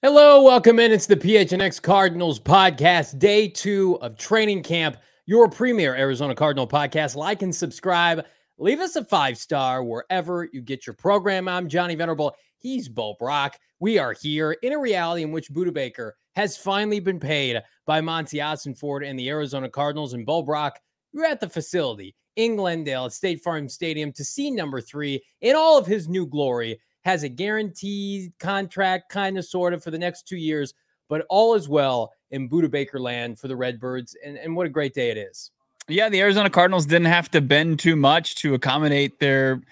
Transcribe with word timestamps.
Hello, 0.00 0.40
welcome 0.44 0.78
in. 0.78 0.92
It's 0.92 1.06
the 1.06 1.16
PHNX 1.16 1.82
Cardinals 1.82 2.38
podcast, 2.38 3.18
day 3.18 3.48
two 3.48 3.98
of 4.00 4.16
training 4.16 4.62
camp, 4.62 4.96
your 5.26 5.50
premier 5.50 5.92
Arizona 5.96 6.36
Cardinal 6.36 6.68
podcast. 6.68 7.16
Like 7.16 7.42
and 7.42 7.52
subscribe. 7.52 8.24
Leave 8.58 8.78
us 8.78 8.94
a 8.94 9.04
five 9.04 9.36
star 9.36 9.82
wherever 9.82 10.48
you 10.52 10.62
get 10.62 10.86
your 10.86 10.94
program. 10.94 11.48
I'm 11.48 11.68
Johnny 11.68 11.96
Venerable. 11.96 12.32
He's 12.58 12.88
Bo 12.88 13.16
Brack. 13.18 13.58
We 13.80 13.98
are 13.98 14.12
here 14.12 14.52
in 14.62 14.72
a 14.72 14.78
reality 14.78 15.24
in 15.24 15.32
which 15.32 15.50
Budda 15.50 15.74
Baker 15.74 16.16
has 16.36 16.56
finally 16.56 17.00
been 17.00 17.18
paid 17.18 17.60
by 17.84 18.00
Monti 18.00 18.38
Ossenfort 18.38 19.04
and 19.04 19.18
the 19.18 19.28
Arizona 19.28 19.68
Cardinals. 19.68 20.12
And 20.12 20.24
Bo 20.24 20.44
Brack, 20.44 20.80
you're 21.12 21.26
at 21.26 21.40
the 21.40 21.48
facility 21.48 22.14
in 22.36 22.54
Glendale 22.54 23.06
at 23.06 23.12
State 23.12 23.42
Farm 23.42 23.68
Stadium 23.68 24.12
to 24.12 24.24
see 24.24 24.52
number 24.52 24.80
three 24.80 25.20
in 25.40 25.56
all 25.56 25.76
of 25.76 25.88
his 25.88 26.08
new 26.08 26.24
glory 26.24 26.78
has 27.08 27.22
a 27.22 27.28
guaranteed 27.28 28.30
contract, 28.38 29.08
kind 29.08 29.38
of, 29.38 29.44
sort 29.46 29.72
of, 29.72 29.82
for 29.82 29.90
the 29.90 29.98
next 29.98 30.28
two 30.28 30.36
years. 30.36 30.74
But 31.08 31.24
all 31.30 31.54
is 31.54 31.66
well 31.66 32.12
in 32.30 32.50
Budda 32.50 32.70
Baker 32.70 33.00
land 33.00 33.38
for 33.38 33.48
the 33.48 33.56
Redbirds. 33.56 34.14
And, 34.22 34.36
and 34.36 34.54
what 34.54 34.66
a 34.66 34.68
great 34.68 34.92
day 34.92 35.10
it 35.10 35.16
is. 35.16 35.50
Yeah, 35.88 36.10
the 36.10 36.20
Arizona 36.20 36.50
Cardinals 36.50 36.84
didn't 36.84 37.06
have 37.06 37.30
to 37.30 37.40
bend 37.40 37.78
too 37.78 37.96
much 37.96 38.34
to 38.42 38.52
accommodate 38.52 39.20
their, 39.20 39.62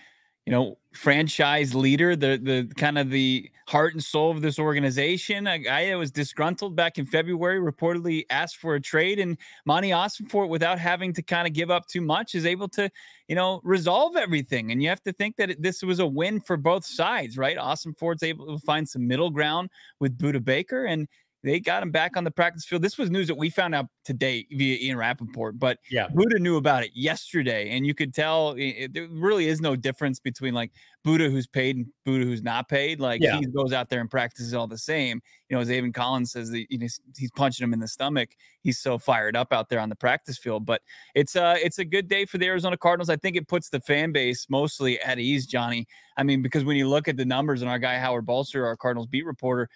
you 0.47 0.53
know, 0.53 0.79
franchise 0.93 1.75
leader, 1.75 2.17
the 2.17 2.39
the 2.43 2.73
kind 2.77 2.97
of 2.97 3.11
the 3.11 3.51
heart 3.67 3.95
and 3.95 4.03
soul 4.03 4.31
of 4.31 4.41
this 4.43 4.61
organization. 4.61 5.49
A 5.49 5.59
guy 5.59 5.89
that 5.89 5.99
was 5.99 6.13
disgruntled 6.13 6.77
back 6.77 6.99
in 6.99 7.05
February 7.05 7.61
reportedly 7.61 8.25
asked 8.31 8.59
for 8.59 8.77
a 8.77 8.81
trade, 8.81 9.19
and 9.19 9.37
Monti 9.65 9.91
Ossenfort, 9.91 10.49
without 10.49 10.79
having 10.79 11.13
to 11.15 11.23
kind 11.23 11.49
of 11.49 11.53
give 11.53 11.71
up 11.71 11.89
too 11.89 12.01
much, 12.01 12.37
is 12.37 12.47
able 12.47 12.69
to, 12.69 12.89
you 13.27 13.35
know, 13.35 13.61
resolve 13.65 14.15
everything. 14.17 14.71
And 14.71 14.81
you 14.81 14.89
have 14.89 15.03
to 15.03 15.13
think 15.13 15.37
that 15.37 15.61
this 15.61 15.83
was 15.83 15.99
a 15.99 16.07
win 16.07 16.41
for 16.41 16.57
both 16.57 16.87
sides, 16.87 17.37
right? 17.37 17.59
Ossenfort's 17.59 18.23
able 18.23 18.47
to 18.47 18.65
find 18.65 18.89
some 18.89 19.07
middle 19.07 19.31
ground 19.31 19.69
with 19.99 20.17
Budda 20.17 20.45
Baker, 20.45 20.85
and 20.85 21.09
they 21.47 21.61
got 21.61 21.83
him 21.83 21.91
back 21.91 22.17
on 22.17 22.25
the 22.25 22.31
practice 22.31 22.65
field. 22.65 22.83
This 22.83 22.99
was 22.99 23.11
news 23.11 23.29
that 23.29 23.37
we 23.37 23.51
found 23.51 23.75
out 23.75 23.87
today 24.05 24.47
via 24.51 24.79
Ian 24.81 24.99
Rapoport, 24.99 25.59
but 25.59 25.79
yeah, 25.91 26.09
Budda 26.09 26.41
knew 26.41 26.57
about 26.57 26.83
it 26.83 26.91
yesterday, 26.95 27.71
and 27.71 27.87
you 27.87 27.95
could 27.95 28.13
tell 28.13 28.55
it, 28.59 28.93
there 28.93 29.07
really 29.09 29.47
is 29.47 29.61
no 29.61 29.77
difference 29.77 30.19
between 30.19 30.55
like 30.55 30.73
Budda 31.07 31.31
who's 31.31 31.47
paid 31.47 31.77
and 31.77 31.87
Budda 32.05 32.25
who's 32.25 32.43
not 32.43 32.69
paid. 32.69 32.99
Like 32.99 33.23
yeah. 33.23 33.39
he 33.39 33.47
goes 33.47 33.73
out 33.73 33.89
there 33.89 34.01
and 34.01 34.11
practices 34.11 34.55
all 34.55 34.67
the 34.67 34.77
same. 34.77 35.23
You 35.49 35.57
know, 35.57 35.61
as 35.61 35.69
Zaven 35.69 35.95
Collins 35.95 36.33
says, 36.33 36.51
that 36.51 36.67
you 36.69 36.79
know, 36.79 36.87
he's 37.17 37.31
punching 37.37 37.63
him 37.63 37.73
in 37.73 37.79
the 37.79 37.87
stomach. 37.87 38.31
He's 38.63 38.81
so 38.81 38.99
fired 38.99 39.37
up 39.37 39.53
out 39.53 39.69
there 39.69 39.79
on 39.79 39.89
the 39.89 39.95
practice 39.95 40.37
field. 40.37 40.67
But 40.67 40.83
it's 41.15 41.37
uh 41.37 41.57
it's 41.63 41.79
a 41.79 41.85
good 41.85 42.09
day 42.09 42.25
for 42.25 42.39
the 42.39 42.47
Arizona 42.47 42.77
Cardinals. 42.77 43.09
I 43.09 43.17
think 43.17 43.37
it 43.37 43.47
puts 43.47 43.69
the 43.69 43.81
fan 43.81 44.11
base 44.11 44.47
mostly 44.51 45.01
at 45.01 45.21
ease, 45.21 45.47
Johnny. 45.47 45.87
I 46.17 46.25
mean, 46.25 46.43
because 46.43 46.65
when 46.65 46.77
you 46.77 46.89
look 46.89 47.07
at 47.07 47.17
the 47.17 47.25
numbers 47.25 47.63
and 47.63 47.71
our 47.71 47.79
guy 47.79 47.99
Howard 47.99 48.27
Balzer, 48.27 48.67
our 48.67 48.77
Cardinals 48.77 49.07
beat 49.07 49.27
reporter, 49.27 49.69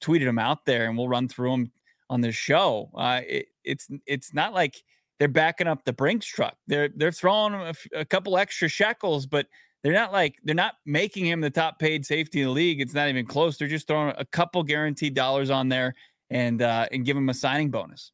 tweeted 0.00 0.24
them 0.24 0.38
out 0.38 0.64
there, 0.64 0.88
and 0.88 0.96
we'll 0.96 1.08
run 1.08 1.28
through 1.28 1.50
them 1.50 1.72
on 2.10 2.20
the 2.20 2.32
show. 2.32 2.90
Uh, 2.94 3.20
it, 3.26 3.46
it's 3.64 3.88
it's 4.06 4.32
not 4.32 4.54
like 4.54 4.82
they're 5.18 5.28
backing 5.28 5.66
up 5.66 5.84
the 5.84 5.92
Brinks 5.92 6.26
truck. 6.26 6.56
They're 6.66 6.88
they're 6.94 7.12
throwing 7.12 7.54
a, 7.54 7.74
a 7.94 8.04
couple 8.04 8.38
extra 8.38 8.68
shekels, 8.68 9.26
but 9.26 9.46
they're 9.82 9.92
not 9.92 10.12
like 10.12 10.36
they're 10.44 10.54
not 10.54 10.74
making 10.86 11.26
him 11.26 11.40
the 11.40 11.50
top 11.50 11.78
paid 11.78 12.04
safety 12.04 12.40
in 12.40 12.46
the 12.46 12.52
league. 12.52 12.80
It's 12.80 12.94
not 12.94 13.08
even 13.08 13.26
close. 13.26 13.56
They're 13.56 13.68
just 13.68 13.86
throwing 13.86 14.14
a 14.16 14.24
couple 14.24 14.62
guaranteed 14.62 15.14
dollars 15.14 15.50
on 15.50 15.68
there 15.68 15.94
and 16.30 16.62
uh, 16.62 16.86
and 16.92 17.04
give 17.04 17.16
him 17.16 17.28
a 17.28 17.34
signing 17.34 17.70
bonus. 17.70 18.12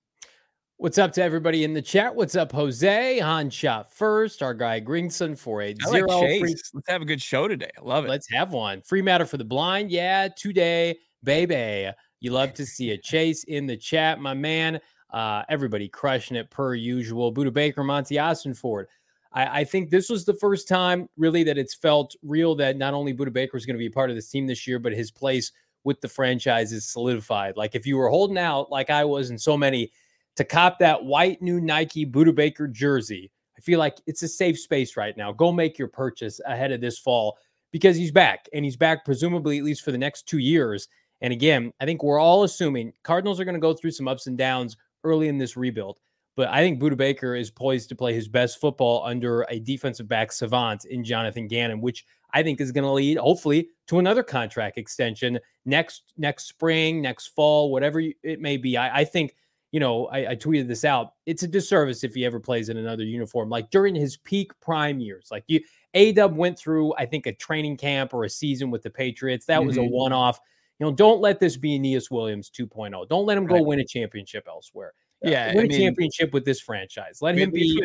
What's 0.76 0.98
up 0.98 1.12
to 1.12 1.22
everybody 1.22 1.62
in 1.62 1.72
the 1.72 1.80
chat? 1.80 2.14
What's 2.14 2.34
up, 2.34 2.50
Jose? 2.50 3.18
Han 3.20 3.48
shot 3.48 3.94
first. 3.94 4.42
Our 4.42 4.52
guy 4.52 4.80
Gringson 4.80 5.38
for 5.38 5.62
a 5.62 5.74
zero. 5.88 6.08
Like 6.08 6.40
free... 6.40 6.56
Let's 6.74 6.88
have 6.88 7.00
a 7.00 7.04
good 7.04 7.22
show 7.22 7.46
today. 7.46 7.70
I 7.78 7.82
love 7.82 8.04
it. 8.04 8.08
Let's 8.08 8.28
have 8.32 8.50
one. 8.50 8.82
Free 8.82 9.00
matter 9.00 9.24
for 9.24 9.36
the 9.36 9.44
blind. 9.44 9.92
Yeah, 9.92 10.28
today 10.28 10.98
baby. 11.24 11.90
You 12.20 12.30
love 12.30 12.54
to 12.54 12.66
see 12.66 12.90
a 12.90 12.98
chase 12.98 13.44
in 13.44 13.66
the 13.66 13.76
chat, 13.76 14.20
my 14.20 14.34
man. 14.34 14.80
Uh, 15.10 15.42
everybody 15.48 15.88
crushing 15.88 16.36
it 16.36 16.50
per 16.50 16.74
usual. 16.74 17.32
Budda 17.32 17.52
Baker, 17.52 17.84
Monti 17.84 18.16
Ossenfort. 18.16 18.86
I, 19.32 19.60
I 19.60 19.64
think 19.64 19.90
this 19.90 20.08
was 20.08 20.24
the 20.24 20.34
first 20.34 20.68
time 20.68 21.08
really 21.16 21.44
that 21.44 21.58
it's 21.58 21.74
felt 21.74 22.14
real 22.22 22.54
that 22.56 22.76
not 22.76 22.94
only 22.94 23.14
Budda 23.14 23.32
Baker 23.32 23.56
is 23.56 23.66
going 23.66 23.74
to 23.74 23.78
be 23.78 23.90
part 23.90 24.10
of 24.10 24.16
this 24.16 24.30
team 24.30 24.46
this 24.46 24.66
year, 24.66 24.78
but 24.78 24.92
his 24.92 25.10
place 25.10 25.52
with 25.84 26.00
the 26.00 26.08
franchise 26.08 26.72
is 26.72 26.86
solidified. 26.86 27.56
Like 27.56 27.74
if 27.74 27.86
you 27.86 27.96
were 27.96 28.08
holding 28.08 28.38
out, 28.38 28.70
like 28.70 28.90
I 28.90 29.04
was, 29.04 29.30
and 29.30 29.40
so 29.40 29.56
many, 29.56 29.92
to 30.36 30.44
cop 30.44 30.78
that 30.78 31.04
white 31.04 31.40
new 31.42 31.60
Nike 31.60 32.06
Budda 32.06 32.34
Baker 32.34 32.66
jersey, 32.66 33.30
I 33.56 33.60
feel 33.60 33.78
like 33.78 33.98
it's 34.06 34.22
a 34.22 34.28
safe 34.28 34.58
space 34.58 34.96
right 34.96 35.16
now. 35.16 35.30
Go 35.30 35.52
make 35.52 35.78
your 35.78 35.88
purchase 35.88 36.40
ahead 36.46 36.72
of 36.72 36.80
this 36.80 36.98
fall 36.98 37.38
because 37.70 37.96
he's 37.96 38.10
back 38.10 38.48
and 38.52 38.64
he's 38.64 38.76
back 38.76 39.04
presumably 39.04 39.58
at 39.58 39.64
least 39.64 39.82
for 39.82 39.92
the 39.92 39.98
next 39.98 40.26
two 40.26 40.38
years. 40.38 40.88
And 41.24 41.32
again, 41.32 41.72
I 41.80 41.86
think 41.86 42.02
we're 42.02 42.20
all 42.20 42.44
assuming 42.44 42.92
Cardinals 43.02 43.40
are 43.40 43.46
going 43.46 43.54
to 43.54 43.60
go 43.60 43.72
through 43.72 43.92
some 43.92 44.06
ups 44.06 44.26
and 44.26 44.36
downs 44.36 44.76
early 45.04 45.28
in 45.28 45.38
this 45.38 45.56
rebuild. 45.56 45.98
But 46.36 46.48
I 46.48 46.58
think 46.58 46.78
Budda 46.78 46.98
Baker 46.98 47.34
is 47.34 47.50
poised 47.50 47.88
to 47.88 47.94
play 47.94 48.12
his 48.12 48.28
best 48.28 48.60
football 48.60 49.02
under 49.06 49.46
a 49.48 49.58
defensive 49.58 50.06
back 50.06 50.32
savant 50.32 50.84
in 50.84 51.02
Jonathan 51.02 51.48
Gannon, 51.48 51.80
which 51.80 52.04
I 52.34 52.42
think 52.42 52.60
is 52.60 52.72
going 52.72 52.84
to 52.84 52.90
lead, 52.90 53.16
hopefully, 53.16 53.70
to 53.86 54.00
another 54.00 54.22
contract 54.22 54.76
extension 54.76 55.38
next 55.64 56.12
next 56.18 56.44
spring, 56.44 57.00
next 57.00 57.28
fall, 57.28 57.72
whatever 57.72 58.02
it 58.22 58.40
may 58.42 58.58
be. 58.58 58.76
I, 58.76 58.98
I 58.98 59.04
think, 59.06 59.34
you 59.72 59.80
know, 59.80 60.08
I, 60.08 60.32
I, 60.32 60.36
tweeted 60.36 60.68
this 60.68 60.84
out. 60.84 61.14
It's 61.24 61.42
a 61.42 61.48
disservice 61.48 62.04
if 62.04 62.12
he 62.14 62.26
ever 62.26 62.38
plays 62.38 62.68
in 62.68 62.76
another 62.76 63.04
uniform. 63.04 63.48
Like 63.48 63.70
during 63.70 63.94
his 63.94 64.18
peak 64.18 64.52
prime 64.60 65.00
years, 65.00 65.28
like 65.30 65.44
you, 65.46 65.62
A 65.94 66.12
Dub 66.12 66.36
went 66.36 66.58
through, 66.58 66.94
I 66.96 67.06
think, 67.06 67.24
a 67.24 67.32
training 67.32 67.78
camp 67.78 68.12
or 68.12 68.24
a 68.24 68.28
season 68.28 68.70
with 68.70 68.82
the 68.82 68.90
Patriots. 68.90 69.46
That 69.46 69.60
mm-hmm. 69.60 69.68
was 69.68 69.78
a 69.78 69.84
one 69.84 70.12
off. 70.12 70.38
You 70.78 70.86
know, 70.86 70.92
don't 70.92 71.20
let 71.20 71.38
this 71.38 71.56
be 71.56 71.74
Aeneas 71.74 72.10
Williams 72.10 72.50
2.0. 72.50 73.08
Don't 73.08 73.26
let 73.26 73.38
him 73.38 73.46
go 73.46 73.54
right. 73.54 73.64
win 73.64 73.80
a 73.80 73.84
championship 73.84 74.44
elsewhere. 74.48 74.92
Yeah, 75.22 75.50
uh, 75.50 75.54
win 75.54 75.58
I 75.58 75.68
mean, 75.68 75.72
a 75.72 75.84
championship 75.84 76.32
with 76.32 76.44
this 76.44 76.60
franchise. 76.60 77.18
Let 77.22 77.36
him 77.36 77.50
be. 77.50 77.80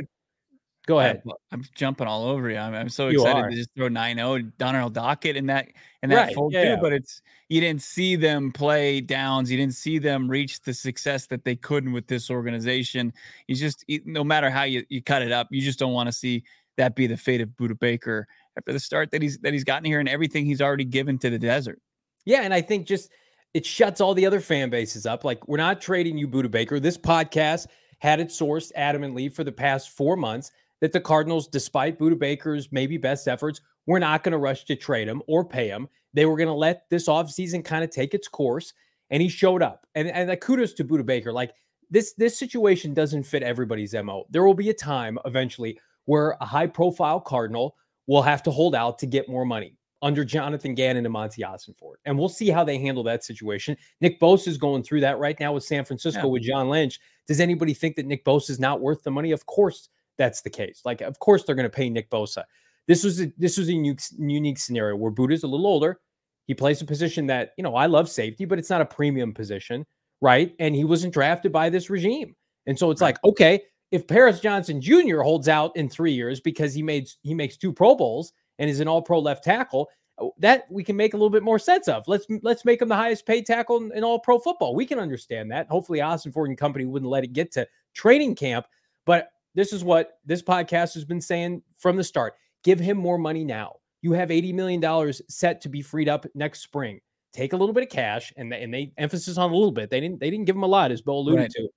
Go 0.88 1.00
ahead. 1.00 1.22
I'm, 1.52 1.64
jumping 1.76 2.08
all 2.08 2.26
over 2.26 2.50
you. 2.50 2.58
I'm, 2.58 2.74
I'm 2.74 2.90
so 2.90 3.10
excited 3.10 3.52
to 3.52 3.56
just 3.56 3.70
throw 3.76 3.90
9-0 3.90 4.54
Darnell 4.58 4.90
Dockett 4.90 5.36
in 5.36 5.46
that 5.46 5.68
in 6.02 6.10
that 6.10 6.16
right. 6.16 6.36
fold 6.36 6.52
yeah, 6.52 6.76
too. 6.76 6.82
But 6.82 6.94
it's 6.94 7.22
you 7.48 7.62
didn't 7.62 7.84
see 7.84 8.16
them 8.16 8.52
play 8.52 9.00
downs. 9.00 9.52
You 9.52 9.58
didn't 9.58 9.76
see 9.76 10.00
them 10.00 10.28
reach 10.28 10.62
the 10.62 10.74
success 10.74 11.28
that 11.28 11.46
they 11.46 11.56
couldn't 11.56 11.92
with 11.92 12.08
this 12.08 12.32
organization. 12.32 13.14
You 13.46 13.56
just 13.56 13.86
no 14.06 14.24
matter 14.24 14.50
how 14.50 14.64
you, 14.64 14.84
you 14.90 15.04
cut 15.04 15.22
it 15.22 15.32
up, 15.32 15.48
you 15.52 15.62
just 15.62 15.78
don't 15.78 15.94
want 15.94 16.08
to 16.08 16.14
see 16.14 16.44
that 16.78 16.96
be 16.96 17.06
the 17.06 17.18
fate 17.18 17.42
of 17.42 17.50
Budda 17.50 17.78
Baker 17.78 18.28
after 18.58 18.74
the 18.74 18.80
start 18.80 19.12
that 19.12 19.22
he's 19.22 19.38
that 19.40 19.54
he's 19.54 19.64
gotten 19.64 19.86
here 19.86 20.00
and 20.00 20.10
everything 20.10 20.44
he's 20.44 20.62
already 20.62 20.86
given 20.86 21.20
to 21.20 21.30
the 21.30 21.38
desert. 21.38 21.80
Yeah, 22.26 22.42
and 22.42 22.54
I 22.54 22.62
think 22.62 22.88
just 22.88 23.10
it 23.54 23.66
shuts 23.66 24.02
all 24.02 24.14
the 24.14 24.26
other 24.26 24.40
fan 24.42 24.70
bases 24.70 25.06
up. 25.06 25.24
Like 25.24 25.48
we're 25.48 25.58
not 25.58 25.82
trading 25.82 26.18
you 26.18 26.28
Budda 26.28 26.52
Baker. 26.52 26.80
This 26.80 26.98
podcast 26.98 27.68
had 28.00 28.20
it 28.20 28.28
sourced 28.30 28.72
adamantly 28.78 29.34
for 29.34 29.44
the 29.44 29.52
past 29.52 29.90
four 29.90 30.16
months 30.16 30.52
that 30.82 30.94
the 30.94 31.02
Cardinals, 31.02 31.48
despite 31.48 32.00
Budda 32.00 32.18
Baker's 32.18 32.70
maybe 32.72 32.98
best 32.98 33.28
efforts, 33.28 33.62
were 33.88 34.00
not 34.00 34.24
going 34.24 34.32
to 34.34 34.38
rush 34.38 34.66
to 34.66 34.76
trade 34.76 35.08
him 35.08 35.22
or 35.28 35.44
pay 35.44 35.68
him. 35.68 35.88
They 36.14 36.26
were 36.26 36.38
going 36.38 36.48
to 36.48 36.54
let 36.54 36.84
this 36.90 37.08
offseason 37.08 37.66
kind 37.66 37.84
of 37.84 37.90
take 37.90 38.14
its 38.14 38.28
course. 38.28 38.74
and 39.10 39.22
he 39.22 39.30
showed 39.30 39.64
up. 39.64 39.88
And 39.96 40.08
and 40.10 40.30
like 40.30 40.42
kudos 40.42 40.74
to 40.74 40.84
Budda 40.86 41.06
Baker. 41.06 41.34
Like 41.34 41.54
this 41.90 42.14
this 42.14 42.38
situation 42.38 42.94
doesn't 42.94 43.24
fit 43.24 43.42
everybody's 43.44 43.94
mo. 43.96 44.26
There 44.30 44.44
will 44.44 44.54
be 44.54 44.70
a 44.70 44.74
time 44.74 45.18
eventually 45.26 45.80
where 46.06 46.38
a 46.42 46.46
high 46.46 46.68
profile 46.68 47.20
Cardinal 47.20 47.76
will 48.08 48.22
have 48.22 48.44
to 48.44 48.52
hold 48.52 48.76
out 48.76 49.00
to 49.00 49.08
get 49.08 49.28
more 49.30 49.46
money 49.46 49.78
under 50.02 50.24
Jonathan 50.24 50.76
Gannon 50.76 51.06
and 51.06 51.14
Monti 51.14 51.42
Ossenfort. 51.42 51.96
And 52.06 52.18
we'll 52.18 52.30
see 52.30 52.50
how 52.50 52.64
they 52.64 52.78
handle 52.78 53.04
that 53.04 53.24
situation. 53.24 53.76
Nick 54.02 54.20
Bosa 54.20 54.48
is 54.48 54.58
going 54.58 54.84
through 54.84 55.02
that 55.02 55.20
right 55.20 55.40
now 55.40 55.54
with 55.54 55.64
San 55.64 55.84
Francisco 55.84 56.22
yeah. 56.22 56.28
with 56.28 56.44
John 56.44 56.70
Lynch. 56.70 57.00
Does 57.28 57.40
anybody 57.40 57.74
think 57.74 57.96
that 57.98 58.06
Nick 58.06 58.24
Bosa 58.24 58.50
is 58.50 58.60
not 58.60 58.82
worth 58.82 59.04
the 59.04 59.12
money? 59.12 59.32
Of 59.32 59.46
course 59.46 59.90
that's 60.18 60.42
the 60.42 60.50
case. 60.50 60.82
Like, 60.86 61.02
of 61.02 61.20
course 61.20 61.44
they're 61.44 61.56
going 61.56 61.70
to 61.70 61.76
pay 61.76 61.90
Nick 61.90 62.10
Bosa. 62.10 62.44
This 62.88 63.04
was 63.04 63.22
a 63.22 63.32
this 63.38 63.58
was 63.58 63.70
a 63.70 63.74
unique, 63.74 64.02
unique 64.18 64.58
scenario 64.58 64.96
where 64.96 65.12
Budda's 65.12 65.44
a 65.44 65.48
little 65.48 65.68
older. 65.68 66.00
He 66.46 66.56
plays 66.56 66.82
a 66.82 66.86
position 66.86 67.28
that, 67.28 67.52
you 67.58 67.64
know, 67.64 67.76
I 67.76 67.86
love 67.86 68.10
safety, 68.10 68.46
but 68.46 68.58
it's 68.58 68.72
not 68.72 68.82
a 68.82 68.86
premium 68.86 69.34
position, 69.34 69.86
right? 70.22 70.56
And 70.60 70.74
he 70.76 70.84
wasn't 70.84 71.14
drafted 71.14 71.52
by 71.52 71.70
this 71.70 71.92
regime. 71.92 72.36
And 72.66 72.78
so 72.78 72.90
it's 72.90 73.02
right. 73.02 73.10
like, 73.10 73.24
okay, 73.24 73.62
if 73.92 74.08
Paris 74.08 74.40
Johnson 74.40 74.82
Jr. 74.82 75.22
holds 75.22 75.48
out 75.48 75.76
in 75.76 75.90
three 75.90 76.14
years 76.14 76.40
because 76.40 76.74
he 76.74 76.82
made 76.82 77.10
he 77.22 77.34
makes 77.34 77.58
two 77.58 77.72
Pro 77.72 77.96
Bowls 77.96 78.34
and 78.60 78.70
is 78.70 78.80
an 78.80 78.88
All 78.88 79.02
Pro 79.02 79.20
left 79.20 79.44
tackle, 79.44 79.90
oh, 80.20 80.34
that 80.38 80.66
we 80.70 80.84
can 80.84 80.96
make 80.96 81.16
a 81.16 81.18
little 81.18 81.32
bit 81.32 81.42
more 81.42 81.58
sense 81.58 81.88
of. 81.88 82.08
Let's 82.08 82.28
let's 82.44 82.66
make 82.66 82.82
him 82.82 82.90
the 82.90 82.96
highest 82.96 83.26
paid 83.26 83.48
tackle 83.48 83.78
in, 83.78 83.92
in 83.94 84.04
All 84.04 84.20
Pro 84.20 84.38
football. 84.38 84.76
We 84.76 84.86
can 84.86 85.00
understand 85.00 85.52
that. 85.52 85.68
Hopefully, 85.70 86.00
Ossenfort 86.00 86.46
and 86.46 86.58
company 86.58 86.86
wouldn't 86.86 87.10
let 87.10 87.24
it 87.24 87.34
get 87.34 87.52
to 87.54 87.68
training 87.96 88.36
camp. 88.36 88.68
But 89.06 89.30
this 89.56 89.74
is 89.74 89.84
what 89.84 90.20
this 90.26 90.44
podcast 90.44 90.94
has 90.94 91.06
been 91.06 91.22
saying 91.22 91.64
from 91.78 91.96
the 91.96 92.04
start. 92.04 92.36
Give 92.64 92.80
him 92.80 92.98
more 92.98 93.18
money 93.18 93.44
now. 93.44 93.78
You 94.02 94.14
have 94.14 94.30
$80 94.30 94.54
million 94.54 95.14
set 95.30 95.62
to 95.62 95.70
be 95.70 95.82
freed 95.82 96.08
up 96.08 96.26
next 96.36 96.62
spring. 96.62 97.00
Take 97.34 97.54
a 97.54 97.58
little 97.58 97.74
bit 97.74 97.84
of 97.84 97.90
cash 97.90 98.34
and 98.38 98.52
they, 98.52 98.62
and 98.62 98.74
they 98.74 98.92
emphasis 98.98 99.38
on 99.38 99.52
a 99.52 99.54
little 99.54 99.72
bit. 99.72 99.90
They 99.90 100.00
didn't 100.00 100.20
they 100.20 100.30
didn't 100.30 100.46
give 100.46 100.56
him 100.56 100.64
a 100.64 100.68
lot, 100.68 100.92
as 100.92 101.02
Bo 101.02 101.18
alluded 101.18 101.42
right. 101.42 101.52
to, 101.52 101.70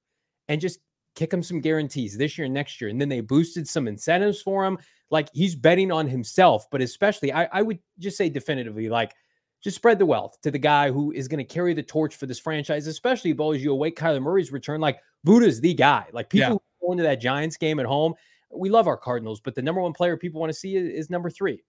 and 0.48 0.60
just 0.60 0.80
kick 1.14 1.32
him 1.32 1.42
some 1.42 1.60
guarantees 1.60 2.16
this 2.16 2.38
year 2.38 2.46
and 2.46 2.54
next 2.54 2.80
year. 2.80 2.90
And 2.90 3.00
then 3.00 3.08
they 3.08 3.20
boosted 3.20 3.68
some 3.68 3.88
incentives 3.88 4.40
for 4.40 4.64
him. 4.64 4.78
Like 5.10 5.28
he's 5.32 5.54
betting 5.54 5.92
on 5.92 6.06
himself, 6.06 6.66
but 6.70 6.80
especially, 6.80 7.32
I, 7.32 7.48
I 7.52 7.62
would 7.62 7.78
just 7.98 8.16
say 8.16 8.28
definitively, 8.28 8.88
like, 8.88 9.14
just 9.62 9.76
spread 9.76 9.98
the 9.98 10.06
wealth 10.06 10.36
to 10.42 10.50
the 10.50 10.58
guy 10.58 10.90
who 10.90 11.12
is 11.12 11.28
going 11.28 11.38
to 11.38 11.44
carry 11.44 11.72
the 11.72 11.82
torch 11.82 12.16
for 12.16 12.26
this 12.26 12.40
franchise, 12.40 12.86
especially 12.88 13.32
Bo, 13.32 13.52
as 13.52 13.62
you 13.62 13.70
await 13.70 13.96
Kyler 13.96 14.20
Murray's 14.20 14.50
return. 14.50 14.80
Like 14.80 14.98
Budda's 15.22 15.60
the 15.60 15.72
guy. 15.72 16.06
Like 16.12 16.28
people 16.28 16.54
yeah. 16.54 16.86
go 16.86 16.92
into 16.92 17.04
that 17.04 17.20
Giants 17.20 17.56
game 17.56 17.78
at 17.78 17.86
home. 17.86 18.14
We 18.50 18.70
love 18.70 18.88
our 18.88 18.96
Cardinals, 18.96 19.40
but 19.40 19.54
the 19.54 19.62
number 19.62 19.80
one 19.80 19.92
player 19.92 20.16
people 20.16 20.40
want 20.40 20.50
to 20.50 20.58
see 20.58 20.76
is, 20.76 20.88
is 20.88 21.10
number 21.10 21.30
three. 21.30 21.62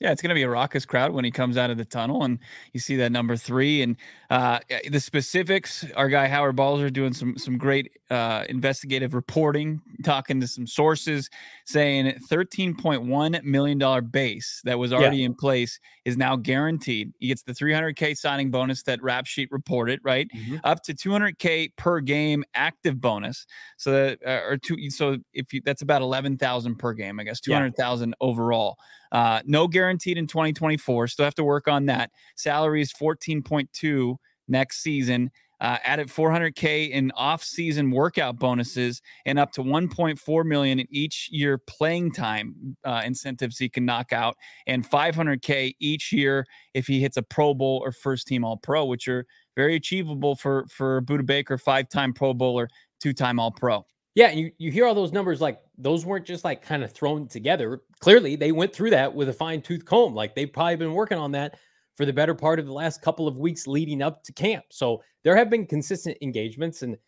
Yeah, 0.00 0.12
it's 0.12 0.22
going 0.22 0.30
to 0.30 0.34
be 0.34 0.44
a 0.44 0.48
raucous 0.48 0.86
crowd 0.86 1.12
when 1.12 1.26
he 1.26 1.30
comes 1.30 1.58
out 1.58 1.68
of 1.68 1.76
the 1.76 1.84
tunnel, 1.84 2.24
and 2.24 2.38
you 2.72 2.80
see 2.80 2.96
that 2.96 3.12
number 3.12 3.36
three. 3.36 3.82
And 3.82 3.96
uh, 4.30 4.60
the 4.88 4.98
specifics, 4.98 5.84
our 5.94 6.08
guy 6.08 6.26
Howard 6.26 6.56
Balzer 6.56 6.88
doing 6.88 7.12
some 7.12 7.36
some 7.36 7.58
great 7.58 7.92
uh, 8.08 8.44
investigative 8.48 9.12
reporting, 9.12 9.82
talking 10.02 10.40
to 10.40 10.46
some 10.46 10.66
sources, 10.66 11.28
saying 11.66 12.18
thirteen 12.30 12.74
point 12.74 13.02
one 13.02 13.38
million 13.44 13.76
dollar 13.76 14.00
base 14.00 14.62
that 14.64 14.78
was 14.78 14.90
already 14.90 15.18
yeah. 15.18 15.26
in 15.26 15.34
place 15.34 15.78
is 16.06 16.16
now 16.16 16.34
guaranteed. 16.34 17.12
He 17.18 17.28
gets 17.28 17.42
the 17.42 17.52
three 17.52 17.74
hundred 17.74 17.96
k 17.96 18.14
signing 18.14 18.50
bonus 18.50 18.82
that 18.84 19.02
Rap 19.02 19.26
Sheet 19.26 19.52
reported, 19.52 20.00
right, 20.02 20.28
mm-hmm. 20.34 20.56
up 20.64 20.82
to 20.84 20.94
two 20.94 21.12
hundred 21.12 21.38
k 21.38 21.68
per 21.76 22.00
game 22.00 22.42
active 22.54 23.02
bonus. 23.02 23.44
So 23.76 23.92
that 23.92 24.18
uh, 24.26 24.48
or 24.48 24.56
two, 24.56 24.88
so 24.88 25.18
if 25.34 25.52
you 25.52 25.60
that's 25.62 25.82
about 25.82 26.00
eleven 26.00 26.38
thousand 26.38 26.76
per 26.76 26.94
game, 26.94 27.20
I 27.20 27.24
guess 27.24 27.38
two 27.38 27.52
hundred 27.52 27.76
thousand 27.76 28.14
yeah. 28.18 28.26
overall. 28.26 28.78
Uh, 29.12 29.40
no 29.44 29.68
guaranteed 29.68 30.18
in 30.18 30.26
2024. 30.26 31.08
Still 31.08 31.24
have 31.24 31.34
to 31.34 31.44
work 31.44 31.68
on 31.68 31.86
that. 31.86 32.10
Salary 32.36 32.80
is 32.80 32.92
14.2 32.92 34.16
next 34.48 34.82
season. 34.82 35.30
Uh, 35.60 35.76
added 35.84 36.08
400k 36.08 36.88
in 36.88 37.12
off-season 37.16 37.90
workout 37.90 38.38
bonuses 38.38 39.02
and 39.26 39.38
up 39.38 39.52
to 39.52 39.62
1.4 39.62 40.44
million 40.46 40.80
in 40.80 40.86
each 40.88 41.28
year 41.30 41.58
playing 41.58 42.10
time 42.12 42.78
uh, 42.82 43.02
incentives 43.04 43.58
he 43.58 43.68
can 43.68 43.84
knock 43.84 44.10
out, 44.10 44.36
and 44.66 44.88
500k 44.88 45.74
each 45.78 46.12
year 46.12 46.46
if 46.72 46.86
he 46.86 46.98
hits 46.98 47.18
a 47.18 47.22
Pro 47.22 47.52
Bowl 47.52 47.82
or 47.84 47.92
first 47.92 48.26
team 48.26 48.42
All 48.42 48.56
Pro, 48.56 48.86
which 48.86 49.06
are 49.06 49.26
very 49.54 49.74
achievable 49.76 50.34
for 50.34 50.64
for 50.70 51.02
Budda 51.02 51.26
Baker, 51.26 51.58
five-time 51.58 52.14
Pro 52.14 52.32
Bowler, 52.32 52.70
two-time 52.98 53.38
All 53.38 53.50
Pro. 53.50 53.84
Yeah, 54.20 54.26
and 54.26 54.38
you, 54.38 54.52
you 54.58 54.70
hear 54.70 54.84
all 54.84 54.94
those 54.94 55.12
numbers 55.12 55.40
like 55.40 55.62
those 55.78 56.04
weren't 56.04 56.26
just 56.26 56.44
like 56.44 56.60
kind 56.60 56.84
of 56.84 56.92
thrown 56.92 57.26
together. 57.26 57.80
Clearly, 58.00 58.36
they 58.36 58.52
went 58.52 58.70
through 58.70 58.90
that 58.90 59.14
with 59.14 59.30
a 59.30 59.32
fine 59.32 59.62
tooth 59.62 59.86
comb. 59.86 60.14
Like 60.14 60.34
they've 60.34 60.52
probably 60.52 60.76
been 60.76 60.92
working 60.92 61.16
on 61.16 61.32
that 61.32 61.58
for 61.96 62.04
the 62.04 62.12
better 62.12 62.34
part 62.34 62.58
of 62.60 62.66
the 62.66 62.72
last 62.74 63.00
couple 63.00 63.26
of 63.26 63.38
weeks 63.38 63.66
leading 63.66 64.02
up 64.02 64.22
to 64.24 64.32
camp. 64.34 64.66
So 64.68 65.02
there 65.24 65.34
have 65.34 65.48
been 65.48 65.64
consistent 65.64 66.18
engagements. 66.20 66.82
And 66.82 66.98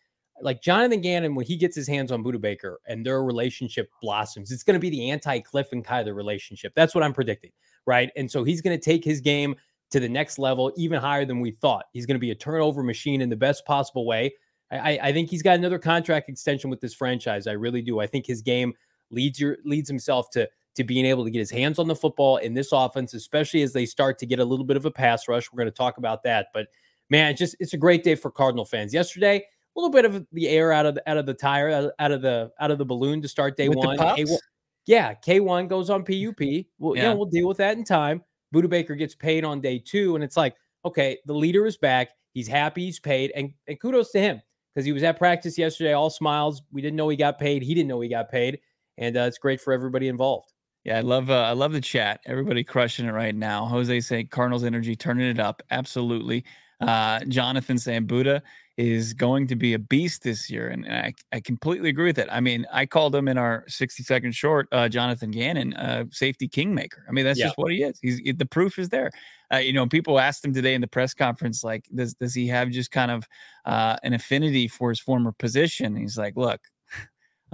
like 0.41 0.63
Jonathan 0.63 1.01
Gannon, 1.01 1.35
when 1.35 1.45
he 1.45 1.55
gets 1.55 1.75
his 1.75 1.87
hands 1.87 2.11
on 2.11 2.23
Budda 2.23 2.41
Baker 2.41 2.79
and 2.87 3.05
their 3.05 3.23
relationship 3.23 3.91
blossoms, 4.01 4.51
it's 4.51 4.63
going 4.63 4.73
to 4.73 4.79
be 4.79 4.89
the 4.89 5.11
anti 5.11 5.39
Cliff 5.41 5.67
and 5.71 5.85
Kyler 5.85 6.15
relationship. 6.15 6.73
That's 6.75 6.95
what 6.95 7.03
I'm 7.03 7.13
predicting. 7.13 7.51
Right. 7.85 8.09
And 8.15 8.31
so 8.31 8.43
he's 8.43 8.59
going 8.59 8.75
to 8.75 8.83
take 8.83 9.03
his 9.03 9.21
game 9.21 9.55
to 9.91 9.99
the 9.99 10.09
next 10.09 10.39
level, 10.39 10.73
even 10.77 10.99
higher 10.99 11.25
than 11.25 11.41
we 11.41 11.51
thought. 11.51 11.85
He's 11.93 12.07
going 12.07 12.15
to 12.15 12.19
be 12.19 12.31
a 12.31 12.35
turnover 12.35 12.81
machine 12.81 13.21
in 13.21 13.29
the 13.29 13.35
best 13.35 13.67
possible 13.67 14.07
way. 14.07 14.33
I, 14.77 14.99
I 15.09 15.13
think 15.13 15.29
he's 15.29 15.41
got 15.41 15.55
another 15.55 15.79
contract 15.79 16.29
extension 16.29 16.69
with 16.69 16.81
this 16.81 16.93
franchise. 16.93 17.47
I 17.47 17.53
really 17.53 17.81
do. 17.81 17.99
I 17.99 18.07
think 18.07 18.25
his 18.25 18.41
game 18.41 18.73
leads 19.11 19.39
your 19.39 19.57
leads 19.65 19.89
himself 19.89 20.29
to 20.31 20.49
to 20.75 20.83
being 20.83 21.05
able 21.05 21.23
to 21.23 21.29
get 21.29 21.39
his 21.39 21.51
hands 21.51 21.77
on 21.77 21.87
the 21.87 21.95
football 21.95 22.37
in 22.37 22.53
this 22.53 22.71
offense, 22.71 23.13
especially 23.13 23.61
as 23.61 23.73
they 23.73 23.85
start 23.85 24.17
to 24.19 24.25
get 24.25 24.39
a 24.39 24.45
little 24.45 24.65
bit 24.65 24.77
of 24.77 24.85
a 24.85 24.91
pass 24.91 25.27
rush. 25.27 25.51
We're 25.51 25.57
going 25.57 25.71
to 25.71 25.71
talk 25.71 25.97
about 25.97 26.23
that, 26.23 26.47
but 26.53 26.67
man, 27.09 27.31
it's 27.31 27.39
just 27.39 27.55
it's 27.59 27.73
a 27.73 27.77
great 27.77 28.03
day 28.03 28.15
for 28.15 28.31
Cardinal 28.31 28.65
fans. 28.65 28.93
Yesterday, 28.93 29.37
a 29.37 29.79
little 29.79 29.91
bit 29.91 30.05
of 30.05 30.25
the 30.31 30.49
air 30.49 30.71
out 30.71 30.85
of 30.85 30.95
the, 30.95 31.09
out 31.09 31.17
of 31.17 31.25
the 31.25 31.33
tire, 31.33 31.91
out 31.99 32.11
of 32.11 32.21
the 32.21 32.51
out 32.59 32.71
of 32.71 32.77
the 32.77 32.85
balloon 32.85 33.21
to 33.21 33.27
start 33.27 33.57
day 33.57 33.69
with 33.69 33.77
one. 33.77 33.97
K1 33.97 34.37
yeah, 34.85 35.13
K 35.13 35.39
one 35.39 35.67
goes 35.67 35.89
on 35.89 36.03
PUP. 36.03 36.65
Well, 36.77 36.95
yeah. 36.95 37.13
we'll 37.13 37.25
deal 37.25 37.47
with 37.47 37.57
that 37.57 37.77
in 37.77 37.83
time. 37.83 38.21
Budda 38.53 38.69
Baker 38.69 38.95
gets 38.95 39.15
paid 39.15 39.45
on 39.45 39.61
day 39.61 39.79
two, 39.79 40.15
and 40.15 40.23
it's 40.23 40.37
like, 40.37 40.55
okay, 40.85 41.17
the 41.25 41.33
leader 41.33 41.65
is 41.65 41.77
back. 41.77 42.09
He's 42.33 42.47
happy. 42.47 42.85
He's 42.85 42.99
paid, 42.99 43.31
and, 43.35 43.53
and 43.67 43.79
kudos 43.79 44.11
to 44.11 44.19
him 44.19 44.41
because 44.73 44.85
he 44.85 44.91
was 44.91 45.03
at 45.03 45.17
practice 45.17 45.57
yesterday, 45.57 45.93
all 45.93 46.09
smiles. 46.09 46.61
We 46.71 46.81
didn't 46.81 46.95
know 46.95 47.09
he 47.09 47.17
got 47.17 47.39
paid. 47.39 47.61
He 47.61 47.73
didn't 47.73 47.89
know 47.89 48.01
he 48.01 48.09
got 48.09 48.29
paid, 48.29 48.59
and 48.97 49.15
uh, 49.17 49.21
it's 49.21 49.37
great 49.37 49.61
for 49.61 49.73
everybody 49.73 50.07
involved. 50.07 50.51
Yeah, 50.83 50.97
I 50.97 51.01
love 51.01 51.29
uh, 51.29 51.43
I 51.43 51.51
love 51.51 51.71
the 51.71 51.81
chat. 51.81 52.21
Everybody 52.25 52.63
crushing 52.63 53.05
it 53.05 53.11
right 53.11 53.35
now. 53.35 53.65
Jose 53.65 54.01
saying 54.01 54.27
Cardinals 54.27 54.63
energy 54.63 54.95
turning 54.95 55.29
it 55.29 55.39
up. 55.39 55.61
Absolutely. 55.71 56.43
Uh, 56.81 57.23
Jonathan 57.25 57.77
saying 57.77 58.07
Budda 58.07 58.41
is 58.77 59.13
going 59.13 59.47
to 59.47 59.55
be 59.55 59.73
a 59.73 59.79
beast 59.79 60.23
this 60.23 60.49
year, 60.49 60.69
and, 60.69 60.85
and 60.85 60.95
I, 60.95 61.13
I 61.31 61.39
completely 61.39 61.89
agree 61.89 62.07
with 62.07 62.17
it. 62.17 62.27
I 62.31 62.39
mean, 62.39 62.65
I 62.71 62.85
called 62.85 63.15
him 63.15 63.27
in 63.27 63.37
our 63.37 63.65
60 63.67 64.03
second 64.03 64.33
short, 64.33 64.67
uh, 64.71 64.89
Jonathan 64.89 65.29
Gannon, 65.31 65.73
uh, 65.75 66.05
safety 66.11 66.47
kingmaker. 66.47 67.05
I 67.07 67.11
mean, 67.11 67.23
that's 67.23 67.39
yeah. 67.39 67.45
just 67.45 67.57
what 67.57 67.71
he 67.71 67.83
is. 67.83 67.99
He's 68.01 68.19
the 68.35 68.45
proof 68.45 68.79
is 68.79 68.89
there. 68.89 69.11
Uh, 69.53 69.57
you 69.57 69.73
know, 69.73 69.85
people 69.85 70.19
asked 70.19 70.43
him 70.43 70.53
today 70.53 70.73
in 70.73 70.81
the 70.81 70.87
press 70.87 71.13
conference, 71.13 71.63
like, 71.63 71.85
does 71.93 72.15
does 72.15 72.33
he 72.33 72.47
have 72.47 72.69
just 72.69 72.89
kind 72.89 73.11
of 73.11 73.27
uh, 73.65 73.97
an 74.03 74.13
affinity 74.13 74.67
for 74.67 74.89
his 74.89 74.99
former 74.99 75.31
position? 75.31 75.87
And 75.87 75.97
he's 75.99 76.17
like, 76.17 76.35
look, 76.35 76.59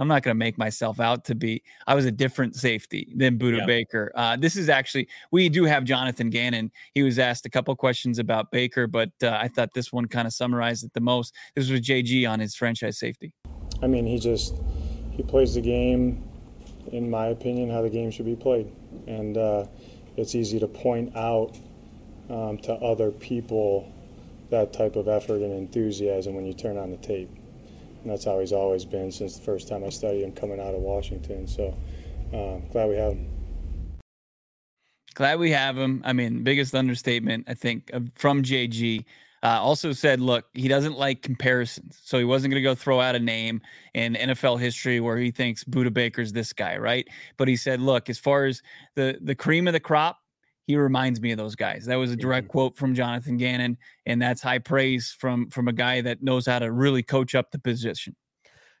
I'm 0.00 0.08
not 0.08 0.22
going 0.22 0.34
to 0.34 0.38
make 0.38 0.56
myself 0.56 0.98
out 0.98 1.26
to 1.26 1.34
be. 1.34 1.62
I 1.86 1.94
was 1.94 2.06
a 2.06 2.10
different 2.10 2.56
safety 2.56 3.12
than 3.14 3.38
Budda 3.38 3.58
yeah. 3.58 3.66
Baker. 3.66 4.10
Uh, 4.14 4.36
this 4.36 4.56
is 4.56 4.70
actually 4.70 5.08
we 5.30 5.50
do 5.50 5.64
have 5.64 5.84
Jonathan 5.84 6.30
Gannon. 6.30 6.72
He 6.94 7.02
was 7.02 7.18
asked 7.18 7.44
a 7.44 7.50
couple 7.50 7.76
questions 7.76 8.18
about 8.18 8.50
Baker, 8.50 8.86
but 8.86 9.10
uh, 9.22 9.38
I 9.40 9.48
thought 9.48 9.74
this 9.74 9.92
one 9.92 10.06
kind 10.06 10.26
of 10.26 10.32
summarized 10.32 10.84
it 10.84 10.94
the 10.94 11.00
most. 11.00 11.34
This 11.54 11.68
was 11.68 11.80
JG 11.82 12.28
on 12.28 12.40
his 12.40 12.54
franchise 12.54 12.98
safety. 12.98 13.34
I 13.82 13.86
mean, 13.86 14.06
he 14.06 14.18
just 14.18 14.56
he 15.10 15.22
plays 15.22 15.54
the 15.54 15.60
game, 15.60 16.26
in 16.92 17.10
my 17.10 17.26
opinion, 17.26 17.68
how 17.68 17.82
the 17.82 17.90
game 17.90 18.10
should 18.10 18.26
be 18.26 18.36
played, 18.36 18.72
and 19.06 19.36
uh, 19.36 19.66
it's 20.16 20.34
easy 20.34 20.58
to 20.60 20.66
point 20.66 21.14
out 21.14 21.58
um, 22.30 22.56
to 22.58 22.72
other 22.72 23.10
people 23.10 23.92
that 24.50 24.72
type 24.72 24.96
of 24.96 25.08
effort 25.08 25.42
and 25.42 25.52
enthusiasm 25.52 26.34
when 26.34 26.46
you 26.46 26.54
turn 26.54 26.78
on 26.78 26.90
the 26.90 26.96
tape. 26.96 27.30
That's 28.04 28.24
how 28.24 28.40
he's 28.40 28.52
always 28.52 28.84
been 28.84 29.12
since 29.12 29.36
the 29.36 29.42
first 29.42 29.68
time 29.68 29.84
I 29.84 29.90
studied 29.90 30.24
him 30.24 30.32
coming 30.32 30.60
out 30.60 30.74
of 30.74 30.80
Washington. 30.80 31.46
So 31.46 31.76
uh, 32.32 32.58
glad 32.72 32.88
we 32.88 32.96
have 32.96 33.12
him. 33.12 33.28
Glad 35.14 35.38
we 35.38 35.50
have 35.50 35.76
him. 35.76 36.02
I 36.04 36.12
mean, 36.12 36.42
biggest 36.42 36.74
understatement, 36.74 37.44
I 37.48 37.54
think, 37.54 37.90
from 38.14 38.42
JG. 38.42 39.04
Uh, 39.42 39.58
also 39.58 39.92
said, 39.92 40.20
look, 40.20 40.44
he 40.52 40.68
doesn't 40.68 40.98
like 40.98 41.22
comparisons. 41.22 41.98
So 42.04 42.18
he 42.18 42.24
wasn't 42.24 42.52
going 42.52 42.62
to 42.62 42.68
go 42.68 42.74
throw 42.74 43.00
out 43.00 43.14
a 43.14 43.18
name 43.18 43.62
in 43.94 44.14
NFL 44.14 44.60
history 44.60 45.00
where 45.00 45.16
he 45.16 45.30
thinks 45.30 45.64
Budda 45.64 45.92
Baker's 45.92 46.32
this 46.32 46.52
guy, 46.52 46.76
right? 46.76 47.08
But 47.38 47.48
he 47.48 47.56
said, 47.56 47.80
look, 47.80 48.10
as 48.10 48.18
far 48.18 48.44
as 48.44 48.62
the 48.96 49.18
the 49.22 49.34
cream 49.34 49.66
of 49.66 49.72
the 49.72 49.80
crop, 49.80 50.18
he 50.70 50.76
reminds 50.76 51.20
me 51.20 51.32
of 51.32 51.38
those 51.38 51.56
guys. 51.56 51.84
That 51.86 51.96
was 51.96 52.12
a 52.12 52.16
direct 52.16 52.46
mm-hmm. 52.46 52.52
quote 52.52 52.76
from 52.76 52.94
Jonathan 52.94 53.36
Gannon, 53.36 53.76
and 54.06 54.22
that's 54.22 54.40
high 54.40 54.60
praise 54.60 55.14
from 55.18 55.50
from 55.50 55.66
a 55.66 55.72
guy 55.72 56.00
that 56.02 56.22
knows 56.22 56.46
how 56.46 56.60
to 56.60 56.70
really 56.70 57.02
coach 57.02 57.34
up 57.34 57.50
the 57.50 57.58
position. 57.58 58.14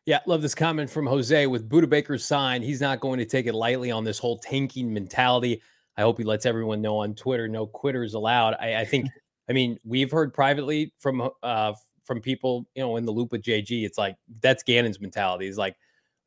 Yeah, 0.06 0.20
love 0.26 0.40
this 0.40 0.54
comment 0.54 0.88
from 0.88 1.06
Jose 1.06 1.46
with 1.48 1.68
Budda 1.68 1.88
Baker's 1.88 2.24
sign. 2.24 2.62
He's 2.62 2.80
not 2.80 3.00
going 3.00 3.18
to 3.18 3.24
take 3.24 3.46
it 3.46 3.54
lightly 3.54 3.90
on 3.90 4.04
this 4.04 4.18
whole 4.18 4.38
tanking 4.38 4.92
mentality. 4.92 5.60
I 5.96 6.02
hope 6.02 6.18
he 6.18 6.24
lets 6.24 6.46
everyone 6.46 6.80
know 6.80 6.98
on 6.98 7.14
Twitter, 7.14 7.48
no 7.48 7.66
quitters 7.66 8.14
allowed. 8.14 8.54
I, 8.60 8.76
I 8.76 8.84
think 8.84 9.08
I 9.48 9.52
mean, 9.52 9.78
we've 9.84 10.12
heard 10.12 10.32
privately 10.32 10.92
from 10.98 11.28
uh 11.42 11.72
from 12.04 12.20
people, 12.20 12.66
you 12.74 12.82
know, 12.82 12.96
in 12.96 13.04
the 13.04 13.12
loop 13.12 13.32
with 13.32 13.42
JG. 13.42 13.84
It's 13.84 13.98
like 13.98 14.16
that's 14.40 14.62
Gannon's 14.62 15.00
mentality. 15.00 15.46
He's 15.46 15.58
like, 15.58 15.76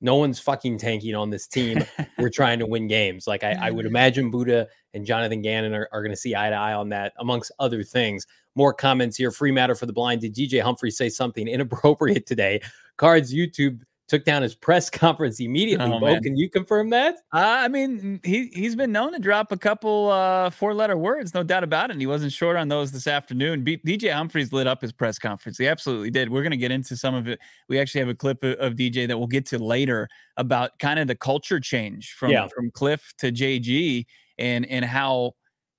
no 0.04 0.18
one's 0.18 0.38
fucking 0.38 0.78
tanking 0.78 1.16
on 1.16 1.30
this 1.30 1.48
team. 1.48 1.84
We're 2.20 2.30
trying 2.30 2.60
to 2.60 2.68
win 2.68 2.88
games. 2.88 3.26
Like 3.26 3.44
I, 3.44 3.54
I 3.54 3.72
would 3.72 3.86
imagine 3.86 4.32
Budda 4.32 4.68
and 4.94 5.06
Jonathan 5.06 5.42
Gannon 5.42 5.74
are, 5.74 5.88
are 5.92 6.02
going 6.02 6.12
to 6.12 6.18
see 6.18 6.36
eye 6.36 6.50
to 6.50 6.56
eye 6.56 6.74
on 6.74 6.90
that, 6.90 7.14
amongst 7.20 7.52
other 7.58 7.84
things. 7.84 8.28
More 8.56 8.74
comments 8.74 9.18
here. 9.18 9.32
Free 9.32 9.52
matter 9.52 9.76
for 9.76 9.86
the 9.86 9.94
blind. 9.94 10.22
Did 10.22 10.36
DJ 10.36 10.62
Humphries 10.62 10.98
say 10.98 11.10
something 11.10 11.48
inappropriate 11.48 12.26
today? 12.28 12.62
Cards 12.98 13.34
YouTube 13.34 13.80
took 14.08 14.26
down 14.26 14.42
his 14.42 14.56
press 14.56 14.90
conference 14.90 15.40
immediately. 15.40 15.92
Oh, 15.92 16.00
Bo, 16.00 16.20
can 16.20 16.36
you 16.36 16.50
confirm 16.50 16.90
that? 16.92 17.16
Uh, 17.34 17.62
I 17.62 17.68
mean, 17.68 18.20
he 18.24 18.48
he's 18.54 18.76
been 18.76 18.92
known 18.92 19.14
to 19.14 19.20
drop 19.20 19.52
a 19.52 19.58
couple 19.58 20.10
uh, 20.10 20.50
four 20.50 20.74
letter 20.74 20.98
words, 20.98 21.34
no 21.34 21.44
doubt 21.44 21.64
about 21.64 21.90
it. 21.90 21.94
And 21.94 22.02
he 22.02 22.08
wasn't 22.08 22.32
short 22.32 22.58
on 22.58 22.68
those 22.68 22.92
this 22.92 23.08
afternoon. 23.08 23.64
B- 23.64 23.78
DJ 23.78 24.14
Humphries 24.14 24.52
lit 24.52 24.68
up 24.68 24.82
his 24.82 24.92
press 24.92 25.18
conference. 25.18 25.58
He 25.58 25.68
absolutely 25.68 26.10
did. 26.10 26.30
We're 26.30 26.44
going 26.44 26.52
to 26.52 26.58
get 26.58 26.72
into 26.72 26.96
some 26.98 27.16
of 27.16 27.28
it. 27.28 27.40
We 27.70 27.80
actually 27.80 28.02
have 28.02 28.10
a 28.10 28.16
clip 28.16 28.44
of, 28.44 28.56
of, 28.60 28.74
DJ 28.74 29.08
that 29.08 29.18
we'll 29.18 29.28
get 29.28 29.46
to 29.48 29.60
later 29.60 30.10
about 30.38 30.78
kind 30.80 31.00
of 31.00 31.08
the 31.08 31.16
culture 31.16 31.60
change 31.60 32.14
from 32.14 32.32
yeah. 32.32 32.48
from 32.48 32.72
Cliff 32.72 33.14
to 33.20 33.32
JG 33.32 34.06
and 34.38 34.66
and 34.66 34.84
how 34.86 35.34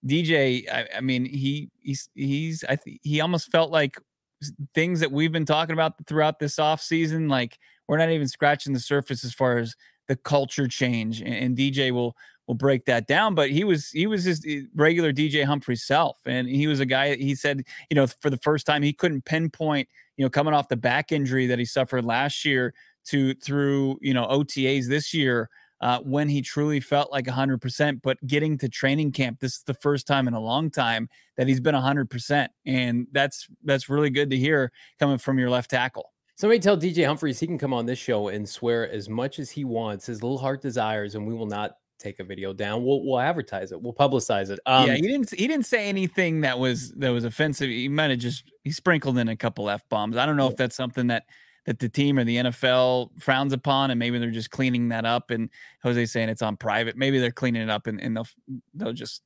DJ. 0.07 0.71
I, 0.71 0.88
I 0.97 1.00
mean, 1.00 1.25
he 1.25 1.71
he's 1.81 2.09
he's 2.14 2.64
I 2.69 2.76
think 2.76 3.00
he 3.02 3.21
almost 3.21 3.50
felt 3.50 3.71
like 3.71 3.99
things 4.75 5.00
that 5.00 5.11
we've 5.11 5.33
been 5.33 5.45
talking 5.45 5.73
about 5.73 5.95
throughout 6.07 6.38
this 6.38 6.59
off 6.59 6.81
season, 6.81 7.28
like 7.28 7.59
we're 7.88 7.99
not 7.99 8.11
even 8.11 8.29
scratching 8.29 8.73
the 8.73 8.81
surface 8.81 9.25
as 9.25 9.35
far 9.35 9.59
as 9.59 9.75
the 10.09 10.17
culture 10.17 10.69
change. 10.69 11.21
And, 11.21 11.35
and 11.35 11.57
DJ 11.57 11.91
will 11.91 12.17
will 12.47 12.55
break 12.55 12.85
that 12.87 13.07
down. 13.07 13.35
But 13.35 13.50
he 13.50 13.64
was 13.64 13.91
he 13.91 14.07
was 14.07 14.25
his 14.25 14.47
regular 14.75 15.12
DJ 15.12 15.45
Humphries 15.45 15.83
self, 15.83 16.19
and 16.26 16.49
he 16.49 16.67
was 16.67 16.81
a 16.81 16.87
guy. 16.87 17.17
He 17.17 17.35
said, 17.35 17.62
you 17.91 17.95
know, 17.95 18.07
for 18.07 18.31
the 18.31 18.38
first 18.38 18.67
time, 18.67 18.83
he 18.83 18.93
couldn't 18.93 19.25
pinpoint, 19.25 19.88
you 20.17 20.25
know, 20.25 20.31
coming 20.31 20.55
off 20.55 20.69
the 20.69 20.76
back 20.76 21.12
injury 21.12 21.47
that 21.47 21.59
he 21.59 21.64
suffered 21.64 22.05
last 22.05 22.45
year 22.45 22.75
to 23.07 23.35
through 23.35 23.99
you 24.00 24.14
know 24.14 24.26
OTAs 24.26 24.88
this 24.88 25.14
year. 25.14 25.49
Uh, 25.81 25.99
when 26.00 26.31
he 26.31 26.41
truly 26.41 26.81
felt 26.81 27.12
like 27.12 27.26
100%, 27.26 28.00
but 28.00 28.17
getting 28.26 28.57
to 28.57 28.71
training 28.71 29.12
camp, 29.12 29.38
this 29.41 29.57
is 29.57 29.62
the 29.64 29.75
first 29.75 30.07
time 30.07 30.26
in 30.26 30.33
a 30.33 30.41
long 30.41 30.71
time 30.71 31.11
that 31.37 31.47
he's 31.47 31.61
been 31.61 31.75
100%, 31.75 32.49
and 32.64 33.07
that's 33.12 33.49
that's 33.64 33.91
really 33.91 34.09
good 34.09 34.31
to 34.31 34.37
hear 34.37 34.73
coming 34.99 35.19
from 35.19 35.38
your 35.38 35.50
left 35.50 35.69
tackle. 35.69 36.13
Somebody 36.37 36.59
tell 36.59 36.76
DJ 36.76 37.07
Humphries 37.07 37.38
he 37.38 37.47
can 37.47 37.59
come 37.59 37.73
on 37.73 37.87
this 37.87 37.99
show 37.99 38.29
and 38.29 38.49
swear 38.49 38.91
as 38.91 39.09
much 39.09 39.38
as 39.38 39.50
he 39.50 39.64
wants, 39.64 40.07
his 40.07 40.23
little 40.23 40.38
heart 40.38 40.61
desires, 40.61 41.14
and 41.14 41.26
we 41.26 41.35
will 41.35 41.47
not 41.47 41.76
take 41.99 42.19
a 42.19 42.25
video 42.25 42.53
down. 42.53 42.85
We'll 42.85 43.05
we'll 43.05 43.21
advertise 43.21 43.71
it. 43.73 43.81
We'll 43.81 43.95
publicize 43.95 44.50
it. 44.50 44.59
Um, 44.67 44.88
yeah, 44.88 44.95
he 44.95 45.03
didn't 45.03 45.31
he 45.31 45.47
didn't 45.47 45.67
say 45.67 45.88
anything 45.88 46.41
that 46.41 46.59
was 46.59 46.91
that 46.93 47.11
was 47.11 47.25
offensive. 47.25 47.69
He 47.69 47.88
might 47.88 48.11
have 48.11 48.19
just 48.19 48.50
he 48.64 48.73
sprinkled 48.73 49.19
in 49.19 49.29
a 49.29 49.37
couple 49.37 49.71
f 49.71 49.88
bombs. 49.88 50.17
I 50.17 50.26
don't 50.26 50.37
know 50.37 50.49
if 50.49 50.57
that's 50.57 50.76
something 50.76 51.07
that 51.09 51.25
that 51.67 51.79
the 51.79 51.88
team 51.88 52.19
or 52.19 52.25
the 52.25 52.37
NFL 52.37 53.11
frowns 53.21 53.53
upon, 53.53 53.91
and 53.91 53.99
maybe 53.99 54.19
they're 54.19 54.31
just 54.31 54.50
cleaning 54.50 54.88
that 54.88 55.05
up. 55.05 55.31
And 55.31 55.49
Jose 55.83 56.07
saying 56.07 56.29
it's 56.29 56.43
on 56.43 56.57
private. 56.57 56.97
Maybe 56.97 57.19
they're 57.19 57.31
cleaning 57.31 57.62
it 57.62 57.71
up, 57.71 57.87
and, 57.87 58.00
and 58.00 58.17
they'll 58.17 58.29
they'll 58.75 58.93
just 58.93 59.23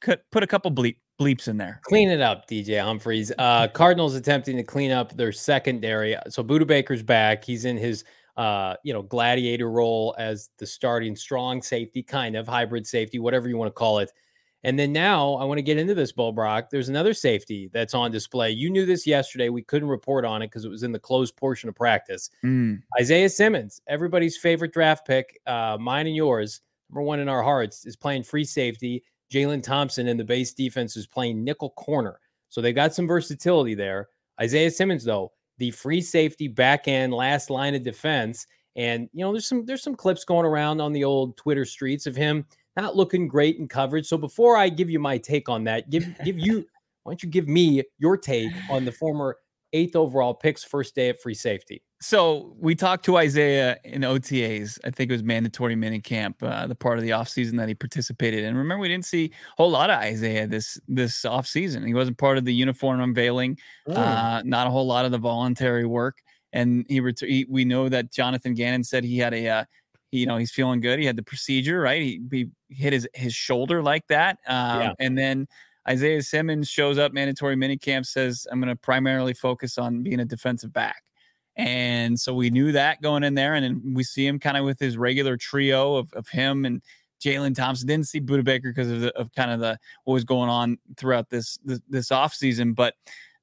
put 0.00 0.20
put 0.30 0.42
a 0.42 0.46
couple 0.46 0.70
bleep 0.70 0.96
bleeps 1.20 1.48
in 1.48 1.56
there. 1.56 1.80
Clean 1.84 2.08
it 2.10 2.20
up, 2.20 2.48
DJ 2.48 2.82
Humphries. 2.82 3.30
Uh, 3.38 3.68
Cardinals 3.68 4.14
attempting 4.14 4.56
to 4.56 4.62
clean 4.62 4.90
up 4.90 5.14
their 5.16 5.32
secondary. 5.32 6.16
So 6.28 6.42
Budda 6.42 6.66
Baker's 6.66 7.02
back. 7.02 7.44
He's 7.44 7.66
in 7.66 7.76
his 7.76 8.04
uh, 8.36 8.74
you 8.84 8.92
know, 8.94 9.02
gladiator 9.02 9.70
role 9.70 10.14
as 10.18 10.48
the 10.58 10.66
starting 10.66 11.14
strong 11.14 11.60
safety, 11.60 12.02
kind 12.02 12.36
of 12.36 12.48
hybrid 12.48 12.86
safety, 12.86 13.18
whatever 13.18 13.48
you 13.48 13.56
want 13.58 13.68
to 13.68 13.72
call 13.72 13.98
it. 13.98 14.12
And 14.62 14.78
then 14.78 14.92
now 14.92 15.34
I 15.34 15.44
want 15.44 15.58
to 15.58 15.62
get 15.62 15.78
into 15.78 15.94
this, 15.94 16.12
Bo 16.12 16.32
Brack. 16.32 16.70
There's 16.70 16.88
another 16.88 17.12
safety 17.14 17.70
that's 17.72 17.94
on 17.94 18.10
display. 18.10 18.50
You 18.50 18.70
knew 18.70 18.86
this 18.86 19.06
yesterday. 19.06 19.48
We 19.48 19.62
couldn't 19.62 19.88
report 19.88 20.24
on 20.24 20.42
it 20.42 20.46
because 20.46 20.64
it 20.64 20.70
was 20.70 20.82
in 20.82 20.92
the 20.92 20.98
closed 20.98 21.36
portion 21.36 21.68
of 21.68 21.74
practice. 21.74 22.30
Mm. 22.44 22.82
Isaiah 22.98 23.28
Simmons, 23.28 23.80
everybody's 23.86 24.36
favorite 24.36 24.72
draft 24.72 25.06
pick, 25.06 25.38
uh, 25.46 25.78
mine 25.80 26.06
and 26.06 26.16
yours, 26.16 26.60
number 26.90 27.02
one 27.02 27.20
in 27.20 27.28
our 27.28 27.42
hearts, 27.42 27.86
is 27.86 27.96
playing 27.96 28.22
free 28.22 28.44
safety. 28.44 29.02
Jalen 29.32 29.62
Thompson 29.62 30.08
in 30.08 30.16
the 30.16 30.24
base 30.24 30.52
defense 30.52 30.96
is 30.96 31.06
playing 31.06 31.44
nickel 31.44 31.70
corner. 31.70 32.18
So 32.48 32.60
they've 32.60 32.74
got 32.74 32.94
some 32.94 33.06
versatility 33.06 33.74
there. 33.74 34.08
Isaiah 34.40 34.70
Simmons, 34.70 35.04
though, 35.04 35.32
the 35.58 35.70
free 35.70 36.00
safety 36.00 36.48
back 36.48 36.88
end 36.88 37.12
last 37.12 37.50
line 37.50 37.74
of 37.74 37.82
defense. 37.82 38.46
And 38.76 39.08
you 39.12 39.24
know, 39.24 39.32
there's 39.32 39.46
some 39.46 39.64
there's 39.66 39.82
some 39.82 39.94
clips 39.94 40.24
going 40.24 40.46
around 40.46 40.80
on 40.80 40.92
the 40.92 41.04
old 41.04 41.36
Twitter 41.36 41.64
streets 41.64 42.06
of 42.06 42.16
him 42.16 42.46
not 42.76 42.96
looking 42.96 43.28
great 43.28 43.58
in 43.58 43.68
coverage. 43.68 44.06
So 44.06 44.16
before 44.16 44.56
I 44.56 44.68
give 44.68 44.90
you 44.90 44.98
my 44.98 45.18
take 45.18 45.48
on 45.48 45.64
that, 45.64 45.90
give 45.90 46.06
give 46.24 46.38
you 46.38 46.66
why 47.02 47.12
don't 47.12 47.22
you 47.22 47.28
give 47.28 47.48
me 47.48 47.82
your 47.98 48.16
take 48.16 48.52
on 48.70 48.84
the 48.84 48.92
former 48.92 49.36
eighth 49.72 49.96
overall 49.96 50.34
picks 50.34 50.64
first 50.64 50.94
day 50.94 51.08
at 51.08 51.20
free 51.20 51.34
safety? 51.34 51.82
So 52.02 52.54
we 52.58 52.74
talked 52.74 53.04
to 53.04 53.18
Isaiah 53.18 53.76
in 53.84 54.02
OTAs. 54.02 54.78
I 54.84 54.90
think 54.90 55.10
it 55.10 55.14
was 55.14 55.22
mandatory 55.22 55.76
minicamp, 55.76 56.42
uh, 56.42 56.66
the 56.66 56.74
part 56.74 56.96
of 56.96 57.04
the 57.04 57.10
offseason 57.10 57.58
that 57.58 57.68
he 57.68 57.74
participated 57.74 58.42
in. 58.42 58.56
Remember, 58.56 58.80
we 58.80 58.88
didn't 58.88 59.04
see 59.04 59.26
a 59.26 59.30
whole 59.58 59.70
lot 59.70 59.90
of 59.90 59.98
Isaiah 59.98 60.46
this 60.46 60.80
this 60.88 61.22
offseason. 61.24 61.86
He 61.86 61.92
wasn't 61.92 62.16
part 62.16 62.38
of 62.38 62.46
the 62.46 62.54
uniform 62.54 63.02
unveiling, 63.02 63.58
mm. 63.86 63.96
uh, 63.96 64.42
not 64.46 64.66
a 64.66 64.70
whole 64.70 64.86
lot 64.86 65.04
of 65.04 65.10
the 65.10 65.18
voluntary 65.18 65.84
work. 65.84 66.22
And 66.54 66.86
he, 66.88 67.00
ret- 67.00 67.20
he, 67.20 67.46
we 67.48 67.66
know 67.66 67.90
that 67.90 68.10
Jonathan 68.10 68.54
Gannon 68.54 68.82
said 68.82 69.04
he 69.04 69.18
had 69.18 69.34
a, 69.34 69.48
uh, 69.48 69.64
he, 70.10 70.20
you 70.20 70.26
know, 70.26 70.38
he's 70.38 70.50
feeling 70.50 70.80
good. 70.80 70.98
He 70.98 71.04
had 71.04 71.16
the 71.16 71.22
procedure, 71.22 71.80
right? 71.80 72.00
He, 72.00 72.20
he 72.30 72.48
hit 72.70 72.94
his 72.94 73.06
his 73.14 73.34
shoulder 73.34 73.82
like 73.82 74.06
that, 74.06 74.38
um, 74.46 74.80
yeah. 74.80 74.92
and 75.00 75.18
then 75.18 75.46
Isaiah 75.86 76.22
Simmons 76.22 76.68
shows 76.68 76.96
up 76.96 77.12
mandatory 77.12 77.56
minicamp, 77.56 78.06
says, 78.06 78.46
I'm 78.50 78.58
going 78.58 78.68
to 78.68 78.76
primarily 78.76 79.34
focus 79.34 79.76
on 79.76 80.02
being 80.02 80.20
a 80.20 80.24
defensive 80.24 80.72
back. 80.72 81.02
And 81.56 82.18
so 82.18 82.34
we 82.34 82.50
knew 82.50 82.72
that 82.72 83.02
going 83.02 83.22
in 83.22 83.34
there. 83.34 83.54
And 83.54 83.64
then 83.64 83.94
we 83.94 84.04
see 84.04 84.26
him 84.26 84.38
kind 84.38 84.56
of 84.56 84.64
with 84.64 84.78
his 84.78 84.96
regular 84.96 85.36
trio 85.36 85.96
of, 85.96 86.12
of 86.14 86.28
him 86.28 86.64
and 86.64 86.82
Jalen 87.22 87.54
Thompson. 87.54 87.86
Didn't 87.86 88.08
see 88.08 88.20
Budda 88.20 88.44
Baker 88.44 88.70
because 88.70 88.90
of, 88.90 89.04
of 89.04 89.32
kind 89.34 89.50
of 89.50 89.60
the 89.60 89.78
what 90.04 90.14
was 90.14 90.24
going 90.24 90.48
on 90.48 90.78
throughout 90.96 91.28
this 91.30 91.58
this, 91.64 91.80
this 91.88 92.08
offseason. 92.08 92.74
But 92.74 92.94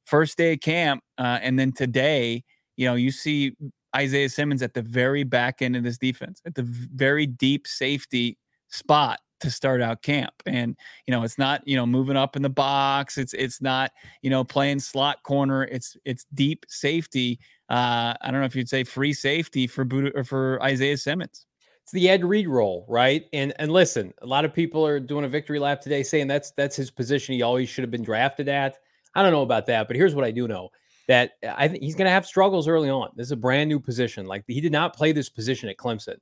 first 0.05 0.37
day 0.37 0.53
of 0.53 0.61
camp, 0.61 1.03
uh, 1.17 1.39
and 1.41 1.59
then 1.59 1.71
today, 1.71 2.43
you 2.75 2.87
know, 2.87 2.95
you 2.95 3.11
see 3.11 3.55
Isaiah 3.95 4.29
Simmons 4.29 4.61
at 4.61 4.73
the 4.73 4.81
very 4.81 5.23
back 5.23 5.61
end 5.61 5.75
of 5.75 5.83
this 5.83 5.97
defense, 5.97 6.41
at 6.45 6.55
the 6.55 6.63
very 6.63 7.25
deep 7.25 7.67
safety 7.67 8.37
spot 8.69 9.19
to 9.39 9.51
start 9.51 9.81
out 9.81 10.01
camp 10.01 10.33
and 10.45 10.75
you 11.05 11.11
know 11.11 11.23
it's 11.23 11.37
not 11.37 11.61
you 11.67 11.75
know 11.75 11.85
moving 11.85 12.17
up 12.17 12.35
in 12.35 12.41
the 12.41 12.49
box 12.49 13.17
it's 13.17 13.33
it's 13.33 13.61
not 13.61 13.91
you 14.21 14.29
know 14.29 14.43
playing 14.43 14.79
slot 14.79 15.21
corner 15.23 15.63
it's 15.65 15.95
it's 16.05 16.25
deep 16.33 16.65
safety 16.67 17.39
uh 17.69 18.13
i 18.21 18.31
don't 18.31 18.39
know 18.39 18.45
if 18.45 18.55
you'd 18.55 18.69
say 18.69 18.83
free 18.83 19.13
safety 19.13 19.67
for 19.67 19.85
Budda, 19.85 20.11
or 20.15 20.23
for 20.23 20.61
isaiah 20.63 20.97
simmons. 20.97 21.45
It's 21.83 21.91
the 21.91 22.09
ed 22.09 22.23
reed 22.25 22.47
role 22.47 22.85
right? 22.87 23.25
And 23.33 23.53
and 23.59 23.71
listen 23.71 24.13
a 24.21 24.25
lot 24.25 24.45
of 24.45 24.53
people 24.53 24.85
are 24.85 24.99
doing 24.99 25.25
a 25.25 25.29
victory 25.29 25.59
lap 25.59 25.81
today 25.81 26.03
saying 26.03 26.27
that's 26.27 26.51
that's 26.51 26.75
his 26.75 26.91
position 26.91 27.35
he 27.35 27.41
always 27.41 27.69
should 27.69 27.83
have 27.83 27.91
been 27.91 28.03
drafted 28.03 28.49
at. 28.49 28.77
I 29.15 29.23
don't 29.23 29.31
know 29.31 29.41
about 29.41 29.65
that 29.67 29.87
but 29.87 29.95
here's 29.95 30.15
what 30.15 30.25
i 30.25 30.31
do 30.31 30.47
know 30.47 30.69
that 31.07 31.31
i 31.55 31.67
think 31.67 31.83
he's 31.83 31.95
going 31.95 32.05
to 32.05 32.11
have 32.11 32.25
struggles 32.25 32.67
early 32.67 32.89
on. 32.89 33.09
This 33.15 33.27
is 33.27 33.31
a 33.31 33.37
brand 33.37 33.69
new 33.69 33.79
position. 33.79 34.25
Like 34.25 34.43
he 34.47 34.61
did 34.61 34.71
not 34.71 34.95
play 34.95 35.11
this 35.11 35.29
position 35.29 35.69
at 35.69 35.77
clemson. 35.77 36.17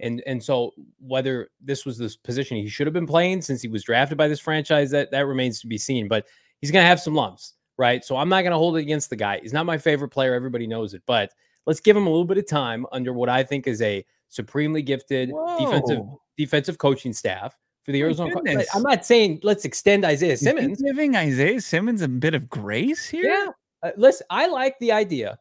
And 0.00 0.22
and 0.26 0.42
so 0.42 0.72
whether 0.98 1.50
this 1.60 1.84
was 1.84 1.98
this 1.98 2.16
position 2.16 2.56
he 2.56 2.68
should 2.68 2.86
have 2.86 2.94
been 2.94 3.06
playing 3.06 3.42
since 3.42 3.62
he 3.62 3.68
was 3.68 3.84
drafted 3.84 4.18
by 4.18 4.28
this 4.28 4.40
franchise, 4.40 4.90
that 4.90 5.10
that 5.10 5.26
remains 5.26 5.60
to 5.60 5.66
be 5.66 5.78
seen. 5.78 6.08
But 6.08 6.26
he's 6.60 6.70
gonna 6.70 6.86
have 6.86 7.00
some 7.00 7.14
lumps, 7.14 7.54
right? 7.80 8.04
So 8.04 8.16
I'm 8.16 8.28
not 8.28 8.42
gonna 8.42 8.58
hold 8.58 8.76
it 8.76 8.80
against 8.80 9.08
the 9.08 9.16
guy. 9.16 9.40
He's 9.40 9.54
not 9.54 9.64
my 9.64 9.78
favorite 9.78 10.10
player. 10.10 10.34
Everybody 10.34 10.66
knows 10.66 10.92
it, 10.92 11.02
but 11.06 11.32
let's 11.66 11.80
give 11.80 11.96
him 11.96 12.06
a 12.06 12.10
little 12.10 12.26
bit 12.26 12.36
of 12.36 12.46
time 12.46 12.86
under 12.92 13.14
what 13.14 13.30
I 13.30 13.42
think 13.42 13.66
is 13.66 13.80
a 13.80 14.04
supremely 14.28 14.82
gifted 14.82 15.30
Whoa. 15.30 15.58
defensive 15.58 15.98
defensive 16.36 16.78
coaching 16.78 17.14
staff 17.14 17.58
for 17.82 17.92
the 17.92 18.02
Arizona. 18.02 18.34
I'm 18.74 18.82
not 18.82 19.06
saying 19.06 19.40
let's 19.42 19.64
extend 19.64 20.04
Isaiah 20.04 20.36
Simmons. 20.36 20.80
giving 20.82 21.16
Isaiah 21.16 21.60
Simmons 21.60 22.02
a 22.02 22.08
bit 22.08 22.34
of 22.34 22.50
grace 22.50 23.08
here. 23.08 23.24
Yeah, 23.24 23.48
uh, 23.82 23.92
listen, 23.96 24.26
I 24.28 24.46
like 24.46 24.78
the 24.78 24.92
idea 24.92 25.38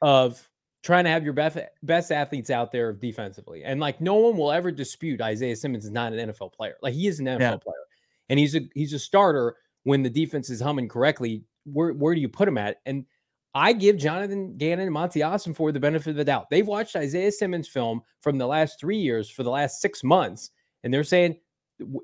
of 0.00 0.48
trying 0.82 1.04
to 1.04 1.10
have 1.10 1.24
your 1.24 1.32
best 1.32 1.58
best 1.82 2.12
athletes 2.12 2.50
out 2.50 2.70
there 2.70 2.92
defensively. 2.92 3.64
And 3.64 3.80
like 3.80 4.00
no 4.00 4.14
one 4.14 4.36
will 4.36 4.52
ever 4.52 4.70
dispute 4.70 5.20
Isaiah 5.20 5.56
Simmons 5.56 5.84
is 5.84 5.90
not 5.90 6.12
an 6.12 6.30
NFL 6.30 6.52
player. 6.52 6.76
Like 6.82 6.94
he 6.94 7.08
is 7.08 7.18
an 7.18 7.26
NFL 7.26 7.40
yeah. 7.40 7.56
player. 7.56 7.74
And 8.28 8.38
he's 8.38 8.54
a 8.54 8.60
he's 8.74 8.92
a 8.92 8.98
starter 8.98 9.56
when 9.82 10.02
the 10.02 10.10
defense 10.10 10.50
is 10.50 10.60
humming 10.60 10.88
correctly. 10.88 11.42
Where 11.72 11.92
where 11.92 12.14
do 12.14 12.20
you 12.20 12.28
put 12.28 12.48
him 12.48 12.58
at? 12.58 12.78
And 12.86 13.04
I 13.54 13.72
give 13.72 13.96
Jonathan 13.96 14.56
Gannon 14.56 14.86
and 14.86 14.92
Monti 14.92 15.22
for 15.54 15.72
the 15.72 15.80
benefit 15.80 16.10
of 16.10 16.16
the 16.16 16.24
doubt. 16.24 16.50
They've 16.50 16.66
watched 16.66 16.94
Isaiah 16.96 17.32
Simmons 17.32 17.68
film 17.68 18.02
from 18.20 18.38
the 18.38 18.46
last 18.46 18.78
three 18.78 18.98
years 18.98 19.28
for 19.28 19.42
the 19.42 19.50
last 19.50 19.80
six 19.80 20.04
months, 20.04 20.50
and 20.84 20.94
they're 20.94 21.04
saying 21.04 21.36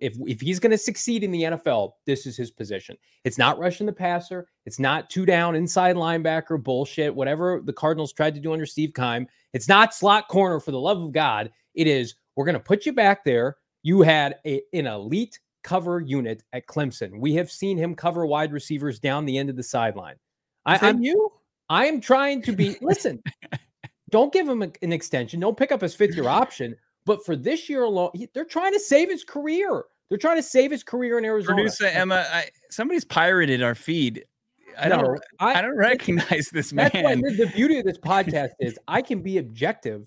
if 0.01 0.17
if 0.27 0.41
he's 0.41 0.59
going 0.59 0.71
to 0.71 0.79
succeed 0.79 1.23
in 1.23 1.31
the 1.31 1.43
NFL, 1.43 1.93
this 2.07 2.27
is 2.27 2.37
his 2.37 2.51
position. 2.51 2.97
It's 3.25 3.39
not 3.39 3.59
rushing 3.59 3.87
the 3.87 3.93
passer. 3.93 4.49
It's 4.65 4.79
not 4.79 5.11
two 5.11 5.27
down 5.27 5.55
inside 5.55 5.97
linebacker 5.97 6.63
bullshit. 6.63 7.15
Whatever 7.15 7.61
the 7.65 7.73
Cardinals 7.73 8.13
tried 8.13 8.35
to 8.35 8.41
do 8.41 8.53
under 8.53 8.67
Steve 8.67 8.93
Keim. 8.95 9.27
It's 9.53 9.69
not 9.69 9.95
slot 9.95 10.29
corner 10.29 10.61
for 10.61 10.71
the 10.71 10.81
love 10.81 11.03
of 11.03 11.13
God. 11.13 11.51
It 11.75 11.87
is 11.87 12.15
we're 12.37 12.45
going 12.45 12.55
to 12.55 12.61
put 12.61 12.87
you 12.87 12.93
back 12.93 13.25
there. 13.25 13.57
You 13.83 14.03
had 14.03 14.37
a, 14.47 14.63
an 14.73 14.87
elite 14.87 15.39
cover 15.67 16.01
unit 16.01 16.45
at 16.53 16.67
Clemson. 16.67 17.19
We 17.19 17.35
have 17.35 17.51
seen 17.51 17.77
him 17.77 17.97
cover 17.97 18.25
wide 18.25 18.53
receivers 18.53 19.01
down 19.01 19.27
the 19.27 19.37
end 19.37 19.51
of 19.51 19.57
the 19.57 19.65
sideline. 19.65 20.15
I, 20.65 20.89
am 20.89 21.03
you. 21.03 21.33
I 21.69 21.87
am 21.87 22.01
trying 22.01 22.41
to 22.43 22.53
be. 22.53 22.77
listen, 22.81 23.21
don't 24.11 24.33
give 24.33 24.49
him 24.49 24.63
a, 24.63 24.71
an 24.81 24.93
extension. 24.93 25.41
Don't 25.41 25.57
pick 25.57 25.73
up 25.73 25.81
his 25.81 25.95
fifth 25.95 26.15
year 26.15 26.29
option. 26.29 26.77
But 27.05 27.27
for 27.27 27.35
this 27.35 27.69
year 27.69 27.83
alone, 27.83 28.11
he, 28.15 28.29
they're 28.33 28.45
trying 28.45 28.73
to 28.75 28.81
save 28.81 29.11
his 29.11 29.25
career. 29.25 29.85
They're 30.09 30.19
trying 30.19 30.37
to 30.37 30.43
save 30.43 30.71
his 30.71 30.85
career 30.85 31.19
in 31.19 31.25
Arizona. 31.25 31.57
Producer 31.57 31.87
Emma, 31.87 32.25
I, 32.31 32.49
somebody's 32.71 33.05
pirated 33.05 33.61
our 33.61 33.75
feed. 33.75 34.25
I 34.79 34.89
no, 34.89 35.03
don't. 35.03 35.21
I, 35.41 35.55
I, 35.55 35.63
don't 35.63 35.77
recognize 35.77 36.49
this 36.53 36.73
man. 36.73 36.91
That's 36.93 37.05
why 37.05 37.15
the 37.17 37.51
beauty 37.55 37.79
of 37.79 37.85
this 37.85 37.99
podcast 38.05 38.51
is 38.61 38.79
I 38.87 39.03
can 39.03 39.21
be 39.21 39.39
objective 39.39 40.07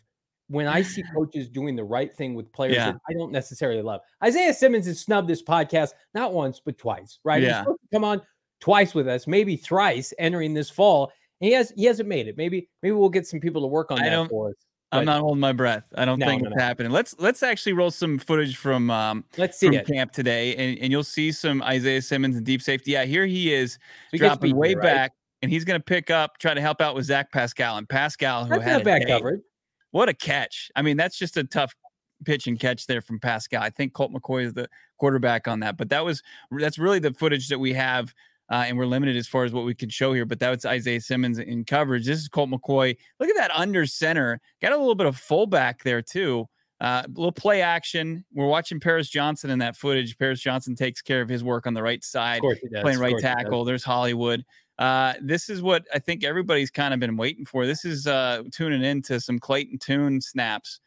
when 0.49 0.67
I 0.67 0.81
see 0.81 1.03
coaches 1.15 1.47
doing 1.47 1.75
the 1.75 1.83
right 1.83 2.13
thing 2.13 2.35
with 2.35 2.51
players 2.51 2.75
yeah. 2.75 2.91
that 2.91 3.01
I 3.09 3.13
don't 3.13 3.31
necessarily 3.31 3.81
love. 3.81 4.01
Isaiah 4.23 4.53
Simmons 4.53 4.85
has 4.87 4.99
snubbed 4.99 5.27
this 5.27 5.41
podcast 5.41 5.91
not 6.13 6.33
once 6.33 6.59
but 6.63 6.77
twice. 6.77 7.19
Right? 7.23 7.41
Yeah. 7.41 7.63
come 7.93 8.03
on 8.03 8.21
twice 8.59 8.93
with 8.93 9.07
us, 9.07 9.27
maybe 9.27 9.55
thrice 9.55 10.13
entering 10.19 10.53
this 10.53 10.69
fall. 10.69 11.11
he 11.39 11.51
has 11.53 11.71
he 11.75 11.85
hasn't 11.85 12.09
made 12.09 12.27
it. 12.27 12.37
Maybe 12.37 12.69
maybe 12.83 12.93
we'll 12.93 13.09
get 13.09 13.27
some 13.27 13.39
people 13.39 13.61
to 13.61 13.67
work 13.67 13.91
on 13.91 13.99
that 13.99 14.29
for 14.29 14.49
us. 14.49 14.55
I'm 14.91 15.05
not 15.05 15.21
holding 15.21 15.39
my 15.39 15.53
breath. 15.53 15.85
I 15.95 16.05
don't 16.05 16.17
no, 16.17 16.25
think 16.25 16.41
no, 16.41 16.49
it's 16.49 16.57
no. 16.57 16.63
happening. 16.63 16.91
Let's 16.91 17.15
let's 17.19 17.43
actually 17.43 17.73
roll 17.73 17.91
some 17.91 18.17
footage 18.17 18.57
from 18.57 18.89
um 18.89 19.23
let's 19.37 19.59
see 19.59 19.67
it. 19.67 19.85
camp 19.87 20.11
today, 20.11 20.55
and, 20.55 20.79
and 20.79 20.91
you'll 20.91 21.03
see 21.03 21.31
some 21.31 21.61
Isaiah 21.61 22.01
Simmons 22.01 22.35
and 22.35 22.45
deep 22.45 22.61
safety. 22.61 22.91
Yeah, 22.91 23.05
here 23.05 23.25
he 23.25 23.53
is 23.53 23.77
so 24.11 24.17
dropping 24.17 24.55
way 24.55 24.69
here, 24.69 24.81
back, 24.81 25.13
and 25.41 25.51
he's 25.51 25.63
going 25.63 25.79
to 25.79 25.83
pick 25.83 26.09
up, 26.09 26.37
try 26.39 26.53
to 26.53 26.61
help 26.61 26.81
out 26.81 26.95
with 26.95 27.05
Zach 27.05 27.31
Pascal 27.31 27.77
and 27.77 27.87
Pascal, 27.87 28.45
who 28.45 28.49
that's 28.51 28.63
had 28.63 28.83
back 28.83 29.07
covered. 29.07 29.41
What 29.91 30.09
a 30.09 30.13
catch! 30.13 30.71
I 30.75 30.81
mean, 30.81 30.97
that's 30.97 31.17
just 31.17 31.37
a 31.37 31.43
tough 31.43 31.73
pitch 32.25 32.47
and 32.47 32.59
catch 32.59 32.85
there 32.85 33.01
from 33.01 33.19
Pascal. 33.19 33.61
I 33.61 33.69
think 33.69 33.93
Colt 33.93 34.11
McCoy 34.11 34.45
is 34.45 34.53
the 34.53 34.67
quarterback 34.97 35.47
on 35.47 35.61
that, 35.61 35.77
but 35.77 35.89
that 35.89 36.03
was 36.03 36.21
that's 36.51 36.77
really 36.77 36.99
the 36.99 37.13
footage 37.13 37.47
that 37.49 37.59
we 37.59 37.73
have 37.73 38.13
uh, 38.49 38.65
and 38.67 38.77
we're 38.77 38.85
limited 38.85 39.15
as 39.15 39.27
far 39.27 39.43
as 39.43 39.53
what 39.53 39.65
we 39.65 39.75
could 39.75 39.93
show 39.93 40.13
here. 40.13 40.25
But 40.25 40.39
that 40.39 40.49
was 40.49 40.65
Isaiah 40.65 41.01
Simmons 41.01 41.37
in 41.37 41.65
coverage. 41.65 42.05
This 42.05 42.19
is 42.19 42.27
Colt 42.27 42.49
McCoy. 42.49 42.97
Look 43.19 43.29
at 43.29 43.35
that 43.35 43.51
under 43.51 43.85
center. 43.85 44.41
Got 44.61 44.71
a 44.71 44.77
little 44.77 44.95
bit 44.95 45.07
of 45.07 45.17
fullback 45.17 45.83
there 45.83 46.01
too. 46.01 46.47
Uh, 46.81 47.03
a 47.05 47.09
little 47.09 47.31
play 47.31 47.61
action. 47.61 48.23
We're 48.33 48.47
watching 48.47 48.79
Paris 48.79 49.09
Johnson 49.09 49.49
in 49.49 49.59
that 49.59 49.75
footage. 49.75 50.17
Paris 50.17 50.39
Johnson 50.39 50.75
takes 50.75 51.01
care 51.01 51.21
of 51.21 51.27
his 51.27 51.43
work 51.43 51.67
on 51.67 51.73
the 51.73 51.83
right 51.83 52.03
side, 52.03 52.41
playing 52.81 52.99
right 52.99 53.17
tackle. 53.19 53.65
There's 53.65 53.83
Hollywood. 53.83 54.45
Uh, 54.79 55.13
this 55.21 55.49
is 55.49 55.61
what 55.61 55.85
I 55.93 55.99
think 55.99 56.23
everybody's 56.23 56.71
kind 56.71 56.93
of 56.93 56.99
been 56.99 57.17
waiting 57.17 57.45
for. 57.45 57.67
This 57.67 57.85
is 57.85 58.07
uh, 58.07 58.43
tuning 58.51 58.83
into 58.83 59.19
some 59.19 59.37
Clayton 59.37 59.77
Tune 59.77 60.21
snaps. 60.21 60.79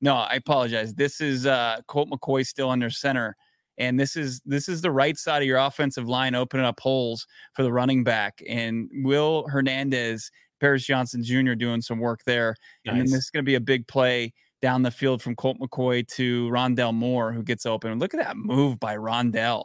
No, 0.00 0.14
I 0.14 0.34
apologize. 0.34 0.94
This 0.94 1.20
is 1.20 1.46
uh, 1.46 1.80
Colt 1.86 2.08
McCoy 2.08 2.46
still 2.46 2.70
under 2.70 2.88
center 2.88 3.36
and 3.80 3.98
this 3.98 4.14
is 4.14 4.40
this 4.44 4.68
is 4.68 4.82
the 4.82 4.90
right 4.90 5.18
side 5.18 5.42
of 5.42 5.48
your 5.48 5.58
offensive 5.58 6.08
line 6.08 6.36
opening 6.36 6.66
up 6.66 6.78
holes 6.78 7.26
for 7.54 7.62
the 7.64 7.72
running 7.72 8.04
back 8.04 8.40
and 8.48 8.88
will 9.02 9.48
hernandez 9.48 10.30
paris 10.60 10.84
johnson 10.84 11.24
jr 11.24 11.54
doing 11.54 11.80
some 11.80 11.98
work 11.98 12.20
there 12.24 12.54
nice. 12.84 12.92
and 12.92 12.98
then 12.98 13.06
this 13.06 13.24
is 13.24 13.30
going 13.30 13.42
to 13.42 13.48
be 13.48 13.56
a 13.56 13.60
big 13.60 13.88
play 13.88 14.32
down 14.62 14.82
the 14.82 14.90
field 14.90 15.20
from 15.20 15.34
colt 15.34 15.58
mccoy 15.58 16.06
to 16.06 16.48
rondale 16.50 16.94
moore 16.94 17.32
who 17.32 17.42
gets 17.42 17.66
open 17.66 17.98
look 17.98 18.14
at 18.14 18.20
that 18.20 18.36
move 18.36 18.78
by 18.78 18.96
rondale 18.96 19.64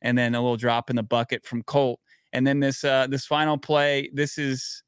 and 0.00 0.16
then 0.16 0.34
a 0.34 0.40
little 0.40 0.56
drop 0.56 0.88
in 0.88 0.96
the 0.96 1.02
bucket 1.02 1.44
from 1.44 1.62
colt 1.64 2.00
and 2.36 2.46
then 2.46 2.60
this 2.60 2.84
uh 2.84 3.06
this 3.08 3.26
final 3.26 3.58
play 3.58 4.10
this 4.12 4.38
is 4.38 4.82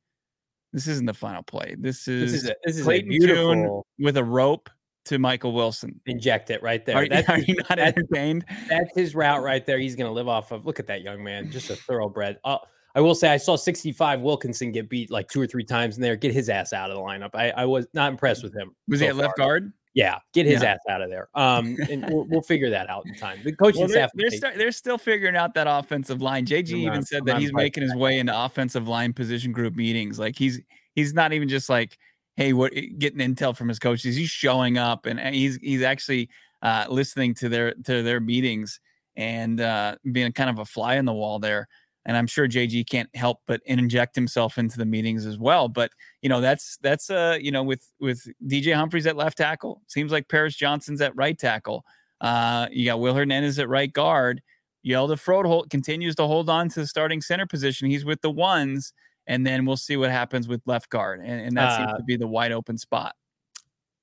this 0.72 0.86
isn't 0.86 1.06
the 1.06 1.14
final 1.14 1.42
play. 1.42 1.76
This 1.78 2.08
is 2.08 2.32
this 2.32 2.42
is, 2.42 2.48
a, 2.50 2.54
this 2.64 2.76
is 2.76 2.84
Clayton 2.84 3.08
beautiful 3.08 3.54
Tune 3.54 3.82
with 3.98 4.16
a 4.16 4.24
rope 4.24 4.68
to 5.06 5.18
Michael 5.18 5.52
Wilson. 5.52 6.00
Inject 6.06 6.50
it 6.50 6.62
right 6.62 6.84
there. 6.84 6.96
Are, 6.96 7.08
that's, 7.08 7.28
are 7.30 7.38
you 7.38 7.56
not 7.68 7.78
entertained? 7.78 8.44
That's 8.68 8.94
his 8.94 9.14
route 9.14 9.42
right 9.42 9.64
there. 9.64 9.78
He's 9.78 9.96
going 9.96 10.08
to 10.08 10.12
live 10.12 10.28
off 10.28 10.52
of. 10.52 10.66
Look 10.66 10.78
at 10.78 10.86
that 10.88 11.02
young 11.02 11.24
man, 11.24 11.50
just 11.50 11.70
a 11.70 11.76
thoroughbred. 11.76 12.38
Uh, 12.44 12.58
I 12.94 13.00
will 13.00 13.14
say 13.14 13.28
I 13.28 13.36
saw 13.36 13.56
65 13.56 14.20
Wilkinson 14.20 14.72
get 14.72 14.90
beat 14.90 15.10
like 15.10 15.28
two 15.28 15.40
or 15.40 15.46
three 15.46 15.64
times 15.64 15.96
in 15.96 16.02
there. 16.02 16.16
Get 16.16 16.32
his 16.32 16.48
ass 16.48 16.72
out 16.72 16.90
of 16.90 16.96
the 16.96 17.02
lineup. 17.02 17.30
I, 17.32 17.50
I 17.50 17.64
was 17.64 17.86
not 17.94 18.10
impressed 18.10 18.42
with 18.42 18.54
him. 18.54 18.74
Was 18.88 19.00
so 19.00 19.06
he 19.06 19.08
at 19.08 19.16
left 19.16 19.36
guard? 19.36 19.72
Yeah, 19.98 20.18
get 20.32 20.46
his 20.46 20.62
yeah. 20.62 20.74
ass 20.74 20.78
out 20.88 21.02
of 21.02 21.10
there. 21.10 21.28
Um, 21.34 21.76
and 21.90 22.08
we'll, 22.08 22.24
we'll, 22.28 22.42
figure 22.42 22.70
that 22.70 22.88
out 22.88 23.04
in 23.06 23.16
time. 23.16 23.40
The 23.42 23.50
coaching 23.50 23.80
well, 23.80 23.88
they're, 23.88 24.08
they're, 24.14 24.30
start, 24.30 24.54
they're, 24.56 24.70
still 24.70 24.96
figuring 24.96 25.34
out 25.34 25.54
that 25.54 25.66
offensive 25.68 26.22
line. 26.22 26.46
JG 26.46 26.70
even 26.70 27.02
said 27.02 27.24
that 27.26 27.40
he's 27.40 27.52
making 27.52 27.82
his 27.82 27.96
way 27.96 28.20
into 28.20 28.32
offensive 28.32 28.86
line 28.86 29.12
position 29.12 29.50
group 29.50 29.74
meetings. 29.74 30.16
Like 30.16 30.38
he's 30.38 30.60
he's 30.94 31.14
not 31.14 31.32
even 31.32 31.48
just 31.48 31.68
like 31.68 31.98
hey, 32.36 32.52
what 32.52 32.72
eh, 32.76 32.86
getting 32.96 33.18
intel 33.18 33.56
from 33.56 33.66
his 33.66 33.80
coaches. 33.80 34.14
He's 34.14 34.30
showing 34.30 34.78
up 34.78 35.04
and 35.04 35.18
he's 35.34 35.56
he's 35.56 35.82
actually 35.82 36.30
uh, 36.62 36.86
listening 36.88 37.34
to 37.34 37.48
their 37.48 37.74
to 37.84 38.04
their 38.04 38.20
meetings 38.20 38.78
and 39.16 39.60
uh, 39.60 39.96
being 40.12 40.30
kind 40.30 40.48
of 40.48 40.60
a 40.60 40.64
fly 40.64 40.94
in 40.94 41.06
the 41.06 41.12
wall 41.12 41.40
there. 41.40 41.66
And 42.08 42.16
I'm 42.16 42.26
sure 42.26 42.48
JG 42.48 42.88
can't 42.88 43.14
help 43.14 43.42
but 43.46 43.60
inject 43.66 44.16
himself 44.16 44.58
into 44.58 44.76
the 44.76 44.84
meetings 44.84 45.26
as 45.26 45.38
well. 45.38 45.68
But 45.68 45.92
you 46.22 46.28
know, 46.28 46.40
that's 46.40 46.76
that's 46.82 47.10
uh, 47.10 47.38
you 47.40 47.52
know, 47.52 47.62
with 47.62 47.88
with 48.00 48.26
DJ 48.46 48.74
Humphries 48.74 49.06
at 49.06 49.16
left 49.16 49.38
tackle, 49.38 49.82
seems 49.86 50.10
like 50.10 50.28
Paris 50.28 50.56
Johnson's 50.56 51.00
at 51.00 51.14
right 51.14 51.38
tackle. 51.38 51.84
Uh, 52.20 52.66
you 52.72 52.86
got 52.86 52.98
Will 52.98 53.14
Hernandez 53.14 53.60
at 53.60 53.68
right 53.68 53.92
guard. 53.92 54.42
Hjalte 54.84 55.20
Froholdt 55.22 55.70
continues 55.70 56.16
to 56.16 56.22
hold 56.24 56.48
on 56.48 56.68
to 56.70 56.80
the 56.80 56.86
starting 56.86 57.20
center 57.20 57.46
position. 57.46 57.88
He's 57.88 58.04
with 58.04 58.22
the 58.22 58.30
ones 58.30 58.92
and 59.28 59.46
then 59.46 59.66
we'll 59.66 59.76
see 59.76 59.96
what 59.96 60.10
happens 60.10 60.48
with 60.48 60.60
left 60.66 60.88
guard, 60.88 61.20
and, 61.20 61.40
and 61.40 61.56
that 61.56 61.68
uh, 61.68 61.76
seems 61.76 61.98
to 61.98 62.02
be 62.04 62.16
the 62.16 62.26
wide 62.26 62.50
open 62.50 62.76
spot. 62.76 63.14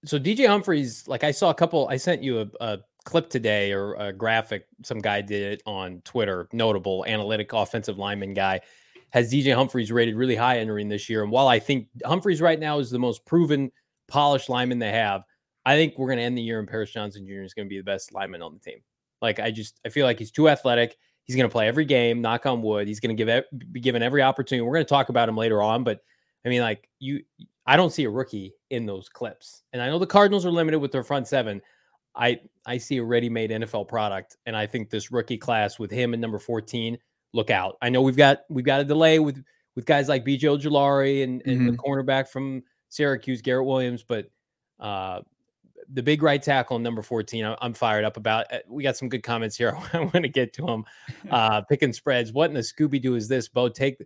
So 0.05 0.19
DJ 0.19 0.47
Humphries, 0.47 1.07
like 1.07 1.23
I 1.23 1.31
saw 1.31 1.49
a 1.49 1.53
couple, 1.53 1.87
I 1.89 1.97
sent 1.97 2.23
you 2.23 2.41
a, 2.41 2.47
a 2.61 2.79
clip 3.05 3.29
today 3.29 3.71
or 3.71 3.93
a 3.95 4.11
graphic. 4.11 4.67
Some 4.83 4.99
guy 4.99 5.21
did 5.21 5.53
it 5.53 5.63
on 5.65 6.01
Twitter. 6.01 6.49
Notable 6.51 7.05
analytic 7.07 7.53
offensive 7.53 7.97
lineman 7.97 8.33
guy 8.33 8.61
has 9.11 9.31
DJ 9.31 9.55
Humphries 9.55 9.91
rated 9.91 10.15
really 10.15 10.35
high 10.35 10.59
entering 10.59 10.89
this 10.89 11.09
year. 11.09 11.23
And 11.23 11.31
while 11.31 11.47
I 11.47 11.59
think 11.59 11.87
Humphries 12.03 12.41
right 12.41 12.59
now 12.59 12.79
is 12.79 12.89
the 12.89 12.99
most 12.99 13.25
proven, 13.25 13.71
polished 14.07 14.49
lineman 14.49 14.79
they 14.79 14.91
have, 14.91 15.23
I 15.65 15.75
think 15.75 15.97
we're 15.97 16.07
going 16.07 16.17
to 16.17 16.23
end 16.23 16.37
the 16.37 16.41
year 16.41 16.59
and 16.59 16.67
Paris 16.67 16.91
Johnson 16.91 17.25
Jr. 17.25 17.43
is 17.43 17.53
going 17.53 17.67
to 17.67 17.69
be 17.69 17.77
the 17.77 17.83
best 17.83 18.13
lineman 18.13 18.41
on 18.41 18.53
the 18.53 18.59
team. 18.59 18.79
Like 19.21 19.39
I 19.39 19.51
just 19.51 19.79
I 19.85 19.89
feel 19.89 20.05
like 20.05 20.19
he's 20.19 20.31
too 20.31 20.49
athletic. 20.49 20.97
He's 21.23 21.35
going 21.35 21.47
to 21.47 21.51
play 21.51 21.67
every 21.67 21.85
game. 21.85 22.21
Knock 22.21 22.45
on 22.45 22.61
wood. 22.61 22.87
He's 22.87 22.99
going 22.99 23.15
to 23.15 23.23
give 23.23 23.43
be 23.71 23.79
given 23.79 24.03
every 24.03 24.21
opportunity. 24.21 24.61
We're 24.61 24.75
going 24.75 24.85
to 24.85 24.89
talk 24.89 25.09
about 25.09 25.29
him 25.29 25.37
later 25.37 25.61
on, 25.61 25.83
but 25.83 26.01
I 26.45 26.49
mean, 26.49 26.61
like 26.61 26.87
you, 26.99 27.23
I 27.65 27.77
don't 27.77 27.91
see 27.91 28.03
a 28.03 28.09
rookie 28.09 28.53
in 28.69 28.85
those 28.85 29.09
clips. 29.09 29.63
And 29.73 29.81
I 29.81 29.87
know 29.87 29.97
the 29.97 30.05
Cardinals 30.05 30.45
are 30.45 30.51
limited 30.51 30.79
with 30.79 30.91
their 30.91 31.03
front 31.03 31.27
seven. 31.27 31.61
I 32.15 32.39
I 32.65 32.77
see 32.77 32.97
a 32.97 33.03
ready-made 33.03 33.51
NFL 33.51 33.87
product, 33.87 34.37
and 34.45 34.55
I 34.55 34.67
think 34.67 34.89
this 34.89 35.11
rookie 35.11 35.37
class 35.37 35.77
with 35.77 35.91
him 35.91 36.13
and 36.13 36.21
number 36.21 36.39
14, 36.39 36.97
look 37.33 37.49
out. 37.49 37.77
I 37.81 37.89
know 37.89 38.01
we've 38.01 38.17
got 38.17 38.41
we've 38.49 38.65
got 38.65 38.81
a 38.81 38.83
delay 38.83 39.19
with 39.19 39.43
with 39.75 39.85
guys 39.85 40.07
like 40.07 40.25
BJ 40.25 40.41
Ojulari 40.41 41.23
and, 41.23 41.41
and 41.45 41.61
mm-hmm. 41.61 41.71
the 41.71 41.77
cornerback 41.77 42.29
from 42.29 42.63
Syracuse, 42.89 43.41
Garrett 43.41 43.65
Williams, 43.65 44.03
but 44.07 44.27
uh, 44.79 45.21
the 45.91 46.01
big 46.01 46.23
right 46.23 46.41
tackle, 46.41 46.79
number 46.79 47.01
14, 47.01 47.55
I'm 47.61 47.73
fired 47.73 48.05
up 48.05 48.17
about. 48.17 48.51
Uh, 48.51 48.59
we 48.67 48.83
got 48.83 48.97
some 48.97 49.09
good 49.09 49.23
comments 49.23 49.55
here. 49.55 49.77
I 49.93 49.99
want 49.99 50.13
to 50.23 50.29
get 50.29 50.53
to 50.53 50.65
them. 50.65 50.85
Uh, 51.29 51.61
picking 51.61 51.93
spreads. 51.93 52.33
What 52.33 52.49
in 52.49 52.55
the 52.55 52.61
Scooby 52.61 53.01
Doo 53.01 53.15
is 53.15 53.27
this, 53.27 53.47
Bo? 53.47 53.69
Take 53.69 53.97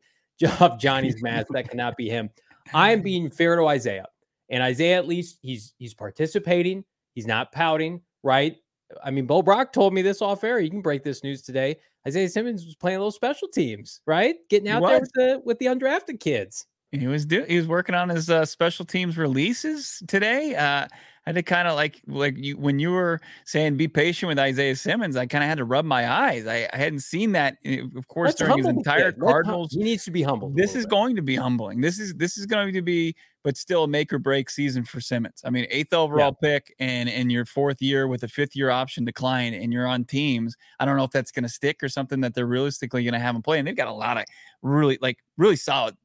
off 0.60 0.80
Johnny's 0.80 1.22
mask. 1.22 1.48
That 1.52 1.70
cannot 1.70 1.98
be 1.98 2.10
him. 2.10 2.30
I 2.74 2.92
am 2.92 3.02
being 3.04 3.30
fair 3.30 3.56
to 3.56 3.68
Isaiah. 3.68 4.08
And 4.50 4.64
Isaiah, 4.64 4.98
at 4.98 5.08
least, 5.08 5.38
he's 5.42 5.74
he's 5.78 5.94
participating. 5.94 6.84
He's 7.20 7.28
not 7.28 7.52
pouting, 7.52 8.00
right? 8.24 8.56
I 9.04 9.12
mean, 9.12 9.26
Bo 9.26 9.42
Brack 9.42 9.74
told 9.74 9.94
me 9.94 10.02
this 10.02 10.22
off 10.22 10.42
air. 10.46 10.58
You 10.62 10.70
can 10.70 10.82
break 10.82 11.04
this 11.04 11.22
news 11.22 11.42
today. 11.42 11.76
Isaiah 12.08 12.30
Simmons 12.30 12.64
was 12.64 12.76
playing 12.76 12.96
a 12.96 13.00
little 13.02 13.12
special 13.12 13.50
teams, 13.50 14.00
right? 14.08 14.38
Getting 14.50 14.70
out 14.70 14.82
there 14.82 15.02
with 15.02 15.12
the 15.16 15.42
with 15.44 15.60
the 15.60 15.66
undrafted 15.66 16.22
kids. 16.22 16.66
He 16.94 17.08
was 17.08 17.26
do 17.26 17.44
he 17.44 17.58
was 17.58 17.68
working 17.68 17.94
on 17.94 18.08
his 18.08 18.30
uh, 18.30 18.46
special 18.46 18.86
teams 18.86 19.18
releases 19.18 20.02
today. 20.08 20.56
Uh, 20.56 20.88
I 21.26 21.30
had 21.30 21.36
to 21.36 21.44
kind 21.44 21.68
of 21.68 21.76
like 21.76 22.02
like 22.08 22.36
you 22.38 22.58
when 22.58 22.80
you 22.80 22.92
were 22.92 23.20
saying 23.46 23.78
be 23.78 23.88
patient 23.88 24.28
with 24.30 24.40
Isaiah 24.40 24.76
Simmons. 24.76 25.16
I 25.16 25.26
kind 25.26 25.44
of 25.44 25.50
had 25.50 25.58
to 25.58 25.66
rub 25.66 25.86
my 25.86 26.12
eyes. 26.12 26.48
I, 26.48 26.68
I 26.72 26.78
hadn't 26.78 27.02
seen 27.02 27.34
that, 27.34 27.58
eh, 27.66 27.82
of 27.96 28.08
course, 28.08 28.30
That's 28.30 28.40
during 28.42 28.58
his 28.58 28.68
entire 28.68 29.12
Cardinals. 29.12 29.74
He 29.74 29.84
needs 29.84 30.06
to 30.06 30.12
be 30.12 30.24
humble. 30.24 30.50
This 30.50 30.76
is 30.76 30.86
bit. 30.86 30.92
going 30.92 31.16
to 31.16 31.22
be 31.22 31.36
humbling. 31.36 31.82
This 31.82 32.00
is 32.00 32.14
this 32.16 32.38
is 32.38 32.46
going 32.46 32.74
to 32.74 32.82
be, 32.82 33.16
but 33.44 33.58
still 33.58 33.84
a 33.84 33.88
make 33.88 34.12
or 34.14 34.20
break 34.20 34.50
season 34.50 34.84
for 34.84 35.02
Simmons. 35.02 35.42
I 35.46 35.50
mean, 35.50 35.68
eighth 35.70 35.94
overall 35.94 36.36
yeah. 36.42 36.50
pick 36.60 36.76
and 36.80 37.10
in 37.10 37.30
your 37.30 37.46
fourth 37.46 37.82
year 37.82 38.08
with 38.08 38.24
a 38.24 38.28
fifth 38.28 38.56
year 38.56 38.70
option 38.70 39.06
decline, 39.06 39.54
and 39.54 39.74
you're 39.74 39.88
on 39.88 40.06
teams. 40.06 40.56
I 40.80 40.86
don't 40.86 40.98
know 40.98 41.04
if 41.04 41.12
that's 41.12 41.32
going 41.32 41.44
to 41.44 41.50
stick 41.50 41.84
or 41.84 41.90
something 41.90 42.22
that 42.22 42.34
they're 42.34 42.48
realistically 42.48 43.04
going 43.04 43.14
to 43.14 43.20
have 43.20 43.36
him 43.36 43.42
play. 43.42 43.60
And 43.60 43.68
they've 43.68 43.76
got 43.76 43.88
a 43.88 43.94
lot 43.94 44.18
of 44.18 44.24
really 44.62 44.98
like 45.02 45.20
really 45.38 45.58
solid 45.58 45.96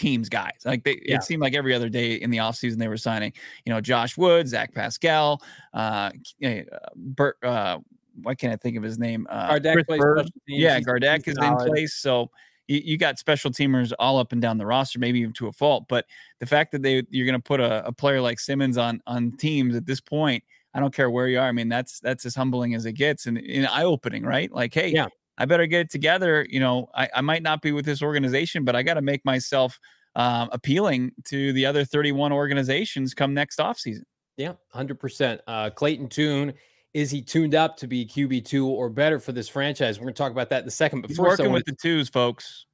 teams 0.00 0.30
guys. 0.30 0.62
Like 0.64 0.82
they, 0.82 1.00
yeah. 1.04 1.16
it 1.16 1.24
seemed 1.24 1.42
like 1.42 1.54
every 1.54 1.74
other 1.74 1.90
day 1.90 2.14
in 2.14 2.30
the 2.30 2.38
offseason 2.38 2.78
they 2.78 2.88
were 2.88 2.96
signing, 2.96 3.32
you 3.66 3.72
know, 3.72 3.80
Josh 3.80 4.16
Wood, 4.16 4.48
Zach 4.48 4.74
Pascal, 4.74 5.42
uh, 5.74 6.10
eh, 6.42 6.64
Bert, 6.96 7.36
uh, 7.44 7.78
why 8.22 8.34
can't 8.34 8.52
I 8.52 8.56
think 8.56 8.76
of 8.76 8.82
his 8.82 8.98
name? 8.98 9.26
Uh, 9.30 9.58
Gardeck 9.58 10.28
yeah, 10.48 10.80
Gardeck 10.80 11.28
is 11.28 11.36
solid. 11.36 11.62
in 11.62 11.68
place. 11.68 11.94
So 11.94 12.30
you, 12.66 12.80
you, 12.84 12.98
got 12.98 13.18
special 13.18 13.50
teamers 13.50 13.92
all 13.98 14.18
up 14.18 14.32
and 14.32 14.40
down 14.40 14.56
the 14.58 14.66
roster, 14.66 14.98
maybe 14.98 15.20
even 15.20 15.32
to 15.34 15.48
a 15.48 15.52
fault. 15.52 15.84
But 15.88 16.06
the 16.38 16.46
fact 16.46 16.72
that 16.72 16.82
they 16.82 17.02
you're 17.10 17.26
going 17.26 17.38
to 17.38 17.42
put 17.42 17.60
a, 17.60 17.86
a, 17.86 17.92
player 17.92 18.20
like 18.20 18.40
Simmons 18.40 18.78
on 18.78 19.02
on 19.06 19.32
teams 19.36 19.76
at 19.76 19.86
this 19.86 20.00
point, 20.00 20.42
I 20.74 20.80
don't 20.80 20.94
care 20.94 21.10
where 21.10 21.28
you 21.28 21.38
are. 21.38 21.48
I 21.48 21.52
mean, 21.52 21.68
that's 21.68 22.00
that's 22.00 22.24
as 22.24 22.34
humbling 22.34 22.74
as 22.74 22.86
it 22.86 22.92
gets 22.92 23.26
and, 23.26 23.38
and 23.38 23.66
eye 23.66 23.84
opening, 23.84 24.24
right? 24.24 24.50
Like, 24.50 24.74
hey, 24.74 24.88
yeah. 24.88 25.08
I 25.40 25.46
better 25.46 25.66
get 25.66 25.80
it 25.80 25.90
together. 25.90 26.46
You 26.48 26.60
know, 26.60 26.90
I, 26.94 27.08
I 27.16 27.20
might 27.22 27.42
not 27.42 27.62
be 27.62 27.72
with 27.72 27.86
this 27.86 28.02
organization, 28.02 28.62
but 28.62 28.76
I 28.76 28.82
got 28.82 28.94
to 28.94 29.02
make 29.02 29.24
myself 29.24 29.80
um, 30.14 30.50
appealing 30.52 31.12
to 31.28 31.54
the 31.54 31.64
other 31.64 31.82
31 31.82 32.30
organizations 32.30 33.14
come 33.14 33.32
next 33.32 33.58
offseason. 33.58 34.02
Yeah, 34.36 34.52
100%. 34.74 35.38
Uh, 35.46 35.70
Clayton 35.70 36.08
Tune, 36.08 36.52
is 36.92 37.10
he 37.10 37.22
tuned 37.22 37.54
up 37.54 37.78
to 37.78 37.86
be 37.86 38.04
QB2 38.04 38.66
or 38.66 38.90
better 38.90 39.18
for 39.18 39.32
this 39.32 39.48
franchise? 39.48 39.98
We're 39.98 40.04
going 40.04 40.14
to 40.14 40.18
talk 40.18 40.32
about 40.32 40.50
that 40.50 40.62
in 40.62 40.68
a 40.68 40.72
second. 40.72 41.00
But 41.00 41.10
he's 41.10 41.16
first, 41.16 41.38
working 41.38 41.52
with 41.52 41.64
the 41.64 41.74
twos, 41.74 42.10
folks. 42.10 42.66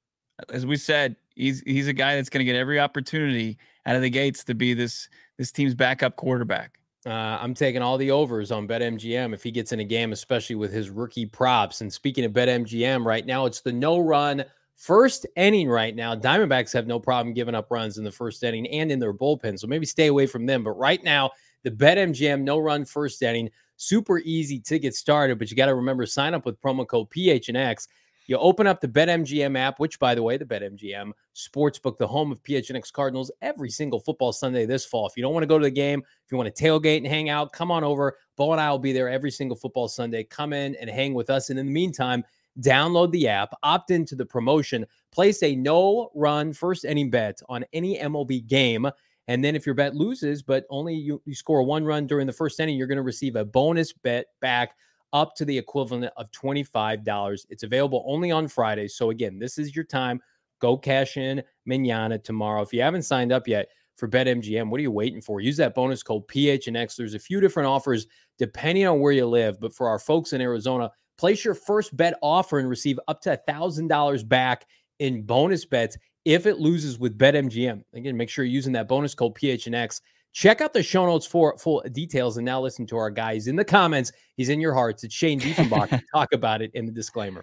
As 0.50 0.66
we 0.66 0.76
said, 0.76 1.14
he's 1.36 1.60
he's 1.60 1.86
a 1.86 1.92
guy 1.92 2.16
that's 2.16 2.28
going 2.28 2.44
to 2.44 2.44
get 2.44 2.58
every 2.58 2.80
opportunity 2.80 3.58
out 3.86 3.96
of 3.96 4.02
the 4.02 4.10
gates 4.10 4.44
to 4.44 4.54
be 4.54 4.74
this 4.74 5.08
this 5.38 5.52
team's 5.52 5.74
backup 5.74 6.16
quarterback. 6.16 6.78
Uh, 7.06 7.38
I'm 7.40 7.54
taking 7.54 7.82
all 7.82 7.96
the 7.96 8.10
overs 8.10 8.50
on 8.50 8.66
BetMGM 8.66 9.32
if 9.32 9.44
he 9.44 9.52
gets 9.52 9.70
in 9.70 9.78
a 9.78 9.84
game, 9.84 10.12
especially 10.12 10.56
with 10.56 10.72
his 10.72 10.90
rookie 10.90 11.24
props. 11.24 11.80
And 11.80 11.92
speaking 11.92 12.24
of 12.24 12.32
BetMGM, 12.32 13.04
right 13.04 13.24
now 13.24 13.46
it's 13.46 13.60
the 13.60 13.72
no 13.72 14.00
run 14.00 14.44
first 14.74 15.24
inning 15.36 15.68
right 15.68 15.94
now. 15.94 16.16
Diamondbacks 16.16 16.72
have 16.72 16.88
no 16.88 16.98
problem 16.98 17.32
giving 17.32 17.54
up 17.54 17.70
runs 17.70 17.98
in 17.98 18.02
the 18.02 18.10
first 18.10 18.42
inning 18.42 18.66
and 18.68 18.90
in 18.90 18.98
their 18.98 19.14
bullpen. 19.14 19.56
So 19.56 19.68
maybe 19.68 19.86
stay 19.86 20.08
away 20.08 20.26
from 20.26 20.46
them. 20.46 20.64
But 20.64 20.72
right 20.72 21.02
now, 21.04 21.30
the 21.62 21.70
BetMGM 21.70 22.42
no 22.42 22.58
run 22.58 22.84
first 22.84 23.22
inning, 23.22 23.50
super 23.76 24.18
easy 24.18 24.58
to 24.60 24.80
get 24.80 24.96
started. 24.96 25.38
But 25.38 25.48
you 25.48 25.56
got 25.56 25.66
to 25.66 25.76
remember, 25.76 26.06
sign 26.06 26.34
up 26.34 26.44
with 26.44 26.60
promo 26.60 26.88
code 26.88 27.08
PHNX 27.10 27.86
you 28.26 28.36
open 28.38 28.66
up 28.66 28.80
the 28.80 28.88
BetMGM 28.88 29.56
app, 29.56 29.78
which, 29.78 29.98
by 29.98 30.14
the 30.14 30.22
way, 30.22 30.36
the 30.36 30.44
BetMGM 30.44 31.12
Sportsbook, 31.34 31.98
the 31.98 32.06
home 32.06 32.32
of 32.32 32.42
PHNX 32.42 32.92
Cardinals, 32.92 33.30
every 33.40 33.70
single 33.70 34.00
football 34.00 34.32
Sunday 34.32 34.66
this 34.66 34.84
fall. 34.84 35.06
If 35.06 35.16
you 35.16 35.22
don't 35.22 35.32
want 35.32 35.44
to 35.44 35.48
go 35.48 35.58
to 35.58 35.64
the 35.64 35.70
game, 35.70 36.02
if 36.24 36.32
you 36.32 36.36
want 36.36 36.54
to 36.54 36.64
tailgate 36.64 36.98
and 36.98 37.06
hang 37.06 37.28
out, 37.28 37.52
come 37.52 37.70
on 37.70 37.84
over. 37.84 38.16
Bo 38.36 38.52
and 38.52 38.60
I 38.60 38.70
will 38.70 38.78
be 38.78 38.92
there 38.92 39.08
every 39.08 39.30
single 39.30 39.56
football 39.56 39.88
Sunday. 39.88 40.24
Come 40.24 40.52
in 40.52 40.74
and 40.76 40.90
hang 40.90 41.14
with 41.14 41.30
us. 41.30 41.50
And 41.50 41.58
in 41.58 41.66
the 41.66 41.72
meantime, 41.72 42.24
download 42.60 43.12
the 43.12 43.28
app, 43.28 43.52
opt 43.62 43.90
into 43.90 44.14
the 44.14 44.26
promotion, 44.26 44.86
place 45.12 45.42
a 45.42 45.54
no 45.54 46.10
run 46.14 46.52
first 46.52 46.84
inning 46.84 47.10
bet 47.10 47.40
on 47.48 47.64
any 47.72 47.98
MLB 47.98 48.46
game. 48.46 48.88
And 49.28 49.44
then 49.44 49.56
if 49.56 49.66
your 49.66 49.74
bet 49.74 49.94
loses, 49.94 50.42
but 50.42 50.64
only 50.70 50.94
you, 50.94 51.20
you 51.24 51.34
score 51.34 51.62
one 51.62 51.84
run 51.84 52.06
during 52.06 52.26
the 52.26 52.32
first 52.32 52.60
inning, 52.60 52.76
you're 52.76 52.86
going 52.86 52.96
to 52.96 53.02
receive 53.02 53.36
a 53.36 53.44
bonus 53.44 53.92
bet 53.92 54.26
back 54.40 54.74
up 55.12 55.34
to 55.36 55.44
the 55.44 55.56
equivalent 55.56 56.12
of 56.16 56.30
$25. 56.32 57.46
It's 57.48 57.62
available 57.62 58.04
only 58.06 58.30
on 58.30 58.48
Fridays. 58.48 58.96
So, 58.96 59.10
again, 59.10 59.38
this 59.38 59.58
is 59.58 59.74
your 59.74 59.84
time. 59.84 60.20
Go 60.60 60.76
cash 60.76 61.16
in 61.16 61.42
manana 61.66 62.18
tomorrow. 62.18 62.62
If 62.62 62.72
you 62.72 62.82
haven't 62.82 63.02
signed 63.02 63.32
up 63.32 63.46
yet 63.46 63.68
for 63.96 64.08
BetMGM, 64.08 64.70
what 64.70 64.78
are 64.78 64.82
you 64.82 64.90
waiting 64.90 65.20
for? 65.20 65.40
Use 65.40 65.56
that 65.58 65.74
bonus 65.74 66.02
code 66.02 66.26
PHNX. 66.28 66.96
There's 66.96 67.14
a 67.14 67.18
few 67.18 67.40
different 67.40 67.68
offers 67.68 68.06
depending 68.38 68.86
on 68.86 69.00
where 69.00 69.12
you 69.12 69.26
live. 69.26 69.60
But 69.60 69.74
for 69.74 69.88
our 69.88 69.98
folks 69.98 70.32
in 70.32 70.40
Arizona, 70.40 70.90
place 71.18 71.44
your 71.44 71.54
first 71.54 71.96
bet 71.96 72.14
offer 72.22 72.58
and 72.58 72.68
receive 72.68 72.98
up 73.08 73.20
to 73.22 73.38
$1,000 73.48 74.28
back 74.28 74.66
in 74.98 75.22
bonus 75.22 75.64
bets 75.64 75.96
if 76.24 76.46
it 76.46 76.58
loses 76.58 76.98
with 76.98 77.16
BetMGM. 77.16 77.82
Again, 77.94 78.16
make 78.16 78.28
sure 78.28 78.44
you're 78.44 78.52
using 78.52 78.72
that 78.72 78.88
bonus 78.88 79.14
code 79.14 79.34
PHNX 79.34 80.00
Check 80.36 80.60
out 80.60 80.74
the 80.74 80.82
show 80.82 81.06
notes 81.06 81.24
for 81.24 81.56
full 81.56 81.82
details 81.92 82.36
and 82.36 82.44
now 82.44 82.60
listen 82.60 82.86
to 82.88 82.98
our 82.98 83.08
guys 83.08 83.46
in 83.46 83.56
the 83.56 83.64
comments. 83.64 84.12
He's 84.36 84.50
in 84.50 84.60
your 84.60 84.74
hearts. 84.74 85.02
It's 85.02 85.14
Shane 85.14 85.40
Diefenbach. 85.40 85.98
Talk 86.14 86.34
about 86.34 86.60
it 86.60 86.70
in 86.74 86.84
the 86.84 86.92
disclaimer. 86.92 87.42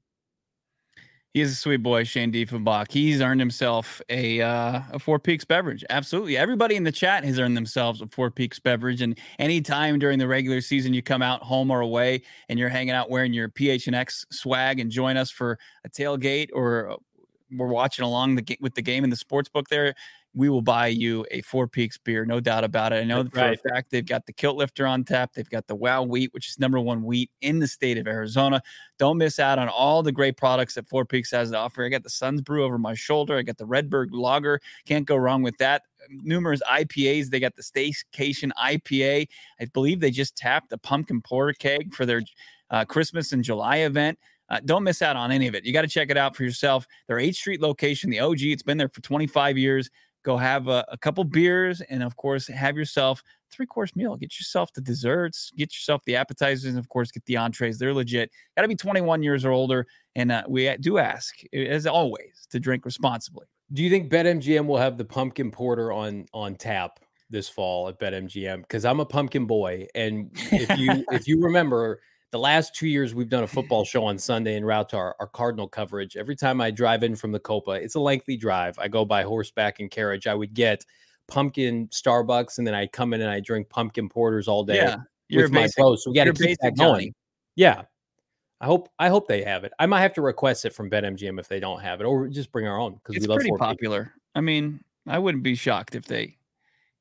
He 1.33 1.39
is 1.39 1.53
a 1.53 1.55
sweet 1.55 1.77
boy, 1.77 2.03
Shane 2.03 2.31
Diefenbach. 2.31 2.91
He's 2.91 3.21
earned 3.21 3.39
himself 3.39 4.01
a 4.09 4.41
uh, 4.41 4.81
a 4.91 4.99
Four 4.99 5.17
Peaks 5.17 5.45
beverage. 5.45 5.85
Absolutely, 5.89 6.35
everybody 6.35 6.75
in 6.75 6.83
the 6.83 6.91
chat 6.91 7.23
has 7.23 7.39
earned 7.39 7.55
themselves 7.55 8.01
a 8.01 8.07
Four 8.07 8.31
Peaks 8.31 8.59
beverage. 8.59 9.01
And 9.01 9.17
anytime 9.39 9.97
during 9.97 10.19
the 10.19 10.27
regular 10.27 10.59
season 10.59 10.93
you 10.93 11.01
come 11.01 11.21
out 11.21 11.41
home 11.41 11.71
or 11.71 11.79
away 11.79 12.23
and 12.49 12.59
you're 12.59 12.69
hanging 12.69 12.93
out 12.93 13.09
wearing 13.09 13.31
your 13.31 13.47
PHNX 13.47 14.25
swag 14.29 14.81
and 14.81 14.91
join 14.91 15.15
us 15.15 15.31
for 15.31 15.57
a 15.85 15.89
tailgate 15.89 16.49
or 16.53 16.97
we're 17.49 17.67
watching 17.67 18.03
along 18.03 18.35
the 18.35 18.57
with 18.59 18.75
the 18.75 18.81
game 18.81 19.05
in 19.05 19.09
the 19.09 19.15
sports 19.15 19.47
book 19.47 19.69
there 19.69 19.95
we 20.33 20.49
will 20.49 20.61
buy 20.61 20.87
you 20.87 21.25
a 21.29 21.41
Four 21.41 21.67
Peaks 21.67 21.97
beer, 21.97 22.25
no 22.25 22.39
doubt 22.39 22.63
about 22.63 22.93
it. 22.93 22.97
I 22.97 23.03
know 23.03 23.23
for 23.25 23.51
a 23.51 23.57
fact 23.57 23.91
they've 23.91 24.05
got 24.05 24.25
the 24.25 24.31
Kilt 24.31 24.55
Lifter 24.55 24.87
on 24.87 25.03
tap. 25.03 25.33
They've 25.33 25.49
got 25.49 25.67
the 25.67 25.75
Wow 25.75 26.03
Wheat, 26.03 26.33
which 26.33 26.47
is 26.47 26.57
number 26.57 26.79
one 26.79 27.03
wheat 27.03 27.29
in 27.41 27.59
the 27.59 27.67
state 27.67 27.97
of 27.97 28.07
Arizona. 28.07 28.61
Don't 28.97 29.17
miss 29.17 29.39
out 29.39 29.59
on 29.59 29.67
all 29.67 30.03
the 30.03 30.11
great 30.11 30.37
products 30.37 30.75
that 30.75 30.87
Four 30.87 31.05
Peaks 31.05 31.31
has 31.31 31.51
to 31.51 31.57
offer. 31.57 31.83
I 31.83 31.89
got 31.89 32.03
the 32.03 32.09
Suns 32.09 32.41
Brew 32.41 32.63
over 32.63 32.77
my 32.77 32.93
shoulder. 32.93 33.37
I 33.37 33.41
got 33.41 33.57
the 33.57 33.65
Redbird 33.65 34.13
Lager. 34.13 34.61
Can't 34.85 35.05
go 35.05 35.17
wrong 35.17 35.43
with 35.43 35.57
that. 35.57 35.83
Numerous 36.09 36.61
IPAs. 36.69 37.29
They 37.29 37.39
got 37.41 37.55
the 37.55 37.63
Staycation 37.63 38.51
IPA. 38.57 39.27
I 39.59 39.65
believe 39.73 39.99
they 39.99 40.11
just 40.11 40.37
tapped 40.37 40.69
the 40.69 40.77
pumpkin 40.77 41.21
porter 41.21 41.53
keg 41.53 41.93
for 41.93 42.05
their 42.05 42.21
uh, 42.69 42.85
Christmas 42.85 43.33
and 43.33 43.43
July 43.43 43.77
event. 43.77 44.17
Uh, 44.49 44.59
don't 44.65 44.83
miss 44.83 45.01
out 45.01 45.15
on 45.15 45.31
any 45.31 45.47
of 45.47 45.55
it. 45.55 45.65
You 45.65 45.71
got 45.71 45.83
to 45.83 45.87
check 45.87 46.09
it 46.09 46.17
out 46.17 46.35
for 46.35 46.43
yourself. 46.43 46.85
Their 47.07 47.17
8th 47.17 47.35
Street 47.35 47.61
location, 47.61 48.09
the 48.09 48.19
OG, 48.19 48.41
it's 48.41 48.63
been 48.63 48.77
there 48.77 48.89
for 48.89 49.01
25 49.01 49.57
years 49.57 49.89
go 50.23 50.37
have 50.37 50.67
a, 50.67 50.85
a 50.89 50.97
couple 50.97 51.23
beers 51.23 51.81
and 51.81 52.03
of 52.03 52.15
course 52.15 52.47
have 52.47 52.77
yourself 52.77 53.23
three 53.51 53.65
course 53.65 53.95
meal. 53.95 54.15
Get 54.15 54.39
yourself 54.39 54.71
the 54.73 54.81
desserts 54.81 55.51
get 55.57 55.73
yourself 55.73 56.01
the 56.05 56.15
appetizers 56.15 56.65
and 56.65 56.79
of 56.79 56.89
course 56.89 57.11
get 57.11 57.25
the 57.25 57.37
entrees. 57.37 57.77
They're 57.77 57.93
legit. 57.93 58.31
Got 58.55 58.63
to 58.63 58.67
be 58.67 58.75
21 58.75 59.23
years 59.23 59.45
or 59.45 59.51
older 59.51 59.87
and 60.15 60.31
uh, 60.31 60.43
we 60.47 60.75
do 60.77 60.97
ask 60.97 61.35
as 61.53 61.87
always 61.87 62.47
to 62.51 62.59
drink 62.59 62.85
responsibly. 62.85 63.45
Do 63.73 63.83
you 63.83 63.89
think 63.89 64.11
betmgm 64.11 64.65
will 64.65 64.77
have 64.77 64.97
the 64.97 65.05
pumpkin 65.05 65.51
porter 65.51 65.91
on 65.91 66.25
on 66.33 66.55
tap 66.55 66.99
this 67.29 67.47
fall 67.47 67.87
at 67.87 67.99
betmgm? 67.99 68.61
Because 68.61 68.85
i'm 68.85 68.99
a 68.99 69.05
pumpkin 69.05 69.45
boy 69.45 69.87
and 69.95 70.29
if 70.51 70.77
you 70.77 71.05
if 71.11 71.27
you 71.27 71.41
remember 71.41 72.01
the 72.31 72.39
last 72.39 72.73
two 72.73 72.87
years 72.87 73.13
we've 73.13 73.29
done 73.29 73.43
a 73.43 73.47
football 73.55 73.85
show 73.85 74.03
on 74.03 74.17
Sunday 74.17 74.55
en 74.55 74.65
route 74.65 74.89
to 74.89 74.97
our, 74.97 75.15
our 75.19 75.27
Cardinal 75.27 75.67
coverage. 75.67 76.17
Every 76.17 76.35
time 76.35 76.61
I 76.61 76.71
drive 76.71 77.03
in 77.03 77.15
from 77.15 77.31
the 77.31 77.39
Copa, 77.39 77.71
it's 77.71 77.95
a 77.95 77.99
lengthy 77.99 78.37
drive. 78.37 78.77
I 78.79 78.87
go 78.87 79.05
by 79.05 79.23
horseback 79.23 79.79
and 79.79 79.91
carriage. 79.91 80.27
I 80.27 80.33
would 80.33 80.53
get 80.53 80.85
pumpkin 81.27 81.87
Starbucks 81.89 82.57
and 82.57 82.65
then 82.65 82.73
I 82.73 82.87
come 82.87 83.13
in 83.13 83.21
and 83.21 83.29
I 83.29 83.39
drink 83.39 83.69
pumpkin 83.69 84.09
porters 84.09 84.47
all 84.47 84.63
day 84.63 84.75
yeah, 84.75 84.97
with 85.31 85.51
my 85.51 85.67
bros. 85.77 86.03
So 86.03 86.11
we 86.11 86.15
got 86.15 86.25
to 86.25 86.33
keep 86.33 86.57
that 86.61 86.75
going. 86.75 86.93
Johnny. 86.93 87.13
Yeah. 87.55 87.83
I 88.59 88.65
hope 88.65 88.89
I 88.99 89.09
hope 89.09 89.27
they 89.27 89.43
have 89.43 89.63
it. 89.63 89.73
I 89.79 89.87
might 89.87 90.01
have 90.01 90.13
to 90.13 90.21
request 90.21 90.65
it 90.65 90.73
from 90.73 90.87
BetMGM 90.87 91.39
if 91.39 91.47
they 91.47 91.59
don't 91.59 91.81
have 91.81 91.99
it, 91.99 92.03
or 92.03 92.27
just 92.27 92.51
bring 92.51 92.67
our 92.67 92.79
own 92.79 92.93
because 92.93 93.19
we 93.19 93.25
love 93.25 93.37
pretty 93.37 93.55
popular. 93.57 94.03
People. 94.03 94.21
I 94.35 94.41
mean, 94.41 94.83
I 95.07 95.17
wouldn't 95.17 95.43
be 95.43 95.55
shocked 95.55 95.95
if 95.95 96.05
they 96.05 96.37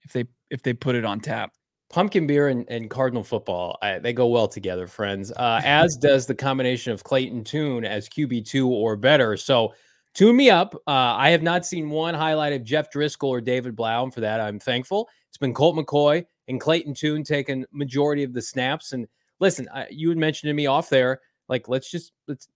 if 0.03 0.14
they 0.14 0.25
if 0.49 0.62
they 0.62 0.73
put 0.73 0.95
it 0.95 1.05
on 1.05 1.21
tap 1.21 1.53
pumpkin 1.90 2.26
beer 2.26 2.48
and, 2.48 2.64
and 2.68 2.88
cardinal 2.88 3.24
football 3.24 3.76
I, 3.83 3.98
they 3.98 4.12
go 4.12 4.26
well 4.29 4.48
together 4.48 4.87
friends 4.87 5.33
uh, 5.33 5.61
as 5.64 5.96
does 6.00 6.26
the 6.26 6.35
combination 6.35 6.92
of 6.92 7.05
clayton 7.05 7.44
tune 7.44 7.85
as 7.85 8.09
qb2 8.09 8.66
or 8.66 8.96
better. 8.96 9.37
So 9.37 9.74
tune 10.14 10.37
me 10.37 10.50
up 10.50 10.74
uh, 10.87 10.90
i 10.90 11.31
have 11.31 11.42
not 11.42 11.66
seen 11.66 11.90
one 11.90 12.14
highlight 12.14 12.53
of 12.53 12.64
jeff 12.64 12.92
driskel 12.92 13.29
or 13.29 13.40
david 13.40 13.76
blough 13.76 14.11
for 14.11 14.20
that 14.20 14.40
i'm 14.40 14.59
thankful. 14.59 15.09
It's 15.29 15.38
been 15.38 15.55
colt 15.55 15.76
mccoy 15.76 16.24
and 16.48 16.61
clayton 16.61 16.94
tune 16.94 17.22
taking 17.22 17.64
majority 17.72 18.24
of 18.24 18.33
the 18.33 18.42
snaps 18.42 18.92
and 18.92 19.07
listen 19.38 19.68
I, 19.72 19.87
you 19.90 20.09
had 20.09 20.18
mentioned 20.18 20.50
to 20.50 20.55
me 20.55 20.66
off 20.66 20.88
there 20.88 21.20
like 21.48 21.68
let's 21.68 21.90
just 21.90 22.12
let's 22.29 22.48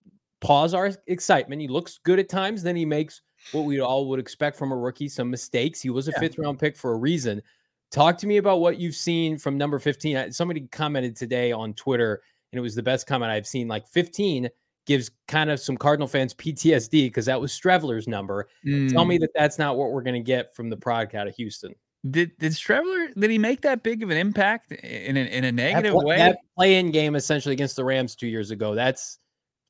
pause 0.45 0.75
our 0.75 0.93
excitement. 1.07 1.61
He 1.61 1.69
looks 1.69 1.99
good 2.05 2.19
at 2.19 2.29
times 2.29 2.63
then 2.63 2.77
he 2.77 2.85
makes 2.85 3.23
what 3.53 3.63
we 3.63 3.81
all 3.81 4.09
would 4.09 4.21
expect 4.21 4.57
from 4.57 4.73
a 4.73 4.77
rookie 4.77 5.09
some 5.09 5.31
mistakes. 5.31 5.81
He 5.81 5.91
was 5.91 6.07
a 6.07 6.13
yeah. 6.13 6.21
fifth 6.21 6.39
round 6.39 6.59
pick 6.59 6.77
for 6.77 6.93
a 6.93 6.97
reason 6.99 7.43
Talk 7.91 8.19
to 8.19 8.27
me 8.27 8.39
about 8.39 8.61
what 8.61 8.79
you've 8.79 8.95
seen 8.95 9.39
from 9.39 9.57
number 9.57 9.79
15. 9.79 10.33
Somebody 10.33 10.63
commented 10.73 11.17
today 11.17 11.53
on 11.53 11.75
Twitter, 11.75 12.23
and 12.53 12.59
it 12.59 12.63
was 12.63 12.75
the 12.75 12.83
best 12.83 13.07
comment 13.07 13.31
I've 13.31 13.47
seen. 13.47 13.69
Like 13.69 13.87
15 13.87 14.49
gives 14.87 15.11
kind 15.29 15.51
of 15.51 15.61
some 15.61 15.77
Cardinal 15.77 16.09
fans 16.09 16.35
PTSD 16.35 17.07
because 17.07 17.27
that 17.27 17.41
was 17.41 17.53
Streveler's 17.53 18.09
number. 18.09 18.49
Mm. 18.67 18.93
Tell 18.93 19.05
me 19.05 19.17
mm. 19.17 19.21
that 19.21 19.31
that's 19.35 19.59
not 19.59 19.77
what 19.77 19.93
we're 19.93 20.03
going 20.03 20.15
to 20.15 20.27
get 20.27 20.55
from 20.55 20.69
the 20.71 20.77
product 20.77 21.15
out 21.15 21.27
of 21.27 21.35
Houston. 21.37 21.75
Did 22.11 22.37
did 22.39 22.53
Streveler 22.53 23.15
did 23.19 23.31
he 23.31 23.39
make 23.39 23.63
that 23.63 23.83
big 23.83 24.03
of 24.03 24.11
an 24.11 24.19
impact 24.19 24.73
in 24.73 25.17
a, 25.17 25.21
in 25.21 25.45
a 25.45 25.53
negative 25.53 25.95
that, 25.95 26.05
way? 26.05 26.19
That 26.19 26.37
play-in 26.55 26.91
game 26.91 27.17
essentially 27.17 27.55
against 27.55 27.77
the 27.77 27.85
Rams 27.85 28.15
two 28.15 28.27
years 28.27 28.51
ago. 28.51 28.75
That's 28.75 29.19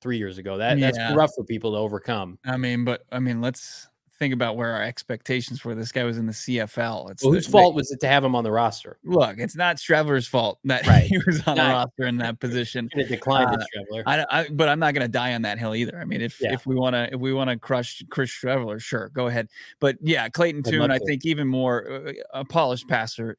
three 0.00 0.18
years 0.18 0.38
ago. 0.38 0.58
That 0.58 0.78
yeah. 0.78 0.90
that's 0.90 1.16
rough 1.16 1.30
for 1.36 1.44
people 1.44 1.72
to 1.72 1.78
overcome. 1.78 2.38
I 2.44 2.56
mean, 2.56 2.84
but 2.84 3.04
I 3.12 3.20
mean, 3.20 3.40
let's 3.40 3.88
think 4.18 4.32
about 4.32 4.56
where 4.56 4.72
our 4.72 4.82
expectations 4.82 5.64
were. 5.64 5.74
This 5.74 5.92
guy 5.92 6.04
was 6.04 6.18
in 6.18 6.26
the 6.26 6.32
CFL. 6.32 7.10
It's 7.10 7.22
well, 7.22 7.32
the, 7.32 7.38
whose 7.38 7.46
fault 7.46 7.74
was 7.74 7.90
it 7.90 8.00
to 8.00 8.08
have 8.08 8.24
him 8.24 8.34
on 8.34 8.44
the 8.44 8.50
roster? 8.52 8.98
Look, 9.04 9.38
it's 9.38 9.56
not 9.56 9.76
Streveler's 9.76 10.26
fault 10.26 10.58
that 10.64 10.86
right. 10.86 11.04
he 11.04 11.18
was 11.26 11.42
on 11.46 11.56
not, 11.56 11.64
the 11.64 11.72
roster 11.72 12.06
in 12.06 12.16
that 12.18 12.40
position. 12.40 12.88
It 12.92 13.08
declined 13.08 13.50
uh, 13.50 13.64
Streveler. 13.64 14.02
I, 14.06 14.26
I, 14.30 14.48
but 14.48 14.68
I'm 14.68 14.78
not 14.78 14.94
going 14.94 15.04
to 15.06 15.12
die 15.12 15.34
on 15.34 15.42
that 15.42 15.58
hill 15.58 15.74
either. 15.74 15.98
I 15.98 16.04
mean, 16.04 16.20
if 16.20 16.40
yeah. 16.40 16.52
if 16.52 16.66
we 16.66 16.74
want 16.74 16.94
to 16.94 17.12
if 17.12 17.20
we 17.20 17.32
want 17.32 17.50
to 17.50 17.58
crush 17.58 18.02
Chris 18.10 18.30
Streveler, 18.30 18.80
sure, 18.80 19.10
go 19.10 19.26
ahead. 19.26 19.48
But 19.80 19.96
yeah, 20.00 20.28
Clayton 20.28 20.62
Tune, 20.62 20.90
I 20.90 20.98
think 20.98 21.24
even 21.24 21.48
more 21.48 22.06
uh, 22.08 22.12
a 22.32 22.44
polished 22.44 22.88
passer 22.88 23.36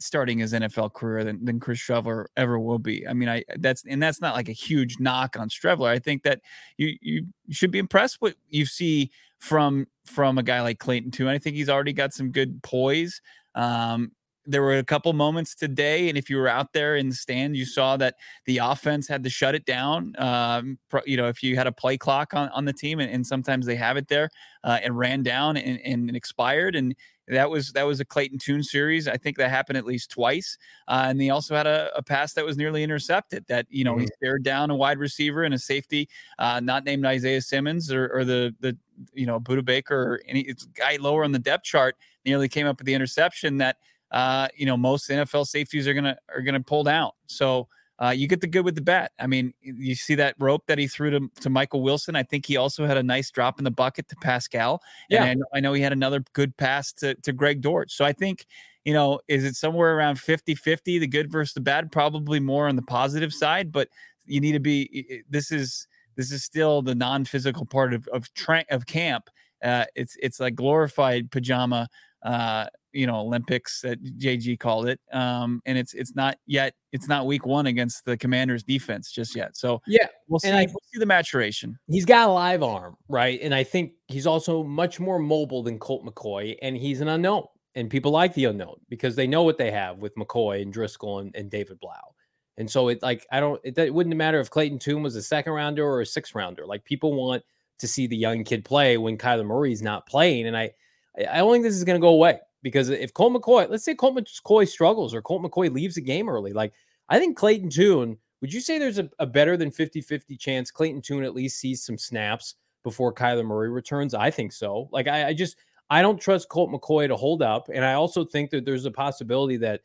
starting 0.00 0.38
his 0.38 0.52
NFL 0.52 0.94
career 0.94 1.24
than, 1.24 1.44
than 1.44 1.60
Chris 1.60 1.78
Streveler 1.78 2.26
ever 2.36 2.58
will 2.58 2.78
be. 2.78 3.06
I 3.06 3.12
mean, 3.12 3.28
I 3.28 3.44
that's 3.58 3.84
and 3.86 4.02
that's 4.02 4.20
not 4.20 4.34
like 4.34 4.48
a 4.48 4.52
huge 4.52 4.98
knock 4.98 5.36
on 5.38 5.48
Streveler. 5.48 5.88
I 5.88 5.98
think 5.98 6.22
that 6.24 6.40
you 6.76 6.96
you 7.00 7.26
should 7.50 7.70
be 7.70 7.78
impressed 7.78 8.16
what 8.20 8.34
you 8.48 8.66
see 8.66 9.10
from 9.38 9.86
from 10.04 10.38
a 10.38 10.42
guy 10.42 10.60
like 10.62 10.78
Clayton 10.78 11.10
too. 11.10 11.28
And 11.28 11.34
I 11.34 11.38
think 11.38 11.56
he's 11.56 11.68
already 11.68 11.92
got 11.92 12.12
some 12.12 12.32
good 12.32 12.62
poise. 12.62 13.20
Um, 13.54 14.12
there 14.46 14.62
were 14.62 14.78
a 14.78 14.84
couple 14.84 15.12
moments 15.12 15.54
today, 15.54 16.08
and 16.08 16.16
if 16.16 16.30
you 16.30 16.36
were 16.36 16.48
out 16.48 16.72
there 16.72 16.96
in 16.96 17.08
the 17.08 17.14
stand, 17.14 17.56
you 17.56 17.64
saw 17.64 17.96
that 17.98 18.16
the 18.46 18.58
offense 18.58 19.06
had 19.06 19.22
to 19.24 19.30
shut 19.30 19.54
it 19.54 19.64
down. 19.64 20.14
Um, 20.18 20.78
you 21.04 21.16
know, 21.16 21.28
if 21.28 21.42
you 21.42 21.56
had 21.56 21.66
a 21.66 21.72
play 21.72 21.98
clock 21.98 22.32
on, 22.34 22.48
on 22.48 22.64
the 22.64 22.72
team, 22.72 23.00
and, 23.00 23.10
and 23.10 23.26
sometimes 23.26 23.66
they 23.66 23.76
have 23.76 23.96
it 23.96 24.08
there, 24.08 24.30
uh, 24.64 24.78
and 24.82 24.96
ran 24.98 25.22
down 25.22 25.56
and, 25.56 25.78
and 25.84 26.16
expired, 26.16 26.74
and 26.74 26.96
that 27.30 27.50
was 27.50 27.72
that 27.72 27.86
was 27.86 28.00
a 28.00 28.04
Clayton 28.04 28.38
Tune 28.38 28.62
series. 28.62 29.08
I 29.08 29.16
think 29.16 29.36
that 29.38 29.50
happened 29.50 29.78
at 29.78 29.84
least 29.84 30.10
twice. 30.10 30.58
Uh, 30.88 31.06
and 31.08 31.20
he 31.20 31.30
also 31.30 31.54
had 31.54 31.66
a, 31.66 31.90
a, 31.94 32.02
pass 32.02 32.32
that 32.34 32.44
was 32.44 32.56
nearly 32.56 32.82
intercepted. 32.82 33.44
That 33.48 33.66
you 33.70 33.84
know 33.84 33.92
mm-hmm. 33.92 34.02
he 34.02 34.08
stared 34.16 34.42
down 34.42 34.70
a 34.70 34.74
wide 34.74 34.98
receiver 34.98 35.44
and 35.44 35.54
a 35.54 35.58
safety, 35.58 36.08
uh, 36.38 36.60
not 36.60 36.84
named 36.84 37.06
Isaiah 37.06 37.40
Simmons 37.40 37.92
or, 37.92 38.08
or 38.12 38.24
the 38.24 38.54
the 38.60 38.76
you 39.14 39.26
know 39.26 39.40
Budda 39.40 39.64
Baker 39.64 39.96
or 39.96 40.20
any 40.26 40.52
guy 40.74 40.96
lower 41.00 41.24
on 41.24 41.32
the 41.32 41.38
depth 41.38 41.64
chart 41.64 41.96
nearly 42.24 42.48
came 42.48 42.66
up 42.66 42.78
with 42.78 42.86
the 42.86 42.94
interception 42.94 43.58
that 43.58 43.76
uh, 44.10 44.48
you 44.54 44.66
know 44.66 44.76
most 44.76 45.08
NFL 45.08 45.46
safeties 45.46 45.86
are 45.86 45.94
gonna 45.94 46.16
are 46.34 46.42
gonna 46.42 46.60
pull 46.60 46.84
down. 46.84 47.10
So 47.26 47.68
uh, 48.02 48.10
you 48.10 48.26
get 48.26 48.40
the 48.40 48.46
good 48.46 48.64
with 48.64 48.74
the 48.74 48.80
bad. 48.80 49.10
I 49.18 49.26
mean, 49.26 49.52
you 49.60 49.94
see 49.94 50.14
that 50.14 50.34
rope 50.38 50.64
that 50.68 50.78
he 50.78 50.86
threw 50.86 51.10
to, 51.10 51.30
to 51.40 51.50
Michael 51.50 51.82
Wilson. 51.82 52.16
I 52.16 52.22
think 52.22 52.46
he 52.46 52.56
also 52.56 52.86
had 52.86 52.96
a 52.96 53.02
nice 53.02 53.30
drop 53.30 53.58
in 53.58 53.64
the 53.64 53.70
bucket 53.70 54.08
to 54.08 54.16
Pascal. 54.16 54.82
Yeah. 55.10 55.24
And 55.24 55.30
I 55.30 55.34
know, 55.34 55.44
I 55.54 55.60
know 55.60 55.72
he 55.74 55.82
had 55.82 55.92
another 55.92 56.24
good 56.32 56.56
pass 56.56 56.92
to, 56.94 57.14
to 57.16 57.32
Greg 57.32 57.60
Dortch. 57.60 57.92
So 57.92 58.04
I 58.04 58.12
think, 58.12 58.46
you 58.84 58.94
know, 58.94 59.20
is 59.28 59.44
it 59.44 59.54
somewhere 59.54 59.94
around 59.96 60.18
50 60.18 60.54
50, 60.54 60.98
the 60.98 61.06
good 61.06 61.30
versus 61.30 61.52
the 61.52 61.60
bad? 61.60 61.92
Probably 61.92 62.40
more 62.40 62.68
on 62.68 62.76
the 62.76 62.82
positive 62.82 63.34
side, 63.34 63.70
but 63.70 63.88
you 64.24 64.40
need 64.40 64.52
to 64.52 64.60
be, 64.60 65.22
this 65.28 65.52
is, 65.52 65.86
this 66.16 66.32
is 66.32 66.42
still 66.42 66.82
the 66.82 66.94
non-physical 66.94 67.66
part 67.66 67.94
of 67.94 68.06
of, 68.08 68.32
tra- 68.34 68.64
of 68.70 68.86
camp. 68.86 69.30
Uh, 69.62 69.84
it's 69.94 70.16
it's 70.22 70.40
like 70.40 70.54
glorified 70.54 71.30
pajama 71.30 71.88
uh, 72.22 72.66
you 72.92 73.06
know 73.06 73.16
Olympics 73.16 73.80
that 73.82 74.02
JG 74.18 74.58
called 74.58 74.88
it. 74.88 75.00
Um, 75.12 75.62
and 75.66 75.78
it's 75.78 75.94
it's 75.94 76.14
not 76.14 76.38
yet 76.46 76.74
it's 76.92 77.08
not 77.08 77.26
week 77.26 77.46
one 77.46 77.66
against 77.66 78.04
the 78.04 78.16
Commanders 78.16 78.62
defense 78.62 79.12
just 79.12 79.36
yet. 79.36 79.56
So 79.56 79.80
yeah, 79.86 80.08
we'll 80.28 80.40
see. 80.40 80.50
I, 80.50 80.66
we'll 80.66 80.82
see 80.92 80.98
the 80.98 81.06
maturation. 81.06 81.78
He's 81.88 82.04
got 82.04 82.28
a 82.28 82.32
live 82.32 82.62
arm, 82.62 82.96
right? 83.08 83.38
And 83.42 83.54
I 83.54 83.64
think 83.64 83.92
he's 84.08 84.26
also 84.26 84.62
much 84.62 85.00
more 85.00 85.18
mobile 85.18 85.62
than 85.62 85.78
Colt 85.78 86.04
McCoy, 86.04 86.56
and 86.62 86.76
he's 86.76 87.00
an 87.00 87.08
unknown. 87.08 87.44
And 87.76 87.88
people 87.88 88.10
like 88.10 88.34
the 88.34 88.46
unknown 88.46 88.80
because 88.88 89.14
they 89.14 89.28
know 89.28 89.44
what 89.44 89.56
they 89.56 89.70
have 89.70 89.98
with 89.98 90.16
McCoy 90.16 90.62
and 90.62 90.74
Driskel 90.74 91.20
and, 91.20 91.34
and 91.36 91.48
David 91.48 91.78
Blough. 91.78 92.14
And 92.58 92.68
so 92.68 92.88
it 92.88 93.00
like 93.00 93.26
I 93.30 93.38
don't 93.38 93.60
it, 93.64 93.78
it 93.78 93.94
wouldn't 93.94 94.16
matter 94.16 94.40
if 94.40 94.50
Clayton 94.50 94.80
Tune 94.80 95.02
was 95.02 95.14
a 95.14 95.22
second 95.22 95.52
rounder 95.52 95.86
or 95.86 96.00
a 96.00 96.06
sixth 96.06 96.34
rounder. 96.34 96.66
Like 96.66 96.84
people 96.84 97.14
want 97.14 97.44
to 97.78 97.88
see 97.88 98.06
the 98.06 98.16
young 98.16 98.44
kid 98.44 98.64
play 98.64 98.98
when 98.98 99.16
Kyler 99.16 99.46
Murray's 99.46 99.82
not 99.82 100.06
playing. 100.06 100.46
And 100.46 100.56
I 100.56 100.72
I 101.16 101.38
don't 101.38 101.52
think 101.52 101.64
this 101.64 101.76
is 101.76 101.84
going 101.84 101.98
to 101.98 102.04
go 102.04 102.08
away 102.08 102.40
because 102.62 102.88
if 102.88 103.14
Colt 103.14 103.32
McCoy, 103.32 103.68
let's 103.68 103.84
say 103.84 103.94
Colt 103.94 104.16
McCoy 104.16 104.68
struggles 104.68 105.14
or 105.14 105.22
Colt 105.22 105.42
McCoy 105.42 105.72
leaves 105.72 105.94
the 105.94 106.00
game 106.00 106.28
early, 106.28 106.52
like 106.52 106.72
I 107.08 107.18
think 107.18 107.36
Clayton 107.36 107.70
Tune, 107.70 108.16
would 108.40 108.52
you 108.52 108.60
say 108.60 108.78
there's 108.78 108.98
a, 108.98 109.08
a 109.18 109.26
better 109.26 109.56
than 109.56 109.70
50 109.70 110.00
50 110.00 110.36
chance 110.36 110.70
Clayton 110.70 111.02
Tune 111.02 111.24
at 111.24 111.34
least 111.34 111.58
sees 111.58 111.84
some 111.84 111.98
snaps 111.98 112.54
before 112.82 113.14
Kyler 113.14 113.44
Murray 113.44 113.70
returns? 113.70 114.14
I 114.14 114.30
think 114.30 114.52
so. 114.52 114.88
Like, 114.92 115.08
I, 115.08 115.28
I 115.28 115.34
just, 115.34 115.56
I 115.90 116.02
don't 116.02 116.20
trust 116.20 116.48
Colt 116.48 116.70
McCoy 116.70 117.08
to 117.08 117.16
hold 117.16 117.42
up. 117.42 117.68
And 117.72 117.84
I 117.84 117.94
also 117.94 118.24
think 118.24 118.50
that 118.50 118.64
there's 118.64 118.86
a 118.86 118.90
possibility 118.90 119.56
that 119.58 119.80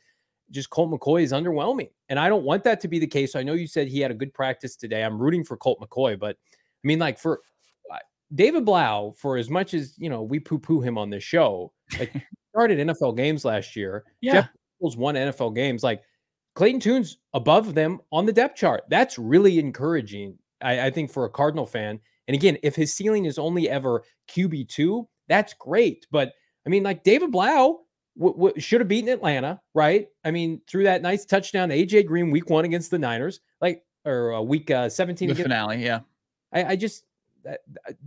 just 0.51 0.69
Colt 0.69 0.91
McCoy 0.91 1.23
is 1.23 1.31
underwhelming. 1.31 1.89
And 2.09 2.19
I 2.19 2.29
don't 2.29 2.43
want 2.43 2.63
that 2.65 2.79
to 2.81 2.87
be 2.87 2.99
the 2.99 3.07
case. 3.07 3.35
I 3.35 3.43
know 3.43 3.53
you 3.53 3.67
said 3.67 3.87
he 3.87 3.99
had 3.99 4.11
a 4.11 4.15
good 4.15 4.33
practice 4.33 4.75
today. 4.75 5.03
I'm 5.03 5.19
rooting 5.19 5.43
for 5.43 5.57
Colt 5.57 5.79
McCoy, 5.81 6.19
but 6.19 6.37
I 6.45 6.87
mean, 6.87 6.99
like, 6.99 7.17
for 7.17 7.41
David 8.33 8.65
Blough, 8.65 9.13
for 9.17 9.37
as 9.37 9.49
much 9.49 9.73
as 9.73 9.95
you 9.97 10.09
know, 10.09 10.23
we 10.23 10.39
poo-poo 10.39 10.81
him 10.81 10.97
on 10.97 11.09
this 11.09 11.23
show. 11.23 11.71
Like 11.99 12.13
started 12.55 12.87
NFL 12.87 13.17
games 13.17 13.43
last 13.43 13.75
year. 13.75 14.03
Yeah, 14.21 14.33
Jeff 14.33 14.49
Wills 14.79 14.97
won 14.97 15.15
NFL 15.15 15.55
games. 15.55 15.83
Like 15.83 16.01
Clayton 16.55 16.79
Tune's 16.79 17.17
above 17.33 17.75
them 17.75 17.99
on 18.11 18.25
the 18.25 18.33
depth 18.33 18.57
chart. 18.57 18.83
That's 18.89 19.19
really 19.19 19.59
encouraging. 19.59 20.37
I, 20.61 20.87
I 20.87 20.91
think 20.91 21.11
for 21.11 21.25
a 21.25 21.29
Cardinal 21.29 21.65
fan. 21.65 21.99
And 22.27 22.35
again, 22.35 22.57
if 22.63 22.75
his 22.75 22.93
ceiling 22.93 23.25
is 23.25 23.37
only 23.37 23.69
ever 23.69 24.03
QB 24.29 24.69
two, 24.69 25.07
that's 25.27 25.53
great. 25.53 26.07
But 26.11 26.33
I 26.65 26.69
mean, 26.69 26.83
like 26.83 27.03
David 27.03 27.31
Blough 27.31 27.81
w- 28.17 28.35
w- 28.35 28.59
should 28.59 28.81
have 28.81 28.87
beaten 28.87 29.09
Atlanta, 29.09 29.61
right? 29.73 30.07
I 30.23 30.31
mean, 30.31 30.61
through 30.67 30.83
that 30.85 31.01
nice 31.01 31.25
touchdown, 31.25 31.69
AJ 31.69 32.07
Green 32.07 32.31
week 32.31 32.49
one 32.49 32.65
against 32.65 32.89
the 32.89 32.99
Niners, 32.99 33.41
like 33.61 33.83
or 34.05 34.33
uh, 34.33 34.41
week 34.41 34.71
uh, 34.71 34.89
seventeen. 34.89 35.27
The 35.27 35.33
against, 35.33 35.49
finale, 35.49 35.83
yeah. 35.83 35.99
I, 36.53 36.63
I 36.63 36.75
just 36.75 37.03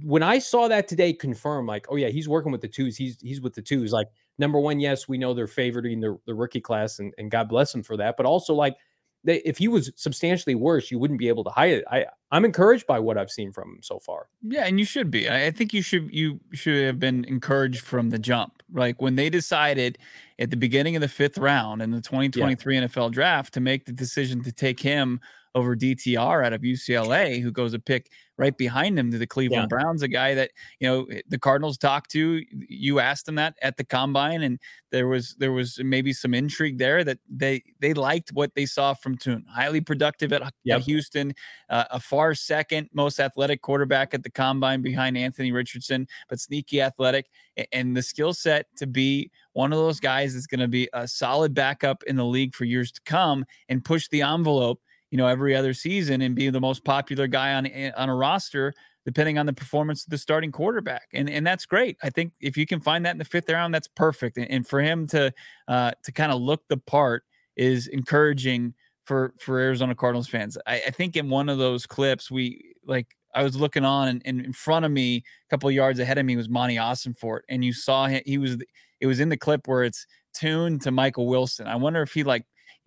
when 0.02 0.22
I 0.22 0.38
saw 0.38 0.68
that 0.68 0.88
today, 0.88 1.12
confirm 1.12 1.66
like, 1.66 1.87
oh 1.90 1.96
yeah, 1.96 2.08
he's 2.08 2.28
working 2.28 2.52
with 2.52 2.61
the 2.61 2.68
twos. 2.68 2.96
He's 2.96 3.20
he's 3.20 3.40
with 3.40 3.54
the 3.54 3.62
twos. 3.62 3.92
Like 3.92 4.08
number 4.38 4.59
one, 4.59 4.81
yes, 4.81 5.09
we 5.09 5.18
know 5.18 5.35
they're 5.35 5.46
favoring 5.46 6.01
the, 6.01 6.18
the 6.27 6.35
rookie 6.35 6.61
class, 6.61 6.98
and, 6.98 7.12
and 7.18 7.31
God 7.31 7.48
bless 7.48 7.72
them 7.72 7.83
for 7.83 7.96
that. 7.96 8.16
But 8.16 8.27
also 8.27 8.55
like, 8.55 8.77
they, 9.24 9.38
if 9.38 9.59
he 9.59 9.68
was 9.68 9.90
substantially 9.96 10.55
worse, 10.55 10.90
you 10.90 10.98
wouldn't 10.98 11.18
be 11.18 11.29
able 11.29 11.44
to 11.44 11.51
hide 11.51 11.72
it. 11.72 11.85
I 11.90 12.07
I'm 12.31 12.44
encouraged 12.44 12.87
by 12.87 13.01
what 13.01 13.18
I've 13.18 13.31
seen 13.31 13.53
from 13.53 13.70
him 13.70 13.83
so 13.83 13.98
far. 13.98 14.29
Yeah, 14.42 14.64
and 14.64 14.79
you 14.79 14.85
should 14.85 15.11
be. 15.11 15.29
I 15.29 15.51
think 15.51 15.72
you 15.74 15.83
should 15.83 16.12
you 16.12 16.40
should 16.53 16.85
have 16.87 17.01
been 17.01 17.24
encouraged 17.24 17.81
from 17.81 18.11
the 18.11 18.18
jump. 18.18 18.62
Like 18.72 19.03
when 19.03 19.16
they 19.16 19.29
decided 19.29 19.98
at 20.38 20.51
the 20.51 20.57
beginning 20.57 20.94
of 20.94 21.03
the 21.03 21.09
fifth 21.09 21.37
round 21.37 21.83
in 21.83 21.90
the 21.90 22.01
2023 22.01 22.74
yeah. 22.74 22.85
NFL 22.85 23.11
draft 23.11 23.55
to 23.55 23.61
make 23.61 23.87
the 23.87 23.92
decision 23.92 24.42
to 24.44 24.53
take 24.53 24.81
him 24.81 25.20
over 25.59 25.77
DTR 25.77 26.44
out 26.47 26.53
of 26.53 26.62
UCLA, 26.62 27.42
who 27.42 27.51
goes 27.51 27.75
a 27.75 27.79
pick 27.79 28.11
right 28.37 28.57
behind 28.57 28.97
him 28.97 29.11
to 29.11 29.18
the 29.18 29.27
Cleveland 29.27 29.64
yeah. 29.64 29.79
Browns, 29.79 30.03
a 30.03 30.09
guy 30.09 30.35
that 30.35 30.53
you 30.79 30.88
know 30.88 31.05
eh, 31.07 31.21
the 31.29 31.38
Cardinals 31.38 31.77
talked 31.77 32.11
to. 32.12 32.42
You 32.51 33.01
asked 33.01 33.29
him 33.29 33.35
that 33.35 33.57
at 33.61 33.77
the 33.77 33.85
combine, 33.85 34.42
and 34.42 34.59
there 34.90 35.09
was 35.09 35.35
there 35.38 35.53
was 35.53 35.79
maybe 35.83 36.12
some 36.12 36.33
intrigue 36.33 36.79
there 36.79 37.05
that 37.05 37.18
they 37.29 37.62
they 37.81 37.92
liked 37.92 38.31
what 38.31 38.55
they 38.55 38.64
saw 38.64 38.94
from 38.94 39.18
Tune. 39.18 39.44
Highly 39.49 39.81
productive 39.81 40.33
at, 40.33 40.42
yep. 40.64 40.79
at 40.79 40.85
Houston, 40.85 41.35
uh, 41.68 41.85
a 41.90 42.01
far 42.01 42.35
second 42.35 42.88
most 42.92 43.21
athletic 43.21 43.61
quarterback 43.61 44.14
at 44.14 44.23
the 44.23 44.31
combine 44.31 44.81
behind 44.81 45.18
Anthony 45.18 45.53
Richardson, 45.53 46.07
but 46.29 46.40
sneaky 46.40 46.81
athletic 46.81 47.27
and 47.73 47.97
the 47.97 48.03
skill 48.03 48.33
set 48.33 48.66
to 48.77 48.87
be 48.87 49.31
one 49.53 49.73
of 49.73 49.79
those 49.79 50.01
guys 50.01 50.35
that's 50.35 50.47
going 50.47 50.61
to 50.61 50.68
be 50.68 50.88
a 50.92 51.09
solid 51.09 51.55
backup 51.55 52.03
in 52.05 52.16
the 52.16 52.25
league 52.25 52.55
for 52.55 52.64
years 52.64 52.92
to 52.92 53.01
come 53.05 53.44
and 53.68 53.85
push 53.85 54.09
the 54.09 54.23
envelope 54.23 54.81
you 55.11 55.18
know, 55.18 55.27
every 55.27 55.55
other 55.55 55.75
season 55.75 56.21
and 56.23 56.35
be 56.35 56.51
the 56.51 56.61
most 56.61 56.85
popular 56.85 57.27
guy 57.27 57.55
on 57.55 57.66
eh, 57.66 57.90
on 57.97 58.09
a 58.09 58.14
roster, 58.14 58.75
depending 59.05 59.38
on 59.38 59.47
the 59.47 59.53
performance 59.53 60.05
of 60.05 60.11
the 60.11 60.18
starting 60.18 60.53
quarterback. 60.53 61.09
And 61.12 61.29
and 61.29 61.47
that's 61.47 61.66
great. 61.66 61.97
I 62.03 62.11
think 62.11 62.33
if 62.40 62.57
you 62.57 62.66
can 62.66 62.81
find 62.81 63.05
that 63.07 63.12
in 63.12 63.18
the 63.18 63.25
fifth 63.25 63.49
round, 63.49 63.75
that's 63.75 63.88
perfect. 63.88 64.37
And, 64.37 64.51
and 64.51 64.66
for 64.66 64.81
him 64.81 65.07
to 65.09 65.33
uh, 65.66 65.92
to 66.03 66.12
kind 66.12 66.33
of 66.33 66.40
look 66.40 66.62
the 66.68 66.77
part 66.77 67.25
is 67.57 67.87
encouraging 67.88 68.75
for 69.05 69.33
for 69.40 69.59
Arizona 69.59 69.94
Cardinals 69.94 70.29
fans. 70.29 70.59
I, 70.66 70.83
I 70.87 70.90
think 70.90 71.16
in 71.16 71.31
one 71.31 71.49
of 71.49 71.59
those 71.59 71.87
clips, 71.87 72.31
we 72.31 72.75
like 72.85 73.07
I 73.35 73.42
was 73.42 73.57
looking 73.57 73.85
on, 73.85 74.09
and, 74.09 74.23
and 74.25 74.40
in 74.44 74.53
front 74.53 74.85
of 74.85 74.92
me, 74.92 75.16
a 75.16 75.51
couple 75.51 75.71
yards 75.71 75.99
ahead 75.99 76.18
of 76.18 76.27
me 76.27 76.37
was 76.37 76.49
Monti 76.49 76.77
Ossenfort, 76.77 77.40
and 77.49 77.64
you 77.64 77.73
saw 77.73 78.07
him. 78.07 78.23
He 78.27 78.37
was 78.37 78.59
it 79.01 79.07
was 79.07 79.21
in 79.21 79.31
the 79.31 79.37
clip 79.37 79.66
where 79.66 79.85
it's 79.85 80.07
tuned 80.35 80.83
to 80.83 80.90
Michael 80.90 81.27
Wilson. 81.27 81.66
I 81.66 81.77
wonder 81.77 82.03
if 82.03 82.12
he 82.12 82.23
like 82.23 82.44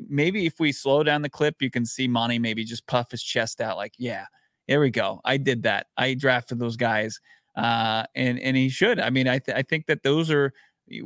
maybe 0.09 0.45
if 0.45 0.59
we 0.59 0.71
slow 0.71 1.03
down 1.03 1.21
the 1.21 1.29
clip, 1.29 1.61
you 1.61 1.69
can 1.69 1.85
see 1.85 2.07
Monti 2.07 2.39
maybe 2.39 2.63
just 2.63 2.87
puff 2.87 3.11
his 3.11 3.23
chest 3.23 3.61
out, 3.61 3.77
like, 3.77 3.93
yeah, 3.97 4.25
here 4.67 4.79
we 4.79 4.89
go. 4.89 5.21
I 5.25 5.37
did 5.37 5.63
that. 5.63 5.87
I 5.97 6.13
drafted 6.13 6.59
those 6.59 6.77
guys. 6.77 7.19
Uh, 7.55 8.03
and 8.15 8.39
and 8.39 8.55
he 8.55 8.69
should. 8.69 8.99
I 8.99 9.09
mean, 9.09 9.27
I 9.27 9.39
th- 9.39 9.57
I 9.57 9.61
think 9.61 9.87
that 9.87 10.03
those 10.03 10.31
are 10.31 10.53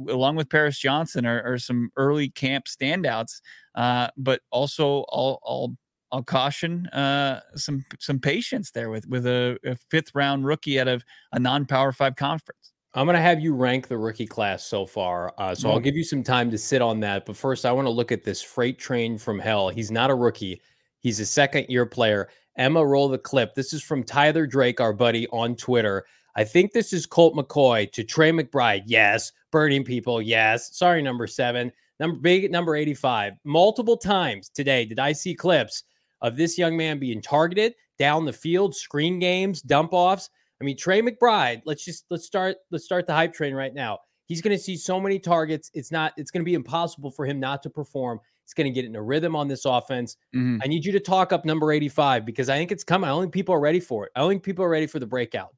along 0.08 0.36
with 0.36 0.50
Paris 0.50 0.78
Johnson 0.78 1.26
are, 1.26 1.42
are 1.44 1.58
some 1.58 1.90
early 1.96 2.30
camp 2.30 2.66
standouts. 2.66 3.42
Uh, 3.74 4.10
but 4.18 4.42
also 4.52 5.06
I'll 5.12 5.40
I'll 5.46 5.76
I'll 6.12 6.24
caution 6.24 6.88
uh, 6.88 7.42
some 7.56 7.84
some 8.00 8.20
patience 8.20 8.72
there 8.72 8.90
with 8.90 9.08
with 9.08 9.26
a, 9.26 9.58
a 9.66 9.76
fifth 9.90 10.12
round 10.14 10.46
rookie 10.46 10.80
out 10.80 10.88
of 10.88 11.04
a 11.32 11.40
non 11.40 11.66
power 11.66 11.92
five 11.92 12.16
conference. 12.16 12.72
I'm 12.96 13.06
going 13.06 13.16
to 13.16 13.22
have 13.22 13.42
you 13.42 13.54
rank 13.54 13.90
the 13.90 13.98
rookie 13.98 14.26
class 14.26 14.64
so 14.64 14.86
far. 14.86 15.34
Uh, 15.38 15.54
so 15.54 15.70
I'll 15.70 15.82
give 15.82 15.98
you 15.98 16.04
some 16.04 16.24
time 16.24 16.50
to 16.50 16.58
sit 16.58 16.82
on 16.82 17.02
that. 17.02 17.26
But 17.26 17.36
first, 17.36 17.66
I 17.66 17.72
want 17.74 17.88
to 17.88 17.92
look 17.92 18.14
at 18.14 18.24
this 18.24 18.42
freight 18.42 18.80
train 18.80 19.18
from 19.18 19.38
hell. 19.38 19.68
He's 19.68 19.92
not 19.92 20.10
a 20.10 20.16
rookie, 20.16 20.62
he's 21.00 21.20
a 21.20 21.26
second 21.26 21.66
year 21.68 21.86
player. 21.86 22.30
Emma, 22.58 22.86
roll 22.86 23.10
the 23.10 23.18
clip. 23.18 23.54
This 23.54 23.74
is 23.74 23.84
from 23.84 24.02
Tyler 24.02 24.48
Drake, 24.48 24.80
our 24.80 24.94
buddy 24.94 25.28
on 25.28 25.58
Twitter. 25.58 26.06
I 26.38 26.46
think 26.46 26.72
this 26.72 26.94
is 26.94 27.06
Colt 27.06 27.36
McCoy 27.36 27.92
to 27.92 28.04
Trey 28.04 28.32
McBride. 28.32 28.84
Yes. 28.86 29.34
Burning 29.52 29.84
people. 29.84 30.22
Yes. 30.22 30.78
Sorry, 30.78 31.02
number 31.02 31.28
seven. 31.28 31.74
Number 32.00 32.18
big 32.18 32.50
number 32.50 32.76
85. 32.76 33.34
Multiple 33.44 33.98
times 33.98 34.50
today 34.50 34.86
did 34.86 35.00
I 35.00 35.12
see 35.12 35.34
clips 35.36 35.84
of 36.22 36.38
this 36.38 36.58
young 36.58 36.76
man 36.76 36.98
being 36.98 37.22
targeted 37.22 37.76
down 37.98 38.26
the 38.26 38.34
field, 38.34 38.76
screen 38.76 39.20
games, 39.20 39.62
dump 39.62 39.94
offs. 39.94 40.30
I 40.62 40.64
mean, 40.64 40.78
Trey 40.78 41.02
McBride, 41.02 41.62
let's 41.66 41.84
just 41.84 42.06
let's 42.10 42.26
start 42.26 42.58
let's 42.72 42.86
start 42.86 43.08
the 43.08 43.14
hype 43.14 43.34
train 43.34 43.54
right 43.54 43.74
now. 43.74 44.00
He's 44.28 44.42
going 44.42 44.56
to 44.56 44.62
see 44.62 44.76
so 44.78 45.00
many 45.00 45.20
targets. 45.20 45.70
It's 45.74 45.92
not 45.92 46.14
it's 46.18 46.32
going 46.32 46.42
to 46.42 46.46
be 46.46 46.54
impossible 46.54 47.12
for 47.12 47.26
him 47.26 47.40
not 47.40 47.62
to 47.64 47.70
perform. 47.70 48.20
He's 48.44 48.54
going 48.54 48.72
to 48.72 48.72
get 48.72 48.86
in 48.86 48.96
a 48.96 49.02
rhythm 49.02 49.36
on 49.36 49.48
this 49.48 49.66
offense. 49.66 50.18
Mm-hmm. 50.36 50.60
I 50.64 50.68
need 50.68 50.86
you 50.86 50.92
to 50.94 51.00
talk 51.00 51.34
up 51.34 51.46
number 51.46 51.72
85 51.72 52.26
because 52.26 52.48
I 52.48 52.58
think 52.58 52.72
it's 52.72 52.84
coming. 52.84 53.08
I 53.08 53.12
don't 53.12 53.24
think 53.24 53.34
people 53.34 53.56
are 53.56 53.60
ready 53.60 53.80
for 53.80 54.06
it. 54.06 54.12
I 54.16 54.20
don't 54.20 54.30
think 54.30 54.44
people 54.44 54.64
are 54.64 54.70
ready 54.70 54.88
for 54.88 55.00
the 55.00 55.08
breakout. 55.08 55.50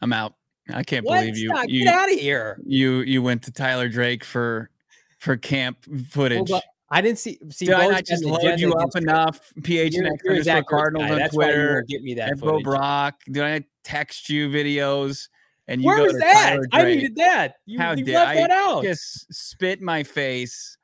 I'm 0.00 0.12
out. 0.12 0.34
I 0.72 0.82
can't 0.82 1.04
what? 1.04 1.20
believe 1.20 1.36
you. 1.36 1.48
Stop. 1.48 1.68
you 1.68 1.84
get 1.84 1.94
out 1.94 2.12
of 2.12 2.18
here. 2.18 2.60
You 2.64 3.00
you 3.00 3.22
went 3.22 3.42
to 3.44 3.52
Tyler 3.52 3.88
Drake 3.88 4.24
for 4.24 4.70
for 5.18 5.36
camp 5.36 5.78
footage. 6.08 6.50
Well, 6.50 6.62
I 6.90 7.00
didn't 7.00 7.18
see. 7.18 7.38
see 7.50 7.66
Did 7.66 7.74
I 7.74 7.88
not 7.88 8.04
just 8.04 8.24
load 8.24 8.60
you 8.60 8.74
up 8.74 8.94
enough? 8.96 9.52
PH 9.62 9.94
and 9.94 10.06
X 10.06 10.66
Cardinals 10.68 11.10
on 11.10 11.18
That's 11.18 11.34
Twitter. 11.34 11.84
Get 11.88 12.02
me 12.02 12.14
that. 12.14 12.38
Bo 12.38 12.60
Brack. 12.60 13.14
Did 13.30 13.42
I 13.42 13.64
text 13.84 14.28
you 14.28 14.48
videos? 14.48 15.28
And 15.68 15.80
you 15.80 15.86
Where 15.86 16.02
was 16.02 16.18
that? 16.18 16.58
I 16.72 16.84
needed 16.84 17.16
that. 17.16 17.56
You, 17.66 17.78
How 17.78 17.90
you 17.92 18.04
did 18.04 18.14
left 18.14 18.30
I 18.30 18.34
that 18.34 18.50
out. 18.50 18.82
just 18.82 19.32
spit 19.32 19.80
my 19.80 20.02
face 20.02 20.76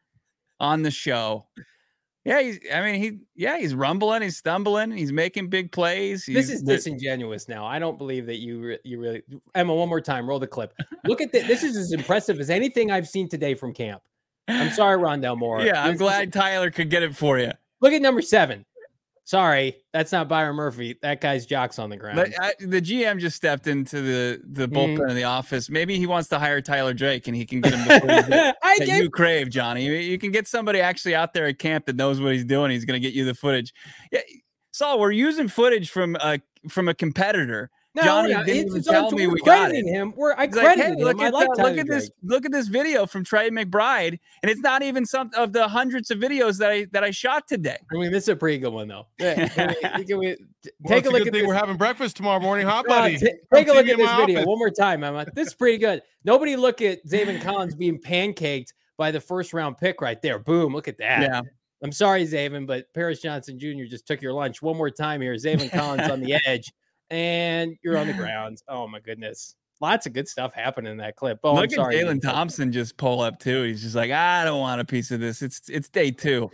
on 0.60 0.82
the 0.82 0.90
show? 0.90 1.46
Yeah, 2.24 2.42
he's. 2.42 2.58
I 2.72 2.82
mean, 2.82 3.00
he. 3.00 3.18
Yeah, 3.34 3.58
he's 3.58 3.74
rumbling. 3.74 4.22
He's 4.22 4.36
stumbling. 4.36 4.90
He's 4.90 5.12
making 5.12 5.48
big 5.48 5.72
plays. 5.72 6.24
He's, 6.24 6.34
this 6.34 6.50
is 6.50 6.62
disingenuous. 6.62 7.48
Now, 7.48 7.64
I 7.64 7.78
don't 7.78 7.96
believe 7.96 8.26
that 8.26 8.36
you. 8.36 8.76
You 8.84 9.00
really, 9.00 9.22
Emma. 9.54 9.74
One 9.74 9.88
more 9.88 10.00
time. 10.00 10.28
Roll 10.28 10.38
the 10.38 10.46
clip. 10.46 10.74
Look 11.04 11.20
at 11.20 11.32
this. 11.32 11.46
This 11.46 11.62
is 11.62 11.76
as 11.76 11.92
impressive 11.92 12.38
as 12.38 12.50
anything 12.50 12.90
I've 12.90 13.08
seen 13.08 13.28
today 13.28 13.54
from 13.54 13.72
camp. 13.72 14.02
I'm 14.46 14.70
sorry, 14.72 14.98
Rondale 14.98 15.38
Moore. 15.38 15.60
Yeah, 15.64 15.82
I'm 15.82 15.96
glad 15.96 16.32
Tyler 16.32 16.70
could 16.70 16.90
get 16.90 17.02
it 17.02 17.14
for 17.16 17.38
you. 17.38 17.52
Look 17.80 17.92
at 17.92 18.02
number 18.02 18.22
seven. 18.22 18.64
Sorry, 19.28 19.76
that's 19.92 20.10
not 20.10 20.26
Byron 20.26 20.56
Murphy. 20.56 20.96
That 21.02 21.20
guy's 21.20 21.44
jocks 21.44 21.78
on 21.78 21.90
the 21.90 21.98
ground. 21.98 22.16
But 22.16 22.32
I, 22.42 22.54
the 22.60 22.80
GM 22.80 23.20
just 23.20 23.36
stepped 23.36 23.66
into 23.66 24.00
the 24.00 24.40
the 24.42 24.66
bullpen 24.66 25.00
mm. 25.00 25.10
in 25.10 25.16
the 25.16 25.24
office. 25.24 25.68
Maybe 25.68 25.98
he 25.98 26.06
wants 26.06 26.30
to 26.30 26.38
hire 26.38 26.62
Tyler 26.62 26.94
Drake, 26.94 27.28
and 27.28 27.36
he 27.36 27.44
can 27.44 27.60
get 27.60 27.74
him 27.74 27.86
the 27.88 28.06
that 28.06 28.78
get- 28.78 29.02
you 29.02 29.10
crave, 29.10 29.50
Johnny. 29.50 29.84
You 29.84 30.16
can 30.16 30.30
get 30.30 30.48
somebody 30.48 30.80
actually 30.80 31.14
out 31.14 31.34
there 31.34 31.44
at 31.44 31.58
camp 31.58 31.84
that 31.84 31.96
knows 31.96 32.22
what 32.22 32.32
he's 32.32 32.46
doing. 32.46 32.70
He's 32.70 32.86
going 32.86 32.98
to 32.98 33.06
get 33.06 33.14
you 33.14 33.26
the 33.26 33.34
footage. 33.34 33.74
Yeah, 34.10 34.20
Saul, 34.72 34.98
we're 34.98 35.10
using 35.10 35.46
footage 35.46 35.90
from 35.90 36.16
a 36.16 36.40
from 36.70 36.88
a 36.88 36.94
competitor 36.94 37.70
no, 37.98 38.04
Johnny 38.04 38.32
no, 38.32 38.44
didn't 38.44 38.68
even 38.68 38.82
tell 38.82 39.10
me 39.10 39.26
we 39.26 39.40
got 39.42 39.72
it. 39.72 39.84
him. 39.84 40.12
We're 40.16 40.32
I 40.32 40.46
credited 40.46 40.98
like, 40.98 40.98
hey, 40.98 41.04
look 41.04 41.18
him. 41.18 41.26
At, 41.26 41.34
like 41.34 41.48
look 41.58 41.78
at 41.78 41.86
this. 41.86 42.10
Look 42.22 42.46
at 42.46 42.52
this 42.52 42.68
video 42.68 43.06
from 43.06 43.24
Trey 43.24 43.50
McBride, 43.50 44.18
and 44.42 44.50
it's 44.50 44.60
not 44.60 44.82
even 44.82 45.04
some 45.04 45.30
of 45.36 45.52
the 45.52 45.68
hundreds 45.68 46.10
of 46.10 46.18
videos 46.18 46.58
that 46.58 46.70
I 46.70 46.86
that 46.92 47.04
I 47.04 47.10
shot 47.10 47.48
today. 47.48 47.78
I 47.92 47.94
mean, 47.96 48.12
this 48.12 48.24
is 48.24 48.28
a 48.30 48.36
pretty 48.36 48.58
good 48.58 48.72
one 48.72 48.88
though. 48.88 49.06
Yeah, 49.18 49.48
can 49.48 49.74
we, 49.98 50.04
can 50.04 50.18
we, 50.18 50.26
well, 50.80 50.88
take 50.88 51.06
a 51.06 51.10
look 51.10 51.26
at 51.26 51.32
this. 51.32 51.46
We're 51.46 51.54
having 51.54 51.76
breakfast 51.76 52.16
tomorrow 52.16 52.40
morning, 52.40 52.66
huh, 52.66 52.82
buddy? 52.88 53.16
Uh, 53.16 53.18
t- 53.18 53.32
take 53.52 53.68
a 53.68 53.72
look 53.72 53.86
at 53.86 53.96
this 53.96 54.10
video 54.16 54.38
office. 54.38 54.46
one 54.46 54.58
more 54.58 54.70
time, 54.70 55.04
Emma. 55.04 55.26
This 55.34 55.48
is 55.48 55.54
pretty 55.54 55.78
good. 55.78 56.02
Nobody 56.24 56.56
look 56.56 56.80
at 56.80 57.04
Zaven 57.06 57.42
Collins 57.42 57.74
being 57.74 57.98
pancaked 57.98 58.72
by 58.96 59.10
the 59.10 59.20
first 59.20 59.52
round 59.52 59.76
pick 59.76 60.00
right 60.00 60.20
there. 60.22 60.38
Boom! 60.38 60.72
Look 60.72 60.88
at 60.88 60.98
that. 60.98 61.22
Yeah. 61.22 61.42
I'm 61.82 61.92
sorry, 61.92 62.26
Zaven, 62.26 62.66
but 62.66 62.92
Paris 62.92 63.20
Johnson 63.20 63.58
Jr. 63.58 63.84
just 63.88 64.06
took 64.06 64.20
your 64.20 64.32
lunch. 64.32 64.62
One 64.62 64.76
more 64.76 64.90
time 64.90 65.20
here. 65.20 65.34
Zaven 65.34 65.70
Collins 65.70 66.10
on 66.10 66.20
the 66.20 66.34
edge 66.46 66.72
and 67.10 67.76
you're 67.82 67.96
on 67.96 68.06
the 68.06 68.12
ground. 68.12 68.62
Oh 68.68 68.86
my 68.86 69.00
goodness. 69.00 69.54
Lots 69.80 70.06
of 70.06 70.12
good 70.12 70.28
stuff 70.28 70.52
happening 70.52 70.90
in 70.90 70.98
that 70.98 71.14
clip. 71.14 71.38
Oh, 71.44 71.54
Look 71.54 71.72
I'm 71.72 71.80
at 71.80 71.92
Jalen 71.92 72.20
Thompson 72.20 72.72
just 72.72 72.96
pull 72.96 73.20
up 73.20 73.38
too. 73.38 73.62
He's 73.62 73.82
just 73.82 73.94
like, 73.94 74.10
I 74.10 74.44
don't 74.44 74.58
want 74.58 74.80
a 74.80 74.84
piece 74.84 75.10
of 75.12 75.20
this. 75.20 75.40
It's 75.40 75.68
it's 75.68 75.88
day 75.88 76.10
two. 76.10 76.50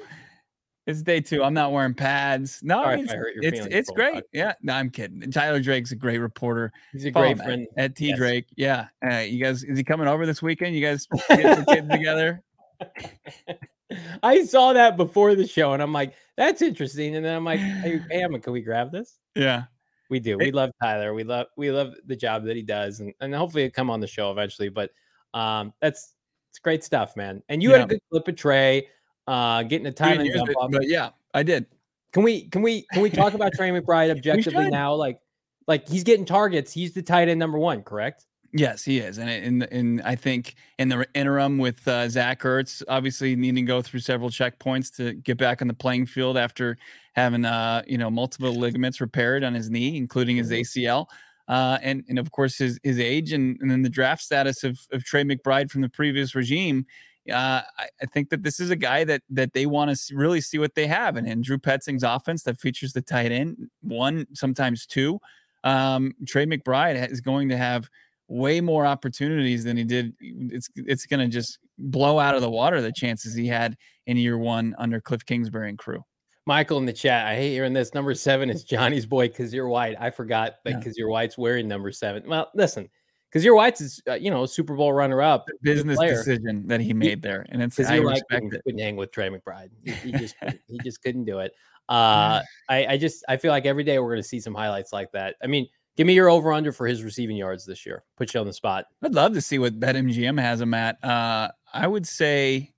It's 0.87 1.01
day 1.01 1.21
two. 1.21 1.43
I'm 1.43 1.55
not 1.55 1.73
wearing 1.73 1.95
pads. 1.95 2.61
No, 2.63 2.87
it's 2.91 3.13
it's, 3.37 3.67
it's 3.71 3.91
great. 3.91 4.25
Yeah, 4.33 4.53
no, 4.61 4.75
I'm 4.75 4.91
kidding. 4.91 5.31
Tyler 5.31 5.61
Drake's 5.61 5.93
a 5.93 5.97
great 5.97 6.19
reporter. 6.19 6.71
He's 6.93 7.07
a 7.07 7.11
great 7.11 7.39
friend 7.39 7.67
at 7.79 7.97
T 7.97 8.09
yes. 8.09 8.19
Drake. 8.19 8.47
Yeah, 8.57 8.89
uh, 9.03 9.21
you 9.21 9.43
guys, 9.43 9.65
is 9.65 9.79
he 9.79 9.85
coming 9.85 10.07
over 10.07 10.27
this 10.27 10.43
weekend? 10.43 10.77
You 10.77 10.85
guys 10.85 11.07
get 11.31 11.65
the 11.65 11.75
kids 11.75 11.89
together. 11.89 12.43
I 14.23 14.45
saw 14.45 14.75
that 14.75 14.99
before 14.99 15.35
the 15.35 15.47
show, 15.47 15.73
and 15.73 15.83
I'm 15.83 15.93
like, 15.93 16.15
that's 16.37 16.61
interesting. 16.61 17.17
And 17.17 17.25
then 17.25 17.35
I'm 17.35 17.45
like, 17.45 17.61
hey, 17.61 18.01
Emma, 18.11 18.39
can 18.39 18.53
we 18.53 18.61
grab 18.61 18.93
this? 18.93 19.19
Yeah. 19.35 19.65
We 20.11 20.21
do. 20.21 20.37
We 20.39 20.53
love 20.53 20.71
Tyler. 20.83 21.15
We 21.15 21.25
love 21.25 21.47
we 21.57 21.71
love 21.71 21.95
the 22.07 22.17
job 22.17 22.45
that 22.45 22.57
he 22.57 22.63
does, 22.63 23.01
and, 23.01 23.13
and 23.21 23.35
hopefully 23.35 23.65
it 23.65 23.75
come 23.75 23.91
on 23.91 24.01
the 24.01 24.07
show 24.07 24.31
eventually. 24.31 24.69
But 24.69 24.91
um, 25.33 25.73
that's 25.81 26.15
it's 26.51 26.59
great 26.59 26.85
stuff, 26.85 27.17
man. 27.17 27.43
And 27.49 27.63
you 27.63 27.71
yeah. 27.71 27.79
had 27.79 27.87
a 27.87 27.89
good 27.89 28.01
clip 28.11 28.29
of 28.29 28.37
Trey, 28.37 28.89
uh, 29.27 29.63
getting 29.65 29.87
a 29.87 29.93
tight 29.93 30.21
end 30.21 30.31
jump 30.33 30.51
off. 30.57 30.71
But 30.71 30.89
yeah, 30.89 31.11
I 31.33 31.43
did. 31.43 31.67
Can 32.13 32.23
we 32.23 32.49
can 32.49 32.63
we 32.63 32.87
can 32.93 33.03
we 33.03 33.11
talk 33.11 33.35
about 33.35 33.53
Trey 33.55 33.71
McBride 33.81 34.11
objectively 34.11 34.69
now? 34.69 34.95
Like 34.95 35.19
like 35.67 35.89
he's 35.89 36.05
getting 36.05 36.25
targets. 36.25 36.73
He's 36.73 36.93
the 36.93 37.03
tight 37.03 37.29
end 37.29 37.41
number 37.41 37.59
one, 37.59 37.83
correct? 37.83 38.27
Yes, 38.57 38.85
he 38.85 38.99
is, 38.99 39.19
and 39.19 39.29
in 39.29 39.63
in 39.63 40.01
I 40.03 40.15
think 40.15 40.55
in 40.79 40.89
the 40.89 41.05
interim 41.13 41.59
with 41.59 41.89
uh, 41.89 42.09
Zach 42.09 42.43
Ertz, 42.43 42.85
obviously 42.87 43.35
needing 43.35 43.67
to 43.67 43.69
go 43.69 43.83
through 43.83 43.99
several 43.99 44.31
checkpoints 44.31 44.95
to 44.95 45.15
get 45.15 45.39
back 45.39 45.61
on 45.61 45.67
the 45.67 45.75
playing 45.75 46.07
field 46.07 46.37
after 46.37 46.79
having 47.17 47.45
uh 47.45 47.83
you 47.85 47.99
know 47.99 48.11
multiple 48.11 48.55
ligaments 48.55 49.01
repaired 49.01 49.43
on 49.43 49.55
his 49.55 49.71
knee, 49.71 49.97
including 49.97 50.37
his 50.37 50.53
mm-hmm. 50.53 50.61
ACL, 50.61 51.07
uh, 51.49 51.79
and 51.83 52.05
and 52.09 52.17
of 52.17 52.31
course 52.31 52.57
his 52.57 52.79
his 52.85 53.01
age 53.01 53.33
and 53.33 53.59
and 53.61 53.69
then 53.69 53.83
the 53.83 53.89
draft 53.89 54.23
status 54.23 54.63
of 54.63 54.79
of 54.93 55.03
Trey 55.03 55.25
McBride 55.25 55.69
from 55.69 55.81
the 55.81 55.89
previous 55.89 56.37
regime. 56.37 56.87
Uh, 57.29 57.63
I, 57.77 57.89
I 58.03 58.07
think 58.07 58.29
that 58.31 58.45
this 58.45 58.61
is 58.61 58.71
a 58.71 58.77
guy 58.77 59.03
that 59.03 59.23
that 59.31 59.53
they 59.53 59.67
want 59.67 59.91
to 59.91 60.17
really 60.17 60.41
see 60.41 60.59
what 60.59 60.77
they 60.77 60.87
have, 60.87 61.17
and 61.17 61.27
in 61.27 61.43
Drew 61.43 61.59
Petzing's 61.59 62.05
offense 62.05 62.45
that 62.45 62.61
features 62.61 62.93
the 62.93 63.03
tight 63.03 63.33
end 63.33 63.69
one, 63.83 64.29
sometimes 64.33 64.87
two. 64.87 65.19
Um, 65.65 66.13
Trey 66.29 66.47
McBride 66.47 67.11
is 67.11 67.21
going 67.21 67.49
to 67.49 67.57
have 67.57 67.89
way 68.29 68.61
more 68.61 68.87
opportunities 68.87 69.65
than 69.65 69.77
he 69.77 69.85
did. 69.85 70.15
It's 70.21 70.69
it's 70.77 71.07
going 71.07 71.21
to 71.21 71.29
just 71.29 71.59
blow 71.79 72.19
out 72.19 72.35
of 72.35 72.41
the 72.41 72.51
water 72.51 72.81
the 72.81 72.93
chances 72.93 73.35
he 73.35 73.47
had 73.47 73.77
in 74.07 74.17
year 74.17 74.39
one 74.39 74.75
under 74.79 75.01
Cliff 75.01 75.25
Kingsbury 75.25 75.69
and 75.69 75.79
crew. 75.79 76.05
Michael 76.47 76.77
in 76.79 76.85
the 76.85 76.93
chat, 76.93 77.27
I 77.27 77.37
hate 77.37 77.53
hearing 77.53 77.73
this. 77.73 77.95
Number 77.95 78.15
seven 78.15 78.51
is 78.51 78.65
Johnny's 78.65 79.07
boy 79.07 79.29
Kyzir 79.29 79.69
White. 79.69 79.97
I 79.99 80.11
forgot 80.11 80.57
that 80.65 80.71
yeah. 80.71 80.81
Kyzir 80.81 81.09
White's 81.09 81.39
wearing 81.39 81.67
number 81.67 81.91
seven. 81.91 82.23
Well, 82.27 82.51
listen, 82.55 82.89
Kyzir 83.35 83.57
White's 83.57 83.81
is 83.81 84.03
uh, 84.09 84.15
you 84.15 84.31
know 84.31 84.45
Super 84.45 84.75
Bowl 84.75 84.93
runner 84.93 85.23
up 85.23 85.47
business 85.63 85.99
decision 85.99 86.67
that 86.67 86.81
he 86.81 86.93
made 86.93 87.23
there, 87.23 87.47
and 87.49 87.63
it's 87.63 87.81
I 87.81 87.97
respect 87.97 88.31
couldn't, 88.31 88.55
it. 88.55 88.63
Couldn't 88.65 88.81
hang 88.81 88.97
with 88.97 89.11
Trey 89.11 89.31
McBride. 89.31 89.71
He, 89.85 89.93
he 89.93 90.13
just 90.19 90.37
he 90.69 90.79
just 90.85 91.03
couldn't 91.03 91.25
do 91.25 91.39
it. 91.39 91.53
Uh, 91.89 92.41
I, 92.69 92.87
I 92.91 92.97
just 92.99 93.25
I 93.29 93.37
feel 93.37 93.51
like 93.51 93.67
every 93.67 93.85
day 93.85 93.99
we're 93.99 94.11
going 94.11 94.23
to 94.23 94.29
see 94.29 94.41
some 94.41 94.55
highlights 94.55 94.93
like 94.93 95.13
that. 95.13 95.37
I 95.43 95.47
mean, 95.47 95.67
Give 95.97 96.07
me 96.07 96.15
your 96.15 96.29
over 96.29 96.53
under 96.53 96.73
for 96.73 96.87
his 96.87 97.05
receiving 97.05 97.37
yards 97.37 97.65
this 97.65 97.87
year. 97.87 98.03
Put 98.17 98.35
you 98.35 98.41
on 98.41 98.47
the 98.47 98.53
spot. 98.53 98.87
I'd 99.03 99.15
love 99.15 99.35
to 99.35 99.41
see 99.41 99.59
what 99.59 99.79
BetMGM 99.79 100.41
has 100.41 100.61
him 100.61 100.75
at. 100.75 101.03
Uh, 101.05 101.51
I 101.73 101.87
would 101.87 102.07
say 102.07 102.73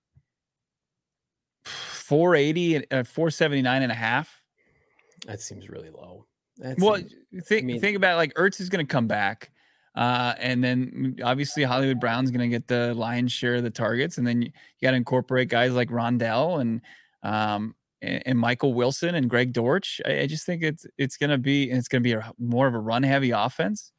480 1.65 2.91
uh, 2.91 3.05
479 3.05 3.83
and 3.83 3.93
a 3.93 3.95
half. 3.95 4.41
That 5.27 5.41
seems 5.41 5.69
really 5.71 5.91
low. 5.91 6.27
That 6.59 6.79
well, 6.79 6.97
seems, 6.97 7.13
think 7.47 7.65
I 7.65 7.67
mean, 7.67 7.81
think 7.81 7.97
about 7.97 8.15
it, 8.15 8.17
like 8.17 8.35
Ertz 8.35 8.61
is 8.61 8.69
going 8.69 8.87
to 8.87 8.91
come 8.91 9.07
back. 9.07 9.51
Uh, 9.95 10.35
and 10.39 10.63
then 10.63 11.17
obviously 11.25 11.63
Hollywood 11.63 11.99
Brown's 11.99 12.31
going 12.31 12.41
to 12.41 12.49
get 12.49 12.69
the 12.69 12.95
lion's 12.95 13.33
share 13.33 13.55
of 13.55 13.63
the 13.63 13.71
targets, 13.71 14.19
and 14.19 14.27
then 14.27 14.43
you, 14.43 14.49
you 14.49 14.87
got 14.87 14.91
to 14.91 14.97
incorporate 14.97 15.49
guys 15.49 15.73
like 15.73 15.89
Rondale 15.89 16.61
and 16.61 16.83
um, 17.23 17.75
and, 18.03 18.23
and 18.27 18.39
Michael 18.39 18.75
Wilson 18.75 19.15
and 19.15 19.29
Greg 19.29 19.53
Dortch. 19.53 20.01
I, 20.07 20.21
I, 20.21 20.27
just 20.27 20.47
think 20.47 20.63
it's 20.63 20.87
it's 20.99 21.17
going 21.17 21.31
to 21.31 21.39
be 21.39 21.71
it's 21.71 21.89
going 21.89 22.03
to 22.03 22.09
be 22.09 22.13
a, 22.13 22.33
more 22.39 22.67
of 22.67 22.75
a 22.75 22.79
run 22.79 23.03
heavy 23.03 23.31
offense. 23.31 23.93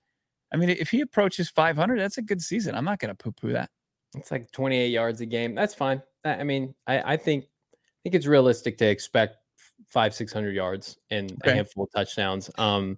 I 0.54 0.58
mean, 0.58 0.70
if 0.70 0.90
he 0.90 1.02
approaches 1.02 1.50
500, 1.50 2.00
that's 2.00 2.18
a 2.18 2.22
good 2.22 2.42
season. 2.42 2.76
I'm 2.76 2.86
not 2.86 3.00
going 3.00 3.10
to 3.10 3.16
poo 3.16 3.32
poo 3.32 3.54
that. 3.54 3.70
It's 4.16 4.32
like 4.32 4.52
28 4.52 4.88
yards 4.88 5.20
a 5.22 5.26
game. 5.26 5.54
That's 5.54 5.74
fine. 5.74 6.02
I, 6.24 6.44
mean, 6.44 6.74
I, 6.88 7.14
I 7.14 7.18
think 7.18 7.46
I 7.46 7.78
think 8.04 8.16
it's 8.16 8.26
realistic 8.26 8.78
to 8.80 8.88
expect 8.88 9.38
five 9.88 10.14
six 10.14 10.34
hundred 10.34 10.56
yards 10.56 10.98
and 11.10 11.32
okay. 11.32 11.52
a 11.52 11.56
handful 11.56 11.86
of 11.86 11.92
touchdowns. 11.94 12.50
Um, 12.58 12.98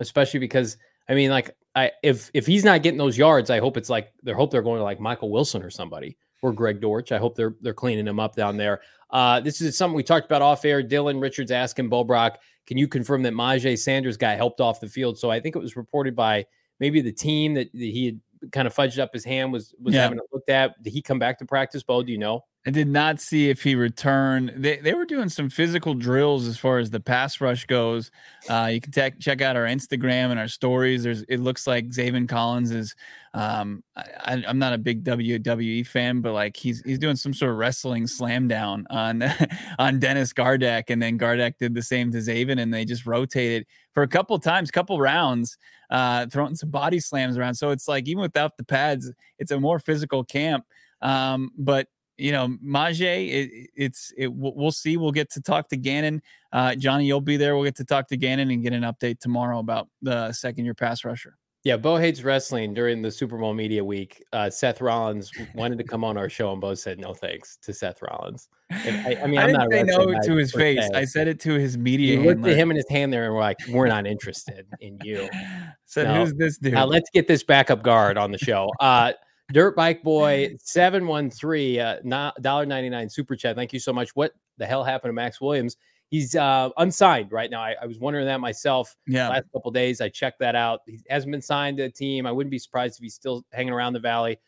especially 0.00 0.40
because 0.40 0.76
I 1.08 1.14
mean, 1.14 1.30
like 1.30 1.56
I 1.74 1.92
if 2.02 2.30
if 2.34 2.46
he's 2.46 2.64
not 2.64 2.82
getting 2.82 2.98
those 2.98 3.18
yards, 3.18 3.50
I 3.50 3.58
hope 3.58 3.76
it's 3.76 3.90
like 3.90 4.12
they 4.22 4.32
hope 4.32 4.50
they're 4.50 4.62
going 4.62 4.78
to 4.78 4.84
like 4.84 5.00
Michael 5.00 5.30
Wilson 5.30 5.62
or 5.62 5.70
somebody 5.70 6.16
or 6.42 6.52
Greg 6.52 6.80
Dortch. 6.80 7.12
I 7.12 7.18
hope 7.18 7.36
they're 7.36 7.56
they're 7.60 7.74
cleaning 7.74 8.06
him 8.06 8.20
up 8.20 8.36
down 8.36 8.56
there. 8.56 8.80
Uh, 9.14 9.38
this 9.38 9.60
is 9.60 9.78
something 9.78 9.94
we 9.94 10.02
talked 10.02 10.26
about 10.26 10.42
off 10.42 10.64
air. 10.64 10.82
Dylan 10.82 11.22
Richards 11.22 11.52
asking 11.52 11.88
Bo 11.88 12.02
Brack, 12.02 12.40
can 12.66 12.76
you 12.76 12.88
confirm 12.88 13.22
that 13.22 13.32
Myjai 13.32 13.78
Sanders 13.78 14.16
got 14.16 14.36
helped 14.36 14.60
off 14.60 14.80
the 14.80 14.88
field? 14.88 15.16
So 15.16 15.30
I 15.30 15.38
think 15.38 15.54
it 15.54 15.60
was 15.60 15.76
reported 15.76 16.16
by 16.16 16.44
maybe 16.80 17.00
the 17.00 17.12
team 17.12 17.54
that, 17.54 17.70
that 17.72 17.78
he 17.78 18.06
had 18.06 18.20
kind 18.50 18.66
of 18.66 18.74
fudged 18.74 18.98
up 18.98 19.12
his 19.12 19.24
hand 19.24 19.52
was 19.52 19.72
was 19.80 19.94
yeah. 19.94 20.02
having 20.02 20.18
it 20.18 20.24
looked 20.32 20.50
at. 20.50 20.82
Did 20.82 20.92
he 20.92 21.00
come 21.00 21.20
back 21.20 21.38
to 21.38 21.46
practice, 21.46 21.84
Bo? 21.84 22.02
Do 22.02 22.10
you 22.10 22.18
know? 22.18 22.44
I 22.66 22.70
did 22.70 22.88
not 22.88 23.20
see 23.20 23.50
if 23.50 23.62
he 23.62 23.74
returned. 23.74 24.54
They 24.56 24.78
they 24.78 24.94
were 24.94 25.04
doing 25.04 25.28
some 25.28 25.50
physical 25.50 25.92
drills 25.92 26.46
as 26.46 26.56
far 26.56 26.78
as 26.78 26.90
the 26.90 27.00
pass 27.00 27.38
rush 27.40 27.66
goes. 27.66 28.10
Uh, 28.48 28.70
you 28.72 28.80
can 28.80 28.90
te- 28.90 29.18
check 29.20 29.42
out 29.42 29.54
our 29.54 29.64
Instagram 29.64 30.30
and 30.30 30.40
our 30.40 30.48
stories. 30.48 31.02
There's 31.02 31.22
it 31.24 31.40
looks 31.40 31.66
like 31.66 31.88
Zaven 31.88 32.26
Collins 32.26 32.70
is. 32.70 32.94
Um, 33.34 33.82
I, 33.96 34.44
am 34.46 34.60
not 34.60 34.72
a 34.72 34.78
big 34.78 35.02
WWE 35.02 35.86
fan, 35.86 36.20
but 36.20 36.32
like 36.32 36.56
he's 36.56 36.82
he's 36.86 36.98
doing 36.98 37.16
some 37.16 37.34
sort 37.34 37.50
of 37.50 37.58
wrestling 37.58 38.06
slam 38.06 38.48
down 38.48 38.86
on 38.88 39.22
on 39.78 39.98
Dennis 39.98 40.32
Gardeck, 40.32 40.84
and 40.88 41.02
then 41.02 41.18
Gardeck 41.18 41.58
did 41.58 41.74
the 41.74 41.82
same 41.82 42.12
to 42.12 42.18
Zaven, 42.18 42.60
and 42.60 42.72
they 42.72 42.86
just 42.86 43.04
rotated 43.04 43.66
for 43.92 44.04
a 44.04 44.08
couple 44.08 44.38
times, 44.38 44.70
couple 44.70 44.98
rounds, 45.00 45.58
uh, 45.90 46.26
throwing 46.28 46.54
some 46.54 46.70
body 46.70 47.00
slams 47.00 47.36
around. 47.36 47.56
So 47.56 47.70
it's 47.70 47.88
like 47.88 48.08
even 48.08 48.22
without 48.22 48.56
the 48.56 48.64
pads, 48.64 49.12
it's 49.38 49.50
a 49.50 49.60
more 49.60 49.78
physical 49.78 50.24
camp. 50.24 50.64
Um, 51.02 51.50
but 51.58 51.88
you 52.16 52.32
know, 52.32 52.56
Maje, 52.60 53.02
it, 53.02 53.70
it's 53.74 54.12
it, 54.16 54.32
we'll 54.32 54.72
see. 54.72 54.96
We'll 54.96 55.12
get 55.12 55.30
to 55.32 55.40
talk 55.40 55.68
to 55.70 55.76
Gannon. 55.76 56.22
Uh, 56.52 56.74
Johnny, 56.74 57.06
you'll 57.06 57.20
be 57.20 57.36
there. 57.36 57.54
We'll 57.54 57.64
get 57.64 57.76
to 57.76 57.84
talk 57.84 58.08
to 58.08 58.16
Gannon 58.16 58.50
and 58.50 58.62
get 58.62 58.72
an 58.72 58.82
update 58.82 59.18
tomorrow 59.18 59.58
about 59.58 59.88
the 60.02 60.32
second 60.32 60.64
year 60.64 60.74
pass 60.74 61.04
rusher. 61.04 61.36
Yeah, 61.64 61.78
Bo 61.78 61.96
hates 61.96 62.22
wrestling 62.22 62.74
during 62.74 63.00
the 63.00 63.10
Super 63.10 63.38
Bowl 63.38 63.54
media 63.54 63.82
week. 63.82 64.22
Uh, 64.34 64.50
Seth 64.50 64.82
Rollins 64.82 65.32
wanted 65.54 65.78
to 65.78 65.84
come 65.84 66.04
on 66.04 66.18
our 66.18 66.28
show, 66.28 66.52
and 66.52 66.60
Bo 66.60 66.74
said 66.74 67.00
no 67.00 67.14
thanks 67.14 67.56
to 67.62 67.72
Seth 67.72 68.02
Rollins. 68.02 68.50
I, 68.70 69.18
I, 69.22 69.26
mean, 69.26 69.38
I 69.40 69.44
am 69.44 69.52
not 69.52 69.70
say 69.70 69.82
no 69.82 70.20
to 70.20 70.36
his 70.36 70.52
face. 70.52 70.86
I 70.94 71.06
said 71.06 71.26
it 71.26 71.40
to 71.40 71.54
his 71.54 71.78
media. 71.78 72.20
We 72.20 72.28
looked 72.28 72.46
at 72.46 72.58
him 72.58 72.70
and 72.70 72.76
his 72.76 72.88
hand 72.90 73.14
there, 73.14 73.24
and 73.24 73.34
we're 73.34 73.40
like, 73.40 73.56
"We're 73.70 73.86
not 73.86 74.06
interested 74.06 74.66
in 74.80 74.98
you." 75.02 75.28
Said, 75.86 76.08
no. 76.08 76.16
"Who's 76.16 76.34
this 76.34 76.58
dude?" 76.58 76.74
Now 76.74 76.84
let's 76.84 77.08
get 77.10 77.28
this 77.28 77.42
backup 77.42 77.82
guard 77.82 78.18
on 78.18 78.30
the 78.30 78.38
show. 78.38 78.70
Uh, 78.78 79.12
Dirt 79.52 79.76
Bike 79.76 80.02
Boy 80.02 80.56
seven 80.62 81.06
one 81.06 81.30
three 81.30 81.78
uh 81.78 81.98
dollar 82.40 82.66
ninety 82.66 82.88
nine 82.88 83.08
super 83.08 83.36
chat. 83.36 83.56
Thank 83.56 83.72
you 83.72 83.80
so 83.80 83.92
much. 83.92 84.10
What 84.14 84.32
the 84.58 84.66
hell 84.66 84.84
happened 84.84 85.10
to 85.10 85.14
Max 85.14 85.40
Williams? 85.40 85.76
He's 86.08 86.34
uh 86.34 86.70
unsigned 86.76 87.32
right 87.32 87.50
now. 87.50 87.62
I, 87.62 87.74
I 87.82 87.86
was 87.86 87.98
wondering 87.98 88.26
that 88.26 88.40
myself. 88.40 88.94
Yeah, 89.06 89.28
last 89.28 89.44
couple 89.52 89.70
days 89.70 90.00
I 90.00 90.08
checked 90.08 90.38
that 90.40 90.54
out. 90.54 90.80
He 90.86 91.00
hasn't 91.08 91.32
been 91.32 91.42
signed 91.42 91.78
to 91.78 91.84
a 91.84 91.90
team. 91.90 92.26
I 92.26 92.32
wouldn't 92.32 92.50
be 92.50 92.58
surprised 92.58 92.98
if 92.98 93.02
he's 93.02 93.14
still 93.14 93.44
hanging 93.52 93.72
around 93.72 93.92
the 93.92 94.00
valley. 94.00 94.38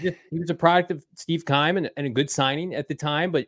Just, 0.00 0.16
he 0.30 0.38
was 0.38 0.50
a 0.50 0.54
product 0.54 0.90
of 0.90 1.04
Steve 1.14 1.44
Keim 1.46 1.76
and, 1.76 1.90
and, 1.96 2.06
a 2.06 2.10
good 2.10 2.28
signing 2.28 2.74
at 2.74 2.88
the 2.88 2.94
time, 2.94 3.30
but 3.30 3.46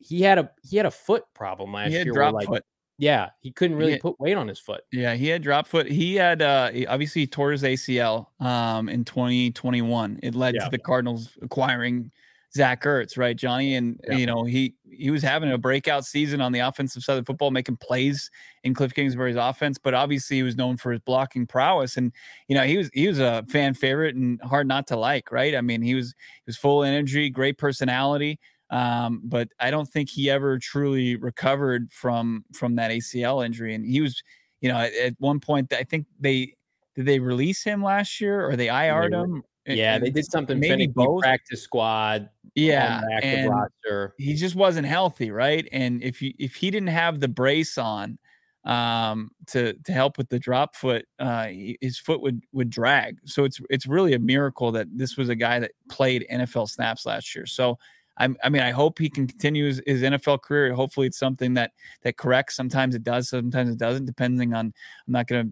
he 0.00 0.20
had 0.20 0.38
a 0.38 0.50
he 0.62 0.76
had 0.76 0.86
a 0.86 0.90
foot 0.90 1.24
problem 1.34 1.72
last 1.72 1.90
he 1.90 1.94
had 1.94 2.06
year. 2.06 2.14
Drop 2.14 2.34
like, 2.34 2.46
foot. 2.46 2.64
Yeah, 2.96 3.30
he 3.40 3.50
couldn't 3.50 3.76
really 3.76 3.98
put 3.98 4.20
weight 4.20 4.36
on 4.36 4.46
his 4.46 4.60
foot. 4.60 4.82
Yeah, 4.92 5.14
he 5.14 5.28
had 5.28 5.42
drop 5.42 5.66
foot. 5.66 5.90
He 5.90 6.14
had 6.14 6.42
uh 6.42 6.70
obviously 6.88 7.22
he 7.22 7.26
tore 7.26 7.50
his 7.52 7.62
ACL 7.62 8.26
um 8.40 8.88
in 8.88 9.04
2021. 9.04 10.20
It 10.22 10.34
led 10.34 10.54
yeah. 10.54 10.64
to 10.64 10.70
the 10.70 10.78
Cardinals 10.78 11.30
acquiring 11.42 12.12
Zach 12.54 12.84
Ertz, 12.84 13.18
right, 13.18 13.36
Johnny? 13.36 13.74
And 13.74 14.00
yeah. 14.08 14.16
you 14.16 14.26
know, 14.26 14.44
he 14.44 14.74
he 14.84 15.10
was 15.10 15.22
having 15.22 15.50
a 15.50 15.58
breakout 15.58 16.04
season 16.04 16.40
on 16.40 16.52
the 16.52 16.60
offensive 16.60 17.02
side 17.02 17.18
of 17.18 17.26
football, 17.26 17.50
making 17.50 17.78
plays 17.78 18.30
in 18.62 18.74
Cliff 18.74 18.94
Kingsbury's 18.94 19.36
offense, 19.36 19.76
but 19.76 19.92
obviously 19.92 20.36
he 20.36 20.44
was 20.44 20.56
known 20.56 20.76
for 20.76 20.92
his 20.92 21.00
blocking 21.00 21.46
prowess. 21.46 21.96
And 21.96 22.12
you 22.46 22.54
know, 22.54 22.62
he 22.62 22.76
was 22.76 22.90
he 22.94 23.08
was 23.08 23.18
a 23.18 23.44
fan 23.48 23.74
favorite 23.74 24.14
and 24.14 24.40
hard 24.42 24.68
not 24.68 24.86
to 24.88 24.96
like, 24.96 25.32
right? 25.32 25.56
I 25.56 25.60
mean, 25.62 25.82
he 25.82 25.94
was 25.96 26.14
he 26.16 26.42
was 26.46 26.56
full 26.56 26.84
energy, 26.84 27.28
great 27.28 27.58
personality. 27.58 28.38
Um, 28.70 29.20
but 29.24 29.48
I 29.60 29.70
don't 29.70 29.88
think 29.88 30.08
he 30.08 30.30
ever 30.30 30.58
truly 30.58 31.16
recovered 31.16 31.92
from 31.92 32.44
from 32.52 32.76
that 32.76 32.90
ACL 32.90 33.44
injury. 33.44 33.74
And 33.74 33.84
he 33.84 34.00
was, 34.00 34.22
you 34.60 34.68
know, 34.68 34.78
at, 34.78 34.94
at 34.94 35.14
one 35.18 35.40
point, 35.40 35.72
I 35.72 35.84
think 35.84 36.06
they 36.18 36.54
did 36.94 37.06
they 37.06 37.18
release 37.18 37.62
him 37.62 37.82
last 37.82 38.20
year 38.20 38.48
or 38.48 38.56
they 38.56 38.68
IR'd 38.68 39.12
him. 39.12 39.42
Yeah, 39.66 39.98
they 39.98 40.10
did 40.10 40.30
something. 40.30 40.60
Maybe 40.60 40.86
both 40.86 41.22
practice 41.22 41.62
squad. 41.62 42.28
Yeah, 42.54 43.00
and 43.22 43.50
roster. 43.50 44.14
He 44.18 44.34
just 44.34 44.54
wasn't 44.54 44.86
healthy, 44.86 45.30
right? 45.30 45.66
And 45.72 46.02
if 46.02 46.20
you 46.20 46.34
if 46.38 46.54
he 46.54 46.70
didn't 46.70 46.88
have 46.88 47.20
the 47.20 47.28
brace 47.28 47.78
on, 47.78 48.18
um, 48.64 49.30
to 49.48 49.72
to 49.72 49.92
help 49.92 50.18
with 50.18 50.28
the 50.28 50.38
drop 50.38 50.74
foot, 50.74 51.06
uh, 51.18 51.48
his 51.80 51.98
foot 51.98 52.20
would 52.20 52.42
would 52.52 52.70
drag. 52.70 53.18
So 53.24 53.44
it's 53.44 53.60
it's 53.70 53.86
really 53.86 54.14
a 54.14 54.18
miracle 54.18 54.72
that 54.72 54.86
this 54.92 55.16
was 55.16 55.28
a 55.28 55.34
guy 55.34 55.58
that 55.60 55.72
played 55.88 56.26
NFL 56.30 56.68
snaps 56.68 57.06
last 57.06 57.34
year. 57.34 57.46
So 57.46 57.78
I, 58.16 58.28
I 58.42 58.48
mean, 58.48 58.62
I 58.62 58.70
hope 58.70 58.98
he 58.98 59.10
can 59.10 59.26
continue 59.26 59.66
his, 59.66 59.82
his, 59.86 60.02
NFL 60.02 60.42
career. 60.42 60.72
Hopefully, 60.72 61.06
it's 61.06 61.18
something 61.18 61.54
that 61.54 61.72
that 62.02 62.16
corrects. 62.16 62.54
Sometimes 62.54 62.94
it 62.94 63.02
does, 63.02 63.28
sometimes 63.28 63.70
it 63.70 63.78
doesn't, 63.78 64.06
depending 64.06 64.54
on. 64.54 64.66
I'm 65.06 65.12
not 65.12 65.26
gonna. 65.26 65.46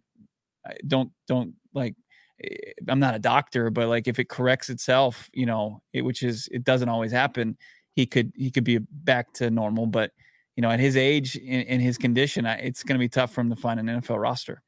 Don't 0.87 1.11
don't 1.27 1.55
like. 1.75 1.97
Eh, 2.43 2.73
I'm 2.89 3.01
not 3.01 3.15
a 3.15 3.19
doctor, 3.19 3.71
but 3.71 3.89
like 3.89 4.07
if 4.07 4.19
it 4.19 4.29
corrects 4.29 4.71
itself, 4.71 5.29
you 5.33 5.47
know, 5.47 5.83
it, 5.93 6.03
which 6.03 6.23
is 6.23 6.49
it 6.53 6.65
doesn't 6.65 6.89
always 6.89 7.13
happen. 7.13 7.57
He 7.95 8.07
could 8.07 8.33
he 8.37 8.51
could 8.51 8.65
be 8.65 8.79
back 8.79 9.33
to 9.35 9.51
normal, 9.51 9.87
but 9.87 10.13
you 10.57 10.63
know, 10.63 10.71
at 10.71 10.81
his 10.81 10.97
age 10.97 11.37
in, 11.37 11.81
his 11.81 11.97
condition, 11.97 12.45
it's 12.45 12.83
going 12.83 12.97
to 12.97 12.99
be 12.99 13.09
tough 13.09 13.33
for 13.33 13.41
him 13.41 13.51
to 13.51 13.57
find 13.57 13.81
an 13.81 13.87
NFL 13.87 14.21
roster. 14.21 14.63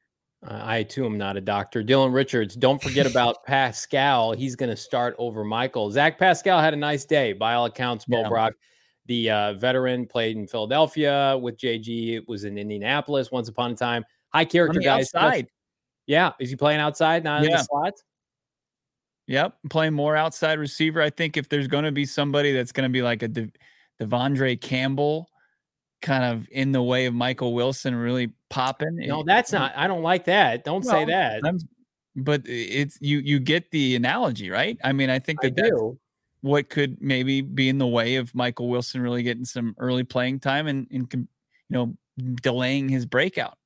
I 0.47 0.83
too 0.83 1.05
am 1.05 1.17
not 1.17 1.37
a 1.37 1.41
doctor. 1.41 1.83
Dylan 1.83 2.13
Richards, 2.13 2.55
don't 2.55 2.81
forget 2.81 3.05
about 3.11 3.43
Pascal. 3.45 4.33
He's 4.33 4.55
going 4.55 4.69
to 4.69 4.75
start 4.75 5.15
over 5.17 5.43
Michael. 5.43 5.91
Zach 5.91 6.19
Pascal 6.19 6.59
had 6.59 6.73
a 6.73 6.77
nice 6.77 7.05
day 7.05 7.33
by 7.33 7.55
all 7.55 7.65
accounts. 7.65 8.05
Bo 8.05 8.21
yeah. 8.21 8.29
Brack, 8.29 8.53
the 9.07 9.31
uh, 9.31 9.53
veteran, 9.53 10.05
played 10.05 10.37
in 10.37 10.47
Philadelphia 10.47 11.37
with 11.41 11.57
JG. 11.57 12.15
It 12.15 12.27
was 12.27 12.43
in 12.43 12.57
Indianapolis 12.57 13.31
once 13.31 13.49
upon 13.49 13.71
a 13.71 13.75
time. 13.75 14.05
High 14.29 14.45
character 14.45 14.79
guy. 14.79 14.99
Outside. 14.99 15.47
Yeah. 16.05 16.31
Is 16.39 16.49
he 16.49 16.55
playing 16.55 16.79
outside, 16.79 17.23
not 17.23 17.41
yeah. 17.41 17.47
in 17.47 17.51
the 17.53 17.63
slot? 17.63 17.93
Yep. 19.27 19.57
Playing 19.69 19.93
more 19.93 20.15
outside 20.15 20.59
receiver. 20.59 21.01
I 21.01 21.09
think 21.09 21.37
if 21.37 21.49
there's 21.49 21.67
going 21.67 21.85
to 21.85 21.91
be 21.91 22.05
somebody 22.05 22.53
that's 22.53 22.71
going 22.71 22.87
to 22.87 22.93
be 22.93 23.01
like 23.01 23.23
a 23.23 23.27
De- 23.27 23.51
De'Vondre 23.99 24.59
Campbell 24.59 25.29
kind 26.05 26.23
of 26.23 26.47
in 26.51 26.71
the 26.71 26.83
way 26.83 27.07
of 27.07 27.13
Michael 27.15 27.55
Wilson 27.55 27.95
really 27.95 28.31
popping. 28.51 28.95
No, 28.95 29.23
that's 29.23 29.51
not. 29.51 29.73
I 29.75 29.87
don't 29.87 30.03
like 30.03 30.25
that. 30.25 30.63
Don't 30.63 30.85
well, 30.85 30.93
say 30.93 31.05
that. 31.05 31.41
I'm, 31.43 31.59
but 32.15 32.43
it's 32.45 32.97
you. 33.01 33.17
You 33.17 33.39
get 33.39 33.71
the 33.71 33.95
analogy, 33.95 34.49
right? 34.49 34.77
I 34.83 34.93
mean, 34.93 35.09
I 35.09 35.19
think 35.19 35.41
that 35.41 35.53
I 35.57 35.61
that's 35.61 35.69
do. 35.71 35.99
what 36.41 36.69
could 36.69 37.01
maybe 37.01 37.41
be 37.41 37.67
in 37.67 37.79
the 37.79 37.87
way 37.87 38.17
of 38.17 38.33
Michael 38.35 38.69
Wilson 38.69 39.01
really 39.01 39.23
getting 39.23 39.45
some 39.45 39.75
early 39.79 40.03
playing 40.03 40.39
time 40.39 40.67
and, 40.67 40.87
and 40.91 41.11
you 41.11 41.27
know 41.69 41.97
delaying 42.41 42.87
his 42.87 43.05
breakout. 43.05 43.57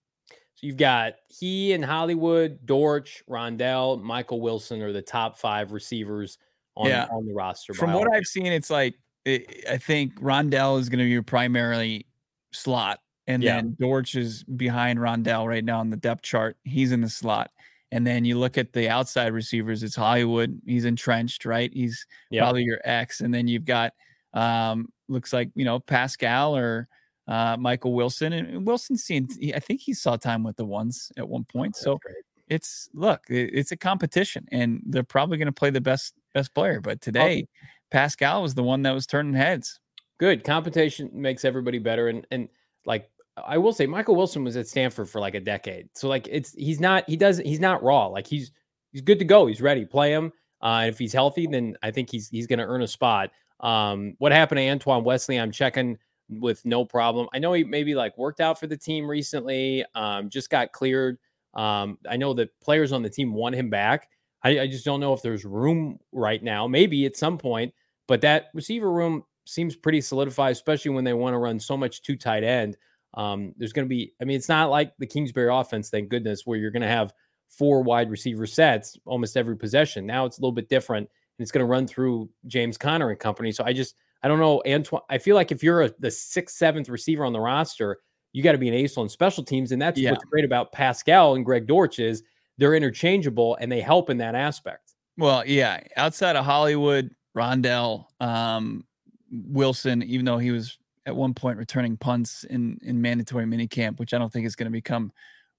So 0.56 0.68
you've 0.68 0.78
got 0.78 1.16
he 1.28 1.74
and 1.74 1.84
Hollywood, 1.84 2.66
Dortch, 2.66 3.22
Rondale, 3.30 4.02
Michael 4.02 4.40
Wilson 4.40 4.82
are 4.82 4.94
the 4.94 5.02
top 5.02 5.38
five 5.38 5.74
receivers 5.74 6.38
on, 6.76 6.88
yeah. 6.88 7.06
on 7.12 7.26
the 7.26 7.34
roster. 7.34 7.74
From 7.74 7.94
what 7.94 8.12
I've 8.12 8.26
seen, 8.26 8.48
it's 8.48 8.70
like 8.70 8.96
I 9.28 9.78
think 9.78 10.20
Rondale 10.22 10.80
is 10.80 10.90
going 10.90 11.00
to 11.00 11.06
be 11.06 11.22
primarily 11.22 12.06
slot. 12.52 13.00
And 13.28 13.44
yeah. 13.44 13.56
then 13.56 13.78
Dortch 13.80 14.16
is 14.16 14.44
behind 14.44 15.00
Rondale 15.00 15.48
right 15.48 15.64
now 15.64 15.80
on 15.80 15.90
the 15.90 15.98
depth 15.98 16.24
chart. 16.24 16.58
He's 16.64 16.92
in 16.92 17.02
the 17.02 17.10
slot. 17.10 17.52
And 17.92 18.06
then 18.06 18.26
you 18.26 18.38
look 18.38 18.58
at 18.58 18.74
the 18.74 18.90
outside 18.90 19.34
receivers, 19.34 19.84
it's 19.84 19.96
Hollywood. 19.96 20.60
He's 20.66 20.86
entrenched, 20.86 21.46
right? 21.46 21.72
He's 21.74 22.06
probably 22.36 22.64
your 22.64 22.80
X. 22.84 23.22
And 23.22 23.34
then 23.34 23.48
you've 23.48 23.66
got 23.66 23.94
um, 24.34 24.90
looks 25.08 25.34
like, 25.34 25.50
you 25.56 25.66
know, 25.66 25.80
Pascal 25.80 26.56
or 26.56 26.88
uh, 27.28 27.58
Michael 27.60 27.94
Wilson. 27.94 28.34
And 28.34 28.66
Wilson's 28.66 29.04
seen, 29.04 29.28
I 29.56 29.60
think 29.60 29.82
he 29.82 29.94
saw 29.94 30.18
time 30.18 30.44
with 30.44 30.56
the 30.56 30.66
ones 30.66 31.12
at 31.18 31.28
one 31.28 31.46
point. 31.46 31.76
Oh, 31.80 31.84
so 31.84 32.00
it's 32.48 32.90
look, 32.94 33.22
it's 33.30 33.72
a 33.72 33.78
competition 33.78 34.48
and 34.52 34.82
they're 34.86 35.04
probably 35.04 35.38
going 35.38 35.48
to 35.48 35.52
play 35.52 35.70
the 35.70 35.82
best 35.82 36.14
best 36.34 36.54
player. 36.54 36.82
But 36.82 37.02
today, 37.02 37.46
oh. 37.48 37.68
Pascal 37.92 38.44
was 38.44 38.54
the 38.54 38.64
one 38.64 38.84
that 38.84 38.94
was 38.94 39.08
turning 39.08 39.34
heads 39.34 39.80
good 40.20 40.44
competition 40.44 41.10
makes 41.14 41.44
everybody 41.44 41.80
better 41.80 42.10
and 42.10 42.28
and 42.32 42.48
like 42.86 43.10
I 43.48 43.58
will 43.58 43.74
say 43.74 43.86
Michael 43.86 44.16
Wilson 44.16 44.44
was 44.44 44.58
at 44.58 44.68
Stanford 44.68 45.10
for 45.10 45.20
like 45.20 45.36
a 45.36 45.40
decade. 45.40 45.90
So 45.94 46.08
like 46.08 46.28
it's 46.30 46.54
he's 46.54 46.80
not 46.80 47.10
he 47.10 47.16
doesn't 47.16 47.46
he's 47.46 47.60
not 47.60 47.84
raw. 47.84 48.08
Like 48.08 48.28
he's 48.28 48.52
he's 48.92 49.02
good 49.02 49.20
to 49.20 49.26
go. 49.26 49.48
He's 49.48 49.62
ready. 49.62 49.86
Play 49.86 50.12
him. 50.12 50.32
Uh, 50.62 50.82
and 50.84 50.90
if 50.90 51.00
he's 51.00 51.14
healthy, 51.14 51.48
then 51.48 51.76
I 51.82 51.92
think 51.92 52.10
he's 52.10 52.28
he's 52.30 52.48
going 52.48 52.60
to 52.60 52.66
earn 52.66 52.82
a 52.82 52.88
spot. 52.88 53.32
Um, 53.62 54.16
what 54.20 54.32
happened 54.32 54.60
to 54.60 54.70
Antoine 54.70 55.04
Wesley? 55.04 55.38
I'm 55.38 55.52
checking 55.52 55.98
with 56.30 56.64
no 56.66 56.86
problem. 56.86 57.28
I 57.34 57.40
know 57.40 57.54
he 57.54 57.64
maybe 57.64 57.96
like 57.96 58.18
worked 58.18 58.42
out 58.42 58.60
for 58.60 58.68
the 58.68 58.78
team 58.78 59.10
recently. 59.10 59.86
Um, 59.96 60.30
just 60.30 60.50
got 60.50 60.72
cleared. 60.72 61.18
Um, 61.54 61.98
I 62.10 62.18
know 62.18 62.34
that 62.36 62.50
players 62.62 62.92
on 62.92 63.02
the 63.02 63.10
team 63.10 63.34
want 63.34 63.56
him 63.56 63.70
back. 63.70 64.10
I, 64.44 64.62
I 64.62 64.68
just 64.68 64.86
don't 64.86 65.00
know 65.00 65.14
if 65.14 65.22
there's 65.22 65.46
room 65.46 66.00
right 66.12 66.42
now. 66.42 66.68
Maybe 66.68 67.06
at 67.06 67.18
some 67.18 67.38
point, 67.38 67.74
but 68.08 68.22
that 68.22 68.48
receiver 68.54 68.92
room 68.92 69.24
seems 69.50 69.76
pretty 69.76 70.02
solidified, 70.02 70.52
especially 70.52 70.92
when 70.92 71.04
they 71.04 71.14
want 71.14 71.34
to 71.34 71.38
run 71.38 71.60
so 71.60 71.76
much 71.76 72.02
two 72.02 72.16
tight 72.16 72.44
end. 72.44 72.78
Um, 73.16 73.54
there's 73.58 73.74
going 73.74 73.86
to 73.86 73.90
be, 73.90 74.14
I 74.22 74.26
mean, 74.26 74.38
it's 74.38 74.50
not 74.50 74.70
like 74.70 74.94
the 75.00 75.08
Kingsbury 75.08 75.54
offense, 75.54 75.90
thank 75.90 76.10
goodness, 76.10 76.46
where 76.46 76.58
you're 76.58 76.72
going 76.72 76.84
to 76.84 76.88
have 76.88 77.14
four 77.50 77.82
wide 77.82 78.12
receiver 78.12 78.46
sets 78.46 78.98
almost 79.06 79.36
every 79.36 79.58
possession. 79.58 80.06
Now 80.06 80.26
it's 80.26 80.38
a 80.38 80.42
little 80.42 80.52
bit 80.52 80.70
different, 80.70 81.10
and 81.10 81.44
it's 81.44 81.52
going 81.52 81.66
to 81.66 81.70
run 81.70 81.88
through 81.88 82.30
James 82.46 82.78
Conner 82.78 83.10
and 83.10 83.20
company. 83.20 83.52
So 83.52 83.64
I 83.66 83.74
just, 83.74 83.96
I 84.22 84.28
don't 84.28 84.40
know, 84.40 84.62
Antoine. 84.68 85.02
I 85.10 85.18
feel 85.18 85.36
like 85.36 85.52
if 85.52 85.64
you're 85.64 85.84
a, 85.84 85.92
the 86.00 86.12
sixth, 86.12 86.56
seventh 86.56 86.90
receiver 86.90 87.26
on 87.26 87.34
the 87.34 87.40
roster, 87.40 87.98
you 88.34 88.44
got 88.44 88.52
to 88.52 88.58
be 88.60 88.68
an 88.68 88.76
ace 88.76 88.98
on 88.98 89.10
special 89.10 89.44
teams, 89.44 89.72
and 89.72 89.82
that's 89.82 90.00
yeah. 90.00 90.12
what's 90.12 90.26
great 90.26 90.46
about 90.46 90.72
Pascal 90.72 91.36
and 91.36 91.44
Greg 91.44 91.66
Dortch 91.66 91.98
is 91.98 92.22
they're 92.60 92.76
interchangeable 92.76 93.58
and 93.60 93.72
they 93.72 93.82
help 93.82 94.10
in 94.12 94.18
that 94.18 94.36
aspect. 94.36 94.94
Well, 95.18 95.44
yeah, 95.46 95.82
outside 95.98 96.36
of 96.36 96.46
Hollywood, 96.46 97.10
Rondale, 97.36 98.06
um, 98.20 98.86
Wilson, 99.32 100.04
even 100.04 100.26
though 100.26 100.38
he 100.38 100.52
was 100.52 100.78
at 101.06 101.16
one 101.16 101.34
point 101.34 101.58
returning 101.58 101.98
punts 101.98 102.44
in 102.44 102.80
in 102.82 103.02
mandatory 103.02 103.46
minicamp, 103.46 104.00
which 104.00 104.14
I 104.14 104.18
don't 104.18 104.32
think 104.32 104.46
is 104.46 104.56
going 104.56 104.68
to 104.68 104.72
become. 104.72 105.12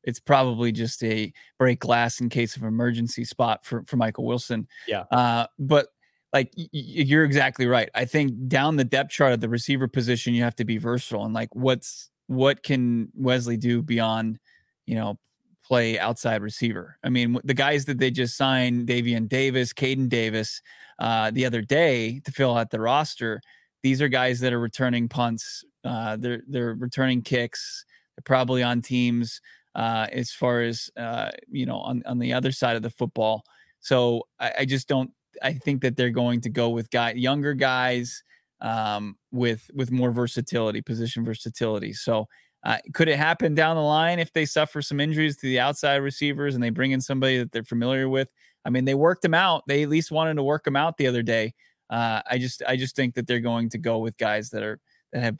It's 0.02 0.20
probably 0.20 0.72
just 0.72 1.02
a 1.04 1.32
break 1.58 1.80
glass 1.80 2.20
in 2.20 2.30
case 2.30 2.56
of 2.56 2.62
emergency 2.62 3.24
spot 3.24 3.64
for 3.64 3.84
for 3.84 3.96
Michael 3.96 4.24
Wilson. 4.24 4.66
Yeah. 4.86 5.04
Uh, 5.10 5.46
but 5.58 5.88
like 6.32 6.52
y- 6.56 6.68
you're 6.72 7.24
exactly 7.24 7.66
right. 7.66 7.90
I 7.94 8.04
think 8.04 8.48
down 8.48 8.76
the 8.76 8.84
depth 8.84 9.10
chart 9.10 9.32
of 9.32 9.40
the 9.40 9.48
receiver 9.48 9.88
position, 9.88 10.34
you 10.34 10.42
have 10.42 10.56
to 10.56 10.64
be 10.64 10.78
versatile 10.78 11.24
and 11.24 11.34
like 11.34 11.54
what's 11.54 12.10
what 12.28 12.62
can 12.62 13.08
Wesley 13.14 13.56
do 13.56 13.82
beyond, 13.82 14.38
you 14.86 14.94
know, 14.94 15.18
play 15.64 15.98
outside 15.98 16.42
receiver. 16.42 16.96
I 17.04 17.08
mean, 17.10 17.38
the 17.44 17.54
guys 17.54 17.84
that 17.86 17.98
they 17.98 18.10
just 18.10 18.36
signed, 18.36 18.88
Davion 18.88 19.28
Davis, 19.28 19.72
Kaden 19.72 20.08
Davis, 20.08 20.62
uh, 20.98 21.30
the 21.30 21.44
other 21.44 21.60
day 21.60 22.20
to 22.24 22.32
fill 22.32 22.56
out 22.56 22.70
the 22.70 22.80
roster. 22.80 23.40
These 23.82 24.02
are 24.02 24.08
guys 24.08 24.40
that 24.40 24.52
are 24.52 24.60
returning 24.60 25.08
punts. 25.08 25.64
Uh, 25.84 26.16
they're 26.16 26.42
they're 26.48 26.74
returning 26.74 27.22
kicks. 27.22 27.84
They're 28.16 28.22
probably 28.24 28.62
on 28.62 28.82
teams 28.82 29.40
uh, 29.74 30.06
as 30.12 30.30
far 30.30 30.62
as 30.62 30.90
uh, 30.96 31.30
you 31.50 31.66
know 31.66 31.78
on 31.78 32.02
on 32.06 32.18
the 32.18 32.32
other 32.32 32.52
side 32.52 32.76
of 32.76 32.82
the 32.82 32.90
football. 32.90 33.44
So 33.80 34.24
I, 34.38 34.52
I 34.60 34.64
just 34.64 34.88
don't. 34.88 35.10
I 35.42 35.54
think 35.54 35.80
that 35.82 35.96
they're 35.96 36.10
going 36.10 36.40
to 36.42 36.50
go 36.50 36.70
with 36.70 36.90
guy 36.90 37.12
younger 37.12 37.54
guys 37.54 38.22
um, 38.60 39.16
with 39.32 39.70
with 39.74 39.90
more 39.90 40.12
versatility, 40.12 40.82
position 40.82 41.24
versatility. 41.24 41.92
So 41.92 42.26
uh, 42.64 42.78
could 42.92 43.08
it 43.08 43.16
happen 43.16 43.54
down 43.54 43.76
the 43.76 43.82
line 43.82 44.18
if 44.18 44.32
they 44.32 44.44
suffer 44.44 44.82
some 44.82 45.00
injuries 45.00 45.36
to 45.38 45.46
the 45.46 45.60
outside 45.60 45.96
receivers 45.96 46.54
and 46.54 46.62
they 46.62 46.70
bring 46.70 46.90
in 46.90 47.00
somebody 47.00 47.38
that 47.38 47.52
they're 47.52 47.64
familiar 47.64 48.08
with? 48.08 48.28
I 48.64 48.70
mean, 48.70 48.84
they 48.84 48.94
worked 48.94 49.22
them 49.22 49.32
out. 49.34 49.62
They 49.66 49.82
at 49.82 49.88
least 49.88 50.10
wanted 50.10 50.34
to 50.34 50.42
work 50.42 50.64
them 50.64 50.76
out 50.76 50.98
the 50.98 51.06
other 51.06 51.22
day. 51.22 51.54
Uh, 51.90 52.22
I 52.30 52.38
just, 52.38 52.62
I 52.66 52.76
just 52.76 52.96
think 52.96 53.14
that 53.14 53.26
they're 53.26 53.40
going 53.40 53.68
to 53.70 53.78
go 53.78 53.98
with 53.98 54.16
guys 54.16 54.50
that 54.50 54.62
are 54.62 54.78
that 55.12 55.22
have 55.22 55.38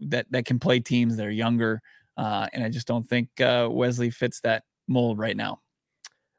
that 0.00 0.26
that 0.30 0.44
can 0.44 0.58
play 0.58 0.80
teams 0.80 1.16
that 1.16 1.26
are 1.26 1.30
younger, 1.30 1.80
uh, 2.16 2.46
and 2.52 2.62
I 2.62 2.68
just 2.68 2.86
don't 2.86 3.08
think 3.08 3.28
uh, 3.40 3.68
Wesley 3.70 4.10
fits 4.10 4.40
that 4.42 4.64
mold 4.86 5.18
right 5.18 5.36
now. 5.36 5.60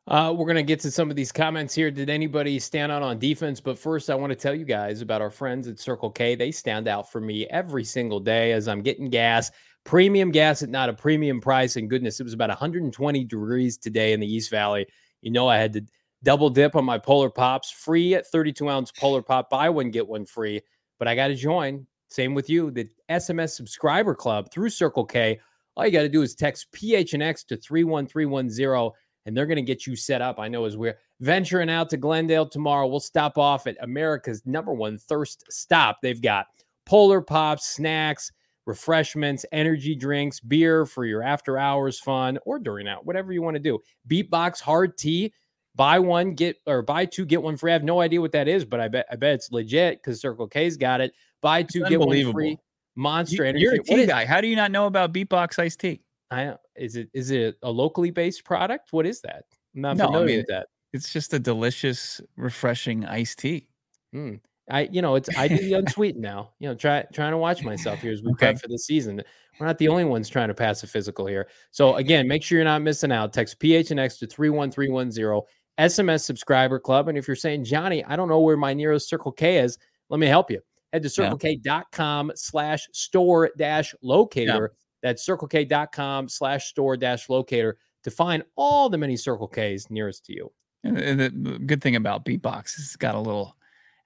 Uh, 0.08 0.34
we're 0.36 0.46
going 0.46 0.56
to 0.56 0.64
get 0.64 0.80
to 0.82 0.92
some 0.92 1.10
of 1.10 1.16
these 1.16 1.32
comments 1.32 1.74
here. 1.74 1.92
Did 1.92 2.10
anybody 2.10 2.60
stand 2.60 2.92
out 2.92 3.04
on 3.04 3.20
defense? 3.20 3.60
But 3.60 3.78
first, 3.78 4.10
I 4.10 4.16
want 4.16 4.32
to 4.32 4.36
tell 4.36 4.54
you 4.54 4.66
guys 4.66 5.02
about 5.02 5.22
our 5.22 5.30
friends 5.30 5.68
at 5.68 5.80
Circle 5.80 6.12
K. 6.12 6.36
They 6.36 6.52
stand 6.52 6.88
out 6.88 7.12
for 7.12 7.22
me 7.22 7.48
every 7.48 7.84
single 7.84 8.20
day 8.20 8.52
as 8.52 8.68
I'm 8.68 8.82
getting 8.82 9.10
gas 9.10 9.52
Premium 9.84 10.30
gas 10.32 10.62
at 10.62 10.70
not 10.70 10.90
a 10.90 10.94
premium 10.94 11.42
price. 11.42 11.76
And 11.76 11.90
goodness, 11.90 12.20
it 12.20 12.24
was 12.24 12.34
about 12.34 12.50
120 12.50 13.24
degrees 13.24 13.78
today 13.78 14.14
in 14.14 14.20
the 14.20 14.32
East 14.32 14.52
Valley. 14.52 14.86
You 15.22 15.32
know, 15.32 15.48
I 15.48 15.58
had 15.58 15.74
to 15.74 15.84
double 16.24 16.50
dip 16.50 16.76
on 16.76 16.86
my 16.86 16.98
Polar 16.98 17.30
Pops, 17.30 17.72
free 17.72 18.14
at 18.16 18.28
32 18.28 18.70
ounce 18.70 18.92
Polar 18.92 19.22
Pop, 19.22 19.50
buy 19.50 19.70
one, 19.70 19.92
get 19.92 20.08
one 20.08 20.26
free. 20.26 20.62
But 21.00 21.08
I 21.08 21.16
got 21.16 21.28
to 21.28 21.36
join. 21.36 21.86
Same 22.10 22.34
with 22.34 22.50
you, 22.50 22.72
the 22.72 22.88
SMS 23.10 23.52
subscriber 23.52 24.14
club 24.14 24.52
through 24.52 24.70
Circle 24.70 25.06
K. 25.06 25.40
All 25.76 25.86
you 25.86 25.92
got 25.92 26.02
to 26.02 26.10
do 26.10 26.22
is 26.22 26.36
text 26.36 26.72
PHNX 26.74 27.46
to 27.48 27.58
31310 27.58 28.92
and 29.26 29.38
they're 29.38 29.46
going 29.46 29.56
to 29.56 29.62
get 29.62 29.86
you 29.86 29.96
set 29.96 30.22
up. 30.22 30.40
I 30.40 30.48
know 30.48 30.66
as 30.66 30.78
we're 30.78 30.98
venturing 31.20 31.70
out 31.70 31.90
to 31.92 31.98
Glendale 31.98 32.48
tomorrow, 32.48 32.88
we'll 32.88 33.00
stop 33.00 33.38
off 33.38 33.68
at 33.68 33.78
America's 33.82 34.42
number 34.46 34.74
one 34.74 34.98
thirst 34.98 35.46
stop. 35.50 36.00
They've 36.02 36.22
got 36.22 36.48
Polar 36.86 37.22
Pops, 37.22 37.68
snacks, 37.68 38.32
refreshments, 38.66 39.46
energy 39.52 39.96
drinks, 39.96 40.40
beer 40.40 40.86
for 40.86 41.06
your 41.06 41.24
after 41.24 41.58
hours 41.58 42.00
fun 42.00 42.40
or 42.46 42.60
during 42.60 42.88
out, 42.88 43.06
whatever 43.06 43.32
you 43.32 43.42
want 43.42 43.56
to 43.56 43.60
do. 43.60 43.80
Beatbox 44.08 44.60
hard 44.60 44.98
tea, 44.98 45.34
buy 45.76 46.00
one, 46.00 46.34
get 46.34 46.58
or 46.66 46.82
buy 46.82 47.06
two, 47.06 47.26
get 47.26 47.42
one 47.42 47.58
free. 47.58 47.72
I 47.72 47.74
have 47.74 47.84
no 47.84 48.02
idea 48.02 48.22
what 48.22 48.32
that 48.34 48.48
is, 48.48 48.66
but 48.66 48.80
I 48.80 48.88
bet 48.88 49.06
I 49.12 49.16
bet 49.16 49.36
it's 49.36 49.52
legit 49.52 50.02
because 50.02 50.22
Circle 50.22 50.48
K's 50.48 50.78
got 50.78 51.02
it. 51.02 51.14
Buy 51.42 51.64
two, 51.64 51.86
get 51.86 52.00
one 52.00 52.32
free. 52.32 52.58
Monster 52.96 53.44
you, 53.44 53.50
energy. 53.50 53.64
You're 53.64 53.76
a 53.76 53.84
tea 53.84 54.06
guy. 54.06 54.26
How 54.26 54.42
do 54.42 54.48
you 54.48 54.56
not 54.56 54.72
know 54.72 54.86
about 54.86 55.14
Beatbox 55.14 55.60
iced 55.60 55.80
tea? 55.80 56.02
I 56.30 56.56
is 56.76 56.96
it 56.96 57.10
is 57.14 57.32
it 57.32 57.58
a 57.64 57.72
locally 57.72 58.12
based 58.12 58.44
product? 58.44 58.92
What 58.92 59.06
is 59.06 59.22
that? 59.22 59.46
I'm 59.76 59.82
not 59.82 59.98
no, 59.98 60.08
familiar 60.08 60.24
I 60.24 60.28
mean, 60.28 60.38
with 60.38 60.48
that. 60.48 60.68
It's 60.94 61.14
just 61.14 61.34
a 61.34 61.40
delicious, 61.40 62.20
refreshing 62.36 63.06
iced 63.06 63.40
tea. 63.40 63.68
Mm. 64.14 64.42
I, 64.70 64.90
you 64.92 65.02
know, 65.02 65.16
it's 65.16 65.30
I 65.38 65.48
do 65.48 65.58
the 65.58 65.74
unsweetened 65.80 66.22
now. 66.22 66.52
You 66.60 66.70
know, 66.70 66.76
try 66.76 67.04
trying 67.14 67.32
to 67.32 67.38
watch 67.38 67.64
myself 67.64 68.00
here 68.00 68.12
as 68.12 68.22
we 68.22 68.32
okay. 68.32 68.48
prep 68.48 68.62
for 68.62 68.68
the 68.68 68.78
season. 68.78 69.22
We're 69.60 69.68
not 69.68 69.78
the 69.78 69.90
only 69.90 70.06
ones 70.06 70.30
trying 70.30 70.48
to 70.48 70.54
pass 70.54 70.84
a 70.84 70.88
physical 70.88 71.26
here. 71.26 71.48
So 71.72 71.96
again, 71.96 72.28
make 72.28 72.44
sure 72.44 72.58
you're 72.58 72.66
not 72.66 72.82
missing 72.82 73.12
out. 73.12 73.34
Text 73.34 73.60
PHNX 73.60 74.20
to 74.20 74.28
31310. 74.28 75.42
SMS 75.82 76.22
subscriber 76.22 76.80
club. 76.80 77.08
And 77.08 77.18
if 77.18 77.28
you're 77.28 77.36
saying, 77.36 77.66
Johnny, 77.66 78.04
I 78.06 78.16
don't 78.16 78.30
know 78.30 78.40
where 78.40 78.58
my 78.58 78.74
nearest 78.74 79.10
Circle 79.10 79.32
K 79.32 79.58
is, 79.58 79.78
let 80.10 80.20
me 80.20 80.28
help 80.28 80.52
you. 80.52 80.62
Head 80.94 81.04
to 81.04 81.10
circlek.com 81.10 82.34
slash 82.36 82.88
store 82.92 83.50
dash 83.58 83.96
locator. 84.02 84.72
Yeah. 84.74 84.78
That's 85.02 85.26
circlek.com 85.26 86.30
slash 86.30 86.68
store 86.68 86.98
dash 86.98 87.30
locator 87.30 87.78
to 88.04 88.12
find 88.12 88.44
all 88.56 88.90
the 88.90 88.98
many 88.98 89.18
Circle 89.18 89.48
Ks 89.48 89.90
nearest 89.90 90.26
to 90.26 90.34
you. 90.34 90.52
And 90.84 91.20
the 91.20 91.60
good 91.60 91.82
thing 91.82 91.96
about 91.96 92.26
Beatbox 92.26 92.78
is 92.78 92.86
it's 92.86 92.96
got 92.96 93.16
a 93.16 93.20
little 93.20 93.56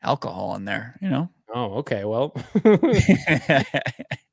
alcohol 0.03 0.55
in 0.55 0.65
there, 0.65 0.97
you 1.01 1.09
know? 1.09 1.29
Oh, 1.53 1.75
okay. 1.75 2.05
Well, 2.05 2.35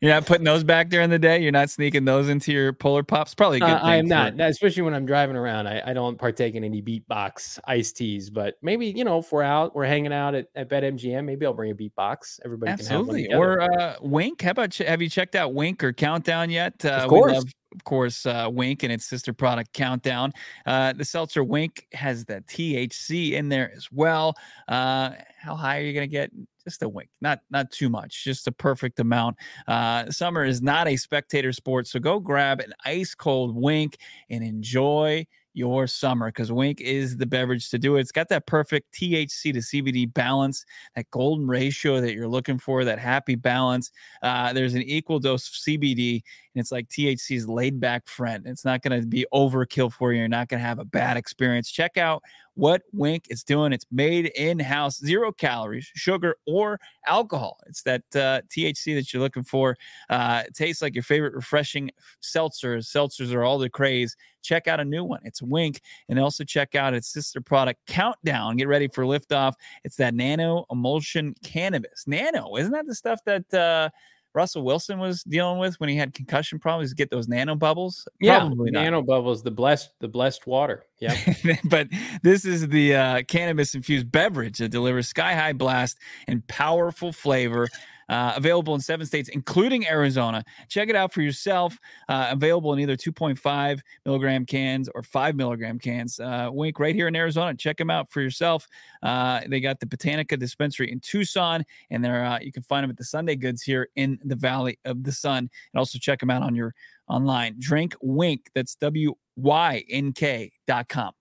you're 0.00 0.12
not 0.12 0.26
putting 0.26 0.44
those 0.44 0.64
back 0.64 0.88
during 0.88 1.10
the 1.10 1.18
day. 1.18 1.42
You're 1.42 1.52
not 1.52 1.70
sneaking 1.70 2.04
those 2.04 2.28
into 2.28 2.52
your 2.52 2.72
polar 2.72 3.02
pops. 3.02 3.34
Probably 3.34 3.60
uh, 3.60 3.78
I 3.78 3.96
am 3.96 4.06
not, 4.06 4.38
especially 4.40 4.82
when 4.82 4.94
I'm 4.94 5.06
driving 5.06 5.36
around. 5.36 5.66
I, 5.66 5.82
I 5.86 5.92
don't 5.92 6.18
partake 6.18 6.54
in 6.54 6.64
any 6.64 6.82
beatbox 6.82 7.58
iced 7.66 7.96
teas, 7.96 8.30
but 8.30 8.56
maybe 8.62 8.86
you 8.86 9.04
know 9.04 9.18
if 9.18 9.32
we're 9.32 9.42
out, 9.42 9.74
we're 9.74 9.86
hanging 9.86 10.12
out 10.12 10.34
at, 10.34 10.48
at 10.54 10.68
BetMGM, 10.68 11.24
maybe 11.24 11.46
I'll 11.46 11.54
bring 11.54 11.70
a 11.70 11.74
beatbox. 11.74 12.40
Everybody 12.44 12.72
absolutely. 12.72 13.32
or 13.32 13.60
uh, 13.60 13.96
Wynk. 14.00 14.42
How 14.42 14.50
about 14.50 14.74
have 14.76 15.02
you 15.02 15.08
checked 15.08 15.34
out 15.34 15.52
Wynk 15.52 15.82
or 15.82 15.92
Countdown 15.92 16.50
yet? 16.50 16.84
Uh, 16.84 16.90
of 16.90 17.08
course. 17.08 17.32
Love, 17.32 17.44
of 17.74 17.84
course, 17.84 18.24
uh, 18.24 18.48
Wynk 18.48 18.82
and 18.84 18.92
its 18.92 19.04
sister 19.04 19.32
product 19.32 19.72
Countdown. 19.72 20.32
Uh, 20.64 20.92
the 20.92 21.04
seltzer 21.04 21.44
Wynk 21.44 21.86
has 21.92 22.24
the 22.24 22.42
THC 22.42 23.32
in 23.32 23.48
there 23.48 23.72
as 23.74 23.90
well. 23.90 24.36
Uh, 24.68 25.10
how 25.40 25.56
high 25.56 25.80
are 25.80 25.82
you 25.82 25.92
going 25.92 26.08
to 26.08 26.12
get? 26.12 26.30
Just 26.64 26.82
a 26.82 26.88
wink, 26.88 27.10
not 27.20 27.40
not 27.50 27.70
too 27.70 27.90
much, 27.90 28.24
just 28.24 28.46
a 28.46 28.52
perfect 28.52 28.98
amount. 28.98 29.36
Uh, 29.68 30.10
summer 30.10 30.44
is 30.44 30.62
not 30.62 30.88
a 30.88 30.96
spectator 30.96 31.52
sport, 31.52 31.86
so 31.86 32.00
go 32.00 32.18
grab 32.18 32.60
an 32.60 32.72
ice 32.84 33.14
cold 33.14 33.54
wink 33.54 33.98
and 34.30 34.42
enjoy 34.42 35.26
your 35.54 35.86
summer 35.86 36.28
because 36.28 36.50
Wynk 36.50 36.80
is 36.80 37.16
the 37.16 37.26
beverage 37.26 37.70
to 37.70 37.78
do 37.78 37.96
it. 37.96 38.00
It's 38.00 38.12
got 38.12 38.28
that 38.28 38.46
perfect 38.46 38.92
THC 38.92 39.52
to 39.52 39.60
CBD 39.60 40.12
balance, 40.12 40.64
that 40.96 41.08
golden 41.10 41.46
ratio 41.46 42.00
that 42.00 42.12
you're 42.12 42.28
looking 42.28 42.58
for, 42.58 42.84
that 42.84 42.98
happy 42.98 43.36
balance. 43.36 43.90
Uh, 44.20 44.52
there's 44.52 44.74
an 44.74 44.82
equal 44.82 45.20
dose 45.20 45.48
of 45.48 45.54
CBD, 45.54 46.22
and 46.54 46.60
it's 46.60 46.72
like 46.72 46.88
THC's 46.88 47.48
laid 47.48 47.80
back 47.80 48.06
friend. 48.08 48.44
It's 48.46 48.64
not 48.64 48.82
going 48.82 49.00
to 49.00 49.06
be 49.06 49.26
overkill 49.32 49.92
for 49.92 50.12
you. 50.12 50.18
You're 50.18 50.28
not 50.28 50.48
going 50.48 50.60
to 50.60 50.66
have 50.66 50.80
a 50.80 50.84
bad 50.84 51.16
experience. 51.16 51.70
Check 51.70 51.96
out 51.96 52.22
what 52.54 52.82
Wynk 52.94 53.26
is 53.30 53.42
doing. 53.44 53.72
It's 53.72 53.86
made 53.90 54.26
in 54.36 54.58
house, 54.58 54.98
zero 54.98 55.32
calories, 55.32 55.90
sugar, 55.94 56.36
or 56.46 56.80
alcohol. 57.06 57.58
It's 57.66 57.82
that 57.82 58.02
uh, 58.14 58.42
THC 58.48 58.94
that 58.94 59.12
you're 59.12 59.22
looking 59.22 59.42
for. 59.42 59.76
Uh, 60.08 60.44
tastes 60.54 60.82
like 60.82 60.94
your 60.94 61.02
favorite 61.02 61.34
refreshing 61.34 61.90
seltzers. 62.22 62.86
Seltzers 62.86 63.34
are 63.34 63.44
all 63.44 63.58
the 63.58 63.70
craze. 63.70 64.16
Check 64.42 64.68
out 64.68 64.80
a 64.80 64.84
new 64.84 65.04
one. 65.04 65.20
It's 65.24 65.40
Wynk. 65.40 65.80
And 66.08 66.18
also 66.18 66.44
check 66.44 66.74
out 66.74 66.94
its 66.94 67.08
sister 67.08 67.40
product, 67.40 67.80
Countdown. 67.86 68.56
Get 68.56 68.68
ready 68.68 68.88
for 68.88 69.04
liftoff. 69.04 69.54
It's 69.84 69.96
that 69.96 70.14
nano 70.14 70.66
emulsion 70.70 71.34
cannabis. 71.42 72.04
Nano, 72.06 72.56
isn't 72.56 72.72
that 72.72 72.86
the 72.86 72.94
stuff 72.94 73.20
that. 73.26 73.52
Uh, 73.52 73.90
Russell 74.34 74.64
Wilson 74.64 74.98
was 74.98 75.22
dealing 75.22 75.58
with 75.58 75.78
when 75.78 75.88
he 75.88 75.96
had 75.96 76.12
concussion 76.12 76.58
problems 76.58 76.92
get 76.92 77.10
those 77.10 77.28
nano 77.28 77.54
bubbles? 77.54 78.06
Yeah, 78.20 78.40
Probably 78.40 78.70
nano 78.70 78.98
not. 78.98 79.06
bubbles, 79.06 79.42
the 79.42 79.50
blessed, 79.50 79.90
the 80.00 80.08
blessed 80.08 80.46
water. 80.46 80.84
Yeah, 80.98 81.16
but 81.64 81.88
this 82.22 82.44
is 82.44 82.68
the 82.68 82.94
uh, 82.96 83.22
cannabis 83.22 83.74
infused 83.74 84.10
beverage 84.10 84.58
that 84.58 84.70
delivers 84.70 85.08
sky 85.08 85.34
high 85.34 85.52
blast 85.52 85.98
and 86.26 86.46
powerful 86.48 87.12
flavor 87.12 87.68
uh, 88.08 88.32
available 88.36 88.74
in 88.74 88.80
seven 88.80 89.06
states, 89.06 89.28
including 89.28 89.86
Arizona. 89.86 90.44
Check 90.68 90.88
it 90.88 90.96
out 90.96 91.12
for 91.12 91.22
yourself. 91.22 91.78
Uh, 92.08 92.28
available 92.30 92.72
in 92.72 92.80
either 92.80 92.96
2.5 92.96 93.80
milligram 94.04 94.46
cans 94.46 94.88
or 94.94 95.02
5 95.02 95.36
milligram 95.36 95.78
cans. 95.78 96.20
Uh, 96.20 96.50
Wynk 96.50 96.78
right 96.78 96.94
here 96.94 97.08
in 97.08 97.16
Arizona. 97.16 97.54
Check 97.54 97.76
them 97.76 97.90
out 97.90 98.10
for 98.10 98.20
yourself. 98.20 98.66
Uh, 99.02 99.40
they 99.48 99.60
got 99.60 99.80
the 99.80 99.86
Botanica 99.86 100.38
dispensary 100.38 100.90
in 100.90 101.00
Tucson, 101.00 101.64
and 101.90 102.04
they're 102.04 102.24
uh, 102.24 102.38
you 102.40 102.52
can 102.52 102.62
find 102.62 102.84
them 102.84 102.90
at 102.90 102.96
the 102.96 103.04
Sunday 103.04 103.36
Goods 103.36 103.62
here 103.62 103.88
in 103.96 104.18
the 104.24 104.36
Valley 104.36 104.78
of 104.84 105.02
the 105.02 105.12
Sun. 105.12 105.38
And 105.38 105.78
also 105.78 105.98
check 105.98 106.20
them 106.20 106.30
out 106.30 106.42
on 106.42 106.54
your 106.54 106.74
online. 107.08 107.56
Drink 107.58 107.94
Wynk. 108.02 108.46
That's 108.54 108.74
W 108.76 109.14
Y 109.36 109.84
N 109.90 110.12
K 110.12 110.52
dot 110.66 110.88
com. 110.88 111.12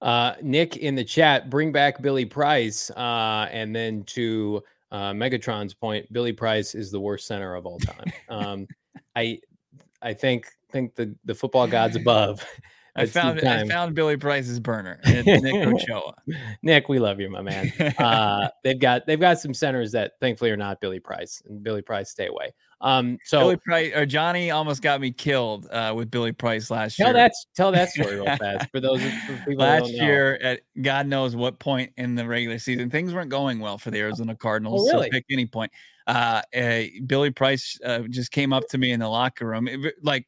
Uh, 0.00 0.34
Nick 0.42 0.76
in 0.76 0.94
the 0.94 1.02
chat, 1.02 1.50
bring 1.50 1.72
back 1.72 2.00
Billy 2.00 2.24
Price, 2.24 2.90
and 2.96 3.74
then 3.74 4.04
to 4.04 4.62
uh, 4.90 5.12
Megatron's 5.12 5.74
point, 5.74 6.10
Billy 6.12 6.32
Price 6.32 6.74
is 6.74 6.90
the 6.90 7.00
worst 7.00 7.26
center 7.26 7.54
of 7.54 7.66
all 7.66 7.78
time. 7.78 8.12
Um, 8.28 8.66
I 9.16 9.40
I 10.02 10.14
think 10.14 10.46
think 10.70 10.94
the 10.94 11.14
the 11.24 11.34
football 11.34 11.66
gods 11.66 11.96
above 11.96 12.44
I 12.98 13.06
found 13.06 13.40
I 13.40 13.66
found 13.66 13.94
Billy 13.94 14.16
Price's 14.16 14.58
burner, 14.58 15.00
Nick 15.06 15.54
Ochoa. 15.54 16.14
Nick, 16.62 16.88
we 16.88 16.98
love 16.98 17.20
you, 17.20 17.30
my 17.30 17.42
man. 17.42 17.72
Uh, 17.98 18.48
they've 18.64 18.78
got 18.78 19.06
they've 19.06 19.20
got 19.20 19.38
some 19.38 19.54
centers 19.54 19.92
that 19.92 20.12
thankfully 20.20 20.50
are 20.50 20.56
not 20.56 20.80
Billy 20.80 20.98
Price, 20.98 21.42
and 21.46 21.62
Billy 21.62 21.82
Price 21.82 22.10
stay 22.10 22.26
away. 22.26 22.52
Um, 22.80 23.18
so 23.24 23.40
Billy 23.40 23.56
Price 23.56 23.92
or 23.94 24.06
Johnny 24.06 24.50
almost 24.50 24.82
got 24.82 25.00
me 25.00 25.10
killed 25.10 25.66
uh, 25.70 25.92
with 25.96 26.10
Billy 26.10 26.32
Price 26.32 26.70
last 26.70 26.96
tell 26.96 27.08
year. 27.08 27.14
That, 27.14 27.32
tell 27.56 27.72
that 27.72 27.90
story 27.90 28.16
real 28.16 28.36
fast 28.36 28.70
for 28.70 28.80
those 28.80 29.02
for 29.02 29.54
last 29.54 29.90
year 29.90 30.38
at 30.40 30.60
God 30.80 31.06
knows 31.06 31.34
what 31.34 31.58
point 31.58 31.92
in 31.96 32.14
the 32.14 32.26
regular 32.26 32.58
season 32.58 32.88
things 32.88 33.12
weren't 33.12 33.30
going 33.30 33.58
well 33.58 33.78
for 33.78 33.90
the 33.90 33.98
Arizona 33.98 34.36
Cardinals. 34.36 34.88
Oh, 34.88 34.92
really? 34.92 35.06
So 35.06 35.10
pick 35.10 35.24
any 35.30 35.46
point. 35.46 35.72
Uh, 36.06 36.42
uh, 36.56 36.82
Billy 37.06 37.30
Price 37.30 37.78
uh, 37.84 38.00
just 38.08 38.30
came 38.30 38.52
up 38.52 38.68
to 38.68 38.78
me 38.78 38.92
in 38.92 39.00
the 39.00 39.08
locker 39.08 39.46
room, 39.46 39.66
it, 39.66 39.94
like 40.02 40.26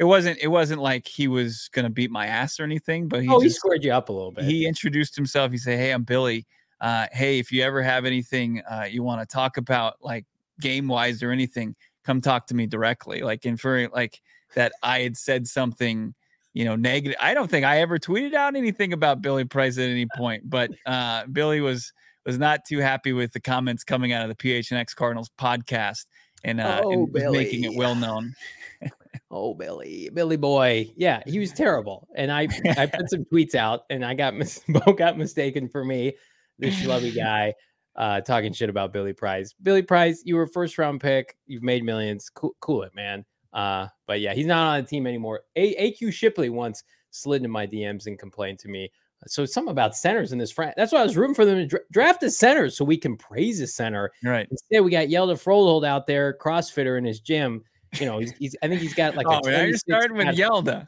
it 0.00 0.04
wasn't 0.04 0.38
it 0.40 0.48
wasn't 0.48 0.80
like 0.80 1.06
he 1.06 1.28
was 1.28 1.68
gonna 1.72 1.90
beat 1.90 2.10
my 2.10 2.26
ass 2.26 2.58
or 2.58 2.64
anything, 2.64 3.06
but 3.06 3.22
he 3.22 3.28
oh, 3.28 3.34
just, 3.34 3.44
he 3.44 3.50
squared 3.50 3.84
you 3.84 3.92
up 3.92 4.08
a 4.08 4.12
little 4.12 4.32
bit. 4.32 4.44
He 4.44 4.66
introduced 4.66 5.14
himself. 5.14 5.52
He 5.52 5.58
said, 5.58 5.78
"Hey, 5.78 5.92
I'm 5.92 6.04
Billy. 6.04 6.46
Uh, 6.80 7.06
hey, 7.12 7.38
if 7.38 7.52
you 7.52 7.62
ever 7.62 7.82
have 7.82 8.06
anything 8.06 8.62
uh, 8.62 8.86
you 8.90 9.02
want 9.02 9.20
to 9.20 9.26
talk 9.26 9.58
about, 9.58 9.96
like 10.00 10.24
game 10.58 10.88
wise 10.88 11.22
or 11.22 11.30
anything, 11.30 11.76
come 12.04 12.20
talk 12.20 12.46
to 12.48 12.54
me 12.54 12.66
directly." 12.66 13.22
Like 13.22 13.46
inferring 13.46 13.90
like 13.92 14.20
that 14.54 14.72
I 14.82 15.00
had 15.00 15.16
said 15.16 15.46
something, 15.46 16.14
you 16.52 16.64
know, 16.64 16.76
negative. 16.76 17.18
I 17.20 17.34
don't 17.34 17.50
think 17.50 17.64
I 17.64 17.80
ever 17.80 17.98
tweeted 17.98 18.34
out 18.34 18.56
anything 18.56 18.92
about 18.92 19.22
Billy 19.22 19.44
Price 19.44 19.78
at 19.78 19.88
any 19.88 20.06
point, 20.16 20.48
but 20.48 20.70
uh, 20.86 21.26
Billy 21.26 21.60
was 21.60 21.92
was 22.26 22.38
not 22.38 22.64
too 22.66 22.78
happy 22.78 23.12
with 23.12 23.32
the 23.32 23.40
comments 23.40 23.84
coming 23.84 24.12
out 24.12 24.28
of 24.28 24.28
the 24.28 24.34
PHNX 24.34 24.94
Cardinals 24.94 25.30
podcast 25.38 26.04
and, 26.44 26.60
uh, 26.60 26.82
oh, 26.84 27.08
and 27.14 27.32
making 27.32 27.64
it 27.64 27.76
well 27.76 27.94
known 27.94 28.34
oh 29.30 29.54
Billy, 29.54 30.10
Billy 30.12 30.36
boy, 30.36 30.90
yeah, 30.96 31.22
he 31.26 31.38
was 31.38 31.52
terrible. 31.52 32.08
And 32.14 32.30
I 32.30 32.48
I 32.76 32.86
put 32.86 33.10
some 33.10 33.24
tweets 33.26 33.54
out, 33.54 33.82
and 33.90 34.04
I 34.04 34.14
got 34.14 34.34
mis- 34.34 34.62
Bo 34.68 34.92
got 34.92 35.18
mistaken 35.18 35.68
for 35.68 35.84
me, 35.84 36.14
this 36.58 36.74
schlubby 36.74 37.14
guy, 37.14 37.54
uh, 38.00 38.20
talking 38.22 38.52
shit 38.52 38.70
about 38.70 38.92
Billy 38.92 39.12
Price. 39.12 39.54
Billy 39.62 39.82
Price, 39.82 40.22
you 40.24 40.36
were 40.36 40.46
first 40.46 40.78
round 40.78 41.00
pick, 41.00 41.36
you've 41.46 41.62
made 41.62 41.84
millions, 41.84 42.30
cool, 42.30 42.56
cool 42.60 42.82
it, 42.82 42.94
man. 42.94 43.24
Uh, 43.52 43.86
but 44.06 44.20
yeah, 44.20 44.32
he's 44.32 44.46
not 44.46 44.74
on 44.74 44.80
the 44.82 44.88
team 44.88 45.06
anymore. 45.06 45.42
A- 45.56 45.92
AQ 45.92 46.12
Shipley 46.12 46.48
once 46.48 46.82
slid 47.10 47.38
into 47.38 47.48
my 47.48 47.66
DMs 47.66 48.06
and 48.06 48.18
complained 48.18 48.58
to 48.60 48.68
me. 48.68 48.90
So 49.26 49.44
something 49.44 49.70
about 49.70 49.94
centers 49.94 50.32
in 50.32 50.38
this 50.38 50.50
front. 50.50 50.74
That's 50.76 50.92
why 50.92 51.00
I 51.00 51.02
was 51.02 51.16
rooting 51.16 51.34
for 51.34 51.44
them 51.44 51.56
to 51.56 51.66
dra- 51.66 51.80
draft 51.92 52.22
a 52.22 52.30
center 52.30 52.70
so 52.70 52.84
we 52.84 52.96
can 52.96 53.16
praise 53.18 53.60
a 53.60 53.66
center. 53.66 54.10
Right. 54.24 54.48
Instead, 54.50 54.80
we 54.80 54.90
got 54.90 55.08
Hjalte 55.08 55.42
Froholdt 55.42 55.86
out 55.86 56.06
there, 56.06 56.38
CrossFitter 56.40 56.96
in 56.96 57.04
his 57.04 57.20
gym 57.20 57.62
you 57.98 58.06
know, 58.06 58.18
he's, 58.18 58.32
he's 58.32 58.56
I 58.62 58.68
think 58.68 58.80
he's 58.80 58.94
got 58.94 59.16
like 59.16 59.26
oh, 59.28 59.40
a 59.44 59.66
you're 59.66 59.76
starting 59.76 60.16
with 60.16 60.28
Hjalte. 60.28 60.86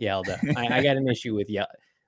Hjalte. 0.00 0.56
I, 0.56 0.78
I, 0.78 0.82
got 0.82 0.96
an 0.96 1.08
issue 1.08 1.34
with 1.34 1.48
Hjalte. 1.48 1.66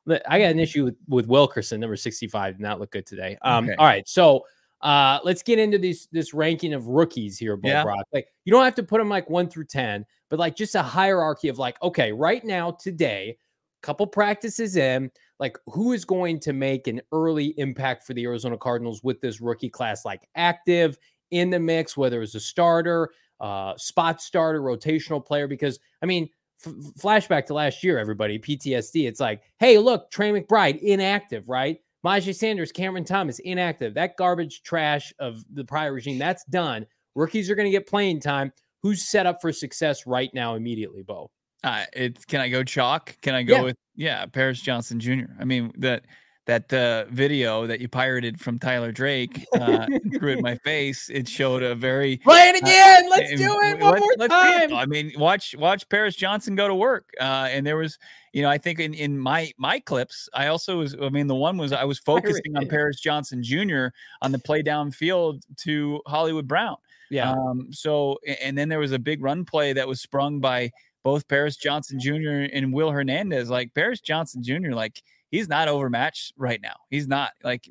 I 0.08 0.38
got 0.38 0.50
an 0.50 0.58
issue 0.58 0.84
with, 0.84 0.96
with 1.08 1.26
Wilkinson, 1.26 1.80
number 1.80 1.96
65, 1.96 2.54
did 2.54 2.60
not 2.60 2.80
look 2.80 2.90
good 2.90 3.06
today. 3.06 3.38
Um, 3.42 3.64
okay. 3.64 3.74
all 3.76 3.86
right. 3.86 4.08
So 4.08 4.44
uh 4.80 5.18
let's 5.24 5.42
get 5.42 5.58
into 5.58 5.78
this 5.78 6.08
this 6.12 6.34
ranking 6.34 6.74
of 6.74 6.88
rookies 6.88 7.38
here, 7.38 7.56
Bo 7.56 7.68
yeah. 7.68 7.84
Brack. 7.84 8.04
Like 8.12 8.26
you 8.44 8.52
don't 8.52 8.64
have 8.64 8.74
to 8.74 8.82
put 8.82 8.98
them 8.98 9.08
like 9.08 9.30
one 9.30 9.48
through 9.48 9.64
10, 9.64 10.04
but 10.28 10.38
like 10.38 10.56
just 10.56 10.74
a 10.74 10.82
hierarchy 10.82 11.48
of 11.48 11.58
like, 11.58 11.80
okay, 11.82 12.12
right 12.12 12.44
now, 12.44 12.72
today, 12.72 13.38
couple 13.84 14.06
practices 14.06 14.76
in, 14.76 15.10
like 15.38 15.58
who 15.66 15.92
is 15.92 16.04
going 16.04 16.40
to 16.40 16.52
make 16.52 16.86
an 16.86 17.00
early 17.12 17.54
impact 17.58 18.02
for 18.04 18.14
the 18.14 18.24
Arizona 18.24 18.56
Cardinals 18.56 19.02
with 19.04 19.20
this 19.20 19.40
rookie 19.40 19.68
class, 19.68 20.04
like 20.04 20.28
active 20.34 20.98
in 21.30 21.50
the 21.50 21.60
mix, 21.60 21.96
whether 21.96 22.22
it's 22.22 22.34
a 22.34 22.40
starter, 22.40 23.10
uh, 23.40 23.76
spot 23.76 24.22
starter, 24.22 24.60
rotational 24.60 25.24
player. 25.24 25.46
Because 25.46 25.78
I 26.02 26.06
mean, 26.06 26.28
f- 26.64 26.72
flashback 26.98 27.46
to 27.46 27.54
last 27.54 27.82
year, 27.82 27.98
everybody 27.98 28.38
PTSD. 28.38 29.06
It's 29.06 29.20
like, 29.20 29.42
hey, 29.58 29.78
look, 29.78 30.10
Trey 30.10 30.32
McBride 30.32 30.80
inactive, 30.80 31.48
right? 31.48 31.78
Myjai 32.04 32.34
Sanders, 32.34 32.70
Cameron 32.70 33.04
Thomas 33.04 33.38
inactive. 33.38 33.94
That 33.94 34.16
garbage 34.16 34.62
trash 34.62 35.12
of 35.18 35.44
the 35.52 35.64
prior 35.64 35.92
regime 35.92 36.18
that's 36.18 36.44
done. 36.44 36.86
Rookies 37.14 37.48
are 37.48 37.54
going 37.54 37.66
to 37.66 37.70
get 37.70 37.86
playing 37.86 38.20
time. 38.20 38.52
Who's 38.82 39.08
set 39.08 39.24
up 39.24 39.40
for 39.40 39.52
success 39.52 40.06
right 40.06 40.32
now 40.34 40.54
immediately, 40.54 41.02
Bo? 41.02 41.30
Uh, 41.62 41.84
it's 41.94 42.26
can 42.26 42.42
I 42.42 42.50
go 42.50 42.62
chalk? 42.62 43.16
Can 43.22 43.34
I 43.34 43.42
go 43.42 43.56
yeah. 43.56 43.62
with 43.62 43.76
yeah, 43.96 44.26
Paris 44.26 44.60
Johnson 44.60 45.00
Jr. 45.00 45.24
I 45.40 45.44
mean 45.44 45.72
that 45.78 46.04
that 46.46 46.72
uh, 46.72 47.06
video 47.10 47.66
that 47.66 47.80
you 47.80 47.88
pirated 47.88 48.38
from 48.38 48.58
Tyler 48.58 48.92
Drake 48.92 49.46
uh, 49.60 49.86
threw 50.18 50.32
in 50.32 50.42
my 50.42 50.56
face. 50.56 51.08
It 51.08 51.26
showed 51.26 51.62
a 51.62 51.74
very 51.74 52.18
play 52.18 52.48
it 52.48 52.56
uh, 52.56 52.66
again. 52.66 53.06
Uh, 53.06 53.10
let's 53.10 53.30
do 53.34 53.60
it 53.62 53.80
one 53.80 54.00
more 54.00 54.14
let's 54.18 54.32
time. 54.32 54.74
I 54.74 54.86
mean, 54.86 55.12
watch 55.16 55.54
watch 55.56 55.88
Paris 55.88 56.16
Johnson 56.16 56.54
go 56.54 56.68
to 56.68 56.74
work. 56.74 57.06
Uh, 57.18 57.48
and 57.50 57.66
there 57.66 57.76
was, 57.76 57.98
you 58.32 58.42
know, 58.42 58.50
I 58.50 58.58
think 58.58 58.78
in 58.78 58.94
in 58.94 59.18
my 59.18 59.52
my 59.56 59.80
clips, 59.80 60.28
I 60.34 60.48
also 60.48 60.78
was. 60.78 60.94
I 61.00 61.08
mean, 61.08 61.26
the 61.26 61.34
one 61.34 61.56
was 61.56 61.72
I 61.72 61.84
was 61.84 61.98
focusing 61.98 62.56
on 62.56 62.68
Paris 62.68 63.00
Johnson 63.00 63.42
Jr. 63.42 63.86
on 64.20 64.32
the 64.32 64.38
play 64.38 64.62
downfield 64.62 65.42
to 65.58 66.00
Hollywood 66.06 66.46
Brown. 66.46 66.76
Yeah. 67.10 67.32
Um. 67.32 67.68
So 67.72 68.18
and 68.42 68.56
then 68.56 68.68
there 68.68 68.80
was 68.80 68.92
a 68.92 68.98
big 68.98 69.22
run 69.22 69.44
play 69.44 69.72
that 69.72 69.88
was 69.88 70.02
sprung 70.02 70.40
by 70.40 70.70
both 71.04 71.28
Paris 71.28 71.56
Johnson 71.56 72.00
Jr. 72.00 72.48
and 72.52 72.72
Will 72.72 72.90
Hernandez. 72.90 73.48
Like 73.48 73.72
Paris 73.74 74.00
Johnson 74.00 74.42
Jr. 74.42 74.72
Like 74.72 75.02
he's 75.30 75.48
not 75.48 75.68
overmatched 75.68 76.34
right 76.36 76.60
now. 76.62 76.76
He's 76.90 77.08
not 77.08 77.32
like 77.42 77.68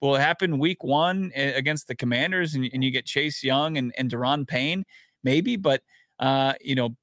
will 0.00 0.16
it 0.16 0.20
happen 0.20 0.58
week 0.58 0.84
one 0.84 1.32
against 1.34 1.88
the 1.88 1.96
Commanders 1.96 2.54
and, 2.54 2.68
and 2.72 2.84
you 2.84 2.90
get 2.90 3.06
Chase 3.06 3.42
Young 3.42 3.76
and 3.76 3.92
and 3.96 4.10
Daron 4.10 4.46
Payne 4.46 4.84
maybe, 5.22 5.56
but 5.56 5.82
uh, 6.18 6.54
you 6.60 6.74
know, 6.74 6.96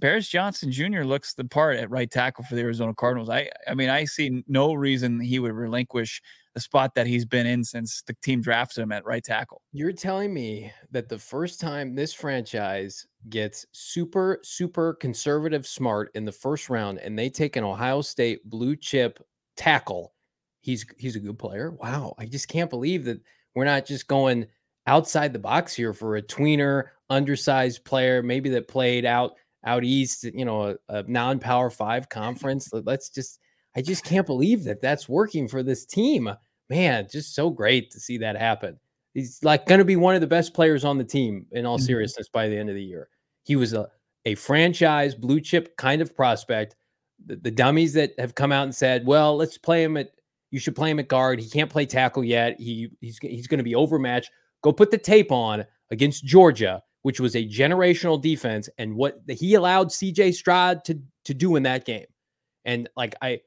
Paris 0.00 0.28
Johnson 0.28 0.72
Jr. 0.72 1.02
looks 1.02 1.34
the 1.34 1.44
part 1.44 1.76
at 1.76 1.90
right 1.90 2.10
tackle 2.10 2.44
for 2.44 2.54
the 2.54 2.62
Arizona 2.62 2.94
Cardinals. 2.94 3.28
I 3.28 3.50
I 3.68 3.74
mean, 3.74 3.90
I 3.90 4.04
see 4.04 4.42
no 4.48 4.74
reason 4.74 5.20
he 5.20 5.38
would 5.38 5.52
relinquish 5.52 6.22
the 6.54 6.60
spot 6.60 6.94
that 6.94 7.06
he's 7.06 7.24
been 7.24 7.46
in 7.46 7.64
since 7.64 8.02
the 8.06 8.14
team 8.22 8.40
drafted 8.42 8.82
him 8.82 8.92
at 8.92 9.04
right 9.04 9.24
tackle. 9.24 9.62
You're 9.72 9.92
telling 9.92 10.34
me 10.34 10.72
that 10.90 11.08
the 11.08 11.18
first 11.18 11.60
time 11.60 11.94
this 11.94 12.12
franchise 12.12 13.06
gets 13.28 13.66
super 13.72 14.40
super 14.42 14.94
conservative 14.94 15.66
smart 15.66 16.10
in 16.14 16.24
the 16.24 16.32
first 16.32 16.70
round 16.70 16.98
and 16.98 17.18
they 17.18 17.28
take 17.28 17.56
an 17.56 17.64
Ohio 17.64 18.00
State 18.00 18.48
blue 18.48 18.76
chip 18.76 19.22
tackle. 19.56 20.12
He's 20.60 20.86
he's 20.98 21.16
a 21.16 21.20
good 21.20 21.38
player. 21.38 21.70
Wow, 21.70 22.14
I 22.18 22.26
just 22.26 22.48
can't 22.48 22.70
believe 22.70 23.04
that 23.06 23.20
we're 23.54 23.64
not 23.64 23.86
just 23.86 24.06
going 24.06 24.46
outside 24.86 25.32
the 25.32 25.38
box 25.38 25.74
here 25.74 25.92
for 25.92 26.16
a 26.16 26.22
tweener, 26.22 26.84
undersized 27.10 27.84
player, 27.84 28.22
maybe 28.22 28.48
that 28.50 28.68
played 28.68 29.04
out 29.04 29.32
out 29.64 29.84
east, 29.84 30.24
you 30.24 30.44
know, 30.44 30.62
a, 30.62 30.76
a 30.88 31.02
non-power 31.04 31.70
five 31.70 32.08
conference. 32.08 32.68
Let's 32.72 33.08
just, 33.08 33.38
I 33.76 33.82
just 33.82 34.04
can't 34.04 34.26
believe 34.26 34.64
that 34.64 34.80
that's 34.80 35.08
working 35.08 35.46
for 35.46 35.62
this 35.62 35.86
team. 35.86 36.28
Man, 36.68 37.06
just 37.10 37.34
so 37.34 37.48
great 37.50 37.92
to 37.92 38.00
see 38.00 38.18
that 38.18 38.36
happen. 38.36 38.80
He's 39.14 39.38
like 39.44 39.66
going 39.66 39.78
to 39.78 39.84
be 39.84 39.96
one 39.96 40.14
of 40.16 40.20
the 40.20 40.26
best 40.26 40.54
players 40.54 40.84
on 40.84 40.98
the 40.98 41.04
team 41.04 41.46
in 41.52 41.66
all 41.66 41.76
mm-hmm. 41.76 41.84
seriousness 41.84 42.28
by 42.28 42.48
the 42.48 42.56
end 42.56 42.70
of 42.70 42.74
the 42.74 42.82
year. 42.82 43.08
He 43.44 43.56
was 43.56 43.72
a 43.72 43.88
a 44.24 44.34
franchise 44.36 45.14
blue 45.14 45.40
chip 45.40 45.76
kind 45.76 46.00
of 46.00 46.14
prospect 46.14 46.76
the, 47.26 47.36
the 47.36 47.50
dummies 47.50 47.92
that 47.94 48.12
have 48.18 48.34
come 48.34 48.52
out 48.52 48.64
and 48.64 48.74
said, 48.74 49.06
"Well, 49.06 49.36
let's 49.36 49.58
play 49.58 49.82
him 49.82 49.96
at 49.96 50.10
you 50.50 50.58
should 50.58 50.76
play 50.76 50.90
him 50.90 51.00
at 51.00 51.08
guard. 51.08 51.40
He 51.40 51.48
can't 51.48 51.70
play 51.70 51.86
tackle 51.86 52.22
yet. 52.22 52.60
He 52.60 52.90
he's 53.00 53.18
he's 53.18 53.46
going 53.46 53.58
to 53.58 53.64
be 53.64 53.74
overmatched. 53.74 54.30
Go 54.62 54.72
put 54.72 54.90
the 54.90 54.98
tape 54.98 55.32
on 55.32 55.64
against 55.90 56.24
Georgia, 56.24 56.82
which 57.02 57.18
was 57.18 57.34
a 57.34 57.48
generational 57.48 58.20
defense, 58.20 58.68
and 58.78 58.94
what 58.94 59.20
he 59.28 59.54
allowed 59.54 59.88
CJ 59.88 60.34
Stroud 60.34 60.84
to 60.84 61.00
to 61.24 61.34
do 61.34 61.56
in 61.56 61.62
that 61.64 61.84
game. 61.84 62.06
And 62.64 62.88
like 62.96 63.14
I, 63.22 63.40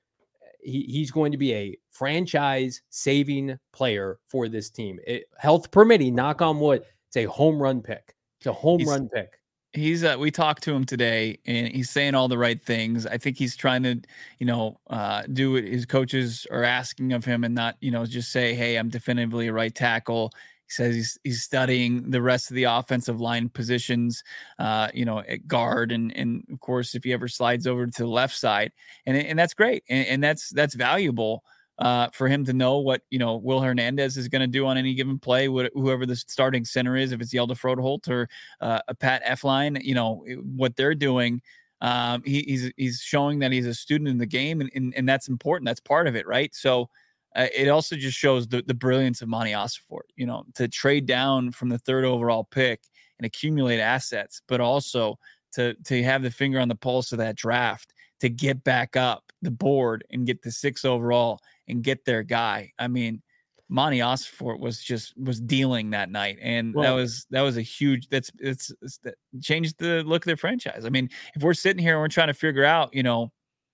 he, 0.62 0.82
he's 0.84 1.12
going 1.12 1.32
to 1.32 1.38
be 1.38 1.54
a 1.54 1.78
franchise 1.92 2.82
saving 2.90 3.58
player 3.72 4.20
for 4.28 4.50
this 4.50 4.70
team. 4.70 5.00
It, 5.06 5.26
health 5.38 5.72
permitting, 5.72 6.16
knock 6.16 6.42
on 6.42 6.60
wood, 6.60 6.84
it's 7.08 7.18
a 7.18 7.26
home 7.26 7.62
run 7.62 7.82
pick. 7.82 8.16
It's 8.40 8.48
a 8.48 8.54
home 8.54 8.80
he's, 8.80 8.90
run 8.90 9.08
pick 9.08 9.40
he's 9.76 10.04
uh, 10.04 10.16
we 10.18 10.32
talked 10.32 10.64
to 10.64 10.74
him 10.74 10.86
today 10.86 11.38
and 11.46 11.68
he's 11.68 11.90
saying 11.90 12.16
all 12.16 12.28
the 12.28 12.38
right 12.38 12.62
things. 12.62 13.06
I 13.06 13.18
think 13.18 13.38
he's 13.38 13.56
trying 13.56 13.84
to 13.84 14.02
you 14.40 14.46
know 14.46 14.80
uh, 14.90 15.24
do 15.32 15.54
what 15.54 15.64
his 15.64 15.86
coaches 15.86 16.48
are 16.52 16.64
asking 16.64 17.14
of 17.14 17.26
him 17.26 17.44
and 17.44 17.54
not 17.54 17.76
you 17.82 17.92
know 17.92 18.06
just 18.06 18.32
say 18.32 18.54
hey 18.54 18.78
i'm 18.78 18.90
definitively 18.90 19.48
a 19.48 19.54
right 19.54 19.74
tackle. 19.74 20.32
He 20.68 20.72
says 20.72 20.96
he's 20.96 21.20
he's 21.24 21.44
studying 21.44 22.10
the 22.10 22.22
rest 22.22 22.50
of 22.50 22.56
the 22.56 22.64
offensive 22.64 23.22
line 23.22 23.50
positions 23.50 24.24
uh, 24.58 24.90
you 24.94 25.06
know 25.06 25.20
at 25.20 25.48
guard 25.48 25.92
and 25.92 26.16
and 26.16 26.44
of 26.52 26.60
course 26.60 26.96
if 26.96 27.04
he 27.04 27.14
ever 27.14 27.28
slides 27.28 27.68
over 27.68 27.86
to 27.86 28.04
the 28.04 28.10
left 28.10 28.36
side 28.36 28.72
and 29.06 29.16
and 29.18 29.38
that's 29.38 29.54
great 29.54 29.84
and, 29.90 30.08
and 30.08 30.24
that's 30.24 30.50
that's 30.50 30.74
valuable 30.74 31.44
uh, 31.80 32.08
for 32.14 32.28
him 32.28 32.46
to 32.46 32.54
know 32.54 32.80
what 32.80 33.02
you 33.10 33.20
know 33.20 33.36
Will 33.36 33.60
Hernandez 33.60 34.18
is 34.18 34.28
going 34.28 34.42
to 34.42 34.48
do 34.48 34.66
on 34.66 34.78
any 34.78 34.94
given 34.94 35.20
play, 35.20 35.48
whoever 35.48 36.06
the 36.06 36.16
starting 36.16 36.66
center 36.66 36.96
is, 36.96 37.12
if 37.12 37.22
it's 37.22 37.34
Hjalte 37.34 37.58
Froholdt 37.58 38.10
or 38.10 38.30
uh, 38.62 38.80
a 38.88 38.96
Pat 38.96 39.24
Elflein, 39.26 39.82
you 39.84 39.96
know 39.96 40.24
what 40.56 40.76
they're 40.76 40.96
doing. 40.96 41.42
Um, 41.82 42.24
he, 42.26 42.44
he's 42.48 42.72
he's 42.78 43.02
showing 43.02 43.40
that 43.40 43.52
he's 43.52 43.68
a 43.68 43.74
student 43.74 44.10
in 44.10 44.18
the 44.18 44.26
game, 44.26 44.62
and 44.62 44.70
and, 44.74 44.94
and 44.96 45.08
that's 45.08 45.28
important. 45.28 45.68
That's 45.68 45.82
part 45.82 46.08
of 46.08 46.16
it, 46.16 46.28
right? 46.28 46.54
So. 46.54 46.90
Uh, 47.38 47.48
it 47.54 47.68
also 47.68 47.98
just 47.98 48.18
shows 48.18 48.48
the, 48.48 48.64
the 48.66 48.74
brilliance 48.74 49.22
of 49.22 49.28
Monti 49.28 49.52
Ossenfort, 49.52 50.08
you 50.16 50.26
know, 50.26 50.46
to 50.54 50.70
trade 50.70 51.06
down 51.06 51.52
from 51.52 51.68
the 51.68 51.78
third 51.78 52.06
overall 52.06 52.46
pick 52.46 52.80
and 53.20 53.26
accumulate 53.26 53.82
assets, 53.82 54.42
but 54.48 54.62
also 54.62 55.20
to 55.56 55.74
to 55.86 56.02
have 56.04 56.22
the 56.22 56.32
finger 56.32 56.60
on 56.60 56.70
the 56.70 56.76
pulse 56.76 57.12
of 57.12 57.18
that 57.18 57.36
draft 57.36 57.94
to 58.22 58.30
get 58.30 58.64
back 58.64 58.96
up 58.96 59.32
the 59.42 59.52
board 59.52 60.06
and 60.10 60.26
get 60.26 60.42
the 60.42 60.52
six 60.52 60.86
overall 60.86 61.40
and 61.68 61.84
get 61.84 62.06
their 62.06 62.24
guy. 62.24 62.72
I 62.80 62.88
mean, 62.88 63.22
Monti 63.68 64.00
Ossenfort 64.00 64.60
was 64.60 64.82
just 64.82 65.18
was 65.18 65.42
dealing 65.42 65.90
that 65.90 66.12
night, 66.12 66.38
and 66.42 66.74
well, 66.76 66.84
that 66.84 66.92
was 66.92 67.26
that 67.32 67.42
was 67.42 67.58
a 67.58 67.62
huge. 67.62 68.08
That's 68.10 68.32
it's, 68.40 68.72
it's 68.82 69.00
that 69.00 69.16
changed 69.42 69.80
the 69.80 70.04
look 70.04 70.24
of 70.24 70.28
their 70.28 70.38
franchise. 70.38 70.86
I 70.86 70.90
mean, 70.90 71.10
if 71.36 71.42
we're 71.42 71.56
sitting 71.56 71.82
here 71.82 71.96
and 71.96 72.02
we're 72.02 72.08
trying 72.08 72.28
to 72.28 72.36
figure 72.36 72.64
out, 72.64 72.94
you 72.94 73.02
know, 73.02 73.32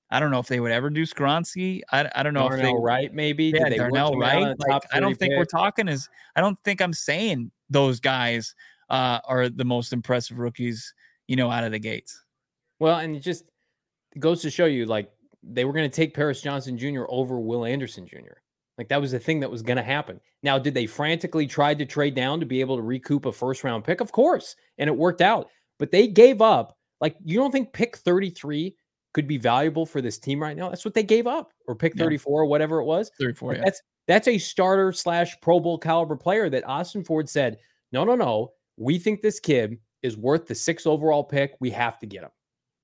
I 0.10 0.20
don't 0.20 0.32
know 0.32 0.40
if 0.40 0.48
they 0.48 0.62
would 0.62 0.72
ever 0.72 0.90
do 0.90 1.04
Skoronski. 1.04 1.82
I, 1.92 2.10
I 2.16 2.24
don't 2.24 2.34
know 2.34 2.48
Darnell 2.48 2.58
if 2.58 2.72
they 2.72 2.82
right 2.82 3.14
maybe. 3.14 3.52
Yeah, 3.56 3.70
Darnell 3.70 4.18
Wright. 4.18 4.56
Like, 4.60 4.84
I 4.94 5.02
don't 5.02 5.18
think 5.18 5.32
pick? 5.32 5.38
we're 5.38 5.46
talking 5.46 5.90
as 5.90 6.08
I 6.38 6.42
don't 6.42 6.58
think 6.64 6.82
I'm 6.82 6.94
saying 6.94 7.52
those 7.70 8.00
guys 8.00 8.56
uh, 8.90 9.20
are 9.26 9.50
the 9.50 9.66
most 9.66 9.92
impressive 9.92 10.40
rookies, 10.40 10.94
you 11.28 11.36
know, 11.36 11.52
out 11.52 11.66
of 11.66 11.72
the 11.72 11.80
gates. 11.80 12.24
Well, 12.80 12.98
and 12.98 13.22
just 13.22 13.46
goes 14.20 14.42
to 14.42 14.50
show 14.50 14.66
you 14.66 14.86
like 14.86 15.12
they 15.44 15.66
were 15.66 15.74
going 15.74 15.90
to 15.90 15.96
take 15.96 16.14
Paris 16.14 16.42
Johnson 16.42 16.78
Jr. 16.78 17.04
over 17.10 17.40
Will 17.40 17.66
Anderson 17.66 18.06
Jr. 18.08 18.38
Like 18.78 18.90
that 18.90 19.02
was 19.02 19.12
the 19.12 19.20
thing 19.20 19.40
that 19.42 19.52
was 19.52 19.62
going 19.62 19.78
to 19.78 19.84
happen. 19.84 20.20
Now, 20.44 20.58
did 20.58 20.74
they 20.74 20.86
frantically 20.86 21.48
try 21.48 21.74
to 21.74 21.86
trade 21.86 22.16
down 22.16 22.40
to 22.40 22.46
be 22.46 22.62
able 22.62 22.78
to 22.78 22.82
recoup 22.82 23.26
a 23.26 23.32
first 23.32 23.64
round 23.64 23.84
pick? 23.84 24.02
Of 24.02 24.12
course. 24.12 24.56
And 24.78 24.88
it 24.88 24.96
worked 24.96 25.22
out. 25.22 25.50
But 25.78 25.92
they 25.92 26.08
gave 26.08 26.42
up. 26.42 26.78
Like, 27.00 27.16
you 27.24 27.38
don't 27.38 27.52
think 27.52 27.74
pick 27.74 27.98
33 27.98 28.76
could 29.14 29.28
be 29.28 29.38
valuable 29.38 29.86
for 29.86 30.02
this 30.02 30.18
team 30.18 30.42
right 30.42 30.56
now? 30.56 30.70
That's 30.70 30.86
what 30.86 30.94
they 30.94 31.04
gave 31.04 31.28
up, 31.28 31.52
or 31.68 31.76
pick 31.76 31.98
34 31.98 32.32
yeah. 32.32 32.42
or 32.42 32.46
whatever 32.46 32.80
it 32.80 32.86
was. 32.86 33.12
34. 33.20 33.50
Like 33.50 33.58
yeah. 33.58 33.64
That's 33.66 33.82
that's 34.08 34.28
a 34.28 34.38
starter 34.38 34.92
slash 34.92 35.36
Pro 35.42 35.60
Bowl 35.60 35.78
caliber 35.78 36.16
player 36.16 36.50
that 36.50 36.66
Ossenfort 36.66 37.30
said, 37.30 37.58
no, 37.92 38.04
no, 38.04 38.16
no. 38.16 38.52
We 38.78 38.98
think 38.98 39.22
this 39.22 39.40
kid 39.40 39.78
is 40.02 40.18
worth 40.18 40.48
the 40.48 40.56
six 40.56 40.86
overall 40.86 41.24
pick. 41.24 41.56
We 41.60 41.70
have 41.72 42.00
to 42.00 42.08
get 42.08 42.24
him. 42.24 42.32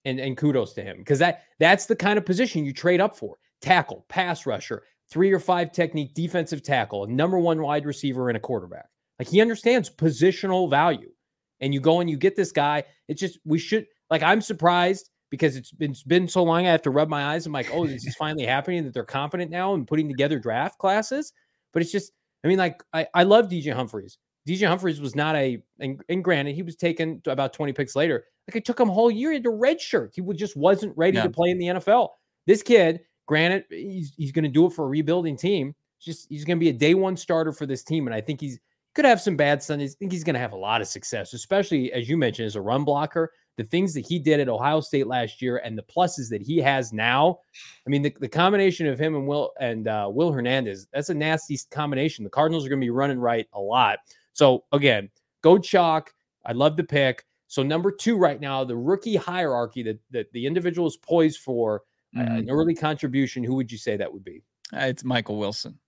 And, 0.08 0.20
and 0.20 0.38
kudos 0.38 0.74
to 0.74 0.82
him 0.82 1.00
because 1.00 1.20
that 1.20 1.44
that's 1.60 1.86
the 1.86 1.96
kind 1.96 2.18
of 2.18 2.26
position 2.26 2.64
you 2.64 2.72
trade 2.72 3.02
up 3.02 3.18
for 3.18 3.38
tackle, 3.62 4.06
pass 4.08 4.46
rusher, 4.46 4.84
three 5.10 5.32
or 5.32 5.40
five 5.40 5.72
technique 5.72 6.14
defensive 6.14 6.64
tackle, 6.64 7.06
number 7.08 7.38
one 7.38 7.62
wide 7.62 7.86
receiver, 7.86 8.30
and 8.30 8.38
a 8.38 8.40
quarterback. 8.40 8.88
Like 9.20 9.28
he 9.28 9.42
understands 9.42 9.90
positional 9.90 10.70
value. 10.70 11.12
And 11.60 11.74
you 11.74 11.80
go 11.80 12.00
and 12.02 12.10
you 12.10 12.18
get 12.18 12.36
this 12.36 12.52
guy. 12.52 12.84
It's 13.08 13.20
just 13.20 13.40
we 13.44 13.58
should 13.58 13.88
like 14.10 14.22
I'm 14.22 14.42
surprised 14.42 15.10
because 15.30 15.56
it's 15.56 15.72
been 15.72 15.92
it's 15.92 16.04
been 16.04 16.28
so 16.28 16.44
long. 16.44 16.68
I 16.68 16.72
have 16.72 16.84
to 16.84 16.92
rub 16.92 17.10
my 17.10 17.34
eyes. 17.34 17.46
I'm 17.46 17.52
like, 17.52 17.70
oh, 17.74 17.88
this 17.88 18.06
is 18.06 18.16
finally 18.16 18.46
happening 18.46 18.84
that 18.84 18.94
they're 18.94 19.04
competent 19.04 19.52
now 19.52 19.74
and 19.74 19.88
putting 19.88 20.08
together 20.08 20.40
draft 20.40 20.78
classes. 20.78 21.34
But 21.74 21.82
it's 21.82 21.92
just, 21.92 22.12
I 22.44 22.48
mean, 22.48 22.58
like 22.58 22.84
I, 22.94 23.08
I 23.14 23.24
love 23.24 23.50
DJ 23.50 23.74
Humphries. 23.74 24.18
DJ 24.48 24.68
Humphries 24.68 25.02
was 25.02 25.16
not 25.16 25.36
a, 25.36 25.62
and, 25.80 26.02
and 26.08 26.24
granted, 26.24 26.56
he 26.56 26.64
was 26.64 26.76
taken 26.76 27.22
about 27.28 27.54
20 27.54 27.74
picks 27.74 27.96
later. 27.96 28.26
Like 28.48 28.56
it 28.56 28.66
took 28.66 28.80
him 28.80 28.90
a 28.90 28.94
whole 28.94 29.12
year 29.12 29.34
into 29.34 29.50
red 29.50 29.82
shirt. 29.82 30.14
He 30.16 30.22
just 30.34 30.56
wasn't 30.56 30.96
ready 30.98 31.18
yeah. 31.18 31.24
to 31.24 31.30
play 31.30 31.50
in 31.50 31.58
the 31.58 31.68
NFL. 31.68 32.10
This 32.46 32.64
kid 32.64 33.02
Granted, 33.28 33.66
he's 33.70 34.14
he's 34.18 34.32
going 34.32 34.46
to 34.46 34.50
do 34.50 34.66
it 34.66 34.74
for 34.74 34.86
a 34.86 34.88
rebuilding 34.88 35.38
team. 35.38 35.76
just 36.00 36.28
he's 36.30 36.46
going 36.46 36.58
to 36.58 36.64
be 36.64 36.70
a 36.70 36.74
day 36.74 36.96
one 36.96 37.18
starter 37.18 37.52
for 37.52 37.66
this 37.66 37.84
team, 37.84 38.08
and 38.08 38.16
I 38.16 38.22
think 38.22 38.42
he's 38.42 38.58
could 38.96 39.06
have 39.06 39.22
some 39.22 39.36
bad 39.36 39.62
Sundays. 39.62 39.96
I 39.96 39.98
think 40.00 40.12
he's 40.12 40.24
going 40.24 40.34
to 40.34 40.40
have 40.40 40.54
a 40.54 40.58
lot 40.58 40.82
of 40.82 40.88
success, 40.88 41.34
especially 41.34 41.92
as 41.94 42.10
you 42.10 42.18
mentioned 42.18 42.48
as 42.48 42.56
a 42.56 42.62
run 42.62 42.84
blocker. 42.84 43.32
The 43.58 43.66
things 43.66 43.94
that 43.96 44.08
he 44.08 44.18
did 44.18 44.40
at 44.40 44.50
Ohio 44.50 44.80
State 44.80 45.08
last 45.08 45.42
year 45.42 45.58
and 45.58 45.78
the 45.78 45.84
pluses 45.84 46.30
that 46.30 46.42
he 46.42 46.58
has 46.60 46.94
now. 46.94 47.40
I 47.86 47.90
mean, 47.90 48.04
the, 48.04 48.16
the 48.20 48.28
combination 48.28 48.88
of 48.88 49.00
him 49.00 49.16
and 49.16 49.28
Will 49.28 49.52
and 49.60 49.88
uh, 49.88 50.10
Will 50.12 50.32
Hernandez, 50.32 50.88
that's 50.94 51.10
a 51.10 51.14
nasty 51.14 51.60
combination. 51.72 52.24
The 52.24 52.30
Cardinals 52.30 52.66
are 52.66 52.70
going 52.70 52.80
to 52.80 52.86
be 52.86 52.92
running 52.92 53.20
right 53.20 53.48
a 53.54 53.60
lot. 53.60 54.00
So 54.34 54.64
again, 54.72 55.10
go 55.42 55.58
chalk. 55.58 56.14
I 56.46 56.54
love 56.54 56.78
the 56.78 56.84
pick. 56.84 57.26
So 57.48 57.64
number 57.64 57.92
two 57.92 58.18
right 58.18 58.40
now, 58.40 58.64
the 58.64 58.76
rookie 58.76 59.16
hierarchy 59.16 59.84
that, 59.84 60.00
that 60.12 60.32
the 60.34 60.46
individual 60.46 60.88
is 60.88 60.98
poised 60.98 61.40
for 61.40 61.84
an 62.14 62.50
early 62.50 62.74
contribution, 62.74 63.44
who 63.44 63.56
would 63.56 63.72
you 63.72 63.78
say 63.78 63.98
that 63.98 64.12
would 64.12 64.24
be? 64.24 64.44
Uh, 64.74 64.82
it's 64.82 65.04
Michael 65.04 65.38
Wilson. 65.38 65.80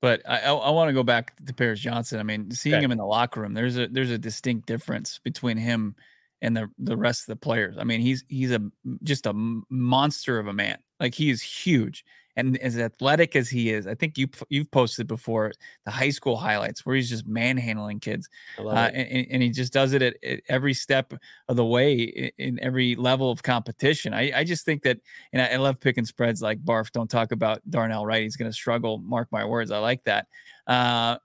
But 0.00 0.22
I, 0.28 0.40
I, 0.40 0.52
I 0.52 0.70
want 0.70 0.88
to 0.88 0.94
go 0.94 1.02
back 1.02 1.34
to 1.44 1.54
Paris 1.54 1.80
Johnson. 1.80 2.20
I 2.20 2.22
mean, 2.22 2.50
seeing 2.50 2.76
okay. 2.76 2.84
him 2.84 2.92
in 2.92 2.98
the 2.98 3.04
locker 3.04 3.40
room, 3.40 3.54
there's 3.54 3.78
a 3.78 3.88
there's 3.88 4.10
a 4.10 4.18
distinct 4.18 4.66
difference 4.66 5.20
between 5.24 5.56
him 5.56 5.96
and 6.42 6.56
the 6.56 6.68
the 6.78 6.96
rest 6.96 7.22
of 7.22 7.26
the 7.26 7.36
players. 7.36 7.76
I 7.78 7.84
mean, 7.84 8.00
he's 8.00 8.24
he's 8.28 8.50
a 8.50 8.60
just 9.02 9.26
a 9.26 9.32
monster 9.34 10.38
of 10.38 10.48
a 10.48 10.52
man. 10.52 10.78
Like 11.00 11.14
he 11.14 11.30
is 11.30 11.42
huge 11.42 12.04
and 12.36 12.58
as 12.58 12.78
athletic 12.78 13.34
as 13.34 13.48
he 13.48 13.70
is, 13.70 13.86
I 13.86 13.94
think 13.94 14.18
you 14.18 14.28
you've 14.48 14.70
posted 14.70 15.06
before 15.06 15.52
the 15.84 15.90
high 15.90 16.10
school 16.10 16.36
highlights 16.36 16.84
where 16.84 16.94
he's 16.94 17.08
just 17.08 17.26
manhandling 17.26 18.00
kids, 18.00 18.28
uh, 18.58 18.90
and, 18.92 19.26
and, 19.30 19.42
he 19.42 19.50
just 19.50 19.72
does 19.72 19.94
it 19.94 20.02
at, 20.02 20.16
at, 20.22 20.40
every 20.48 20.74
step 20.74 21.14
of 21.48 21.56
the 21.56 21.64
way 21.64 22.32
in, 22.38 22.58
every 22.60 22.94
level 22.94 23.30
of 23.30 23.42
competition. 23.42 24.12
I, 24.12 24.40
I 24.40 24.44
just 24.44 24.64
think 24.64 24.82
that, 24.82 24.98
and 25.32 25.40
I, 25.40 25.46
I, 25.46 25.56
love 25.56 25.80
picking 25.80 26.04
spreads 26.04 26.42
like 26.42 26.62
Barf. 26.62 26.92
Don't 26.92 27.10
talk 27.10 27.32
about 27.32 27.62
Darnell 27.70 28.04
Wright. 28.04 28.22
He's 28.22 28.36
going 28.36 28.50
to 28.50 28.56
struggle. 28.56 28.98
Mark 28.98 29.28
my 29.32 29.44
words. 29.44 29.70
I 29.70 29.78
like 29.78 30.04
that 30.04 30.26
uh, 30.66 31.16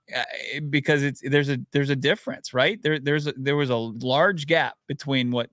because 0.70 1.02
it's 1.02 1.20
there's 1.22 1.50
a 1.50 1.58
there's 1.72 1.90
a 1.90 1.96
difference, 1.96 2.54
right? 2.54 2.80
There 2.82 2.98
there's 2.98 3.26
a, 3.26 3.34
there 3.36 3.56
was 3.56 3.70
a 3.70 3.76
large 3.76 4.46
gap 4.46 4.76
between 4.88 5.30
what 5.30 5.50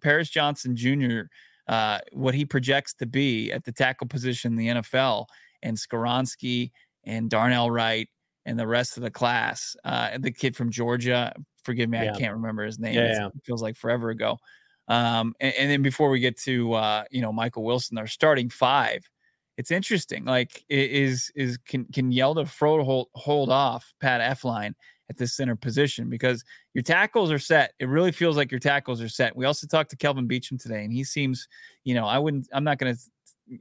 Paris 0.00 0.28
Johnson 0.28 0.76
Jr 0.76 1.22
uh, 1.68 1.98
what 2.12 2.34
he 2.34 2.44
projects 2.44 2.94
to 2.94 3.06
be 3.06 3.52
at 3.52 3.64
the 3.64 3.72
tackle 3.72 4.06
position 4.06 4.52
in 4.52 4.56
the 4.56 4.68
NFL, 4.80 5.26
and 5.62 5.76
Skoronski 5.76 6.70
and 7.04 7.30
Darnell 7.30 7.70
Wright 7.70 8.08
and 8.44 8.58
the 8.58 8.66
rest 8.66 8.96
of 8.96 9.02
the 9.02 9.10
class. 9.10 9.76
Uh, 9.84 10.18
the 10.18 10.30
kid 10.30 10.54
from 10.56 10.70
Georgia, 10.70 11.34
forgive 11.64 11.90
me, 11.90 12.02
yeah. 12.02 12.12
I 12.12 12.18
can't 12.18 12.34
remember 12.34 12.64
his 12.64 12.78
name. 12.78 12.94
Yeah. 12.94 13.26
It 13.26 13.32
feels 13.44 13.62
like 13.62 13.76
forever 13.76 14.10
ago. 14.10 14.38
Um, 14.88 15.34
and, 15.40 15.52
and, 15.58 15.70
then 15.70 15.82
before 15.82 16.10
we 16.10 16.20
get 16.20 16.38
to 16.42 16.72
uh, 16.74 17.04
you 17.10 17.20
know 17.20 17.32
Michael 17.32 17.64
Wilson, 17.64 17.98
our 17.98 18.06
starting 18.06 18.48
five, 18.48 19.08
it's 19.56 19.72
interesting. 19.72 20.24
Like 20.24 20.64
is 20.68 21.32
is 21.34 21.56
can 21.58 21.86
can 21.86 22.12
Hjalte 22.12 22.44
Froholdt 22.44 22.84
hold, 22.84 23.08
hold 23.14 23.50
off 23.50 23.92
Pat 24.00 24.20
Elflein 24.20 24.74
at 25.08 25.16
the 25.16 25.26
center 25.26 25.56
position 25.56 26.08
because 26.08 26.44
your 26.74 26.82
tackles 26.82 27.30
are 27.30 27.38
set. 27.38 27.74
It 27.78 27.88
really 27.88 28.12
feels 28.12 28.36
like 28.36 28.50
your 28.50 28.60
tackles 28.60 29.00
are 29.00 29.08
set. 29.08 29.36
We 29.36 29.44
also 29.44 29.66
talked 29.66 29.90
to 29.90 29.96
Kelvin 29.96 30.28
Beachum 30.28 30.60
today, 30.60 30.84
and 30.84 30.92
he 30.92 31.04
seems, 31.04 31.48
you 31.84 31.94
know, 31.94 32.06
I 32.06 32.18
wouldn't, 32.18 32.48
I'm 32.52 32.64
not 32.64 32.78
going 32.78 32.94
to 32.94 33.00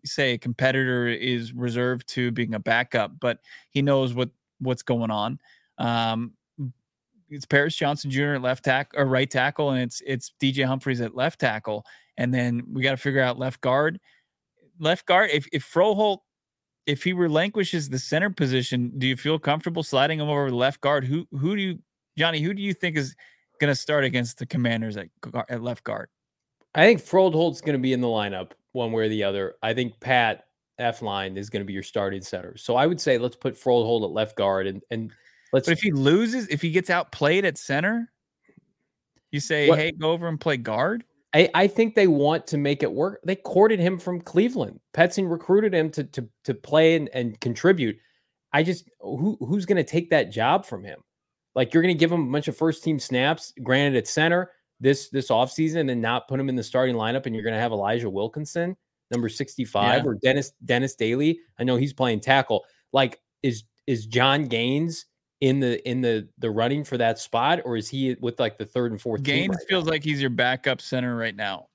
say 0.04 0.34
a 0.34 0.38
competitor 0.38 1.08
is 1.08 1.54
reserved 1.54 2.08
to 2.10 2.32
being 2.32 2.56
a 2.56 2.60
backup, 2.60 3.12
but 3.20 3.39
he 3.70 3.82
knows 3.82 4.14
what 4.14 4.30
what's 4.60 4.84
going 4.84 5.12
on. 5.12 5.39
Um, 5.78 6.34
it's 7.30 7.46
Paris 7.46 7.76
Johnson 7.76 8.12
Jr. 8.12 8.36
at 8.36 8.41
left 8.41 8.64
tackle 8.64 9.00
or 9.00 9.06
right 9.06 9.30
tackle, 9.30 9.72
and 9.72 9.82
it's 9.82 10.02
it's 10.06 10.34
DJ 10.41 10.66
Humphries 10.66 11.02
at 11.02 11.16
left 11.16 11.39
tackle, 11.39 11.86
and 12.18 12.34
then 12.34 12.64
we 12.72 12.82
got 12.82 12.91
to 12.91 12.98
figure 12.98 13.22
out 13.22 13.39
left 13.39 13.62
guard. 13.62 14.00
Left 14.80 15.06
guard. 15.06 15.30
If 15.32 15.48
if 15.52 15.66
Froholdt 15.66 16.20
if 16.86 17.03
he 17.03 17.13
relinquishes 17.13 17.89
the 17.89 17.99
center 17.99 18.29
position, 18.29 18.91
do 18.97 19.07
you 19.07 19.15
feel 19.15 19.39
comfortable 19.39 19.83
sliding 19.83 20.19
him 20.19 20.29
over 20.29 20.49
the 20.49 20.55
left 20.55 20.81
guard? 20.81 21.05
Who 21.05 21.27
who 21.31 21.55
do 21.55 21.61
you, 21.61 21.79
Johnny? 22.17 22.39
Who 22.41 22.53
do 22.53 22.61
you 22.61 22.73
think 22.73 22.97
is 22.97 23.15
going 23.59 23.71
to 23.71 23.75
start 23.75 24.03
against 24.03 24.38
the 24.38 24.45
Commanders 24.45 24.97
at, 24.97 25.07
at 25.49 25.61
left 25.61 25.83
guard? 25.83 26.09
I 26.75 26.86
think 26.86 27.01
Froholdt's 27.01 27.61
going 27.61 27.73
to 27.73 27.81
be 27.81 27.93
in 27.93 28.01
the 28.01 28.07
lineup 28.07 28.51
one 28.73 28.91
way 28.91 29.05
or 29.05 29.09
the 29.09 29.23
other. 29.23 29.55
I 29.63 29.73
think 29.73 29.99
Pat 29.99 30.45
Elflein 30.79 31.38
is 31.38 31.49
going 31.49 31.61
to 31.61 31.65
be 31.65 31.73
your 31.73 31.83
starting 31.83 32.21
center. 32.21 32.57
So 32.57 32.75
I 32.75 32.86
would 32.86 32.99
say 32.99 33.17
let's 33.17 33.38
put 33.38 33.55
Froholdt 33.55 34.03
at 34.03 34.11
left 34.11 34.36
guard 34.36 34.67
and 34.67 34.81
and 34.91 35.11
let's. 35.53 35.67
But 35.67 35.73
if 35.73 35.81
he 35.81 35.91
loses, 35.91 36.47
if 36.49 36.61
he 36.61 36.71
gets 36.71 36.89
outplayed 36.89 37.45
at 37.45 37.57
center, 37.57 38.11
you 39.31 39.39
say, 39.39 39.69
what? 39.69 39.79
hey, 39.79 39.91
go 39.91 40.11
over 40.11 40.27
and 40.27 40.39
play 40.39 40.57
guard. 40.57 41.03
I, 41.36 41.49
I 41.53 41.67
think 41.67 41.95
they 41.95 42.07
want 42.07 42.47
to 42.47 42.57
make 42.57 42.81
it 42.81 42.91
work. 42.91 43.19
They 43.25 43.36
courted 43.36 43.77
him 43.77 43.99
from 43.99 44.21
Cleveland. 44.21 44.79
Petzing 44.93 45.29
recruited 45.29 45.75
him 45.75 45.91
to 45.91 46.05
to 46.05 46.29
to 46.45 46.53
play 46.53 46.95
and, 46.95 47.09
and 47.13 47.39
contribute. 47.41 47.97
I 48.53 48.63
just 48.63 48.89
who 49.01 49.38
who's 49.41 49.65
going 49.65 49.75
to 49.75 49.83
take 49.83 50.09
that 50.11 50.31
job 50.31 50.65
from 50.65 50.86
him? 50.86 51.01
Like 51.53 51.73
you're 51.73 51.83
going 51.83 51.93
to 51.93 51.99
give 51.99 52.11
him 52.11 52.29
a 52.29 52.31
bunch 52.31 52.47
of 52.47 52.55
first 52.55 52.86
team 52.86 52.99
snaps, 52.99 53.53
granted 53.61 53.97
at 53.97 54.07
center 54.07 54.51
this 54.79 55.09
this 55.09 55.27
offseason, 55.27 55.81
and 55.81 55.89
then 55.89 55.99
not 55.99 56.29
put 56.29 56.39
him 56.39 56.47
in 56.47 56.55
the 56.55 56.63
starting 56.63 56.95
lineup, 56.95 57.25
and 57.25 57.36
you're 57.36 57.43
going 57.43 57.53
to 57.53 57.59
have 57.59 57.73
Elijah 57.73 58.09
Wilkinson, 58.09 58.77
number 59.11 59.27
65, 59.27 60.03
yeah. 60.03 60.09
or 60.09 60.15
Dennis 60.15 60.53
Dennis 60.63 60.95
Daly. 60.95 61.41
I 61.59 61.65
know 61.65 61.75
he's 61.75 61.93
playing 61.93 62.21
tackle. 62.21 62.63
Like 62.93 63.19
is 63.43 63.65
is 63.88 64.05
Jon 64.05 64.45
Gaines 64.45 65.05
in 65.41 65.59
the 65.59 65.88
in 65.88 66.01
the 66.01 66.27
the 66.38 66.49
running 66.49 66.83
for 66.83 66.97
that 66.97 67.19
spot, 67.19 67.61
or 67.65 67.77
is 67.77 67.89
he 67.89 68.15
with 68.19 68.39
like 68.39 68.57
the 68.57 68.65
third 68.65 68.91
and 68.91 69.01
fourth? 69.01 69.23
Gaines 69.23 69.55
right 69.55 69.67
feels 69.67 69.86
now? 69.86 69.91
like 69.91 70.03
he's 70.03 70.21
your 70.21 70.29
backup 70.29 70.81
center 70.81 71.15
right 71.15 71.36
now, 71.36 71.67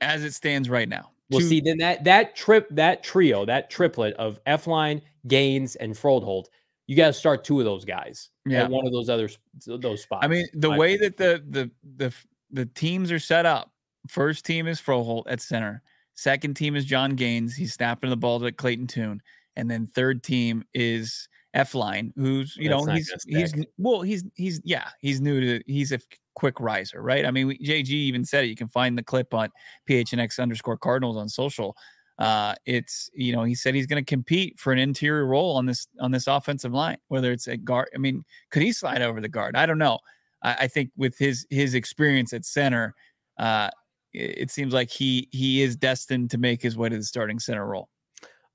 as 0.00 0.24
it 0.24 0.34
stands 0.34 0.68
right 0.68 0.88
now. 0.88 1.10
Well, 1.30 1.40
Two- 1.40 1.48
see, 1.48 1.60
then 1.60 1.78
that 1.78 2.04
that 2.04 2.36
trip 2.36 2.68
that 2.70 3.02
trio 3.02 3.44
that 3.46 3.70
triplet 3.70 4.14
of 4.14 4.42
Elflein 4.44 5.00
Gaines, 5.26 5.76
and 5.76 5.94
Froholdt, 5.94 6.46
you 6.86 6.96
got 6.96 7.08
to 7.08 7.12
start 7.12 7.44
two 7.44 7.58
of 7.58 7.64
those 7.64 7.84
guys. 7.84 8.30
Yeah, 8.46 8.68
one 8.68 8.86
of 8.86 8.92
those 8.92 9.08
other 9.08 9.28
those 9.66 10.02
spots. 10.02 10.24
I 10.24 10.28
mean, 10.28 10.46
the 10.52 10.70
way 10.70 10.94
opinion. 10.94 11.14
that 11.16 11.16
the 11.16 11.60
the 11.60 11.70
the 11.96 12.14
the 12.50 12.66
teams 12.66 13.10
are 13.10 13.18
set 13.18 13.46
up. 13.46 13.72
First 14.08 14.44
team 14.44 14.66
is 14.66 14.80
Froholdt 14.80 15.24
at 15.26 15.40
center. 15.40 15.82
Second 16.14 16.54
team 16.54 16.76
is 16.76 16.84
Jon 16.84 17.16
Gaines. 17.16 17.56
He's 17.56 17.72
snapping 17.72 18.10
the 18.10 18.16
ball 18.16 18.38
to 18.40 18.52
Clayton 18.52 18.86
Tune. 18.86 19.20
And 19.56 19.70
then 19.70 19.86
third 19.86 20.22
team 20.22 20.64
is 20.74 21.28
Elflein, 21.54 22.12
who's 22.16 22.56
you 22.56 22.68
That's 22.68 22.86
know 22.86 22.92
he's 22.92 23.14
he's 23.26 23.54
well 23.78 24.02
he's 24.02 24.24
he's 24.34 24.60
yeah 24.64 24.88
he's 25.00 25.20
new 25.20 25.40
to 25.40 25.62
he's 25.66 25.92
a 25.92 26.00
quick 26.34 26.58
riser, 26.58 27.00
right? 27.00 27.24
I 27.24 27.30
mean, 27.30 27.46
we, 27.46 27.58
JG 27.58 27.90
even 27.90 28.24
said 28.24 28.44
it. 28.44 28.48
You 28.48 28.56
can 28.56 28.68
find 28.68 28.98
the 28.98 29.02
clip 29.02 29.32
on 29.32 29.50
PHNX 29.88 30.40
underscore 30.40 30.76
Cardinals 30.76 31.16
on 31.16 31.28
social. 31.28 31.76
Uh, 32.18 32.54
it's 32.66 33.10
you 33.14 33.32
know 33.32 33.44
he 33.44 33.54
said 33.54 33.74
he's 33.74 33.86
going 33.86 34.04
to 34.04 34.08
compete 34.08 34.58
for 34.58 34.72
an 34.72 34.78
interior 34.78 35.26
role 35.26 35.56
on 35.56 35.66
this 35.66 35.86
on 36.00 36.10
this 36.10 36.26
offensive 36.26 36.72
line, 36.72 36.98
whether 37.08 37.32
it's 37.32 37.46
a 37.46 37.56
guard. 37.56 37.88
I 37.94 37.98
mean, 37.98 38.24
could 38.50 38.62
he 38.62 38.72
slide 38.72 39.02
over 39.02 39.20
the 39.20 39.28
guard? 39.28 39.56
I 39.56 39.66
don't 39.66 39.78
know. 39.78 39.98
I, 40.42 40.54
I 40.60 40.68
think 40.68 40.90
with 40.96 41.16
his 41.18 41.46
his 41.50 41.74
experience 41.74 42.32
at 42.32 42.44
center, 42.44 42.94
uh, 43.38 43.70
it, 44.12 44.38
it 44.38 44.50
seems 44.50 44.72
like 44.72 44.90
he 44.90 45.28
he 45.30 45.62
is 45.62 45.76
destined 45.76 46.30
to 46.30 46.38
make 46.38 46.62
his 46.62 46.76
way 46.76 46.88
to 46.88 46.96
the 46.96 47.04
starting 47.04 47.38
center 47.38 47.66
role. 47.66 47.88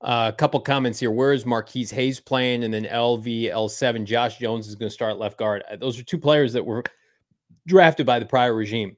Uh, 0.02 0.30
a 0.32 0.36
couple 0.36 0.58
comments 0.60 0.98
here. 0.98 1.10
Where 1.10 1.32
is 1.32 1.44
Marquis 1.44 1.86
Hayes 1.86 2.20
playing? 2.20 2.64
And 2.64 2.72
then 2.72 2.84
LVL7, 2.84 4.04
Josh 4.04 4.38
Jones 4.38 4.66
is 4.66 4.74
going 4.74 4.88
to 4.88 4.94
start 4.94 5.18
left 5.18 5.38
guard. 5.38 5.62
Uh, 5.70 5.76
those 5.76 5.98
are 5.98 6.02
two 6.02 6.18
players 6.18 6.54
that 6.54 6.64
were 6.64 6.82
drafted 7.66 8.06
by 8.06 8.18
the 8.18 8.24
prior 8.24 8.54
regime. 8.54 8.96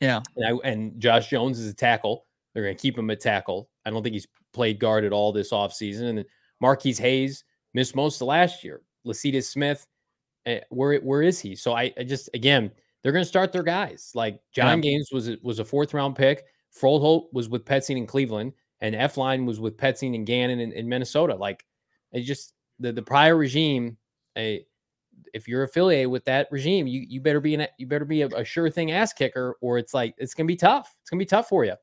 Yeah. 0.00 0.20
And, 0.36 0.46
I, 0.46 0.68
and 0.68 1.00
Josh 1.00 1.30
Jones 1.30 1.58
is 1.58 1.70
a 1.70 1.74
tackle. 1.74 2.26
They're 2.52 2.64
going 2.64 2.76
to 2.76 2.80
keep 2.80 2.98
him 2.98 3.10
at 3.10 3.20
tackle. 3.20 3.70
I 3.86 3.90
don't 3.90 4.02
think 4.02 4.12
he's 4.12 4.26
played 4.52 4.78
guard 4.78 5.04
at 5.04 5.12
all 5.12 5.32
this 5.32 5.52
offseason. 5.52 6.02
And 6.02 6.18
then 6.18 6.24
Marquis 6.60 6.94
Hayes 6.94 7.44
missed 7.72 7.96
most 7.96 8.20
of 8.20 8.28
last 8.28 8.62
year. 8.62 8.82
Lecitus 9.06 9.44
Smith, 9.44 9.86
uh, 10.46 10.56
where 10.68 10.98
where 10.98 11.22
is 11.22 11.40
he? 11.40 11.56
So 11.56 11.72
I, 11.72 11.92
I 11.98 12.04
just 12.04 12.30
again, 12.34 12.70
they're 13.02 13.12
going 13.12 13.24
to 13.24 13.28
start 13.28 13.52
their 13.52 13.62
guys. 13.62 14.12
Like 14.14 14.40
Jon 14.54 14.78
yeah. 14.78 14.90
Gaines 14.90 15.08
was 15.12 15.30
was 15.42 15.58
a 15.58 15.64
fourth 15.64 15.94
round 15.94 16.14
pick. 16.14 16.44
Froholdt 16.78 17.32
was 17.32 17.48
with 17.48 17.64
Petzing 17.64 17.96
in 17.96 18.06
Cleveland 18.06 18.52
and 18.82 18.94
Elflein 18.94 19.46
was 19.46 19.60
with 19.60 19.78
Petzing 19.78 20.14
and 20.14 20.26
Gannon 20.26 20.60
in, 20.60 20.72
in 20.72 20.88
Minnesota. 20.88 21.34
Like 21.36 21.64
it 22.12 22.22
just 22.22 22.52
the 22.80 22.92
the 22.92 23.02
prior 23.02 23.36
regime, 23.36 23.96
a 24.36 24.66
if 25.32 25.48
you're 25.48 25.62
affiliated 25.62 26.10
with 26.10 26.24
that 26.26 26.48
regime, 26.50 26.86
you 26.86 27.00
you 27.08 27.20
better 27.20 27.40
be 27.40 27.54
an 27.54 27.68
you 27.78 27.86
better 27.86 28.04
be 28.04 28.22
a, 28.22 28.26
a 28.28 28.44
sure 28.44 28.68
thing 28.68 28.90
ass 28.90 29.12
kicker, 29.14 29.56
or 29.62 29.78
it's 29.78 29.94
like 29.94 30.14
it's 30.18 30.34
gonna 30.34 30.48
be 30.48 30.56
tough. 30.56 30.94
It's 31.00 31.08
gonna 31.08 31.20
be 31.20 31.24
tough 31.24 31.48
for 31.48 31.64
you. 31.64 31.74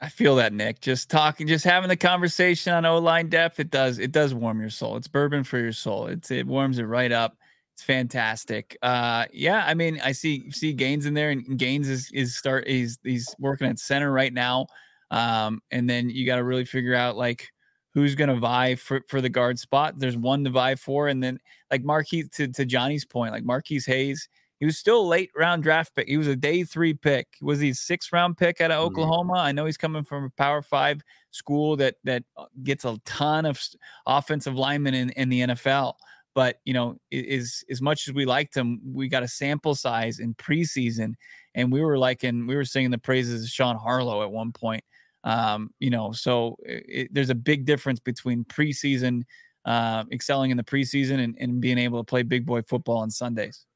I 0.00 0.10
feel 0.10 0.36
that, 0.36 0.52
Nick. 0.52 0.80
Just 0.80 1.08
talking, 1.08 1.46
just 1.46 1.64
having 1.64 1.88
the 1.88 1.96
conversation 1.96 2.74
on 2.74 2.84
O 2.84 2.98
line 2.98 3.30
depth, 3.30 3.60
it 3.60 3.70
does 3.70 3.98
it 3.98 4.12
does 4.12 4.34
warm 4.34 4.60
your 4.60 4.68
soul. 4.68 4.96
It's 4.96 5.08
bourbon 5.08 5.44
for 5.44 5.58
your 5.58 5.72
soul. 5.72 6.08
It's 6.08 6.30
it 6.30 6.46
warms 6.46 6.78
it 6.78 6.84
right 6.84 7.12
up. 7.12 7.36
It's 7.74 7.82
fantastic. 7.82 8.76
Uh, 8.82 9.26
yeah, 9.32 9.64
I 9.66 9.74
mean, 9.74 10.00
I 10.02 10.12
see 10.12 10.50
see 10.50 10.72
Gaines 10.72 11.06
in 11.06 11.14
there, 11.14 11.30
and 11.30 11.56
Gaines 11.56 11.88
is 11.88 12.10
is 12.12 12.34
start 12.34 12.66
he's 12.66 12.98
he's 13.04 13.32
working 13.38 13.68
at 13.68 13.78
center 13.78 14.10
right 14.10 14.32
now. 14.32 14.66
Um, 15.10 15.60
and 15.70 15.88
then 15.88 16.10
you 16.10 16.26
got 16.26 16.36
to 16.36 16.44
really 16.44 16.64
figure 16.64 16.94
out 16.94 17.16
like 17.16 17.48
who's 17.94 18.14
going 18.14 18.28
to 18.28 18.36
vie 18.36 18.74
for, 18.74 19.02
for 19.08 19.20
the 19.20 19.28
guard 19.28 19.58
spot. 19.58 19.98
There's 19.98 20.16
one 20.16 20.44
to 20.44 20.50
vie 20.50 20.74
for. 20.74 21.08
And 21.08 21.22
then 21.22 21.38
like 21.70 21.82
Marquis 21.82 22.24
to, 22.34 22.48
to 22.48 22.64
Johnny's 22.64 23.04
point, 23.04 23.32
like 23.32 23.44
Marquis 23.44 23.80
Hayes, 23.86 24.28
he 24.58 24.66
was 24.66 24.78
still 24.78 25.00
a 25.00 25.06
late 25.06 25.30
round 25.36 25.62
draft 25.62 25.94
pick. 25.94 26.08
He 26.08 26.16
was 26.16 26.26
a 26.26 26.36
day 26.36 26.64
three 26.64 26.94
pick. 26.94 27.26
Was 27.42 27.60
he 27.60 27.72
six 27.72 28.12
round 28.12 28.36
pick 28.36 28.60
out 28.60 28.70
of 28.70 28.78
mm-hmm. 28.78 29.00
Oklahoma? 29.00 29.34
I 29.34 29.52
know 29.52 29.66
he's 29.66 29.76
coming 29.76 30.04
from 30.04 30.24
a 30.24 30.30
power 30.30 30.62
five 30.62 31.02
school 31.30 31.76
that 31.76 31.96
that 32.04 32.22
uh, 32.36 32.46
gets 32.62 32.84
a 32.84 32.98
ton 33.04 33.44
of 33.44 33.60
offensive 34.06 34.54
linemen 34.54 34.94
in, 34.94 35.10
in 35.10 35.28
the 35.28 35.40
NFL. 35.40 35.94
But 36.34 36.60
you 36.64 36.74
know, 36.74 36.96
is 37.10 37.64
as 37.70 37.80
much 37.80 38.08
as 38.08 38.14
we 38.14 38.26
liked 38.26 38.54
him, 38.54 38.80
we 38.84 39.08
got 39.08 39.22
a 39.22 39.28
sample 39.28 39.74
size 39.74 40.18
in 40.18 40.34
preseason, 40.34 41.14
and 41.54 41.72
we 41.72 41.80
were 41.80 41.98
like, 41.98 42.24
and 42.24 42.46
we 42.46 42.56
were 42.56 42.64
singing 42.64 42.90
the 42.90 42.98
praises 42.98 43.42
of 43.42 43.48
Sean 43.48 43.76
Harlow 43.76 44.22
at 44.22 44.30
one 44.30 44.52
point. 44.52 44.84
Um, 45.26 45.70
you 45.80 45.90
know, 45.90 46.12
so 46.12 46.56
it, 46.62 47.12
there's 47.12 47.30
a 47.30 47.34
big 47.34 47.64
difference 47.64 47.98
between 47.98 48.44
preseason, 48.44 49.24
uh, 49.64 50.04
excelling 50.12 50.52
in 50.52 50.56
the 50.56 50.62
preseason 50.62 51.18
and, 51.18 51.36
and 51.40 51.60
being 51.60 51.78
able 51.78 51.98
to 51.98 52.04
play 52.04 52.22
big 52.22 52.46
boy 52.46 52.62
football 52.62 52.98
on 52.98 53.10
Sundays. 53.10 53.66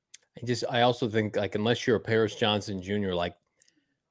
I 0.40 0.46
just, 0.46 0.62
I 0.70 0.82
also 0.82 1.09
think 1.09 1.34
like, 1.34 1.57
unless 1.57 1.86
you're 1.86 1.96
a 1.96 2.01
Paris 2.01 2.36
Johnson 2.36 2.80
Jr., 2.80 3.14
like 3.14 3.34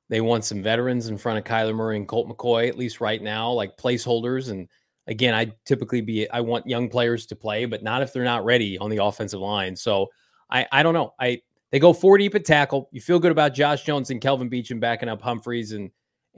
they 0.09 0.19
want 0.19 0.43
some 0.43 0.61
veterans 0.61 1.07
in 1.07 1.17
front 1.17 1.37
of 1.37 1.45
Kyler 1.45 1.73
Murray 1.73 1.95
and 1.95 2.09
Colt 2.09 2.27
McCoy, 2.27 2.67
at 2.67 2.77
least 2.77 2.99
right 2.99 3.21
now, 3.21 3.49
like 3.51 3.77
placeholders. 3.77 4.51
And 4.51 4.67
again, 5.07 5.33
I 5.33 5.53
typically 5.63 6.01
be, 6.01 6.29
I 6.29 6.41
want 6.41 6.67
young 6.67 6.89
players 6.89 7.25
to 7.27 7.37
play, 7.37 7.63
but 7.63 7.83
not 7.83 8.01
if 8.01 8.11
they're 8.11 8.25
not 8.25 8.43
ready 8.43 8.77
on 8.79 8.89
the 8.89 9.01
offensive 9.01 9.39
line. 9.39 9.77
So 9.77 10.07
I, 10.49 10.67
I 10.73 10.83
don't 10.83 10.93
know. 10.93 11.13
I, 11.21 11.41
they 11.71 11.79
go 11.79 11.93
four 11.93 12.17
deep 12.17 12.35
at 12.35 12.43
tackle. 12.43 12.89
You 12.91 12.99
feel 12.99 13.19
good 13.19 13.31
about 13.31 13.53
Josh 13.53 13.83
Jones 13.83 14.09
and 14.09 14.19
Kelvin 14.19 14.49
Beachum 14.49 14.81
backing 14.81 15.07
up 15.07 15.21
Humphries 15.21 15.71
and 15.71 15.89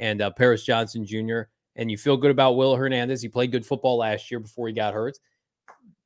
and 0.01 0.21
uh, 0.21 0.31
Paris 0.31 0.63
Johnson 0.65 1.05
Jr. 1.05 1.43
And 1.77 1.89
you 1.89 1.97
feel 1.97 2.17
good 2.17 2.31
about 2.31 2.57
Will 2.57 2.75
Hernandez. 2.75 3.21
He 3.21 3.29
played 3.29 3.53
good 3.53 3.65
football 3.65 3.97
last 3.97 4.29
year 4.29 4.41
before 4.41 4.67
he 4.67 4.73
got 4.73 4.93
hurt. 4.93 5.17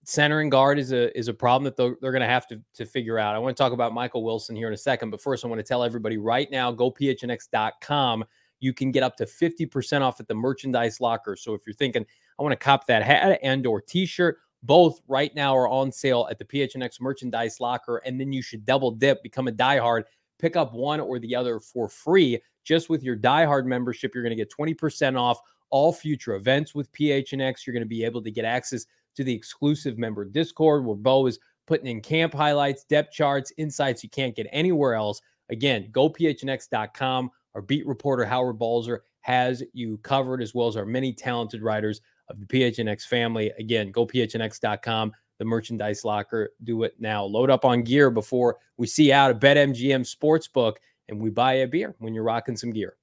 Center 0.04 0.42
and 0.42 0.52
guard 0.52 0.78
is 0.78 0.92
a 0.92 1.18
is 1.18 1.30
a 1.30 1.34
problem 1.34 1.64
that 1.64 1.76
they're, 1.76 1.98
they're 2.00 2.12
going 2.12 2.22
to 2.22 2.28
have 2.28 2.46
to 2.48 2.62
to 2.76 2.86
figure 2.86 3.18
out. 3.18 3.34
I 3.34 3.40
want 3.40 3.58
to 3.58 3.64
talk 3.64 3.74
about 3.74 3.92
Michael 3.92 4.24
Wilson 4.24 4.56
here 4.56 4.68
in 4.68 4.74
a 4.74 4.78
second, 4.78 5.10
but 5.10 5.20
first 5.20 5.44
I 5.44 5.48
want 5.48 5.58
to 5.58 5.64
tell 5.64 5.84
everybody 5.84 6.18
right 6.18 6.52
now, 6.52 6.72
go 6.72 6.92
phnx.com. 6.92 8.24
You 8.60 8.74
can 8.74 8.92
get 8.92 9.04
up 9.04 9.18
to 9.18 9.26
50% 9.26 10.02
off 10.02 10.20
at 10.20 10.28
the 10.28 10.36
merchandise 10.36 11.02
locker. 11.02 11.36
So 11.36 11.54
if 11.56 11.62
you're 11.66 11.74
thinking, 11.74 12.06
I 12.40 12.44
want 12.44 12.54
to 12.54 12.64
cop 12.64 12.86
that 12.88 13.04
hat 13.04 13.40
and 13.44 13.66
or 13.66 13.82
t-shirt, 13.82 14.38
both 14.64 15.02
right 15.08 15.34
now 15.36 15.56
are 15.56 15.68
on 15.68 15.92
sale 15.92 16.28
at 16.32 16.40
the 16.40 16.46
PHNX 16.46 17.02
merchandise 17.02 17.60
locker. 17.60 17.98
And 17.98 18.20
then 18.20 18.32
you 18.32 18.42
should 18.42 18.66
double 18.66 18.92
dip, 18.92 19.22
become 19.24 19.48
a 19.48 19.52
diehard, 19.52 20.04
pick 20.40 20.56
up 20.56 20.74
one 20.74 21.00
or 21.00 21.20
the 21.20 21.36
other 21.36 21.60
for 21.60 21.90
free 21.90 22.40
just 22.66 22.90
with 22.90 23.04
your 23.04 23.16
diehard 23.16 23.66
membership, 23.66 24.14
you're 24.14 24.24
going 24.24 24.36
to 24.36 24.44
get 24.44 24.52
20% 24.52 25.18
off 25.18 25.40
all 25.70 25.94
future 25.94 26.36
events 26.36 26.76
with 26.76 26.92
PHNX. 26.92 27.66
You're 27.66 27.74
going 27.74 27.84
to 27.84 27.88
be 27.88 28.04
able 28.04 28.22
to 28.24 28.32
get 28.32 28.46
access 28.46 28.86
to 29.16 29.24
the 29.24 29.34
exclusive 29.34 29.98
member 29.98 30.26
Discord 30.26 30.86
where 30.86 30.96
Bo 30.96 31.28
is 31.28 31.40
putting 31.66 31.88
in 31.88 32.02
camp 32.02 32.34
highlights, 32.34 32.84
depth 32.84 33.14
charts, 33.14 33.52
insights 33.58 34.04
you 34.04 34.10
can't 34.10 34.36
get 34.36 34.48
anywhere 34.52 34.96
else. 34.96 35.22
Again, 35.50 35.90
go 35.92 36.10
phnx.com. 36.10 37.32
Our 37.54 37.62
beat 37.62 37.88
reporter 37.88 38.26
Howard 38.26 38.60
Balzer 38.60 39.04
has 39.22 39.64
you 39.74 39.98
covered, 40.00 40.42
as 40.42 40.54
well 40.54 40.68
as 40.68 40.76
our 40.76 40.86
many 40.86 41.14
talented 41.14 41.62
writers 41.62 42.02
of 42.30 42.40
the 42.40 42.46
PHNX 42.46 43.04
family. 43.04 43.52
Again, 43.58 43.92
go 43.92 44.06
phnx.com. 44.06 45.12
The 45.38 45.46
merchandise 45.46 46.06
locker. 46.06 46.52
Do 46.64 46.84
it 46.84 46.96
now. 47.00 47.24
Load 47.26 47.50
up 47.50 47.66
on 47.66 47.84
gear 47.84 48.10
before 48.10 48.58
we 48.78 48.88
see 48.88 49.12
out 49.12 49.32
a 49.32 49.36
BetMGM 49.36 50.06
Sportsbook 50.06 50.76
and 51.10 51.20
we 51.20 51.30
buy 51.30 51.54
a 51.54 51.68
beer 51.68 51.96
when 52.00 52.14
you're 52.14 52.24
rocking 52.24 52.56
some 52.56 52.72
gear. 52.72 52.96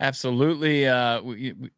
Absolutely. 0.00 0.86
Uh, 0.86 1.22
we, 1.22 1.52
we, 1.52 1.70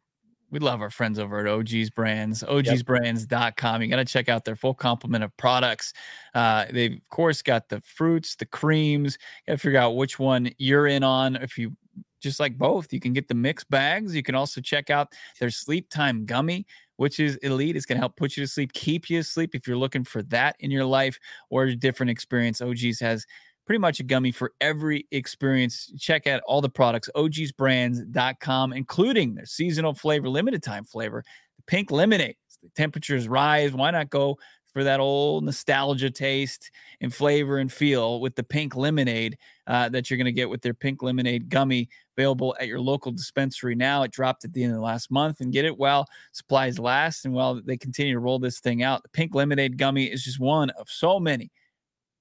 we 0.49 0.59
love 0.59 0.81
our 0.81 0.89
friends 0.89 1.19
over 1.19 1.39
at 1.39 1.47
OG's 1.47 1.89
Brands, 1.89 2.43
ogsbrands.com. 2.43 3.81
You 3.81 3.87
got 3.89 3.97
to 3.97 4.05
check 4.05 4.29
out 4.29 4.45
their 4.45 4.55
full 4.55 4.73
complement 4.73 5.23
of 5.23 5.35
products. 5.37 5.93
Uh, 6.33 6.65
they've, 6.71 6.93
of 6.93 7.09
course, 7.09 7.41
got 7.41 7.69
the 7.69 7.81
fruits, 7.81 8.35
the 8.35 8.45
creams. 8.45 9.17
You 9.45 9.51
got 9.51 9.57
to 9.57 9.63
figure 9.63 9.79
out 9.79 9.95
which 9.95 10.19
one 10.19 10.49
you're 10.57 10.87
in 10.87 11.03
on. 11.03 11.35
If 11.35 11.57
you 11.57 11.75
just 12.21 12.39
like 12.39 12.57
both, 12.57 12.91
you 12.93 12.99
can 12.99 13.13
get 13.13 13.27
the 13.27 13.35
mixed 13.35 13.69
bags. 13.69 14.15
You 14.15 14.23
can 14.23 14.35
also 14.35 14.61
check 14.61 14.89
out 14.89 15.13
their 15.39 15.49
sleep 15.49 15.89
time 15.89 16.25
gummy 16.25 16.65
which 16.97 17.19
is 17.19 17.37
elite. 17.37 17.75
It's 17.75 17.85
going 17.85 17.95
to 17.95 18.01
help 18.01 18.17
put 18.17 18.35
you 18.35 18.43
to 18.43 18.47
sleep, 18.47 18.73
keep 18.73 19.09
you 19.09 19.19
asleep 19.19 19.55
if 19.55 19.67
you're 19.67 19.77
looking 19.77 20.03
for 20.03 20.21
that 20.23 20.55
in 20.59 20.69
your 20.69 20.85
life 20.85 21.17
or 21.49 21.63
a 21.63 21.75
different 21.75 22.09
experience. 22.09 22.61
OG's 22.61 22.99
has 22.99 23.25
pretty 23.67 23.79
much 23.79 23.99
a 23.99 24.03
gummy 24.03 24.31
for 24.31 24.53
every 24.61 25.05
experience. 25.11 25.93
Check 25.99 26.25
out 26.25 26.41
all 26.47 26.61
the 26.61 26.69
products, 26.69 27.09
ogsbrands.com, 27.15 28.73
including 28.73 29.35
their 29.35 29.45
seasonal 29.45 29.93
flavor, 29.93 30.29
limited 30.29 30.63
time 30.63 30.85
flavor, 30.85 31.23
the 31.57 31.63
pink 31.67 31.91
lemonade. 31.91 32.37
The 32.63 32.69
temperatures 32.69 33.27
rise. 33.27 33.73
Why 33.73 33.91
not 33.91 34.09
go 34.09 34.39
for 34.73 34.83
that 34.83 34.99
old 34.99 35.43
nostalgia 35.43 36.09
taste 36.09 36.71
and 37.01 37.13
flavor 37.13 37.57
and 37.57 37.71
feel 37.71 38.19
with 38.19 38.35
the 38.35 38.43
pink 38.43 38.75
lemonade 38.75 39.37
uh, 39.67 39.89
that 39.89 40.09
you're 40.09 40.17
going 40.17 40.25
to 40.25 40.31
get 40.31 40.49
with 40.49 40.61
their 40.61 40.73
pink 40.73 41.03
lemonade 41.03 41.49
gummy 41.49 41.89
available 42.17 42.55
at 42.59 42.67
your 42.67 42.79
local 42.79 43.11
dispensary 43.11 43.75
now. 43.75 44.03
It 44.03 44.11
dropped 44.11 44.45
at 44.45 44.53
the 44.53 44.63
end 44.63 44.73
of 44.73 44.77
the 44.77 44.83
last 44.83 45.11
month 45.11 45.39
and 45.39 45.53
get 45.53 45.65
it 45.65 45.77
while 45.77 46.05
supplies 46.31 46.79
last 46.79 47.25
and 47.25 47.33
while 47.33 47.61
they 47.61 47.77
continue 47.77 48.13
to 48.13 48.19
roll 48.19 48.39
this 48.39 48.59
thing 48.59 48.81
out. 48.83 49.03
The 49.03 49.09
pink 49.09 49.35
lemonade 49.35 49.77
gummy 49.77 50.05
is 50.05 50.23
just 50.23 50.39
one 50.39 50.69
of 50.71 50.87
so 50.89 51.19
many 51.19 51.51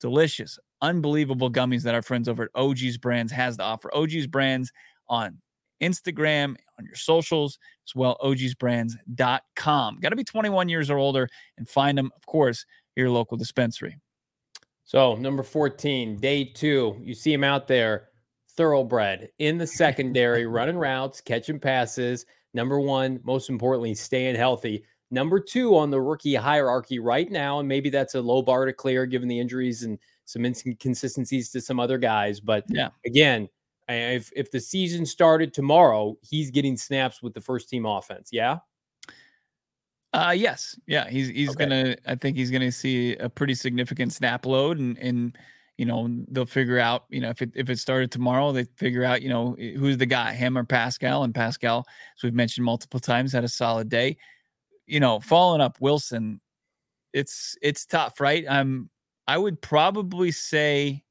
delicious, 0.01 0.59
unbelievable 0.83 1.51
gummies 1.51 1.83
that 1.83 1.95
our 1.95 2.03
friends 2.03 2.29
over 2.29 2.45
at 2.45 2.51
OG's 2.55 2.99
Brands 2.99 3.33
has 3.33 3.57
to 3.57 3.62
offer. 3.62 3.95
OG's 3.95 4.27
Brands 4.27 4.72
on 5.09 5.39
Instagram, 5.83 6.57
on 6.79 6.85
your 6.85 6.95
socials, 6.95 7.59
as 7.87 7.95
well, 7.95 8.16
ogsbrands.com. 8.22 9.99
Got 10.01 10.09
to 10.09 10.16
be 10.16 10.24
21 10.24 10.68
years 10.68 10.91
or 10.91 10.99
older 10.99 11.29
and 11.59 11.68
find 11.68 11.97
them, 11.97 12.11
of 12.16 12.24
course, 12.27 12.64
your 12.97 13.11
local 13.11 13.37
dispensary. 13.37 13.97
So, 14.85 15.16
number 15.16 15.43
14, 15.43 16.18
day 16.18 16.45
two, 16.45 16.97
you 17.01 17.12
see 17.14 17.33
him 17.33 17.45
out 17.45 17.66
there, 17.66 18.09
thoroughbred 18.57 19.31
in 19.39 19.59
the 19.59 19.66
secondary, 19.66 20.47
running 20.47 20.77
routes, 20.77 21.20
catching 21.20 21.59
passes. 21.59 22.24
Number 22.55 22.81
one, 22.81 23.20
most 23.24 23.51
importantly, 23.51 23.95
staying 23.95 24.37
healthy 24.37 24.85
number 25.11 25.39
two 25.41 25.77
on 25.77 25.91
the 25.91 26.01
rookie 26.01 26.35
hierarchy 26.35 26.99
right 26.99 27.31
now. 27.31 27.59
And 27.59 27.68
maybe 27.68 27.91
that's 27.91 28.14
a 28.14 28.20
low 28.20 28.43
bar 28.43 28.64
to 28.64 28.72
clear 28.72 29.07
given 29.07 29.29
the 29.29 29.39
injuries 29.39 29.83
and 29.83 29.99
some 30.27 30.45
inconsistencies 30.45 31.51
to 31.51 31.61
some 31.61 31.81
other 31.81 31.97
guys. 31.97 32.41
But 32.41 32.64
yeah, 32.68 32.91
again, 33.07 33.49
if 33.89 34.31
if 34.37 34.51
the 34.51 34.61
season 34.61 35.07
started 35.07 35.55
tomorrow, 35.55 36.16
he's 36.22 36.51
getting 36.51 36.77
snaps 36.77 37.22
with 37.22 37.33
the 37.33 37.41
first 37.41 37.68
team 37.70 37.87
offense. 37.87 38.29
Yeah. 38.33 38.59
Uh 40.12 40.35
yes. 40.37 40.79
Yeah, 40.87 41.09
he's 41.09 41.29
he's 41.29 41.51
okay. 41.51 41.64
gonna 41.64 41.97
I 42.07 42.14
think 42.14 42.37
he's 42.37 42.51
gonna 42.51 42.72
see 42.72 43.16
a 43.16 43.29
pretty 43.29 43.55
significant 43.55 44.12
snap 44.12 44.45
load 44.47 44.79
and 44.79 44.99
and 44.99 45.37
you 45.79 45.85
know, 45.85 46.09
they'll 46.29 46.47
figure 46.47 46.79
out, 46.79 47.05
you 47.11 47.20
know, 47.20 47.29
if 47.29 47.43
it 47.43 47.51
if 47.55 47.68
it 47.68 47.79
started 47.79 48.11
tomorrow, 48.11 48.51
they 48.51 48.64
figure 48.77 49.05
out, 49.05 49.20
you 49.20 49.29
know, 49.29 49.55
who's 49.59 49.99
the 49.99 50.07
guy, 50.07 50.33
him 50.33 50.57
or 50.57 50.64
Pascal. 50.64 51.22
And 51.22 51.35
Pascal, 51.35 51.85
as 52.16 52.22
we've 52.22 52.35
mentioned 52.35 52.64
multiple 52.64 53.01
times, 53.01 53.33
had 53.33 53.45
a 53.45 53.49
solid 53.49 53.89
day. 53.89 54.16
You 54.87 55.01
know, 55.01 55.20
following 55.20 55.61
up 55.61 55.77
Wilson, 55.81 56.41
it's 57.12 57.59
it's 57.61 57.85
tough, 57.85 58.20
right? 58.20 58.45
Um, 58.49 58.89
I 59.29 59.39
would 59.39 59.61
probably 59.61 60.31
say, 60.31 61.03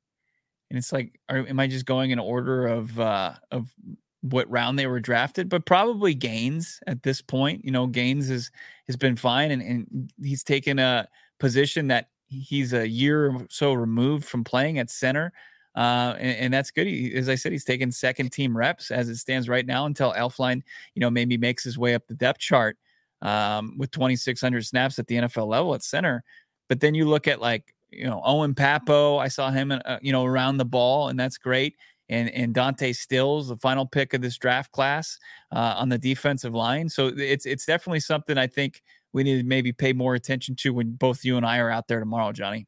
and 0.69 0.77
it's 0.77 0.93
like, 0.93 1.19
are, 1.29 1.45
am 1.47 1.59
I 1.59 1.67
just 1.67 1.85
going 1.85 2.11
in 2.11 2.19
order 2.19 2.67
of 2.67 2.99
uh 2.99 3.33
of 3.51 3.73
what 4.21 4.49
round 4.49 4.79
they 4.79 4.87
were 4.87 4.99
drafted, 4.99 5.49
but 5.49 5.65
probably 5.65 6.15
Gaines 6.15 6.79
at 6.87 7.03
this 7.03 7.21
point. 7.21 7.63
You 7.63 7.71
know, 7.71 7.87
Gaines 7.87 8.27
has 8.29 8.51
has 8.87 8.95
been 8.95 9.15
fine 9.15 9.51
and, 9.51 9.61
and 9.61 10.11
he's 10.21 10.43
taken 10.43 10.79
a 10.79 11.07
position 11.39 11.87
that 11.87 12.09
he's 12.27 12.73
a 12.73 12.87
year 12.87 13.31
or 13.31 13.47
so 13.49 13.73
removed 13.73 14.25
from 14.25 14.43
playing 14.43 14.79
at 14.79 14.89
center. 14.89 15.31
Uh, 15.75 16.15
and, 16.17 16.37
and, 16.37 16.53
that's 16.53 16.71
good. 16.71 16.87
He, 16.87 17.13
as 17.15 17.27
I 17.27 17.35
said, 17.35 17.51
he's 17.51 17.65
taken 17.65 17.91
second 17.91 18.31
team 18.31 18.55
reps 18.55 18.91
as 18.91 19.09
it 19.09 19.17
stands 19.17 19.49
right 19.49 19.65
now 19.65 19.85
until 19.85 20.13
Elflein, 20.13 20.61
you 20.93 21.01
know, 21.01 21.09
maybe 21.09 21.37
makes 21.37 21.65
his 21.65 21.77
way 21.77 21.95
up 21.95 22.07
the 22.07 22.13
depth 22.13 22.39
chart 22.39 22.77
um, 23.21 23.77
with 23.77 23.91
2,600 23.91 24.65
snaps 24.65 24.99
at 24.99 25.07
the 25.07 25.15
NFL 25.15 25.47
level 25.47 25.75
at 25.75 25.83
center. 25.83 26.23
But 26.69 26.79
then 26.79 26.95
you 26.95 27.09
look 27.09 27.27
at 27.27 27.41
like, 27.41 27.74
you 27.95 28.05
know, 28.05 28.21
Owen 28.23 28.53
Pappoe, 28.53 29.17
I 29.17 29.27
saw 29.27 29.51
him, 29.51 29.71
uh, 29.71 29.97
you 30.01 30.11
know, 30.11 30.25
around 30.25 30.57
the 30.57 30.65
ball, 30.65 31.09
and 31.09 31.19
that's 31.19 31.37
great. 31.37 31.75
And, 32.07 32.29
and 32.29 32.53
Dante 32.53 32.93
Stills, 32.93 33.47
the 33.47 33.57
final 33.57 33.85
pick 33.85 34.13
of 34.13 34.21
this 34.21 34.37
draft 34.37 34.71
class 34.71 35.17
uh, 35.51 35.75
on 35.77 35.89
the 35.89 35.97
defensive 35.97 36.53
line. 36.53 36.87
So 36.87 37.07
it's 37.07 37.47
it's 37.47 37.65
definitely 37.65 38.01
something 38.01 38.37
I 38.37 38.45
think 38.47 38.83
we 39.11 39.23
need 39.23 39.41
to 39.41 39.43
maybe 39.43 39.71
pay 39.71 39.93
more 39.93 40.13
attention 40.13 40.55
to 40.57 40.73
when 40.73 40.91
both 40.91 41.25
you 41.25 41.37
and 41.37 41.45
I 41.45 41.57
are 41.57 41.71
out 41.71 41.87
there 41.87 41.99
tomorrow, 41.99 42.31
Johnny. 42.31 42.67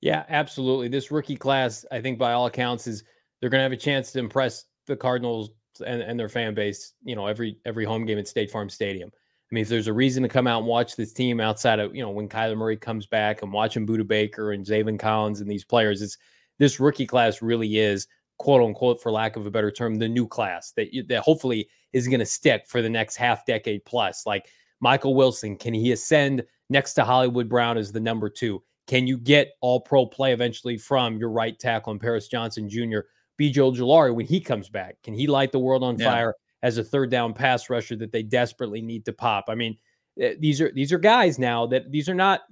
Yeah, 0.00 0.24
absolutely. 0.28 0.88
This 0.88 1.10
rookie 1.10 1.36
class, 1.36 1.84
I 1.92 2.00
think 2.00 2.18
by 2.18 2.32
all 2.32 2.46
accounts, 2.46 2.86
is 2.86 3.04
they're 3.40 3.50
going 3.50 3.60
to 3.60 3.64
have 3.64 3.72
a 3.72 3.76
chance 3.76 4.12
to 4.12 4.18
impress 4.18 4.64
the 4.86 4.96
Cardinals 4.96 5.50
and, 5.86 6.02
and 6.02 6.18
their 6.18 6.28
fan 6.28 6.54
base. 6.54 6.94
You 7.04 7.14
know, 7.14 7.26
every 7.26 7.58
every 7.64 7.84
home 7.84 8.04
game 8.04 8.18
at 8.18 8.26
State 8.26 8.50
Farm 8.50 8.68
Stadium. 8.68 9.10
I 9.50 9.54
mean, 9.54 9.62
if 9.62 9.68
there's 9.68 9.86
a 9.86 9.92
reason 9.92 10.22
to 10.24 10.28
come 10.28 10.46
out 10.46 10.58
and 10.58 10.66
watch 10.66 10.96
this 10.96 11.12
team 11.12 11.40
outside 11.40 11.78
of 11.78 11.94
you 11.94 12.02
know 12.02 12.10
when 12.10 12.28
Kyler 12.28 12.56
Murray 12.56 12.76
comes 12.76 13.06
back 13.06 13.42
and 13.42 13.52
watching 13.52 13.86
Budda 13.86 14.06
Baker 14.06 14.52
and 14.52 14.64
Zaven 14.64 14.98
Collins 14.98 15.40
and 15.40 15.50
these 15.50 15.64
players, 15.64 16.02
it's 16.02 16.18
this 16.58 16.80
rookie 16.80 17.06
class 17.06 17.42
really 17.42 17.78
is 17.78 18.08
quote 18.38 18.62
unquote, 18.62 19.00
for 19.00 19.10
lack 19.10 19.36
of 19.36 19.46
a 19.46 19.50
better 19.50 19.70
term, 19.70 19.96
the 19.96 20.08
new 20.08 20.26
class 20.26 20.72
that 20.72 20.88
that 21.08 21.22
hopefully 21.22 21.68
is 21.92 22.08
going 22.08 22.20
to 22.20 22.26
stick 22.26 22.66
for 22.66 22.82
the 22.82 22.90
next 22.90 23.16
half 23.16 23.46
decade 23.46 23.84
plus. 23.84 24.26
Like 24.26 24.48
Michael 24.80 25.14
Wilson, 25.14 25.56
can 25.56 25.74
he 25.74 25.92
ascend 25.92 26.44
next 26.68 26.94
to 26.94 27.04
Hollywood 27.04 27.48
Brown 27.48 27.78
as 27.78 27.92
the 27.92 28.00
number 28.00 28.28
two? 28.28 28.62
Can 28.86 29.06
you 29.06 29.18
get 29.18 29.52
all 29.60 29.80
pro 29.80 30.06
play 30.06 30.32
eventually 30.32 30.78
from 30.78 31.16
your 31.18 31.30
right 31.30 31.58
tackle 31.58 31.92
and 31.92 32.00
Paris 32.00 32.28
Johnson 32.28 32.68
Jr., 32.68 33.00
BJ 33.40 33.56
Ojulari 33.56 34.14
when 34.14 34.26
he 34.26 34.40
comes 34.40 34.68
back? 34.68 34.96
Can 35.02 35.14
he 35.14 35.26
light 35.26 35.52
the 35.52 35.58
world 35.58 35.82
on 35.82 35.98
yeah. 35.98 36.10
fire 36.10 36.34
as 36.66 36.78
a 36.78 36.84
third 36.84 37.10
down 37.10 37.32
pass 37.32 37.70
rusher 37.70 37.96
that 37.96 38.10
they 38.10 38.22
desperately 38.22 38.82
need 38.82 39.04
to 39.04 39.12
pop? 39.12 39.44
I 39.48 39.54
mean, 39.54 39.76
eh, 40.20 40.34
these 40.38 40.60
are 40.60 40.72
these 40.72 40.92
are 40.92 40.98
guys 40.98 41.38
now 41.38 41.66
that 41.66 41.90
these 41.92 42.08
are 42.08 42.14
not 42.14 42.42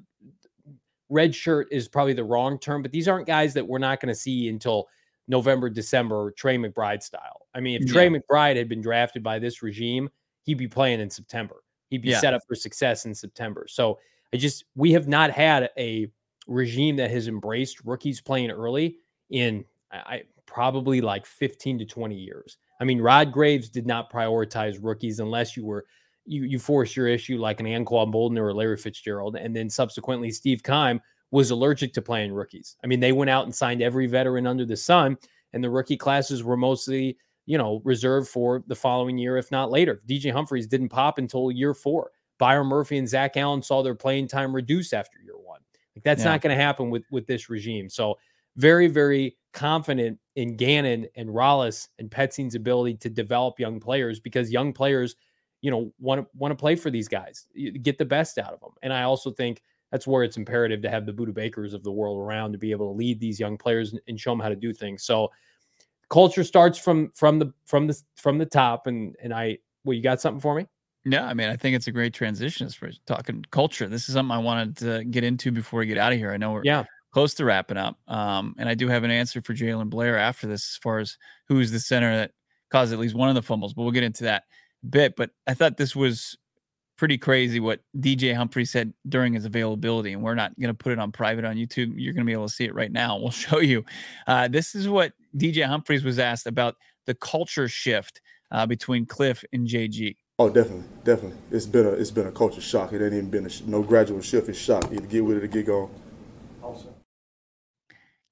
red 1.11 1.35
shirt 1.35 1.69
is 1.71 1.89
probably 1.89 2.12
the 2.12 2.25
wrong 2.25 2.59
term, 2.59 2.83
but 2.83 2.93
these 2.93 3.09
aren't 3.09 3.27
guys 3.27 3.55
that 3.55 3.67
we're 3.67 3.79
not 3.79 4.01
going 4.01 4.09
to 4.09 4.19
see 4.19 4.49
until 4.49 4.89
November, 5.29 5.69
December, 5.69 6.33
Trey 6.33 6.57
McBride 6.57 7.03
style. 7.03 7.47
I 7.55 7.61
mean, 7.61 7.83
if 7.83 7.89
Trey 7.89 8.09
McBride 8.09 8.57
had 8.57 8.69
been 8.69 8.81
drafted 8.81 9.23
by 9.23 9.39
this 9.39 9.62
regime, 9.62 10.09
he'd 10.43 10.59
be 10.59 10.69
playing 10.69 11.01
in 11.01 11.11
September. 11.11 11.57
He'd 11.91 12.03
be 12.03 12.11
yeah. 12.11 12.21
set 12.21 12.35
up 12.35 12.43
for 12.47 12.55
success 12.55 13.07
in 13.07 13.15
September. 13.15 13.67
So 13.69 13.99
I 14.33 14.37
just 14.37 14.65
we 14.75 14.93
have 14.93 15.09
not 15.09 15.31
had 15.31 15.71
a 15.79 16.11
regime 16.47 16.97
that 16.97 17.11
has 17.11 17.29
embraced 17.29 17.85
rookies 17.85 18.21
playing 18.21 18.51
early 18.51 18.97
in 19.31 19.65
I 19.93 20.25
probably 20.47 21.01
like 21.01 21.27
15 21.27 21.79
to 21.79 21.85
20 21.85 22.15
years. 22.17 22.59
I 22.81 22.85
mean, 22.85 23.01
Rod 23.01 23.33
Graves 23.33 23.68
did 23.68 23.87
not 23.87 24.12
prioritize 24.12 24.79
rookies 24.83 25.20
unless 25.20 25.57
you 25.57 25.64
were 25.64 25.85
you 26.27 26.45
you 26.45 26.59
forced 26.59 26.97
your 26.97 27.09
issue 27.09 27.39
like 27.39 27.61
an 27.61 27.66
Anquan 27.66 28.12
Boldin 28.12 28.39
or 28.39 28.53
Larry 28.53 28.77
Fitzgerald, 28.77 29.37
and 29.37 29.55
then 29.55 29.68
subsequently 29.70 30.31
Steve 30.31 30.62
Keim 30.62 31.01
was 31.31 31.51
allergic 31.51 31.93
to 31.95 32.03
playing 32.03 32.33
rookies. 32.33 32.77
I 32.83 32.87
mean, 32.87 33.01
they 33.01 33.12
went 33.12 33.31
out 33.31 33.45
and 33.45 33.55
signed 33.55 33.83
every 33.83 34.07
veteran 34.07 34.47
under 34.47 34.64
the 34.64 34.77
sun, 34.77 35.16
and 35.53 35.62
the 35.62 35.70
rookie 35.70 35.97
classes 35.97 36.43
were 36.43 36.57
mostly 36.57 37.18
you 37.47 37.59
know, 37.59 37.81
reserved 37.85 38.29
for 38.29 38.64
the 38.66 38.75
following 38.75 39.18
year, 39.18 39.37
if 39.37 39.51
not 39.51 39.70
later. 39.70 40.01
DJ 40.09 40.33
Humphries 40.33 40.66
didn't 40.66 40.89
pop 40.89 41.18
until 41.18 41.51
year 41.51 41.75
four. 41.75 42.11
Byron 42.39 42.66
Murphy 42.66 42.99
and 42.99 43.09
Zach 43.09 43.37
Allen 43.37 43.62
saw 43.62 43.83
their 43.83 43.95
playing 43.95 44.29
time 44.29 44.55
reduce 44.55 44.93
after 44.93 45.18
year 45.20 45.39
one. 45.39 45.61
Like 45.95 46.05
that's 46.05 46.25
yeah. 46.25 46.31
not 46.31 46.41
going 46.41 46.57
to 46.57 46.62
happen 46.62 46.91
with 46.91 47.05
with 47.11 47.27
this 47.27 47.49
regime. 47.49 47.89
So 47.89 48.16
very, 48.57 48.89
very 48.89 49.37
confident 49.55 50.18
in 50.34 50.57
Gannon 50.57 51.07
and 51.16 51.30
Rallis 51.30 51.88
and 51.98 52.11
Petzing's 52.11 52.55
ability 52.55 52.96
to 52.96 53.09
develop 53.09 53.59
young 53.59 53.80
players 53.80 54.20
because 54.20 54.50
young 54.52 54.72
players, 54.72 55.16
you 55.62 55.70
know, 55.70 55.92
want 55.98 56.20
to 56.20 56.26
want 56.36 56.52
to 56.52 56.57
play 56.57 56.76
for 56.76 56.90
these 56.90 57.09
guys, 57.09 57.46
get 57.82 57.96
the 57.96 58.05
best 58.05 58.36
out 58.36 58.52
of 58.52 58.61
them. 58.61 58.72
And 58.82 58.92
I 58.92 59.05
also 59.05 59.30
think 59.30 59.62
that's 59.90 60.07
where 60.07 60.24
it's 60.24 60.36
imperative 60.36 60.82
to 60.82 60.90
have 60.90 61.07
the 61.07 61.12
Budda 61.12 61.32
Bakers 61.32 61.72
of 61.72 61.84
the 61.84 61.92
world 61.92 62.18
around 62.18 62.52
to 62.52 62.59
be 62.59 62.72
able 62.72 62.92
to 62.92 62.96
lead 62.96 63.20
these 63.20 63.40
young 63.40 63.57
players 63.57 63.94
and 64.09 64.20
show 64.20 64.32
them 64.32 64.40
how 64.40 64.48
to 64.48 64.57
do 64.57 64.72
things. 64.72 65.05
So 65.05 65.30
culture 66.11 66.44
starts 66.44 66.78
from 66.78 67.11
from 67.14 67.38
the 67.38 67.52
from 67.64 67.86
the 67.86 67.98
from 68.16 68.36
the 68.38 68.46
top. 68.46 68.88
And 68.88 69.16
and 69.22 69.32
i 69.32 69.59
well 69.84 69.94
you 69.94 70.02
got 70.02 70.20
something 70.20 70.40
for 70.40 70.55
me? 70.55 70.66
Yeah 71.07 71.26
i 71.26 71.34
mean 71.34 71.48
i 71.48 71.57
think 71.57 71.76
it's 71.76 71.86
a 71.86 71.92
great 71.92 72.14
transition 72.14 72.66
as 72.66 72.74
far 72.74 72.88
as 72.88 72.98
talking 73.07 73.44
culture. 73.50 73.88
This 73.88 74.09
is 74.09 74.14
something 74.14 74.32
i 74.32 74.38
wanted 74.38 74.76
to 74.78 75.05
get 75.05 75.22
into 75.22 75.52
before 75.52 75.80
we 75.80 75.86
get 75.86 75.98
out 75.98 76.12
of 76.12 76.18
here. 76.18 76.32
I 76.32 76.36
know 76.36 76.52
we're 76.52 76.62
yeah 76.64 76.84
close 77.15 77.33
to 77.33 77.45
wrapping 77.45 77.77
up 77.77 77.97
um 78.09 78.57
and 78.59 78.69
i 78.69 78.75
do 78.75 78.89
have 78.89 79.05
an 79.05 79.11
answer 79.11 79.41
for 79.41 79.55
Jalen 79.55 79.89
blair 79.89 80.19
after 80.19 80.49
this 80.49 80.73
as 80.73 80.77
far 80.83 80.99
as 80.99 81.17
who's 81.49 81.71
the 81.71 81.79
center 81.79 82.17
that 82.17 82.33
caused 82.71 82.93
at 82.93 82.99
least 82.99 83.15
one 83.15 83.29
of 83.29 83.37
the 83.37 83.43
fumbles 83.43 83.73
but 83.73 83.83
we'll 83.83 83.93
get 83.93 84.03
into 84.03 84.25
that 84.25 84.43
bit 84.91 85.15
but 85.17 85.31
i 85.47 85.55
thought 85.55 85.77
this 85.77 85.95
was 85.95 86.37
pretty 86.97 87.19
crazy 87.19 87.61
what 87.61 87.81
DJ 87.99 88.35
Humphrey 88.35 88.65
said 88.65 88.93
during 89.09 89.33
his 89.33 89.45
availability. 89.45 90.12
And 90.12 90.23
we're 90.23 90.35
not 90.35 90.59
going 90.59 90.69
to 90.69 90.75
put 90.75 90.93
it 90.93 90.99
on 90.99 91.12
private 91.12 91.45
on 91.45 91.57
YouTube. 91.57 91.95
You're 91.97 92.12
going 92.12 92.25
to 92.25 92.29
be 92.29 92.33
able 92.33 92.47
to 92.47 92.53
see 92.53 92.65
it 92.65 92.75
right 92.75 92.93
now. 92.93 93.19
We'll 93.25 93.31
show 93.31 93.61
you. 93.61 93.85
Uh, 94.27 94.49
this 94.49 94.75
is 94.75 94.89
what 94.89 95.12
DJ 95.37 95.67
Humphries 95.67 96.05
was 96.05 96.19
asked 96.19 96.47
about 96.47 96.77
the 97.07 97.15
culture 97.15 97.69
shift 97.69 98.21
uh, 98.51 98.67
between 98.67 99.07
Cliff 99.07 99.43
and 99.53 99.67
JG. 99.67 100.17
Oh, 100.39 100.51
definitely, 100.51 100.85
definitely. 101.05 101.39
It's 101.51 101.65
been 101.65 101.87
a 101.87 101.91
it's 101.91 102.11
been 102.11 102.27
a 102.27 102.33
culture 102.33 102.61
shock. 102.61 102.93
It 102.93 103.03
ain't 103.03 103.15
even 103.15 103.31
been 103.31 103.47
a 103.47 103.51
no 103.67 103.83
gradual 103.83 104.21
shift. 104.21 104.49
It's 104.49 104.59
shock. 104.59 104.93
Either 104.93 105.07
get 105.07 105.25
with 105.25 105.37
it 105.37 105.45
or 105.45 105.47
get 105.47 105.67
gone. 105.67 105.91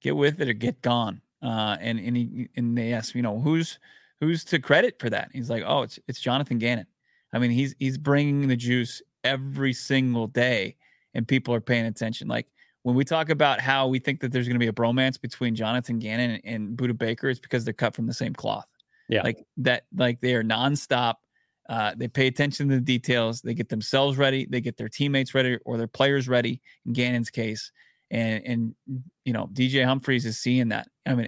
Get 0.03 0.15
with 0.15 0.41
it 0.41 0.49
or 0.49 0.53
get 0.53 0.81
gone. 0.81 1.21
Uh, 1.41 1.77
and 1.79 1.99
and 1.99 2.15
he, 2.15 2.49
and 2.55 2.77
they 2.77 2.93
asked, 2.93 3.15
you 3.15 3.21
know, 3.21 3.39
who's 3.39 3.79
who's 4.19 4.43
to 4.45 4.59
credit 4.59 4.99
for 4.99 5.09
that? 5.09 5.29
He's 5.33 5.49
like, 5.49 5.63
oh, 5.65 5.81
it's 5.81 5.97
it's 6.07 6.19
Jonathan 6.19 6.57
Gannon. 6.59 6.85
I 7.33 7.39
mean, 7.39 7.51
he's 7.51 7.73
he's 7.79 7.97
bringing 7.97 8.47
the 8.47 8.55
juice 8.55 9.01
every 9.23 9.73
single 9.73 10.27
day, 10.27 10.75
and 11.13 11.27
people 11.27 11.53
are 11.53 11.61
paying 11.61 11.85
attention. 11.85 12.27
Like 12.27 12.47
when 12.83 12.95
we 12.95 13.03
talk 13.03 13.29
about 13.29 13.59
how 13.59 13.87
we 13.87 13.99
think 13.99 14.19
that 14.21 14.31
there's 14.31 14.47
going 14.47 14.55
to 14.55 14.59
be 14.59 14.67
a 14.67 14.73
bromance 14.73 15.19
between 15.19 15.55
Jonathan 15.55 15.99
Gannon 15.99 16.31
and, 16.31 16.41
and 16.45 16.77
Budda 16.77 16.97
Baker, 16.97 17.29
it's 17.29 17.39
because 17.39 17.65
they're 17.65 17.73
cut 17.73 17.95
from 17.95 18.07
the 18.07 18.13
same 18.13 18.33
cloth. 18.33 18.67
Yeah, 19.09 19.23
like 19.23 19.43
that. 19.57 19.85
Like 19.95 20.21
they 20.21 20.35
are 20.35 20.43
nonstop. 20.43 21.15
Uh, 21.69 21.93
they 21.95 22.09
pay 22.09 22.27
attention 22.27 22.67
to 22.69 22.75
the 22.75 22.81
details. 22.81 23.41
They 23.41 23.53
get 23.53 23.69
themselves 23.69 24.17
ready. 24.17 24.45
They 24.45 24.59
get 24.59 24.77
their 24.77 24.89
teammates 24.89 25.33
ready 25.33 25.57
or 25.65 25.77
their 25.77 25.87
players 25.87 26.27
ready. 26.27 26.61
In 26.85 26.93
Gannon's 26.93 27.29
case, 27.29 27.71
and 28.13 28.45
and 28.45 28.75
you 29.25 29.33
know 29.33 29.49
DJ 29.51 29.83
Humphries 29.83 30.25
is 30.25 30.37
seeing 30.37 30.69
that. 30.69 30.87
I 31.05 31.15
mean, 31.15 31.27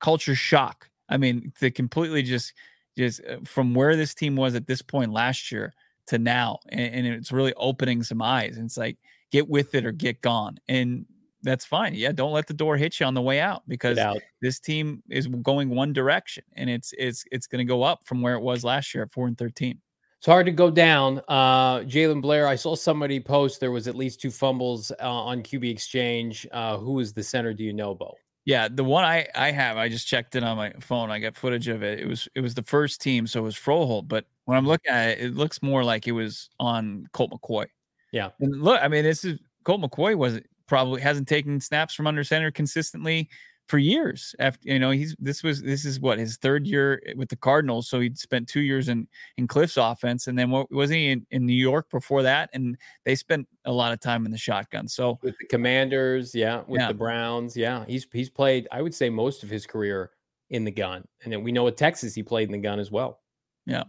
culture 0.00 0.34
shock. 0.34 0.90
I 1.08 1.16
mean, 1.16 1.52
to 1.60 1.70
completely 1.70 2.22
just 2.22 2.52
just 2.98 3.22
uh, 3.24 3.38
from 3.44 3.74
where 3.74 3.96
this 3.96 4.14
team 4.14 4.36
was 4.36 4.54
at 4.54 4.66
this 4.66 4.82
point 4.82 5.12
last 5.12 5.50
year 5.50 5.72
to 6.08 6.18
now, 6.18 6.58
and, 6.68 6.94
and 6.94 7.06
it's 7.06 7.32
really 7.32 7.54
opening 7.54 8.02
some 8.02 8.20
eyes. 8.20 8.56
And 8.56 8.66
it's 8.66 8.76
like 8.76 8.98
get 9.30 9.48
with 9.48 9.74
it 9.74 9.86
or 9.86 9.92
get 9.92 10.20
gone, 10.20 10.58
and 10.68 11.06
that's 11.42 11.64
fine. 11.64 11.94
Yeah, 11.94 12.10
don't 12.10 12.32
let 12.32 12.48
the 12.48 12.54
door 12.54 12.76
hit 12.76 12.98
you 12.98 13.06
on 13.06 13.14
the 13.14 13.22
way 13.22 13.38
out 13.38 13.62
because 13.68 13.98
out. 13.98 14.18
this 14.42 14.58
team 14.58 15.02
is 15.08 15.28
going 15.28 15.70
one 15.70 15.92
direction, 15.92 16.42
and 16.54 16.68
it's 16.68 16.92
it's 16.98 17.24
it's 17.30 17.46
going 17.46 17.64
to 17.64 17.70
go 17.70 17.84
up 17.84 18.04
from 18.04 18.22
where 18.22 18.34
it 18.34 18.42
was 18.42 18.64
last 18.64 18.92
year 18.92 19.04
at 19.04 19.12
four 19.12 19.28
and 19.28 19.38
thirteen. 19.38 19.80
It's 20.24 20.30
hard 20.30 20.46
to 20.46 20.52
go 20.52 20.70
down. 20.70 21.20
Uh, 21.28 21.80
Jaylen 21.80 22.22
Blair, 22.22 22.46
I 22.46 22.54
saw 22.54 22.74
somebody 22.74 23.20
post 23.20 23.60
there 23.60 23.70
was 23.70 23.86
at 23.86 23.94
least 23.94 24.22
two 24.22 24.30
fumbles 24.30 24.90
uh, 24.90 25.06
on 25.06 25.42
QB 25.42 25.70
Exchange. 25.70 26.46
Uh, 26.50 26.78
who 26.78 26.98
is 27.00 27.12
the 27.12 27.22
center? 27.22 27.52
Do 27.52 27.62
you 27.62 27.74
know, 27.74 27.94
Bo? 27.94 28.14
Yeah, 28.46 28.68
the 28.72 28.84
one 28.84 29.04
I 29.04 29.28
I 29.34 29.50
have, 29.50 29.76
I 29.76 29.90
just 29.90 30.06
checked 30.06 30.34
it 30.34 30.42
on 30.42 30.56
my 30.56 30.72
phone. 30.80 31.10
I 31.10 31.18
got 31.18 31.36
footage 31.36 31.68
of 31.68 31.82
it. 31.82 32.00
It 32.00 32.08
was 32.08 32.26
it 32.34 32.40
was 32.40 32.54
the 32.54 32.62
first 32.62 33.02
team, 33.02 33.26
so 33.26 33.40
it 33.40 33.42
was 33.42 33.54
Froholdt. 33.54 34.08
But 34.08 34.24
when 34.46 34.56
I'm 34.56 34.66
looking 34.66 34.90
at 34.90 35.10
it, 35.10 35.20
it 35.26 35.34
looks 35.34 35.62
more 35.62 35.84
like 35.84 36.08
it 36.08 36.12
was 36.12 36.48
on 36.58 37.06
Colt 37.12 37.30
McCoy. 37.30 37.66
Yeah, 38.10 38.30
and 38.40 38.62
look, 38.62 38.80
I 38.82 38.88
mean, 38.88 39.04
this 39.04 39.26
is 39.26 39.38
Colt 39.64 39.82
McCoy 39.82 40.16
wasn't 40.16 40.46
probably 40.66 41.02
hasn't 41.02 41.28
taken 41.28 41.60
snaps 41.60 41.92
from 41.92 42.06
under 42.06 42.24
center 42.24 42.50
consistently 42.50 43.28
for 43.66 43.78
years. 43.78 44.34
After 44.38 44.68
you 44.68 44.78
know, 44.78 44.90
he's 44.90 45.16
this 45.18 45.42
was 45.42 45.62
this 45.62 45.84
is 45.84 46.00
what 46.00 46.18
his 46.18 46.36
third 46.36 46.66
year 46.66 47.02
with 47.16 47.28
the 47.28 47.36
Cardinals. 47.36 47.88
So 47.88 48.00
he'd 48.00 48.18
spent 48.18 48.48
two 48.48 48.60
years 48.60 48.88
in 48.88 49.08
in 49.36 49.46
Cliff's 49.46 49.76
offense, 49.76 50.26
and 50.26 50.38
then 50.38 50.50
what 50.50 50.70
wasn't 50.70 50.98
he 50.98 51.10
in, 51.10 51.26
in 51.30 51.46
New 51.46 51.54
York 51.54 51.90
before 51.90 52.22
that? 52.22 52.50
And 52.52 52.76
they 53.04 53.14
spent 53.14 53.48
a 53.64 53.72
lot 53.72 53.92
of 53.92 54.00
time 54.00 54.26
in 54.26 54.32
the 54.32 54.38
shotgun. 54.38 54.88
So 54.88 55.18
with 55.22 55.36
the 55.38 55.46
Commanders, 55.46 56.34
yeah, 56.34 56.62
with 56.66 56.80
yeah. 56.80 56.88
the 56.88 56.94
Browns, 56.94 57.56
yeah, 57.56 57.84
he's 57.86 58.06
he's 58.12 58.30
played. 58.30 58.68
I 58.70 58.82
would 58.82 58.94
say 58.94 59.08
most 59.08 59.42
of 59.42 59.50
his 59.50 59.66
career 59.66 60.10
in 60.50 60.64
the 60.64 60.70
gun, 60.70 61.04
and 61.22 61.32
then 61.32 61.42
we 61.42 61.52
know 61.52 61.66
at 61.68 61.76
Texas 61.76 62.14
he 62.14 62.22
played 62.22 62.48
in 62.48 62.52
the 62.52 62.58
gun 62.58 62.78
as 62.78 62.90
well. 62.90 63.20
Yeah. 63.66 63.84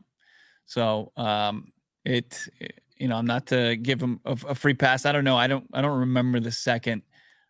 So 0.66 1.12
um, 1.18 1.72
it, 2.06 2.48
you 2.98 3.08
know, 3.08 3.18
I'm 3.18 3.28
not 3.28 3.46
to 3.48 3.76
give 3.76 4.02
him 4.02 4.20
a, 4.26 4.38
a 4.48 4.56
free 4.56 4.74
pass. 4.74 5.06
I 5.06 5.12
don't 5.12 5.26
know. 5.26 5.38
I 5.38 5.48
don't 5.48 5.68
I 5.74 5.82
don't 5.82 6.00
remember 6.00 6.40
the 6.40 6.52
second 6.52 7.04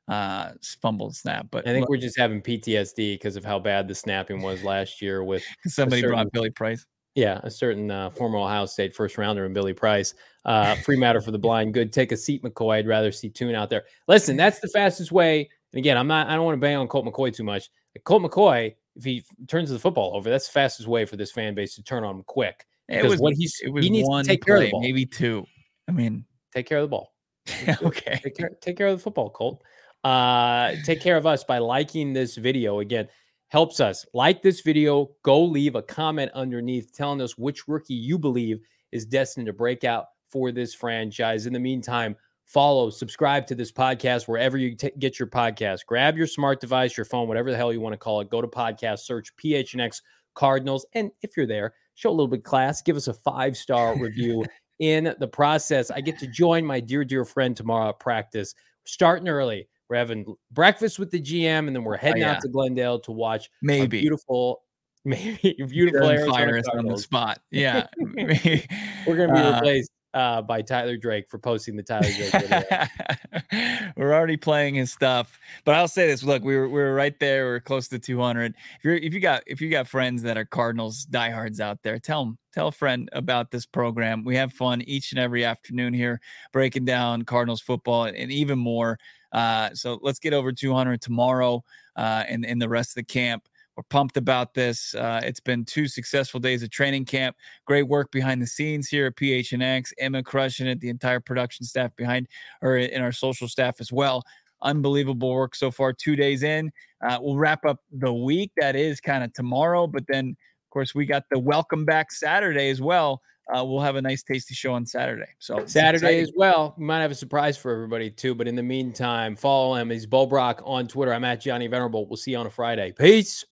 uh 0.08 0.52
fumbled 0.82 1.16
snap 1.16 1.48
but 1.50 1.68
i 1.68 1.72
think 1.72 1.90
we're 1.90 1.98
just 1.98 2.18
having 2.18 2.42
ptsd 2.42 2.96
because 3.14 3.36
of 3.36 3.44
how 3.44 3.58
bad 3.58 3.88
the 3.88 3.96
snapping 3.96 4.42
was 4.42 4.64
last 4.64 5.02
year 5.02 5.24
with 5.24 5.44
somebody 5.66 6.02
certain, 6.02 6.16
brought 6.16 6.32
billy 6.32 6.50
price. 6.50 6.86
Yeah 7.16 7.40
a 7.44 7.50
certain 7.50 7.90
uh, 7.90 8.10
former 8.12 8.38
ohio 8.38 8.66
state 8.66 8.94
first 8.96 9.18
rounder 9.18 9.46
and 9.46 9.54
billy 9.54 9.74
price 9.74 10.14
uh 10.44 10.76
free 10.76 10.98
matter 10.98 11.22
for 11.22 11.32
the 11.32 11.40
blind 11.48 11.74
good 11.74 11.92
take 11.92 12.12
a 12.12 12.18
seat 12.18 12.44
mccoy. 12.44 12.76
I'd 12.76 12.88
rather 12.88 13.12
see 13.12 13.30
tune 13.30 13.56
out 13.56 13.70
there. 13.70 13.86
Listen 14.08 14.38
that's 14.38 14.60
the 14.60 14.68
fastest 14.68 15.12
way 15.12 15.50
and 15.74 15.80
again 15.80 15.98
i'm 15.98 16.08
not 16.08 16.28
i 16.28 16.36
don't 16.36 16.46
want 16.46 16.56
to 16.56 16.62
bang 16.62 16.76
on 16.76 16.88
colt 16.88 17.06
mccoy 17.06 17.34
too 17.34 17.44
much. 17.44 17.70
Colt 18.04 18.22
mccoy 18.22 18.76
if 18.96 19.04
he 19.04 19.24
turns 19.48 19.70
the 19.70 19.80
football 19.80 20.16
over 20.16 20.30
that's 20.30 20.48
the 20.48 20.54
fastest 20.54 20.88
way 20.88 21.06
for 21.06 21.16
this 21.16 21.32
fan 21.32 21.56
base 21.56 21.76
to 21.76 21.84
turn 21.84 22.04
on 22.04 22.18
him 22.18 22.24
quick 22.28 22.66
it 22.88 23.04
was 23.04 23.20
what 23.20 23.34
he's 23.34 23.60
it 23.64 23.70
was 23.70 23.84
he 23.84 23.90
needs 23.90 24.08
one 24.08 24.24
to 24.24 24.30
take 24.30 24.42
play, 24.42 24.48
care 24.48 24.58
of 24.58 24.64
the 24.64 24.72
ball. 24.72 24.82
maybe 24.82 25.06
two. 25.06 25.46
I 25.88 25.92
mean 25.92 26.26
take 26.54 26.68
care 26.68 26.78
of 26.78 26.84
the 26.84 26.88
ball. 26.90 27.14
Okay. 27.84 28.20
Take 28.24 28.36
care, 28.38 28.50
take 28.62 28.78
care 28.78 28.88
of 28.88 28.98
the 28.98 29.04
football 29.04 29.30
colt 29.30 29.64
uh, 30.06 30.76
take 30.84 31.02
care 31.02 31.18
of 31.18 31.26
us 31.26 31.44
by 31.44 31.58
liking 31.58 32.14
this 32.14 32.36
video. 32.36 32.80
Again, 32.80 33.08
helps 33.48 33.80
us. 33.80 34.06
Like 34.14 34.44
this 34.44 34.62
video, 34.62 35.10
go 35.24 35.44
leave 35.44 35.74
a 35.74 35.82
comment 35.82 36.32
underneath 36.36 36.94
telling 36.94 37.22
us 37.22 37.40
which 37.40 37.68
rookie 37.68 37.96
you 37.96 38.20
believe 38.20 38.60
is 38.92 39.04
destined 39.04 39.48
to 39.48 39.54
break 39.54 39.84
out 39.84 40.06
for 40.30 40.52
this 40.52 40.76
franchise. 40.76 41.48
In 41.48 41.54
the 41.54 41.60
meantime, 41.60 42.16
follow, 42.46 42.92
subscribe 42.92 43.48
to 43.48 43.56
this 43.56 43.72
podcast 43.72 44.28
wherever 44.28 44.60
you 44.60 44.76
t- 44.76 44.92
get 45.00 45.18
your 45.18 45.28
podcast. 45.28 45.88
Grab 45.88 46.18
your 46.18 46.28
smart 46.28 46.62
device, 46.62 46.96
your 46.96 47.06
phone, 47.06 47.28
whatever 47.28 47.50
the 47.50 47.58
hell 47.58 47.74
you 47.74 47.82
want 47.82 47.94
to 47.94 47.98
call 47.98 48.22
it. 48.22 48.30
Go 48.30 48.42
to 48.42 48.48
podcast, 48.48 49.00
search 49.00 49.36
PHNX 49.38 50.02
Cardinals. 50.36 50.86
And 50.94 51.10
if 51.24 51.36
you're 51.36 51.48
there, 51.48 51.74
show 51.96 52.10
a 52.10 52.12
little 52.12 52.28
bit 52.28 52.44
class. 52.44 52.84
Give 52.84 52.96
us 52.96 53.08
a 53.08 53.14
five 53.14 53.58
star 53.58 53.98
review 54.00 54.46
in 54.78 55.16
the 55.20 55.28
process. 55.28 55.90
I 55.90 56.02
get 56.02 56.20
to 56.20 56.28
join 56.28 56.64
my 56.64 56.80
dear, 56.80 57.04
dear 57.04 57.26
friend 57.26 57.58
tomorrow 57.58 57.90
at 57.90 58.00
practice, 58.00 58.54
starting 58.84 59.28
early. 59.28 59.68
We're 59.90 59.98
having 59.98 60.36
breakfast 60.52 61.00
with 61.00 61.12
the 61.12 61.22
GM, 61.22 61.68
and 61.68 61.76
then 61.76 61.84
we're 61.84 61.96
oh, 61.96 62.00
heading 62.00 62.24
oh, 62.24 62.28
yeah. 62.28 62.34
out 62.34 62.42
to 62.42 62.48
Glendale 62.48 63.00
to 63.02 63.12
watch 63.12 63.50
maybe 63.62 64.02
beautiful, 64.02 64.64
maybe 65.06 65.56
beautiful 65.68 66.02
fire 66.32 66.58
us 66.58 66.68
on 66.68 66.86
the 66.86 66.98
spot. 66.98 67.40
Yeah, 67.52 67.88
we're 67.98 69.16
gonna 69.16 69.34
be 69.34 69.40
uh, 69.40 69.56
replaced 69.56 69.92
uh, 70.16 70.42
by 70.42 70.62
Tyler 70.62 70.98
Drake 70.98 71.30
for 71.30 71.38
posting 71.38 71.76
the 71.76 71.84
Tyler 71.84 72.08
Drake 72.10 73.92
we're 73.98 74.14
already 74.14 74.38
playing 74.38 74.76
his 74.76 74.92
stuff, 74.92 75.38
but 75.66 75.76
I'll 75.76 75.90
say 75.90 76.08
this: 76.08 76.24
look, 76.24 76.44
we 76.44 76.56
were 76.56 76.70
we 76.70 76.80
were 76.80 76.96
right 76.96 77.18
there. 77.20 77.46
We 77.46 77.52
are 77.52 77.60
close 77.60 77.90
to 77.90 78.00
200. 78.00 78.56
If 78.78 78.84
you're 78.84 78.96
if 78.96 79.14
you 79.14 79.20
got 79.20 79.44
if 79.46 79.62
you 79.62 79.70
got 79.70 79.88
friends 79.88 80.24
that 80.24 80.38
are 80.38 80.46
Cardinals 80.46 81.06
diehards 81.06 81.60
out 81.60 81.84
there, 81.84 82.00
tell 82.00 82.26
them 82.26 82.38
tell 82.54 82.70
a 82.70 82.72
friend 82.72 83.10
about 83.12 83.52
this 83.52 83.66
program. 83.66 84.24
We 84.24 84.38
have 84.38 84.54
fun 84.54 84.82
each 84.84 85.12
and 85.12 85.20
every 85.20 85.44
afternoon 85.44 85.94
here, 85.94 86.22
breaking 86.54 86.86
down 86.86 87.24
Cardinals 87.24 87.62
football 87.62 88.06
and 88.06 88.32
even 88.32 88.58
more. 88.58 88.98
Uh, 89.32 89.70
so 89.74 90.00
let's 90.02 90.20
get 90.20 90.34
over 90.34 90.52
200 90.52 91.02
tomorrow 91.02 91.64
uh, 91.96 92.24
and, 92.28 92.46
and 92.46 92.62
the 92.62 92.70
rest 92.70 92.92
of 92.92 92.96
the 92.96 93.04
camp. 93.04 93.48
We're 93.76 93.84
pumped 93.84 94.16
about 94.16 94.54
this. 94.54 94.96
Uh, 94.96 95.20
it's 95.24 95.42
been 95.42 95.66
two 95.66 95.88
successful 95.88 96.40
days 96.40 96.64
of 96.64 96.70
training 96.70 97.06
camp. 97.06 97.36
Great 97.66 97.84
work 97.84 98.10
behind 98.10 98.42
the 98.42 98.48
scenes 98.48 98.88
here 98.88 99.08
at 99.08 99.18
PHNX. 99.18 99.92
Emma 100.00 100.24
crushing 100.24 100.68
it. 100.68 100.80
The 100.80 100.90
entire 100.90 101.20
production 101.20 101.66
staff 101.66 101.94
behind 101.98 102.28
her 102.62 102.78
and 102.78 103.04
our 103.04 103.12
social 103.12 103.50
staff 103.50 103.82
as 103.82 103.92
well. 103.92 104.24
Unbelievable 104.62 105.34
work 105.34 105.56
so 105.56 105.72
far. 105.72 105.92
Two 105.92 106.16
days 106.16 106.44
in. 106.44 106.72
Uh, 107.06 107.18
we'll 107.22 107.36
wrap 107.36 107.66
up 107.66 107.80
the 107.92 108.14
week. 108.14 108.52
That 108.56 108.78
is 108.78 109.02
kind 109.02 109.26
of 109.26 109.34
tomorrow, 109.34 109.88
but 109.88 110.08
then 110.08 110.30
of 110.30 110.70
course 110.70 110.96
we 110.96 111.06
got 111.06 111.24
the 111.30 111.40
welcome 111.40 111.84
back 111.84 112.14
Saturday 112.14 112.70
as 112.70 112.82
well 112.82 113.22
uh, 113.54 113.64
we'll 113.64 113.82
have 113.82 113.96
a 113.96 114.02
nice 114.02 114.24
tasty 114.24 114.56
show 114.56 114.74
on 114.74 114.86
Saturday. 114.86 115.30
So 115.40 115.66
Saturday 115.66 116.20
as 116.20 116.32
well. 116.36 116.74
We 116.78 116.86
might 116.86 117.02
have 117.02 117.12
a 117.12 117.16
surprise 117.16 117.58
for 117.58 117.72
everybody 117.72 118.10
too. 118.10 118.36
But 118.36 118.48
in 118.48 118.56
the 118.56 118.64
meantime, 118.64 119.36
follow 119.36 119.76
him. 119.76 119.90
He's 119.90 120.06
Bo 120.06 120.26
Brack 120.26 120.60
on 120.64 120.88
Twitter. 120.88 121.14
I'm 121.14 121.24
at 121.26 121.42
Johnny 121.42 121.68
Venerable. 121.68 122.08
We'll 122.08 122.18
see 122.18 122.32
you 122.32 122.38
on 122.38 122.48
a 122.48 122.52
Friday. 122.52 122.92
Peace. 122.92 123.44